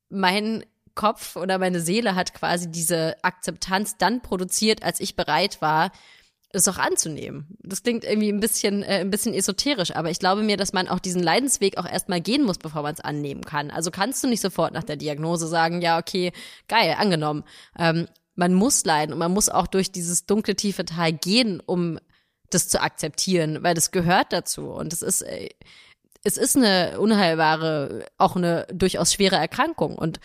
mein 0.08 0.64
Kopf 0.94 1.36
oder 1.36 1.58
meine 1.58 1.80
Seele 1.80 2.14
hat 2.14 2.34
quasi 2.34 2.70
diese 2.70 3.16
Akzeptanz 3.22 3.96
dann 3.98 4.20
produziert, 4.20 4.82
als 4.82 5.00
ich 5.00 5.16
bereit 5.16 5.60
war, 5.60 5.90
es 6.56 6.68
auch 6.68 6.78
anzunehmen. 6.78 7.56
Das 7.62 7.82
klingt 7.82 8.04
irgendwie 8.04 8.30
ein 8.30 8.40
bisschen, 8.40 8.82
äh, 8.82 9.00
ein 9.00 9.10
bisschen 9.10 9.34
esoterisch, 9.34 9.94
aber 9.94 10.10
ich 10.10 10.18
glaube 10.18 10.42
mir, 10.42 10.56
dass 10.56 10.72
man 10.72 10.88
auch 10.88 10.98
diesen 10.98 11.22
Leidensweg 11.22 11.78
auch 11.78 11.86
erstmal 11.86 12.20
gehen 12.20 12.44
muss, 12.44 12.58
bevor 12.58 12.82
man 12.82 12.94
es 12.94 13.00
annehmen 13.00 13.42
kann. 13.44 13.70
Also 13.70 13.90
kannst 13.90 14.22
du 14.24 14.28
nicht 14.28 14.40
sofort 14.40 14.72
nach 14.72 14.84
der 14.84 14.96
Diagnose 14.96 15.46
sagen, 15.46 15.82
ja, 15.82 15.98
okay, 15.98 16.32
geil, 16.68 16.96
angenommen. 16.98 17.44
Ähm, 17.78 18.08
man 18.34 18.54
muss 18.54 18.84
leiden 18.84 19.12
und 19.12 19.18
man 19.18 19.32
muss 19.32 19.48
auch 19.48 19.66
durch 19.66 19.90
dieses 19.92 20.26
dunkle, 20.26 20.56
tiefe 20.56 20.84
Tal 20.84 21.12
gehen, 21.12 21.60
um 21.64 21.98
das 22.50 22.68
zu 22.68 22.80
akzeptieren, 22.80 23.62
weil 23.62 23.74
das 23.74 23.90
gehört 23.90 24.32
dazu. 24.32 24.70
Und 24.70 24.92
es 24.92 25.02
ist, 25.02 25.22
äh, 25.22 25.48
es 26.22 26.36
ist 26.36 26.56
eine 26.56 27.00
unheilbare, 27.00 28.06
auch 28.18 28.36
eine 28.36 28.66
durchaus 28.72 29.12
schwere 29.12 29.36
Erkrankung. 29.36 29.96
Und 29.96 30.20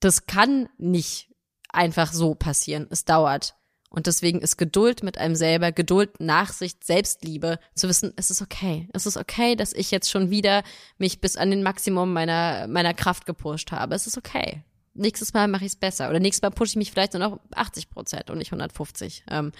das 0.00 0.26
kann 0.26 0.68
nicht 0.78 1.30
einfach 1.68 2.12
so 2.12 2.34
passieren. 2.34 2.86
Es 2.90 3.04
dauert. 3.04 3.54
Und 3.90 4.06
deswegen 4.06 4.40
ist 4.40 4.56
Geduld 4.56 5.02
mit 5.02 5.18
einem 5.18 5.34
selber, 5.34 5.72
Geduld, 5.72 6.20
Nachsicht, 6.20 6.84
Selbstliebe, 6.84 7.58
zu 7.74 7.88
wissen, 7.88 8.12
es 8.14 8.30
ist 8.30 8.40
okay. 8.40 8.88
Es 8.92 9.04
ist 9.04 9.16
okay, 9.16 9.56
dass 9.56 9.72
ich 9.72 9.90
jetzt 9.90 10.08
schon 10.08 10.30
wieder 10.30 10.62
mich 10.98 11.20
bis 11.20 11.36
an 11.36 11.50
den 11.50 11.64
Maximum 11.64 12.12
meiner, 12.12 12.68
meiner 12.68 12.94
Kraft 12.94 13.26
gepusht 13.26 13.72
habe. 13.72 13.96
Es 13.96 14.06
ist 14.06 14.16
okay. 14.16 14.62
Nächstes 14.94 15.34
Mal 15.34 15.48
mache 15.48 15.64
ich 15.64 15.72
es 15.72 15.76
besser. 15.76 16.08
Oder 16.08 16.20
nächstes 16.20 16.42
Mal 16.42 16.50
pushe 16.50 16.70
ich 16.70 16.76
mich 16.76 16.92
vielleicht 16.92 17.14
nur 17.14 17.20
noch 17.20 17.40
80 17.52 17.90
Prozent 17.90 18.30
und 18.30 18.38
nicht 18.38 18.52
150. 18.52 19.24
Ähm, 19.28 19.50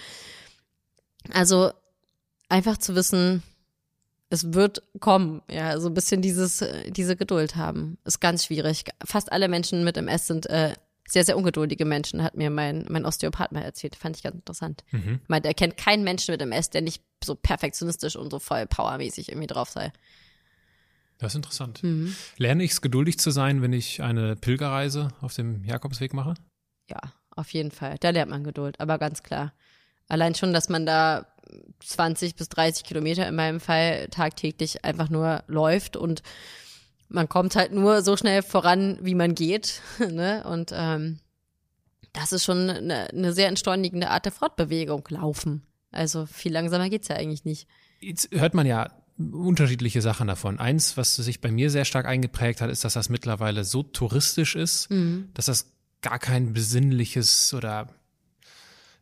also 1.33 1.73
einfach 2.49 2.79
zu 2.79 2.95
wissen, 2.95 3.43
es 4.29 4.53
wird 4.53 4.83
kommen, 5.01 5.43
ja, 5.51 5.81
so 5.81 5.89
ein 5.89 5.95
bisschen 5.95 6.23
dieses, 6.23 6.63
äh, 6.63 6.93
diese 6.93 7.17
Geduld 7.17 7.57
haben. 7.57 7.99
Ist 8.05 8.21
ganz 8.21 8.45
schwierig. 8.45 8.85
Fast 9.05 9.33
alle 9.33 9.49
Menschen 9.49 9.83
mit 9.83 9.97
MS 9.97 10.29
sind 10.29 10.47
äh, 10.47 10.75
sehr, 11.11 11.25
sehr 11.25 11.37
ungeduldige 11.37 11.85
Menschen, 11.85 12.23
hat 12.23 12.37
mir 12.37 12.51
mein, 12.51 12.87
mein 12.89 13.05
Osteopath 13.05 13.51
mal 13.51 13.63
erzählt. 13.63 13.97
Fand 13.97 14.17
ich 14.17 14.23
ganz 14.23 14.37
interessant. 14.37 14.85
Mhm. 14.93 15.21
Meint, 15.27 15.45
er 15.45 15.55
kennt 15.55 15.77
keinen 15.77 16.05
Menschen 16.05 16.33
mit 16.33 16.41
MS, 16.41 16.71
der 16.71 16.83
nicht 16.83 17.03
so 17.25 17.35
perfektionistisch 17.35 18.15
und 18.15 18.31
so 18.31 18.39
voll 18.39 18.67
powermäßig 18.67 19.31
irgendwie 19.31 19.49
drauf 19.49 19.71
sei. 19.71 19.93
Das 21.19 21.33
ist 21.33 21.37
interessant. 21.37 21.83
Mhm. 21.83 22.15
Lerne 22.37 22.63
ich 22.63 22.71
es, 22.71 22.81
geduldig 22.81 23.19
zu 23.19 23.31
sein, 23.31 23.61
wenn 23.61 23.73
ich 23.73 24.03
eine 24.03 24.37
Pilgerreise 24.37 25.09
auf 25.21 25.35
dem 25.35 25.65
Jakobsweg 25.65 26.15
mache? 26.15 26.35
Ja, 26.89 27.01
auf 27.31 27.53
jeden 27.53 27.73
Fall. 27.73 27.97
Da 27.99 28.11
lernt 28.11 28.31
man 28.31 28.45
Geduld, 28.45 28.79
aber 28.79 28.99
ganz 28.99 29.23
klar. 29.23 29.53
Allein 30.09 30.35
schon, 30.35 30.53
dass 30.53 30.69
man 30.69 30.87
da 30.87 31.27
20 31.85 32.37
bis 32.37 32.49
30 32.49 32.85
Kilometer 32.85 33.27
in 33.27 33.35
meinem 33.35 33.61
Fall 33.61 34.09
tagtäglich 34.09 34.85
einfach 34.85 35.11
nur 35.11 35.43
läuft 35.49 35.97
und 35.97 36.23
man 37.11 37.29
kommt 37.29 37.57
halt 37.57 37.73
nur 37.73 38.03
so 38.03 38.17
schnell 38.17 38.43
voran, 38.43 38.99
wie 39.03 39.15
man 39.15 39.35
geht. 39.35 39.83
ne? 39.99 40.45
Und 40.45 40.73
ähm, 40.73 41.19
das 42.13 42.33
ist 42.33 42.45
schon 42.45 42.71
eine, 42.71 43.11
eine 43.11 43.33
sehr 43.33 43.49
entschleunigende 43.49 44.11
Art 44.11 44.25
der 44.25 44.33
Fortbewegung, 44.33 45.07
Laufen. 45.11 45.63
Also 45.91 46.27
viel 46.27 46.53
langsamer 46.53 46.89
geht's 46.89 47.09
ja 47.09 47.17
eigentlich 47.17 47.45
nicht. 47.45 47.67
Jetzt 48.01 48.31
hört 48.33 48.55
man 48.55 48.67
ja 48.67 48.91
unterschiedliche 49.19 50.01
Sachen 50.01 50.29
davon. 50.29 50.59
Eins, 50.59 50.97
was 50.97 51.17
sich 51.17 51.41
bei 51.41 51.51
mir 51.51 51.69
sehr 51.69 51.85
stark 51.85 52.07
eingeprägt 52.07 52.61
hat, 52.61 52.71
ist, 52.71 52.85
dass 52.85 52.95
das 52.95 53.09
mittlerweile 53.09 53.65
so 53.65 53.83
touristisch 53.83 54.55
ist, 54.57 54.91
mhm. 54.91 55.29
dass 55.35 55.47
das 55.47 55.73
gar 56.01 56.19
kein 56.19 56.55
besinnliches 56.55 57.53
oder 57.53 57.89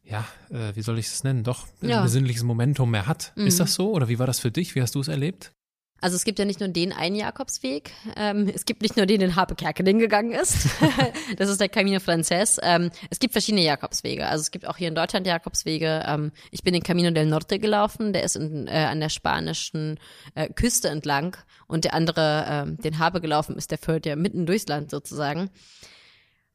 ja, 0.03 0.27
äh, 0.51 0.75
wie 0.75 0.83
soll 0.83 0.99
ich 0.99 1.07
es 1.07 1.23
nennen, 1.23 1.45
doch 1.45 1.67
ja. 1.83 2.03
besinnliches 2.03 2.43
Momentum 2.43 2.91
mehr 2.91 3.07
hat. 3.07 3.33
Mhm. 3.37 3.47
Ist 3.47 3.61
das 3.61 3.75
so 3.75 3.93
oder 3.93 4.09
wie 4.09 4.19
war 4.19 4.27
das 4.27 4.41
für 4.41 4.51
dich? 4.51 4.75
Wie 4.75 4.83
hast 4.83 4.95
du 4.95 5.01
es 5.01 5.09
erlebt? 5.09 5.53
Also 6.01 6.17
es 6.17 6.25
gibt 6.25 6.39
ja 6.39 6.45
nicht 6.45 6.61
nur 6.61 6.69
den 6.69 6.93
einen 6.93 7.17
Jakobsweg, 7.17 7.91
ähm, 8.17 8.51
es 8.55 8.65
gibt 8.65 8.83
nicht 8.83 8.97
nur 8.97 9.07
den, 9.07 9.21
den 9.21 9.35
Harpe 9.35 9.57
Kerkeling 9.57 9.99
gegangen 9.99 10.33
ist. 10.33 10.69
das 11.37 11.51
ist 11.51 11.61
der 11.61 11.69
Camino 11.69 11.99
Frances. 11.99 12.59
Ähm, 12.63 12.91
es 13.11 13.19
gibt 13.19 13.33
verschiedene 13.33 13.65
Jakobswege. 13.65 14.27
Also 14.27 14.43
es 14.43 14.51
gibt 14.51 14.67
auch 14.67 14.77
hier 14.77 14.89
in 14.89 14.95
Deutschland 14.95 15.27
Jakobswege. 15.27 16.05
Ähm, 16.07 16.33
ich 16.51 16.63
bin 16.63 16.73
den 16.73 16.83
Camino 16.83 17.11
del 17.11 17.27
Norte 17.27 17.59
gelaufen, 17.59 18.13
der 18.13 18.23
ist 18.23 18.37
in, 18.37 18.69
äh, 18.69 18.71
an 18.71 19.01
der 19.01 19.09
spanischen 19.09 19.99
äh, 20.35 20.49
Küste 20.49 20.89
entlang 20.89 21.37
und 21.67 21.85
der 21.85 21.95
andere, 21.95 22.67
äh, 22.79 22.83
den 22.83 22.99
Harpe 22.99 23.21
gelaufen 23.21 23.57
ist, 23.57 23.71
der 23.71 23.79
führt 23.79 24.07
ja 24.07 24.15
mitten 24.15 24.47
durchs 24.47 24.69
Land 24.69 24.91
sozusagen. 24.91 25.51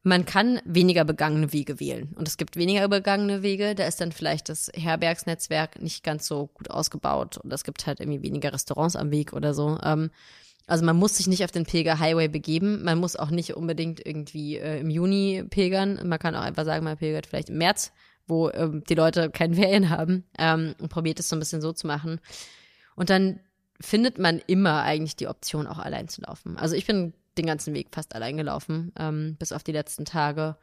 Man 0.06 0.26
kann 0.26 0.60
weniger 0.66 1.04
begangene 1.04 1.54
Wege 1.54 1.80
wählen. 1.80 2.12
Und 2.14 2.28
es 2.28 2.36
gibt 2.36 2.56
weniger 2.56 2.86
begangene 2.88 3.42
Wege. 3.42 3.74
Da 3.74 3.86
ist 3.86 4.02
dann 4.02 4.12
vielleicht 4.12 4.50
das 4.50 4.70
Herbergsnetzwerk 4.74 5.80
nicht 5.80 6.04
ganz 6.04 6.26
so 6.26 6.48
gut 6.48 6.70
ausgebaut. 6.70 7.38
Und 7.38 7.50
es 7.52 7.64
gibt 7.64 7.86
halt 7.86 8.00
irgendwie 8.00 8.22
weniger 8.22 8.52
Restaurants 8.52 8.96
am 8.96 9.10
Weg 9.10 9.32
oder 9.32 9.54
so. 9.54 9.78
Ähm, 9.82 10.10
also 10.66 10.84
man 10.84 10.96
muss 10.96 11.16
sich 11.16 11.26
nicht 11.26 11.42
auf 11.42 11.50
den 11.52 11.64
Pilger 11.64 11.98
Highway 11.98 12.28
begeben. 12.28 12.84
Man 12.84 12.98
muss 12.98 13.16
auch 13.16 13.30
nicht 13.30 13.54
unbedingt 13.54 14.04
irgendwie 14.04 14.58
äh, 14.58 14.80
im 14.80 14.90
Juni 14.90 15.42
pilgern. 15.48 15.98
Man 16.06 16.18
kann 16.18 16.34
auch 16.34 16.42
einfach 16.42 16.66
sagen, 16.66 16.84
man 16.84 16.98
pilgert 16.98 17.26
vielleicht 17.26 17.48
im 17.48 17.56
März, 17.56 17.90
wo 18.26 18.50
ähm, 18.50 18.84
die 18.86 18.94
Leute 18.94 19.30
keine 19.30 19.54
Ferien 19.56 19.88
haben 19.88 20.24
ähm, 20.38 20.74
und 20.80 20.90
probiert 20.90 21.18
es 21.18 21.30
so 21.30 21.36
ein 21.36 21.40
bisschen 21.40 21.62
so 21.62 21.72
zu 21.72 21.86
machen. 21.86 22.20
Und 22.94 23.08
dann 23.08 23.40
findet 23.80 24.18
man 24.18 24.40
immer 24.46 24.82
eigentlich 24.82 25.16
die 25.16 25.28
Option, 25.28 25.66
auch 25.66 25.78
allein 25.78 26.08
zu 26.08 26.20
laufen. 26.20 26.58
Also 26.58 26.76
ich 26.76 26.86
bin 26.86 27.14
den 27.38 27.46
ganzen 27.46 27.74
Weg 27.74 27.88
fast 27.92 28.14
allein 28.14 28.36
gelaufen, 28.36 28.92
ähm, 28.98 29.36
bis 29.38 29.52
auf 29.52 29.62
die 29.62 29.72
letzten 29.72 30.04
Tage. 30.04 30.56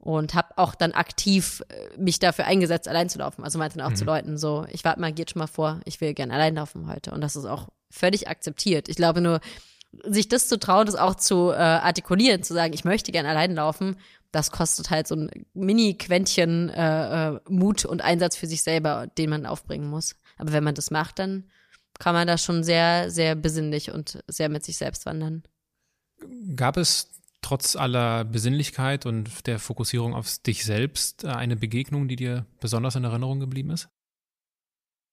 Und 0.00 0.34
habe 0.34 0.56
auch 0.56 0.76
dann 0.76 0.92
aktiv 0.92 1.64
äh, 1.68 1.98
mich 1.98 2.20
dafür 2.20 2.44
eingesetzt, 2.44 2.86
allein 2.86 3.08
zu 3.08 3.18
laufen. 3.18 3.42
Also 3.42 3.58
meinte 3.58 3.78
dann 3.78 3.86
auch 3.86 3.90
mhm. 3.90 3.96
zu 3.96 4.04
Leuten 4.04 4.38
so, 4.38 4.64
ich 4.70 4.84
warte 4.84 5.00
mal, 5.00 5.12
geht 5.12 5.30
schon 5.32 5.40
mal 5.40 5.48
vor, 5.48 5.80
ich 5.84 6.00
will 6.00 6.14
gerne 6.14 6.34
allein 6.34 6.54
laufen 6.54 6.88
heute. 6.88 7.10
Und 7.10 7.20
das 7.20 7.34
ist 7.34 7.46
auch 7.46 7.68
völlig 7.90 8.28
akzeptiert. 8.28 8.88
Ich 8.88 8.96
glaube 8.96 9.20
nur, 9.20 9.40
sich 10.04 10.28
das 10.28 10.48
zu 10.48 10.58
trauen, 10.58 10.86
das 10.86 10.94
auch 10.94 11.14
zu 11.14 11.50
äh, 11.50 11.56
artikulieren, 11.56 12.42
zu 12.42 12.54
sagen, 12.54 12.74
ich 12.74 12.84
möchte 12.84 13.10
gerne 13.10 13.28
allein 13.28 13.54
laufen, 13.54 13.96
das 14.30 14.50
kostet 14.50 14.90
halt 14.90 15.08
so 15.08 15.16
ein 15.16 15.30
Mini-Quäntchen 15.54 16.68
äh, 16.68 17.28
äh, 17.28 17.40
Mut 17.48 17.84
und 17.84 18.02
Einsatz 18.02 18.36
für 18.36 18.46
sich 18.46 18.62
selber, 18.62 19.06
den 19.18 19.30
man 19.30 19.46
aufbringen 19.46 19.88
muss. 19.88 20.16
Aber 20.36 20.52
wenn 20.52 20.64
man 20.64 20.74
das 20.74 20.90
macht, 20.90 21.18
dann 21.18 21.44
kann 21.98 22.14
man 22.14 22.26
da 22.26 22.36
schon 22.36 22.62
sehr, 22.62 23.10
sehr 23.10 23.34
besinnlich 23.34 23.90
und 23.90 24.22
sehr 24.28 24.48
mit 24.48 24.64
sich 24.64 24.76
selbst 24.76 25.06
wandern. 25.06 25.42
Gab 26.56 26.76
es 26.76 27.10
trotz 27.42 27.76
aller 27.76 28.24
Besinnlichkeit 28.24 29.06
und 29.06 29.46
der 29.46 29.58
Fokussierung 29.58 30.14
auf 30.14 30.38
dich 30.38 30.64
selbst 30.64 31.24
äh, 31.24 31.28
eine 31.28 31.56
Begegnung, 31.56 32.08
die 32.08 32.16
dir 32.16 32.46
besonders 32.60 32.96
in 32.96 33.04
Erinnerung 33.04 33.40
geblieben 33.40 33.70
ist? 33.70 33.88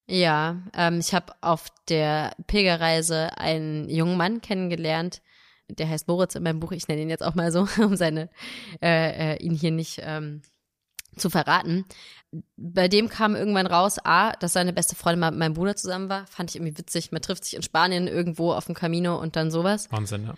Ja, 0.07 0.61
ähm, 0.73 0.99
ich 0.99 1.13
habe 1.13 1.33
auf 1.41 1.67
der 1.89 2.35
Pilgerreise 2.47 3.37
einen 3.37 3.89
jungen 3.89 4.17
Mann 4.17 4.41
kennengelernt, 4.41 5.21
der 5.67 5.89
heißt 5.89 6.07
Moritz 6.07 6.35
in 6.35 6.43
meinem 6.43 6.59
Buch. 6.59 6.71
Ich 6.73 6.87
nenne 6.87 7.01
ihn 7.01 7.09
jetzt 7.09 7.23
auch 7.23 7.35
mal 7.35 7.51
so, 7.51 7.67
um 7.83 7.95
seine 7.95 8.29
äh, 8.81 9.33
äh, 9.33 9.43
ihn 9.43 9.55
hier 9.55 9.71
nicht 9.71 9.99
ähm, 10.03 10.41
zu 11.15 11.29
verraten. 11.29 11.85
Bei 12.57 12.87
dem 12.87 13.07
kam 13.07 13.35
irgendwann 13.35 13.65
raus, 13.65 13.97
A, 14.03 14.33
dass 14.33 14.53
seine 14.53 14.73
beste 14.73 14.95
Freundin 14.95 15.21
mal 15.21 15.31
mit 15.31 15.39
meinem 15.39 15.53
Bruder 15.53 15.75
zusammen 15.75 16.09
war. 16.09 16.27
Fand 16.27 16.51
ich 16.51 16.57
irgendwie 16.57 16.77
witzig. 16.77 17.11
Man 17.11 17.21
trifft 17.21 17.45
sich 17.45 17.55
in 17.55 17.63
Spanien 17.63 18.07
irgendwo 18.07 18.51
auf 18.51 18.65
dem 18.65 18.75
Camino 18.75 19.17
und 19.17 19.35
dann 19.35 19.49
sowas. 19.51 19.89
Wahnsinn, 19.91 20.25
ja. 20.25 20.35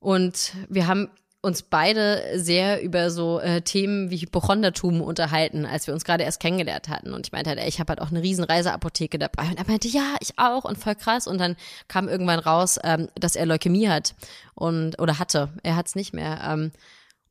Und 0.00 0.52
wir 0.68 0.86
haben 0.86 1.10
uns 1.42 1.62
beide 1.62 2.22
sehr 2.34 2.82
über 2.82 3.10
so 3.10 3.40
äh, 3.40 3.62
Themen 3.62 4.10
wie 4.10 4.18
Hypochondertum 4.18 5.00
unterhalten, 5.00 5.64
als 5.64 5.86
wir 5.86 5.94
uns 5.94 6.04
gerade 6.04 6.24
erst 6.24 6.40
kennengelernt 6.40 6.88
hatten. 6.88 7.14
Und 7.14 7.26
ich 7.26 7.32
meinte 7.32 7.48
halt, 7.50 7.58
ey, 7.58 7.68
ich 7.68 7.80
habe 7.80 7.90
halt 7.90 8.00
auch 8.02 8.10
eine 8.10 8.22
riesen 8.22 8.44
Reiseapotheke 8.44 9.18
dabei. 9.18 9.44
Und 9.44 9.58
er 9.58 9.66
meinte, 9.66 9.88
ja, 9.88 10.16
ich 10.20 10.38
auch 10.38 10.64
und 10.64 10.76
voll 10.76 10.94
krass. 10.94 11.26
Und 11.26 11.38
dann 11.38 11.56
kam 11.88 12.08
irgendwann 12.08 12.40
raus, 12.40 12.78
ähm, 12.84 13.08
dass 13.14 13.36
er 13.36 13.46
Leukämie 13.46 13.88
hat 13.88 14.14
und 14.54 15.00
oder 15.00 15.18
hatte. 15.18 15.48
Er 15.62 15.76
hat 15.76 15.86
es 15.86 15.94
nicht 15.94 16.12
mehr. 16.12 16.40
Ähm, 16.46 16.72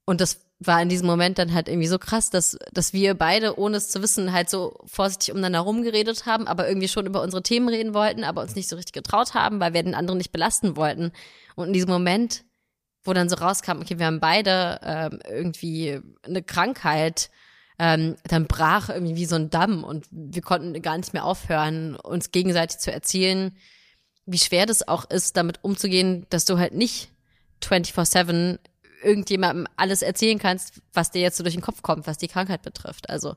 und 0.05 0.21
das 0.21 0.39
war 0.59 0.81
in 0.81 0.89
diesem 0.89 1.07
Moment 1.07 1.37
dann 1.37 1.53
halt 1.53 1.69
irgendwie 1.69 1.87
so 1.87 1.99
krass, 1.99 2.31
dass, 2.31 2.57
dass 2.73 2.93
wir 2.93 3.13
beide, 3.13 3.57
ohne 3.59 3.77
es 3.77 3.89
zu 3.89 4.01
wissen, 4.01 4.33
halt 4.33 4.49
so 4.49 4.75
vorsichtig 4.85 5.31
umeinander 5.31 5.59
rumgeredet 5.59 6.25
haben, 6.25 6.47
aber 6.47 6.67
irgendwie 6.67 6.89
schon 6.89 7.05
über 7.05 7.21
unsere 7.21 7.43
Themen 7.43 7.69
reden 7.69 7.93
wollten, 7.93 8.23
aber 8.23 8.41
uns 8.41 8.55
nicht 8.55 8.67
so 8.67 8.75
richtig 8.75 8.93
getraut 8.93 9.35
haben, 9.35 9.59
weil 9.59 9.73
wir 9.73 9.83
den 9.83 9.95
anderen 9.95 10.17
nicht 10.17 10.31
belasten 10.31 10.75
wollten. 10.75 11.11
Und 11.55 11.67
in 11.67 11.73
diesem 11.73 11.91
Moment 11.91 12.43
wo 13.09 13.13
dann 13.13 13.27
so 13.27 13.35
rauskam, 13.35 13.81
okay, 13.81 13.97
wir 13.97 14.05
haben 14.05 14.19
beide 14.19 14.79
ähm, 14.83 15.19
irgendwie 15.27 15.99
eine 16.23 16.43
Krankheit, 16.43 17.29
ähm, 17.79 18.15
dann 18.23 18.45
brach 18.45 18.89
irgendwie 18.89 19.15
wie 19.15 19.25
so 19.25 19.35
ein 19.35 19.49
Damm 19.49 19.83
und 19.83 20.05
wir 20.11 20.41
konnten 20.41 20.79
gar 20.81 20.97
nicht 20.97 21.13
mehr 21.13 21.25
aufhören, 21.25 21.95
uns 21.95 22.31
gegenseitig 22.31 22.77
zu 22.77 22.91
erzählen, 22.91 23.57
wie 24.25 24.37
schwer 24.37 24.65
das 24.65 24.87
auch 24.87 25.09
ist, 25.09 25.37
damit 25.37 25.63
umzugehen, 25.63 26.27
dass 26.29 26.45
du 26.45 26.59
halt 26.59 26.73
nicht 26.73 27.09
24-7 27.63 28.59
irgendjemandem 29.03 29.65
alles 29.75 30.01
erzählen 30.01 30.37
kannst, 30.37 30.81
was 30.93 31.09
dir 31.09 31.21
jetzt 31.21 31.37
so 31.37 31.43
durch 31.43 31.55
den 31.55 31.63
Kopf 31.63 31.81
kommt, 31.81 32.05
was 32.05 32.17
die 32.17 32.27
Krankheit 32.27 32.61
betrifft. 32.61 33.09
Also 33.09 33.35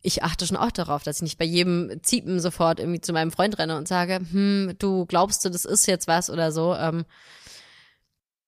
ich 0.00 0.22
achte 0.22 0.46
schon 0.46 0.56
auch 0.56 0.70
darauf, 0.70 1.02
dass 1.02 1.16
ich 1.16 1.22
nicht 1.22 1.38
bei 1.38 1.44
jedem 1.44 2.02
Ziepen 2.02 2.40
sofort 2.40 2.80
irgendwie 2.80 3.00
zu 3.00 3.12
meinem 3.12 3.32
Freund 3.32 3.58
renne 3.58 3.76
und 3.76 3.88
sage, 3.88 4.20
hm, 4.30 4.74
du 4.78 5.04
glaubst 5.04 5.44
du, 5.44 5.50
das 5.50 5.64
ist 5.64 5.86
jetzt 5.86 6.06
was 6.06 6.30
oder 6.30 6.52
so. 6.52 6.74
Ähm, 6.74 7.04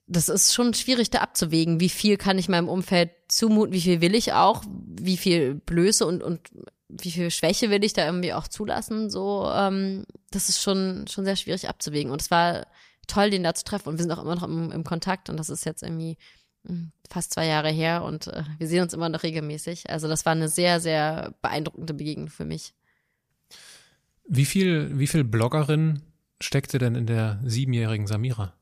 das 0.09 0.29
ist 0.29 0.55
schon 0.55 0.75
schwierig 0.75 1.11
da 1.11 1.19
abzuwägen, 1.19 1.81
wie 1.81 1.91
viel 1.91 2.17
kann 2.17 2.39
ich 2.39 2.49
meinem 2.49 2.69
Umfeld 2.69 3.11
zumuten, 3.29 3.75
wie 3.75 3.81
viel 3.81 4.01
will 4.01 4.15
ich 4.15 4.33
auch, 4.33 4.65
wie 4.67 5.19
viel 5.19 5.55
Blöße 5.55 6.07
und, 6.07 6.23
und 6.23 6.41
wie 6.89 7.11
viel 7.11 7.31
Schwäche 7.31 7.71
will 7.71 7.85
ich 7.85 7.93
da 7.93 8.07
irgendwie 8.07 8.33
auch 8.33 8.49
zulassen. 8.49 9.11
So, 9.11 9.51
ähm, 9.55 10.07
das 10.31 10.49
ist 10.49 10.63
schon, 10.63 11.07
schon 11.07 11.25
sehr 11.27 11.37
schwierig 11.37 11.69
abzuwägen. 11.69 12.11
Und 12.11 12.23
es 12.23 12.31
war 12.31 12.67
toll, 13.07 13.29
den 13.29 13.43
da 13.43 13.55
zu 13.55 13.65
treffen. 13.65 13.91
Und 13.91 13.99
wir 13.99 14.03
sind 14.03 14.13
auch 14.13 14.23
immer 14.23 14.35
noch 14.35 14.43
im, 14.43 14.73
im 14.73 14.85
Kontakt. 14.85 15.29
Und 15.29 15.37
das 15.37 15.51
ist 15.51 15.67
jetzt 15.67 15.83
irgendwie 15.83 16.17
hm, 16.67 16.91
fast 17.11 17.35
zwei 17.35 17.47
Jahre 17.47 17.71
her 17.71 18.03
und 18.05 18.29
äh, 18.29 18.43
wir 18.59 18.67
sehen 18.67 18.83
uns 18.83 18.95
immer 18.95 19.11
noch 19.11 19.23
regelmäßig. 19.23 19.91
Also 19.91 20.09
das 20.09 20.25
war 20.25 20.33
eine 20.33 20.49
sehr, 20.49 20.81
sehr 20.81 21.35
beeindruckende 21.43 21.93
Begegnung 21.95 22.29
für 22.29 22.47
mich. 22.47 22.75
Wie 24.27 24.47
viel, 24.47 24.99
wie 24.99 25.07
viel 25.07 25.25
Bloggerin 25.25 26.03
steckte 26.41 26.79
denn 26.79 26.95
in 26.95 27.07
der 27.07 27.41
siebenjährigen 27.45 28.07
Samira? 28.07 28.55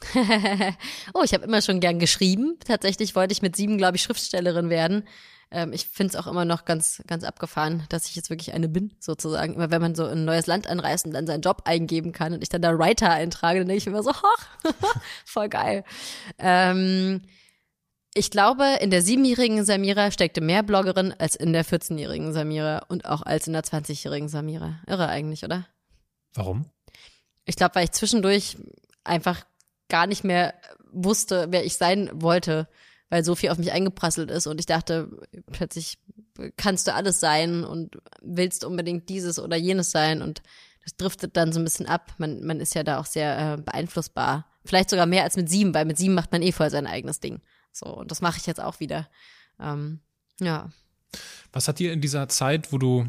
oh, 1.14 1.22
ich 1.24 1.34
habe 1.34 1.44
immer 1.44 1.62
schon 1.62 1.80
gern 1.80 1.98
geschrieben. 1.98 2.58
Tatsächlich 2.64 3.14
wollte 3.14 3.32
ich 3.32 3.42
mit 3.42 3.56
sieben, 3.56 3.78
glaube 3.78 3.96
ich, 3.96 4.02
Schriftstellerin 4.02 4.70
werden. 4.70 5.04
Ähm, 5.50 5.72
ich 5.72 5.86
finde 5.86 6.12
es 6.12 6.16
auch 6.16 6.26
immer 6.26 6.44
noch 6.44 6.64
ganz, 6.64 7.02
ganz 7.06 7.24
abgefahren, 7.24 7.84
dass 7.88 8.06
ich 8.06 8.16
jetzt 8.16 8.30
wirklich 8.30 8.52
eine 8.52 8.68
bin, 8.68 8.94
sozusagen. 9.00 9.54
Immer 9.54 9.70
wenn 9.70 9.80
man 9.80 9.94
so 9.94 10.06
in 10.06 10.18
ein 10.18 10.24
neues 10.24 10.46
Land 10.46 10.66
anreist 10.66 11.06
und 11.06 11.12
dann 11.12 11.26
seinen 11.26 11.40
Job 11.40 11.62
eingeben 11.64 12.12
kann 12.12 12.32
und 12.32 12.42
ich 12.42 12.48
dann 12.48 12.62
da 12.62 12.78
Writer 12.78 13.10
eintrage, 13.10 13.60
dann 13.60 13.68
denke 13.68 13.78
ich 13.78 13.86
mir 13.86 13.92
immer 13.92 14.02
so, 14.02 14.12
hoch, 14.12 14.72
voll 15.24 15.48
geil. 15.48 15.84
Ähm, 16.38 17.22
ich 18.14 18.30
glaube, 18.30 18.78
in 18.80 18.90
der 18.90 19.02
siebenjährigen 19.02 19.64
Samira 19.64 20.10
steckte 20.10 20.40
mehr 20.40 20.62
Bloggerin 20.62 21.14
als 21.18 21.34
in 21.36 21.52
der 21.52 21.64
14-jährigen 21.64 22.32
Samira 22.32 22.84
und 22.88 23.04
auch 23.04 23.22
als 23.22 23.46
in 23.46 23.52
der 23.52 23.62
20-jährigen 23.62 24.28
Samira. 24.28 24.80
Irre 24.86 25.08
eigentlich, 25.08 25.44
oder? 25.44 25.66
Warum? 26.34 26.66
Ich 27.44 27.56
glaube, 27.56 27.76
weil 27.76 27.84
ich 27.84 27.92
zwischendurch 27.92 28.56
einfach 29.04 29.44
gar 29.88 30.06
nicht 30.06 30.24
mehr 30.24 30.54
wusste, 30.90 31.48
wer 31.50 31.64
ich 31.64 31.76
sein 31.76 32.10
wollte, 32.12 32.68
weil 33.10 33.24
so 33.24 33.34
viel 33.34 33.50
auf 33.50 33.58
mich 33.58 33.72
eingeprasselt 33.72 34.30
ist 34.30 34.46
und 34.46 34.58
ich 34.60 34.66
dachte, 34.66 35.08
plötzlich 35.50 35.98
kannst 36.56 36.86
du 36.86 36.94
alles 36.94 37.20
sein 37.20 37.64
und 37.64 37.98
willst 38.22 38.64
unbedingt 38.64 39.08
dieses 39.08 39.38
oder 39.38 39.56
jenes 39.56 39.90
sein 39.90 40.22
und 40.22 40.42
das 40.84 40.96
driftet 40.96 41.36
dann 41.36 41.52
so 41.52 41.60
ein 41.60 41.64
bisschen 41.64 41.86
ab. 41.86 42.14
Man, 42.18 42.44
man 42.44 42.60
ist 42.60 42.74
ja 42.74 42.82
da 42.82 42.98
auch 42.98 43.06
sehr 43.06 43.54
äh, 43.54 43.56
beeinflussbar. 43.60 44.46
Vielleicht 44.64 44.88
sogar 44.88 45.04
mehr 45.04 45.24
als 45.24 45.36
mit 45.36 45.48
sieben, 45.48 45.74
weil 45.74 45.84
mit 45.84 45.98
sieben 45.98 46.14
macht 46.14 46.32
man 46.32 46.40
eh 46.40 46.52
voll 46.52 46.70
sein 46.70 46.86
eigenes 46.86 47.20
Ding. 47.20 47.40
So, 47.72 47.86
und 47.86 48.10
das 48.10 48.22
mache 48.22 48.38
ich 48.38 48.46
jetzt 48.46 48.60
auch 48.60 48.80
wieder. 48.80 49.08
Ähm, 49.60 50.00
ja. 50.40 50.70
Was 51.52 51.68
hat 51.68 51.78
dir 51.78 51.92
in 51.92 52.00
dieser 52.00 52.28
Zeit, 52.28 52.72
wo 52.72 52.78
du, 52.78 53.06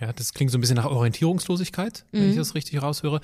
ja, 0.00 0.12
das 0.12 0.32
klingt 0.32 0.50
so 0.52 0.58
ein 0.58 0.60
bisschen 0.60 0.76
nach 0.76 0.86
Orientierungslosigkeit, 0.86 2.06
wenn 2.12 2.30
ich 2.30 2.34
mhm. 2.34 2.38
das 2.38 2.54
richtig 2.54 2.80
raushöre, 2.80 3.20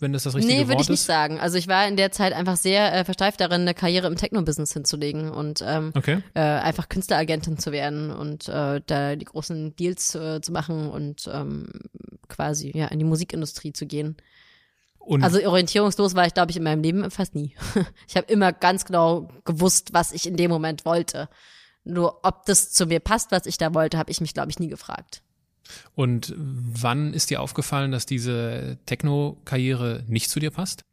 wenn 0.00 0.12
das 0.12 0.24
das 0.24 0.34
richtige 0.34 0.52
nee, 0.52 0.60
Wort 0.60 0.62
ist? 0.62 0.68
Nee, 0.68 0.72
würde 0.74 0.82
ich 0.82 0.88
nicht 0.88 1.02
sagen. 1.02 1.40
Also 1.40 1.58
ich 1.58 1.68
war 1.68 1.86
in 1.86 1.96
der 1.96 2.12
Zeit 2.12 2.32
einfach 2.32 2.56
sehr 2.56 2.94
äh, 2.94 3.04
versteift 3.04 3.40
darin, 3.40 3.62
eine 3.62 3.74
Karriere 3.74 4.06
im 4.06 4.16
Techno-Business 4.16 4.72
hinzulegen 4.72 5.30
und 5.30 5.62
ähm, 5.66 5.92
okay. 5.96 6.22
äh, 6.34 6.40
einfach 6.40 6.88
Künstleragentin 6.88 7.58
zu 7.58 7.72
werden 7.72 8.10
und 8.10 8.48
äh, 8.48 8.80
da 8.86 9.16
die 9.16 9.24
großen 9.24 9.76
Deals 9.76 10.14
äh, 10.14 10.40
zu 10.40 10.52
machen 10.52 10.90
und 10.90 11.28
ähm, 11.32 11.68
quasi 12.28 12.72
ja 12.74 12.86
in 12.86 12.98
die 12.98 13.04
Musikindustrie 13.04 13.72
zu 13.72 13.86
gehen. 13.86 14.16
Und 14.98 15.24
also 15.24 15.40
orientierungslos 15.42 16.14
war 16.14 16.26
ich, 16.26 16.34
glaube 16.34 16.50
ich, 16.50 16.58
in 16.58 16.62
meinem 16.62 16.82
Leben 16.82 17.10
fast 17.10 17.34
nie. 17.34 17.54
Ich 18.06 18.16
habe 18.16 18.30
immer 18.30 18.52
ganz 18.52 18.84
genau 18.84 19.28
gewusst, 19.44 19.94
was 19.94 20.12
ich 20.12 20.26
in 20.26 20.36
dem 20.36 20.50
Moment 20.50 20.84
wollte. 20.84 21.28
Nur 21.84 22.20
ob 22.24 22.44
das 22.44 22.70
zu 22.70 22.84
mir 22.86 23.00
passt, 23.00 23.32
was 23.32 23.46
ich 23.46 23.56
da 23.56 23.72
wollte, 23.72 23.96
habe 23.96 24.10
ich 24.10 24.20
mich, 24.20 24.34
glaube 24.34 24.50
ich, 24.50 24.58
nie 24.58 24.68
gefragt. 24.68 25.22
Und 25.94 26.34
wann 26.36 27.12
ist 27.12 27.30
dir 27.30 27.40
aufgefallen, 27.40 27.92
dass 27.92 28.06
diese 28.06 28.78
Techno-Karriere 28.86 30.04
nicht 30.06 30.30
zu 30.30 30.40
dir 30.40 30.50
passt? 30.50 30.84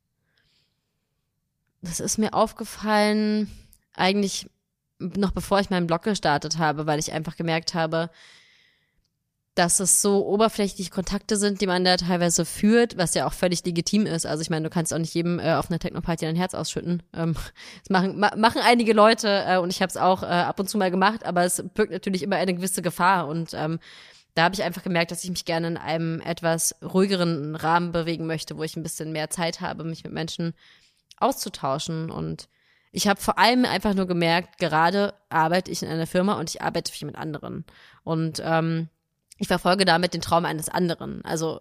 Das 1.81 1.99
ist 1.99 2.17
mir 2.17 2.33
aufgefallen 2.33 3.49
eigentlich 3.93 4.49
noch 4.99 5.31
bevor 5.31 5.59
ich 5.59 5.69
meinen 5.69 5.87
Blog 5.87 6.03
gestartet 6.03 6.57
habe, 6.57 6.85
weil 6.87 6.99
ich 6.99 7.11
einfach 7.11 7.35
gemerkt 7.35 7.73
habe, 7.73 8.09
dass 9.55 9.79
es 9.79 10.01
so 10.01 10.25
oberflächlich 10.25 10.91
Kontakte 10.91 11.37
sind, 11.37 11.61
die 11.61 11.67
man 11.67 11.85
da 11.85 11.95
teilweise 11.95 12.43
führt, 12.43 12.97
was 12.97 13.13
ja 13.13 13.25
auch 13.25 13.31
völlig 13.31 13.63
legitim 13.63 14.05
ist. 14.05 14.25
Also 14.25 14.41
ich 14.41 14.49
meine, 14.49 14.63
du 14.63 14.69
kannst 14.69 14.93
auch 14.93 14.97
nicht 14.97 15.13
jedem 15.13 15.39
äh, 15.39 15.53
auf 15.53 15.69
einer 15.69 15.79
Techno-Party 15.79 16.25
dein 16.25 16.35
Herz 16.35 16.53
ausschütten. 16.53 17.03
Ähm, 17.13 17.35
das 17.79 17.89
machen, 17.89 18.19
ma 18.19 18.35
machen 18.35 18.61
einige 18.63 18.91
Leute 18.91 19.45
äh, 19.47 19.57
und 19.57 19.69
ich 19.69 19.81
habe 19.81 19.89
es 19.89 19.97
auch 19.97 20.23
äh, 20.23 20.25
ab 20.25 20.59
und 20.59 20.69
zu 20.69 20.77
mal 20.77 20.91
gemacht, 20.91 21.25
aber 21.25 21.45
es 21.45 21.63
birgt 21.73 21.91
natürlich 21.91 22.23
immer 22.23 22.35
eine 22.35 22.53
gewisse 22.53 22.81
Gefahr 22.81 23.27
und 23.27 23.53
ähm, 23.53 23.79
da 24.35 24.43
habe 24.43 24.55
ich 24.55 24.63
einfach 24.63 24.83
gemerkt, 24.83 25.11
dass 25.11 25.23
ich 25.23 25.29
mich 25.29 25.45
gerne 25.45 25.67
in 25.67 25.77
einem 25.77 26.21
etwas 26.21 26.75
ruhigeren 26.83 27.55
Rahmen 27.55 27.91
bewegen 27.93 28.27
möchte, 28.27 28.57
wo 28.57 28.63
ich 28.63 28.75
ein 28.75 28.83
bisschen 28.83 29.11
mehr 29.13 29.29
Zeit 29.29 29.61
habe, 29.61 29.85
mich 29.85 30.03
mit 30.03 30.13
Menschen 30.13 30.53
auszutauschen. 31.17 32.11
Und 32.11 32.49
ich 32.91 33.07
habe 33.07 33.19
vor 33.19 33.39
allem 33.39 33.63
einfach 33.63 33.93
nur 33.93 34.07
gemerkt, 34.07 34.57
gerade 34.57 35.13
arbeite 35.29 35.71
ich 35.71 35.81
in 35.81 35.89
einer 35.89 36.05
Firma 36.05 36.33
und 36.33 36.49
ich 36.49 36.61
arbeite 36.61 36.91
viel 36.91 37.05
mit 37.05 37.15
anderen. 37.15 37.63
Und 38.03 38.41
ähm, 38.43 38.89
ich 39.37 39.47
verfolge 39.47 39.85
damit 39.85 40.13
den 40.13 40.21
Traum 40.21 40.43
eines 40.43 40.67
anderen. 40.67 41.23
Also 41.23 41.59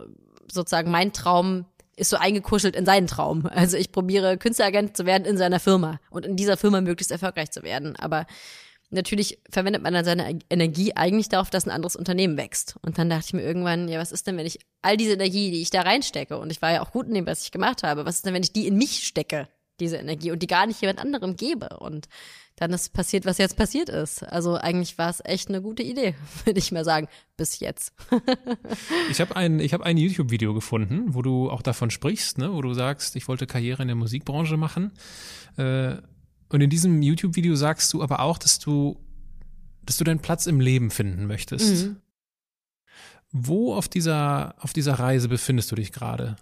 sozusagen 0.51 0.91
mein 0.91 1.13
Traum 1.13 1.67
ist 1.97 2.11
so 2.11 2.17
eingekuschelt 2.17 2.75
in 2.75 2.87
seinen 2.87 3.07
Traum. 3.07 3.49
Also 3.55 3.77
ich 3.77 3.93
probiere 3.93 4.37
Künstleragent 4.37 4.97
zu 4.97 5.07
werden 5.07 5.25
in 5.27 5.39
seiner 5.39 5.61
Firma 5.61 6.01
und 6.11 6.27
in 6.27 6.35
dieser 6.35 6.57
Firma 6.57 6.81
möglichst 6.81 7.13
erfolgreich 7.13 7.53
zu 7.53 7.63
werden. 7.63 7.95
Aber 7.95 8.27
natürlich 8.95 9.39
verwendet 9.51 9.83
man 9.83 9.93
dann 9.93 10.05
seine 10.05 10.39
Energie 10.49 10.95
eigentlich 10.95 11.29
darauf, 11.29 11.51
dass 11.51 11.67
ein 11.67 11.71
anderes 11.71 11.97
Unternehmen 11.97 12.37
wächst. 12.37 12.77
Und 12.83 12.99
dann 12.99 13.11
dachte 13.11 13.27
ich 13.27 13.33
mir 13.35 13.43
irgendwann, 13.43 13.89
ja, 13.89 13.99
was 13.99 14.13
ist 14.13 14.27
denn, 14.27 14.37
wenn 14.37 14.47
ich 14.47 14.59
all 14.83 14.97
diese 14.97 15.13
Energie, 15.13 15.51
die 15.51 15.61
ich 15.61 15.71
da 15.71 15.83
reinstecke, 15.83 16.39
und 16.39 16.51
ich 16.51 16.63
war 16.63 16.73
ja 16.73 16.83
auch 16.83 16.93
gut 16.93 17.07
in 17.07 17.15
dem, 17.15 17.27
was 17.27 17.43
ich 17.45 17.51
gemacht 17.51 17.83
habe, 17.83 18.07
was 18.07 18.17
ist 18.17 18.27
denn, 18.27 18.35
wenn 18.35 18.43
ich 18.43 18.53
die 18.53 18.67
in 18.67 18.77
mich 18.77 19.07
stecke, 19.07 19.49
diese 19.81 19.97
Energie, 19.97 20.31
und 20.31 20.43
die 20.43 20.47
gar 20.47 20.67
nicht 20.67 20.81
jemand 20.81 21.01
anderem 21.01 21.37
gebe? 21.37 21.79
Und 21.79 22.09
dann 22.57 22.73
ist 22.73 22.93
passiert, 22.93 23.27
was 23.27 23.39
jetzt 23.39 23.57
passiert 23.57 23.89
ist. 23.89 24.23
Also 24.23 24.55
eigentlich 24.55 24.97
war 24.97 25.11
es 25.11 25.21
echt 25.25 25.49
eine 25.49 25.61
gute 25.61 25.83
Idee, 25.83 26.15
würde 26.45 26.59
ich 26.59 26.73
mal 26.73 26.85
sagen, 26.85 27.09
bis 27.37 27.59
jetzt. 27.61 27.93
ich 29.11 29.21
habe 29.21 29.35
ein, 29.37 29.61
hab 29.61 29.83
ein 29.83 29.97
YouTube-Video 29.97 30.55
gefunden, 30.55 31.15
wo 31.15 31.23
du 31.23 31.51
auch 31.51 31.63
davon 31.63 31.91
sprichst, 31.91 32.39
ne? 32.39 32.53
wo 32.53 32.63
du 32.63 32.73
sagst, 32.73 33.17
ich 33.17 33.27
wollte 33.27 33.47
Karriere 33.47 33.83
in 33.83 33.89
der 33.89 33.97
Musikbranche 33.97 34.57
machen. 34.57 34.93
Äh, 35.57 35.97
und 36.55 36.61
in 36.61 36.71
diesem 36.71 37.03
YouTube-Video 37.03 37.57
sagst 37.57 37.93
du 37.93 38.01
aber 38.01 38.21
auch, 38.21 38.39
dass 38.39 38.61
du, 38.61 38.97
dass 39.83 39.97
du 39.97 40.05
deinen 40.05 40.21
Platz 40.21 40.47
im 40.47 40.61
Leben 40.61 40.93
finden 40.93 41.27
möchtest. 41.27 41.87
Mhm. 41.87 41.97
Wo 43.33 43.75
auf 43.75 43.89
dieser, 43.89 44.55
auf 44.61 44.73
dieser 44.73 44.95
Reise 45.01 45.29
befindest 45.29 45.73
du 45.73 45.75
dich 45.75 45.91
gerade? 45.91 46.37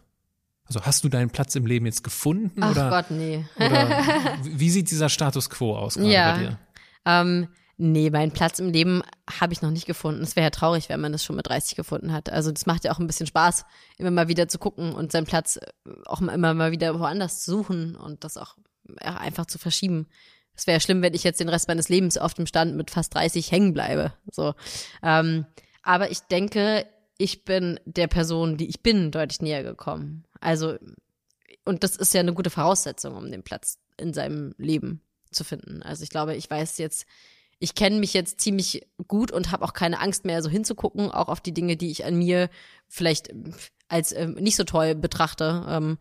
Also 0.66 0.82
hast 0.82 1.02
du 1.02 1.08
deinen 1.08 1.30
Platz 1.30 1.54
im 1.54 1.64
Leben 1.64 1.86
jetzt 1.86 2.04
gefunden? 2.04 2.62
Ach 2.62 2.72
oder, 2.72 2.90
Gott, 2.90 3.10
nee. 3.10 3.46
Oder 3.56 3.88
wie 4.42 4.68
sieht 4.68 4.90
dieser 4.90 5.08
Status 5.08 5.48
quo 5.48 5.74
aus 5.78 5.94
gerade 5.94 6.12
ja, 6.12 6.32
bei 6.32 6.40
dir? 6.40 6.58
Ähm, 7.06 7.48
nee, 7.78 8.10
meinen 8.10 8.32
Platz 8.32 8.58
im 8.58 8.68
Leben 8.68 9.02
habe 9.40 9.54
ich 9.54 9.62
noch 9.62 9.70
nicht 9.70 9.86
gefunden. 9.86 10.22
Es 10.22 10.36
wäre 10.36 10.44
ja 10.44 10.50
traurig, 10.50 10.90
wenn 10.90 11.00
man 11.00 11.12
das 11.12 11.24
schon 11.24 11.36
mit 11.36 11.48
30 11.48 11.74
gefunden 11.74 12.12
hat. 12.12 12.28
Also 12.28 12.52
das 12.52 12.66
macht 12.66 12.84
ja 12.84 12.92
auch 12.92 12.98
ein 12.98 13.06
bisschen 13.06 13.26
Spaß, 13.26 13.64
immer 13.96 14.10
mal 14.10 14.28
wieder 14.28 14.46
zu 14.46 14.58
gucken 14.58 14.92
und 14.92 15.10
seinen 15.10 15.24
Platz 15.24 15.58
auch 16.04 16.20
immer 16.20 16.52
mal 16.52 16.70
wieder 16.70 17.00
woanders 17.00 17.42
zu 17.44 17.50
suchen 17.52 17.96
und 17.96 18.24
das 18.24 18.36
auch 18.36 18.56
einfach 18.98 19.46
zu 19.46 19.58
verschieben. 19.58 20.06
Es 20.54 20.66
wäre 20.66 20.80
schlimm, 20.80 21.02
wenn 21.02 21.14
ich 21.14 21.24
jetzt 21.24 21.40
den 21.40 21.48
Rest 21.48 21.68
meines 21.68 21.88
Lebens 21.88 22.18
auf 22.18 22.34
dem 22.34 22.46
Stand 22.46 22.76
mit 22.76 22.90
fast 22.90 23.14
30 23.14 23.50
hängen 23.50 23.72
bleibe. 23.72 24.12
So. 24.30 24.54
Ähm, 25.02 25.46
aber 25.82 26.10
ich 26.10 26.20
denke, 26.20 26.86
ich 27.18 27.44
bin 27.44 27.80
der 27.84 28.06
Person, 28.06 28.56
die 28.56 28.68
ich 28.68 28.82
bin, 28.82 29.10
deutlich 29.10 29.40
näher 29.40 29.62
gekommen. 29.62 30.24
Also, 30.40 30.76
und 31.64 31.84
das 31.84 31.96
ist 31.96 32.14
ja 32.14 32.20
eine 32.20 32.34
gute 32.34 32.50
Voraussetzung, 32.50 33.16
um 33.16 33.30
den 33.30 33.42
Platz 33.42 33.78
in 33.96 34.12
seinem 34.12 34.54
Leben 34.58 35.00
zu 35.30 35.44
finden. 35.44 35.82
Also 35.82 36.02
ich 36.02 36.10
glaube, 36.10 36.34
ich 36.34 36.50
weiß 36.50 36.78
jetzt, 36.78 37.06
ich 37.58 37.74
kenne 37.74 38.00
mich 38.00 38.12
jetzt 38.12 38.40
ziemlich 38.40 38.86
gut 39.06 39.30
und 39.30 39.52
habe 39.52 39.64
auch 39.64 39.72
keine 39.72 40.00
Angst 40.00 40.24
mehr, 40.24 40.42
so 40.42 40.50
hinzugucken, 40.50 41.10
auch 41.10 41.28
auf 41.28 41.40
die 41.40 41.54
Dinge, 41.54 41.76
die 41.76 41.90
ich 41.90 42.04
an 42.04 42.16
mir 42.16 42.50
vielleicht 42.88 43.32
als 43.88 44.12
ähm, 44.12 44.34
nicht 44.34 44.56
so 44.56 44.64
toll 44.64 44.94
betrachte. 44.94 45.64
Ähm, 45.68 45.98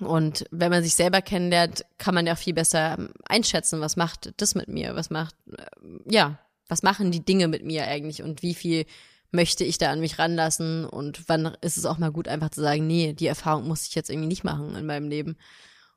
und 0.00 0.44
wenn 0.50 0.70
man 0.70 0.82
sich 0.82 0.94
selber 0.94 1.22
kennenlernt, 1.22 1.84
kann 1.98 2.14
man 2.14 2.26
ja 2.26 2.34
viel 2.34 2.54
besser 2.54 2.96
ähm, 2.98 3.10
einschätzen, 3.28 3.80
was 3.80 3.96
macht 3.96 4.32
das 4.36 4.54
mit 4.54 4.68
mir, 4.68 4.94
was 4.94 5.10
macht, 5.10 5.34
äh, 5.56 5.64
ja, 6.10 6.38
was 6.68 6.82
machen 6.82 7.10
die 7.10 7.24
Dinge 7.24 7.48
mit 7.48 7.64
mir 7.64 7.86
eigentlich 7.86 8.22
und 8.22 8.42
wie 8.42 8.54
viel 8.54 8.86
möchte 9.30 9.64
ich 9.64 9.78
da 9.78 9.90
an 9.90 10.00
mich 10.00 10.18
ranlassen 10.18 10.84
und 10.84 11.28
wann 11.28 11.56
ist 11.60 11.76
es 11.76 11.84
auch 11.84 11.98
mal 11.98 12.10
gut, 12.10 12.28
einfach 12.28 12.50
zu 12.50 12.60
sagen, 12.60 12.86
nee, 12.86 13.12
die 13.12 13.26
Erfahrung 13.26 13.66
muss 13.66 13.86
ich 13.86 13.94
jetzt 13.94 14.10
irgendwie 14.10 14.28
nicht 14.28 14.44
machen 14.44 14.74
in 14.74 14.86
meinem 14.86 15.08
Leben. 15.08 15.36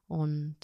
Und 0.07 0.55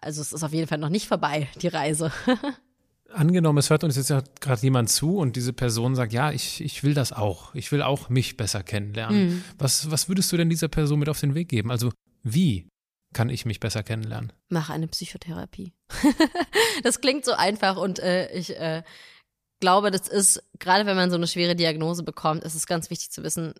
also 0.00 0.20
es 0.20 0.32
ist 0.32 0.42
auf 0.42 0.52
jeden 0.52 0.68
Fall 0.68 0.78
noch 0.78 0.90
nicht 0.90 1.08
vorbei, 1.08 1.48
die 1.60 1.68
Reise. 1.68 2.12
Angenommen, 3.12 3.58
es 3.58 3.70
hört 3.70 3.84
uns 3.84 3.96
jetzt 3.96 4.10
ja 4.10 4.22
gerade 4.40 4.62
jemand 4.62 4.90
zu 4.90 5.18
und 5.18 5.36
diese 5.36 5.52
Person 5.52 5.94
sagt, 5.94 6.12
ja, 6.12 6.32
ich, 6.32 6.60
ich 6.62 6.82
will 6.82 6.94
das 6.94 7.12
auch. 7.12 7.54
Ich 7.54 7.70
will 7.70 7.82
auch 7.82 8.08
mich 8.08 8.36
besser 8.36 8.62
kennenlernen. 8.62 9.26
Mhm. 9.26 9.44
Was, 9.58 9.90
was 9.90 10.08
würdest 10.08 10.32
du 10.32 10.36
denn 10.36 10.50
dieser 10.50 10.68
Person 10.68 10.98
mit 10.98 11.08
auf 11.08 11.20
den 11.20 11.34
Weg 11.34 11.48
geben? 11.48 11.70
Also 11.70 11.92
wie 12.24 12.68
kann 13.12 13.28
ich 13.28 13.44
mich 13.46 13.60
besser 13.60 13.82
kennenlernen? 13.82 14.32
Mach 14.48 14.70
eine 14.70 14.88
Psychotherapie. 14.88 15.72
das 16.82 17.00
klingt 17.00 17.24
so 17.24 17.32
einfach 17.32 17.76
und 17.76 18.00
äh, 18.00 18.32
ich 18.32 18.58
äh, 18.58 18.82
glaube, 19.60 19.90
das 19.90 20.08
ist, 20.08 20.42
gerade 20.58 20.86
wenn 20.86 20.96
man 20.96 21.10
so 21.10 21.16
eine 21.16 21.28
schwere 21.28 21.54
Diagnose 21.54 22.02
bekommt, 22.02 22.42
ist 22.42 22.54
es 22.54 22.66
ganz 22.66 22.90
wichtig 22.90 23.10
zu 23.10 23.22
wissen, 23.22 23.54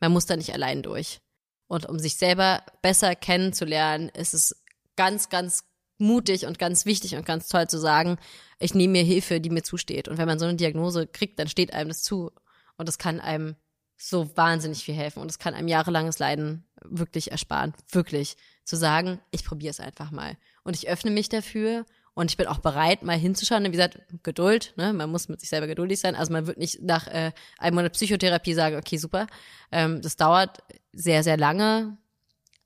man 0.00 0.12
muss 0.12 0.26
da 0.26 0.36
nicht 0.36 0.52
allein 0.52 0.82
durch. 0.82 1.20
Und 1.66 1.86
um 1.86 1.98
sich 1.98 2.16
selber 2.16 2.62
besser 2.82 3.16
kennenzulernen, 3.16 4.10
ist 4.10 4.34
es 4.34 4.62
ganz, 4.96 5.28
ganz 5.28 5.64
mutig 5.98 6.46
und 6.46 6.58
ganz 6.58 6.86
wichtig 6.86 7.16
und 7.16 7.26
ganz 7.26 7.48
toll 7.48 7.68
zu 7.68 7.78
sagen, 7.78 8.18
ich 8.58 8.74
nehme 8.74 8.92
mir 8.92 9.02
Hilfe, 9.02 9.40
die 9.40 9.50
mir 9.50 9.62
zusteht. 9.62 10.08
Und 10.08 10.18
wenn 10.18 10.28
man 10.28 10.38
so 10.38 10.44
eine 10.44 10.56
Diagnose 10.56 11.06
kriegt, 11.06 11.38
dann 11.38 11.48
steht 11.48 11.72
einem 11.72 11.88
das 11.88 12.02
zu. 12.02 12.30
Und 12.76 12.88
das 12.88 12.98
kann 12.98 13.20
einem 13.20 13.56
so 13.96 14.36
wahnsinnig 14.36 14.84
viel 14.84 14.94
helfen 14.94 15.20
und 15.20 15.30
es 15.30 15.38
kann 15.38 15.54
einem 15.54 15.68
jahrelanges 15.68 16.18
Leiden 16.18 16.66
wirklich 16.84 17.30
ersparen. 17.32 17.74
Wirklich. 17.90 18.36
Zu 18.64 18.76
sagen, 18.76 19.20
ich 19.30 19.44
probiere 19.44 19.70
es 19.70 19.80
einfach 19.80 20.10
mal. 20.10 20.36
Und 20.62 20.74
ich 20.74 20.88
öffne 20.88 21.10
mich 21.10 21.28
dafür 21.28 21.84
und 22.14 22.30
ich 22.30 22.36
bin 22.36 22.46
auch 22.46 22.60
bereit, 22.60 23.02
mal 23.02 23.18
hinzuschauen. 23.18 23.64
Wie 23.64 23.70
gesagt, 23.70 23.98
Geduld, 24.22 24.72
ne? 24.76 24.92
Man 24.92 25.10
muss 25.10 25.28
mit 25.28 25.40
sich 25.40 25.48
selber 25.48 25.66
geduldig 25.66 26.00
sein. 26.00 26.14
Also 26.14 26.32
man 26.32 26.46
wird 26.46 26.58
nicht 26.58 26.80
nach 26.80 27.08
äh, 27.08 27.32
einem 27.58 27.76
Monat 27.76 27.92
Psychotherapie 27.92 28.54
sagen, 28.54 28.76
okay, 28.76 28.96
super. 28.96 29.26
Ähm, 29.72 30.00
das 30.00 30.16
dauert 30.16 30.62
sehr, 30.92 31.22
sehr 31.22 31.36
lange. 31.36 31.98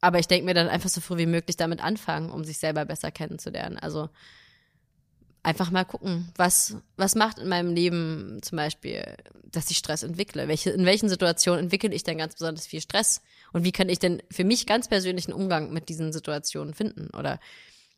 Aber 0.00 0.18
ich 0.18 0.28
denke 0.28 0.44
mir 0.44 0.54
dann 0.54 0.68
einfach 0.68 0.90
so 0.90 1.00
früh 1.00 1.16
wie 1.18 1.26
möglich 1.26 1.56
damit 1.56 1.82
anfangen, 1.82 2.30
um 2.30 2.44
sich 2.44 2.58
selber 2.58 2.84
besser 2.84 3.10
kennenzulernen. 3.10 3.78
Also 3.78 4.10
einfach 5.42 5.70
mal 5.70 5.84
gucken, 5.84 6.30
was, 6.36 6.76
was 6.96 7.14
macht 7.14 7.38
in 7.38 7.48
meinem 7.48 7.74
Leben 7.74 8.38
zum 8.42 8.56
Beispiel, 8.56 9.16
dass 9.44 9.70
ich 9.70 9.78
Stress 9.78 10.02
entwickle? 10.02 10.46
Welche, 10.46 10.70
in 10.70 10.84
welchen 10.84 11.08
Situationen 11.08 11.64
entwickle 11.64 11.94
ich 11.94 12.04
denn 12.04 12.18
ganz 12.18 12.34
besonders 12.34 12.66
viel 12.66 12.82
Stress? 12.82 13.22
Und 13.52 13.64
wie 13.64 13.72
kann 13.72 13.88
ich 13.88 13.98
denn 13.98 14.22
für 14.30 14.44
mich 14.44 14.66
ganz 14.66 14.88
persönlich 14.88 15.26
einen 15.26 15.40
Umgang 15.40 15.72
mit 15.72 15.88
diesen 15.88 16.12
Situationen 16.12 16.74
finden? 16.74 17.08
Oder 17.16 17.40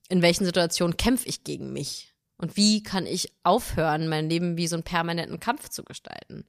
in 0.09 0.23
welchen 0.23 0.45
Situationen 0.45 0.97
kämpfe 0.97 1.29
ich 1.29 1.45
gegen 1.45 1.73
mich? 1.73 2.13
Und 2.37 2.57
wie 2.57 2.83
kann 2.83 3.07
ich 3.07 3.33
aufhören, 3.43 4.09
mein 4.09 4.31
Leben 4.31 4.57
wie 4.57 4.67
so 4.67 4.77
einen 4.77 4.83
permanenten 4.83 5.41
Kampf 5.41 5.69
zu 5.69 5.85
gestalten? 5.85 6.47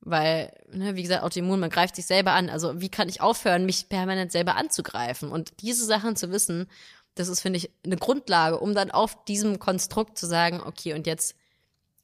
Weil, 0.00 0.52
ne, 0.70 0.96
wie 0.96 1.02
gesagt, 1.02 1.22
Autoimmun, 1.22 1.60
man 1.60 1.70
greift 1.70 1.96
sich 1.96 2.06
selber 2.06 2.32
an. 2.32 2.50
Also 2.50 2.80
wie 2.80 2.88
kann 2.88 3.08
ich 3.08 3.20
aufhören, 3.20 3.66
mich 3.66 3.88
permanent 3.88 4.32
selber 4.32 4.56
anzugreifen? 4.56 5.30
Und 5.30 5.60
diese 5.62 5.84
Sachen 5.84 6.16
zu 6.16 6.30
wissen, 6.30 6.68
das 7.14 7.28
ist, 7.28 7.40
finde 7.40 7.58
ich, 7.58 7.70
eine 7.84 7.96
Grundlage, 7.96 8.58
um 8.58 8.74
dann 8.74 8.90
auf 8.90 9.24
diesem 9.24 9.58
Konstrukt 9.58 10.18
zu 10.18 10.26
sagen, 10.26 10.60
okay, 10.64 10.94
und 10.94 11.06
jetzt 11.06 11.34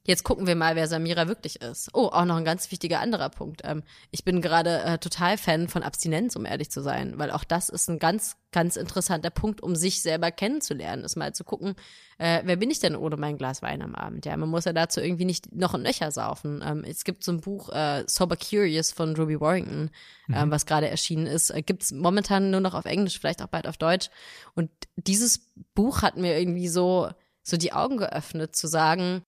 Jetzt 0.07 0.23
gucken 0.23 0.45
wir 0.45 0.55
mal, 0.55 0.75
wer 0.75 0.87
Samira 0.87 1.27
wirklich 1.27 1.61
ist. 1.61 1.89
Oh, 1.93 2.09
auch 2.11 2.25
noch 2.25 2.35
ein 2.35 2.45
ganz 2.45 2.69
wichtiger 2.69 2.99
anderer 2.99 3.29
Punkt. 3.29 3.61
Ähm, 3.63 3.81
ich 4.11 4.23
bin 4.23 4.39
gerade 4.39 4.83
äh, 4.83 4.97
total 4.99 5.35
Fan 5.35 5.67
von 5.67 5.81
Abstinenz, 5.81 6.35
um 6.35 6.45
ehrlich 6.45 6.69
zu 6.69 6.81
sein, 6.81 7.17
weil 7.17 7.31
auch 7.31 7.43
das 7.43 7.69
ist 7.69 7.89
ein 7.89 7.97
ganz, 7.97 8.37
ganz 8.51 8.75
interessanter 8.75 9.31
Punkt, 9.31 9.61
um 9.61 9.75
sich 9.75 10.03
selber 10.03 10.29
kennenzulernen, 10.29 11.03
ist 11.03 11.15
mal 11.15 11.33
zu 11.33 11.43
gucken, 11.43 11.73
äh, 12.19 12.43
wer 12.45 12.55
bin 12.55 12.69
ich 12.69 12.79
denn 12.79 12.95
ohne 12.95 13.17
mein 13.17 13.39
Glas 13.39 13.63
Wein 13.63 13.81
am 13.81 13.95
Abend? 13.95 14.27
Ja, 14.27 14.37
man 14.37 14.49
muss 14.49 14.65
ja 14.65 14.73
dazu 14.73 15.01
irgendwie 15.01 15.25
nicht 15.25 15.51
noch 15.55 15.73
ein 15.73 15.81
Nöcher 15.81 16.11
saufen. 16.11 16.63
Ähm, 16.63 16.83
es 16.87 17.03
gibt 17.03 17.23
so 17.23 17.31
ein 17.31 17.41
Buch, 17.41 17.69
äh, 17.69 18.03
Sober 18.05 18.37
Curious 18.37 18.91
von 18.91 19.15
Ruby 19.15 19.41
Warrington, 19.41 19.89
ähm, 20.29 20.47
mhm. 20.47 20.51
was 20.51 20.67
gerade 20.67 20.87
erschienen 20.87 21.25
ist. 21.25 21.49
Äh, 21.49 21.63
gibt's 21.63 21.91
momentan 21.91 22.51
nur 22.51 22.61
noch 22.61 22.75
auf 22.75 22.85
Englisch, 22.85 23.19
vielleicht 23.19 23.41
auch 23.41 23.47
bald 23.47 23.67
auf 23.67 23.77
Deutsch. 23.77 24.11
Und 24.53 24.69
dieses 24.97 25.51
Buch 25.73 26.03
hat 26.03 26.15
mir 26.15 26.37
irgendwie 26.37 26.67
so 26.67 27.09
so 27.45 27.57
die 27.57 27.73
Augen 27.73 27.97
geöffnet, 27.97 28.55
zu 28.55 28.67
sagen, 28.67 29.23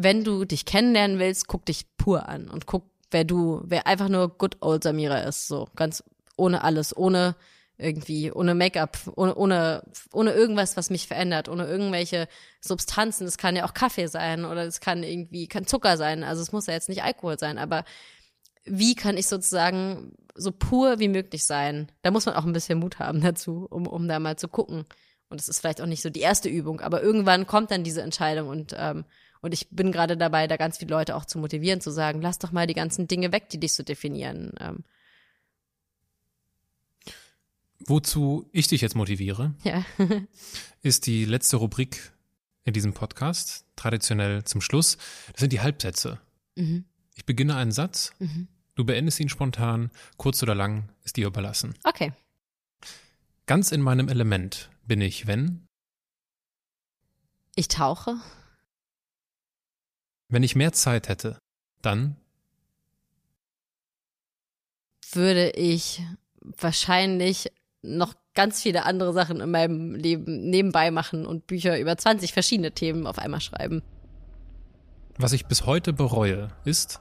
wenn 0.00 0.22
du 0.22 0.44
dich 0.44 0.64
kennenlernen 0.64 1.18
willst, 1.18 1.48
guck 1.48 1.66
dich 1.66 1.84
pur 1.96 2.28
an 2.28 2.48
und 2.48 2.66
guck, 2.66 2.84
wer 3.10 3.24
du, 3.24 3.62
wer 3.64 3.88
einfach 3.88 4.08
nur 4.08 4.28
good 4.28 4.58
old 4.60 4.84
Samira 4.84 5.18
ist, 5.22 5.48
so 5.48 5.66
ganz 5.74 6.04
ohne 6.36 6.62
alles, 6.62 6.96
ohne 6.96 7.34
irgendwie, 7.78 8.30
ohne 8.30 8.54
Make-up, 8.54 8.96
ohne, 9.16 9.34
ohne, 9.34 9.82
ohne 10.12 10.32
irgendwas, 10.32 10.76
was 10.76 10.90
mich 10.90 11.08
verändert, 11.08 11.48
ohne 11.48 11.66
irgendwelche 11.66 12.28
Substanzen. 12.60 13.26
Es 13.26 13.38
kann 13.38 13.56
ja 13.56 13.64
auch 13.64 13.74
Kaffee 13.74 14.06
sein 14.06 14.44
oder 14.44 14.64
es 14.64 14.78
kann 14.78 15.02
irgendwie, 15.02 15.48
kann 15.48 15.66
Zucker 15.66 15.96
sein. 15.96 16.22
Also 16.22 16.42
es 16.42 16.52
muss 16.52 16.68
ja 16.68 16.74
jetzt 16.74 16.88
nicht 16.88 17.02
Alkohol 17.02 17.36
sein, 17.36 17.58
aber 17.58 17.84
wie 18.64 18.94
kann 18.94 19.16
ich 19.16 19.26
sozusagen 19.26 20.12
so 20.36 20.52
pur 20.52 21.00
wie 21.00 21.08
möglich 21.08 21.44
sein? 21.44 21.90
Da 22.02 22.12
muss 22.12 22.26
man 22.26 22.36
auch 22.36 22.44
ein 22.44 22.52
bisschen 22.52 22.78
Mut 22.78 23.00
haben 23.00 23.20
dazu, 23.20 23.66
um, 23.68 23.88
um 23.88 24.06
da 24.06 24.20
mal 24.20 24.36
zu 24.36 24.46
gucken. 24.46 24.84
Und 25.28 25.40
es 25.40 25.48
ist 25.48 25.58
vielleicht 25.58 25.80
auch 25.80 25.86
nicht 25.86 26.02
so 26.02 26.10
die 26.10 26.20
erste 26.20 26.48
Übung, 26.48 26.80
aber 26.80 27.02
irgendwann 27.02 27.48
kommt 27.48 27.72
dann 27.72 27.82
diese 27.82 28.02
Entscheidung 28.02 28.48
und 28.48 28.76
ähm, 28.78 29.04
und 29.40 29.54
ich 29.54 29.68
bin 29.70 29.92
gerade 29.92 30.16
dabei, 30.16 30.46
da 30.46 30.56
ganz 30.56 30.78
viele 30.78 30.90
Leute 30.90 31.16
auch 31.16 31.24
zu 31.24 31.38
motivieren, 31.38 31.80
zu 31.80 31.90
sagen, 31.90 32.20
lass 32.20 32.38
doch 32.38 32.52
mal 32.52 32.66
die 32.66 32.74
ganzen 32.74 33.08
Dinge 33.08 33.32
weg, 33.32 33.48
die 33.50 33.60
dich 33.60 33.74
so 33.74 33.82
definieren. 33.82 34.52
Ähm. 34.60 34.84
Wozu 37.80 38.48
ich 38.52 38.68
dich 38.68 38.80
jetzt 38.80 38.96
motiviere, 38.96 39.54
ja. 39.62 39.84
ist 40.82 41.06
die 41.06 41.24
letzte 41.24 41.56
Rubrik 41.56 42.12
in 42.64 42.72
diesem 42.72 42.92
Podcast, 42.92 43.64
traditionell 43.76 44.44
zum 44.44 44.60
Schluss. 44.60 44.98
Das 45.32 45.40
sind 45.40 45.52
die 45.52 45.60
Halbsätze. 45.60 46.20
Mhm. 46.56 46.84
Ich 47.14 47.24
beginne 47.24 47.56
einen 47.56 47.72
Satz, 47.72 48.12
mhm. 48.18 48.48
du 48.74 48.84
beendest 48.84 49.20
ihn 49.20 49.28
spontan, 49.28 49.90
kurz 50.16 50.42
oder 50.42 50.54
lang, 50.54 50.88
ist 51.04 51.16
dir 51.16 51.26
überlassen. 51.26 51.74
Okay. 51.84 52.12
Ganz 53.46 53.72
in 53.72 53.80
meinem 53.80 54.08
Element 54.08 54.70
bin 54.86 55.00
ich, 55.00 55.26
wenn? 55.26 55.66
Ich 57.54 57.68
tauche. 57.68 58.16
Wenn 60.28 60.42
ich 60.42 60.54
mehr 60.54 60.72
Zeit 60.72 61.08
hätte, 61.08 61.38
dann 61.80 62.16
würde 65.12 65.50
ich 65.50 66.02
wahrscheinlich 66.40 67.50
noch 67.82 68.14
ganz 68.34 68.62
viele 68.62 68.84
andere 68.84 69.12
Sachen 69.14 69.40
in 69.40 69.50
meinem 69.50 69.94
Leben 69.94 70.50
nebenbei 70.50 70.90
machen 70.90 71.24
und 71.24 71.46
Bücher 71.46 71.78
über 71.78 71.96
20 71.96 72.32
verschiedene 72.32 72.72
Themen 72.72 73.06
auf 73.06 73.18
einmal 73.18 73.40
schreiben. 73.40 73.82
Was 75.16 75.32
ich 75.32 75.46
bis 75.46 75.64
heute 75.64 75.92
bereue, 75.92 76.48
ist, 76.64 77.00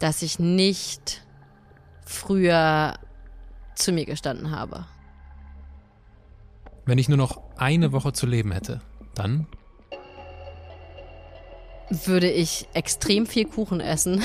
dass 0.00 0.22
ich 0.22 0.38
nicht 0.38 1.24
früher 2.04 2.98
zu 3.76 3.92
mir 3.92 4.04
gestanden 4.04 4.50
habe. 4.50 4.86
Wenn 6.84 6.98
ich 6.98 7.08
nur 7.08 7.18
noch 7.18 7.40
eine 7.56 7.92
Woche 7.92 8.12
zu 8.12 8.26
leben 8.26 8.50
hätte, 8.50 8.80
dann 9.14 9.46
würde 11.90 12.30
ich 12.30 12.68
extrem 12.74 13.26
viel 13.26 13.46
Kuchen 13.46 13.80
essen 13.80 14.22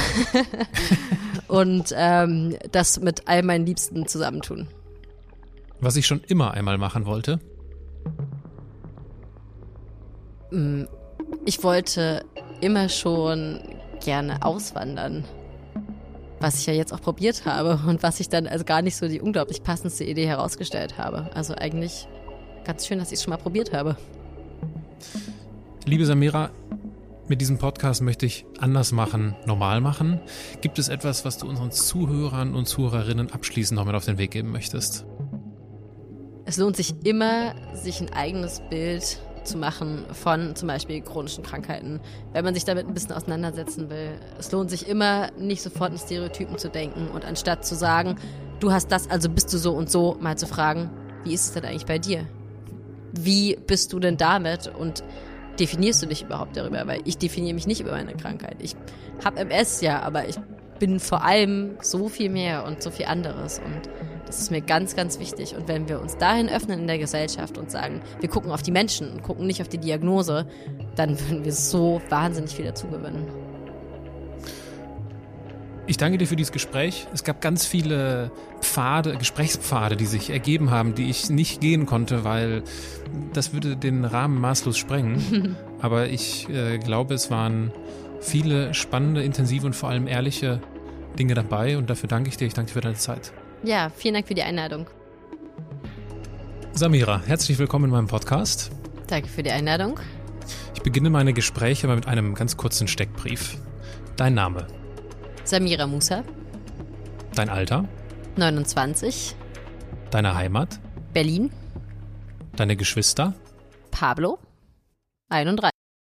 und 1.48 1.94
ähm, 1.96 2.58
das 2.72 3.00
mit 3.00 3.28
all 3.28 3.44
meinen 3.44 3.66
Liebsten 3.66 4.08
zusammentun. 4.08 4.68
Was 5.80 5.96
ich 5.96 6.06
schon 6.06 6.22
immer 6.28 6.52
einmal 6.52 6.78
machen 6.78 7.06
wollte? 7.06 7.40
Mm, 10.52 10.84
ich 11.46 11.64
wollte 11.64 12.26
immer 12.62 12.90
schon 12.90 13.60
gerne 14.04 14.44
auswandern. 14.44 15.26
Was 16.40 16.60
ich 16.60 16.66
ja 16.66 16.74
jetzt 16.74 16.94
auch 16.94 17.02
probiert 17.02 17.46
habe 17.46 17.80
und 17.88 18.04
was 18.04 18.20
ich 18.20 18.28
dann 18.30 18.48
also 18.48 18.66
gar 18.66 18.82
nicht 18.82 18.98
so 18.98 19.08
die 19.08 19.22
unglaublich 19.22 19.64
passendste 19.64 20.04
Idee 20.04 20.28
herausgestellt 20.28 20.98
habe. 20.98 21.30
Also 21.34 21.56
eigentlich 21.56 22.08
ganz 22.66 22.86
schön, 22.86 23.00
dass 23.00 23.10
ich 23.10 23.20
es 23.20 23.24
schon 23.24 23.32
mal 23.32 23.38
probiert 23.38 23.74
habe. 23.74 23.96
Liebe 25.86 26.06
Samira, 26.06 26.50
mit 27.28 27.42
diesem 27.42 27.58
Podcast 27.58 28.02
möchte 28.02 28.26
ich 28.26 28.46
anders 28.60 28.92
machen, 28.92 29.36
normal 29.46 29.82
machen. 29.82 30.20
Gibt 30.62 30.80
es 30.80 30.90
etwas, 30.90 31.26
was 31.26 31.38
du 31.38 31.48
unseren 31.48 31.72
Zuhörern 31.72 32.54
und 32.56 32.68
Zuhörerinnen 32.68 33.32
abschließend 33.32 33.80
noch 33.80 33.86
mit 33.86 33.96
auf 33.96 34.06
den 34.06 34.18
Weg 34.18 34.32
geben 34.32 34.52
möchtest? 34.52 35.06
Es 36.46 36.58
lohnt 36.58 36.76
sich 36.76 37.06
immer, 37.06 37.56
sich 37.74 38.02
ein 38.02 38.12
eigenes 38.12 38.62
Bild 38.70 39.20
zu 39.46 39.58
machen 39.58 40.06
von 40.12 40.56
zum 40.56 40.68
Beispiel 40.68 41.02
chronischen 41.02 41.44
Krankheiten, 41.44 42.00
wenn 42.32 42.46
man 42.46 42.54
sich 42.54 42.66
damit 42.66 42.88
ein 42.88 42.94
bisschen 42.94 43.14
auseinandersetzen 43.14 43.90
will. 43.90 44.20
Es 44.38 44.52
lohnt 44.52 44.70
sich 44.70 44.88
immer, 44.88 45.32
nicht 45.38 45.62
sofort 45.62 45.92
in 45.92 45.98
Stereotypen 45.98 46.58
zu 46.58 46.70
denken 46.70 47.08
und 47.08 47.26
anstatt 47.26 47.66
zu 47.66 47.76
sagen, 47.76 48.16
du 48.60 48.72
hast 48.72 48.92
das, 48.92 49.10
also 49.10 49.30
bist 49.30 49.54
du 49.54 49.58
so 49.58 49.74
und 49.74 49.90
so, 49.90 50.18
mal 50.20 50.38
zu 50.38 50.48
fragen, 50.48 50.90
wie 51.24 51.34
ist 51.34 51.46
es 51.46 51.54
denn 51.54 51.66
eigentlich 51.66 51.86
bei 51.86 52.00
dir? 52.00 52.26
Wie 53.14 53.56
bist 53.56 53.94
du 53.94 54.00
denn 54.00 54.18
damit? 54.18 54.68
Und 54.68 55.04
definierst 55.60 56.02
du 56.04 56.08
dich 56.08 56.24
überhaupt 56.24 56.58
darüber? 56.58 56.86
Weil 56.88 57.02
ich 57.06 57.18
definiere 57.18 57.54
mich 57.54 57.68
nicht 57.68 57.82
über 57.82 57.92
meine 57.92 58.14
Krankheit. 58.14 58.58
Ich 58.60 58.76
habe 59.24 59.40
MS 59.40 59.82
ja, 59.82 60.02
aber 60.02 60.28
ich 60.28 60.38
bin 60.80 61.00
vor 61.00 61.24
allem 61.24 61.78
so 61.82 62.10
viel 62.10 62.30
mehr 62.30 62.66
und 62.66 62.82
so 62.82 62.92
viel 62.92 63.06
anderes 63.06 63.60
und 63.60 63.90
das 64.26 64.40
ist 64.40 64.52
mir 64.52 64.62
ganz, 64.62 64.96
ganz 64.96 65.20
wichtig. 65.20 65.56
Und 65.56 65.68
wenn 65.68 65.88
wir 65.88 66.02
uns 66.02 66.18
dahin 66.18 66.50
öffnen 66.50 66.80
in 66.80 66.88
der 66.88 66.98
Gesellschaft 66.98 67.58
und 67.58 67.70
sagen, 67.70 68.02
wir 68.20 68.30
gucken 68.30 68.52
auf 68.52 68.64
die 68.64 68.72
Menschen 68.72 69.12
und 69.12 69.22
gucken 69.22 69.46
nicht 69.46 69.62
auf 69.62 69.68
die 69.68 69.78
Diagnose, 69.78 70.48
dann 70.96 71.20
würden 71.20 71.46
wir 71.46 71.52
so 71.52 72.02
wahnsinnig 72.10 72.56
viel 72.56 72.66
dazugewinnen. 72.66 73.43
Ich 75.86 75.98
danke 75.98 76.18
dir 76.18 76.28
für 76.28 76.38
dieses 76.38 76.54
Gespräch. 76.54 77.08
Es 77.14 77.26
gab 77.26 77.42
ganz 77.42 77.66
viele 77.66 78.32
Pfade, 78.62 79.18
Gesprächspfade, 79.18 79.98
die 79.98 80.06
sich 80.06 80.30
ergeben 80.30 80.72
haben, 80.72 80.96
die 80.96 81.10
ich 81.10 81.30
nicht 81.30 81.60
gehen 81.60 81.86
konnte, 81.86 82.24
weil 82.24 82.64
das 83.34 83.52
würde 83.52 83.76
den 83.76 84.06
Rahmen 84.06 84.40
maßlos 84.40 84.78
sprengen. 84.78 85.58
Aber 85.82 86.08
ich 86.08 86.48
äh, 86.50 86.78
glaube, 86.78 87.14
es 87.14 87.30
waren 87.30 87.72
viele 88.22 88.74
spannende, 88.74 89.24
intensive 89.24 89.66
und 89.66 89.76
vor 89.76 89.90
allem 89.90 90.08
ehrliche 90.08 90.62
Dinge 91.20 91.34
dabei 91.34 91.78
und 91.78 91.90
dafür 91.90 92.08
danke 92.08 92.30
ich 92.30 92.38
dir. 92.38 92.48
Ich 92.48 92.54
danke 92.54 92.70
dir 92.70 92.76
für 92.76 92.82
deine 92.82 92.96
Zeit. 92.96 93.34
Ja, 93.64 93.90
vielen 93.90 94.14
Dank 94.14 94.28
für 94.28 94.36
die 94.36 94.44
Einladung. 94.44 94.88
Samira, 96.72 97.22
herzlich 97.26 97.60
willkommen 97.60 97.86
in 97.86 97.92
meinem 97.92 98.08
Podcast. 98.08 98.72
Danke 99.08 99.28
für 99.28 99.44
die 99.44 99.52
Einladung. 99.52 100.00
Ich 100.74 100.82
beginne 100.82 101.10
meine 101.10 101.34
Gespräche 101.34 101.88
mit 101.88 102.08
einem 102.08 102.36
ganz 102.36 102.56
kurzen 102.56 102.88
Steckbrief. 102.88 103.58
Dein 104.16 104.34
Name? 104.34 104.66
Samira 105.54 105.86
Musa. 105.86 106.24
Dein 107.36 107.48
Alter? 107.48 107.86
29. 108.38 109.36
Deine 110.10 110.34
Heimat? 110.34 110.80
Berlin. 111.14 111.52
Deine 112.56 112.76
Geschwister? 112.76 113.36
Pablo. 113.92 114.40
31. 115.30 115.70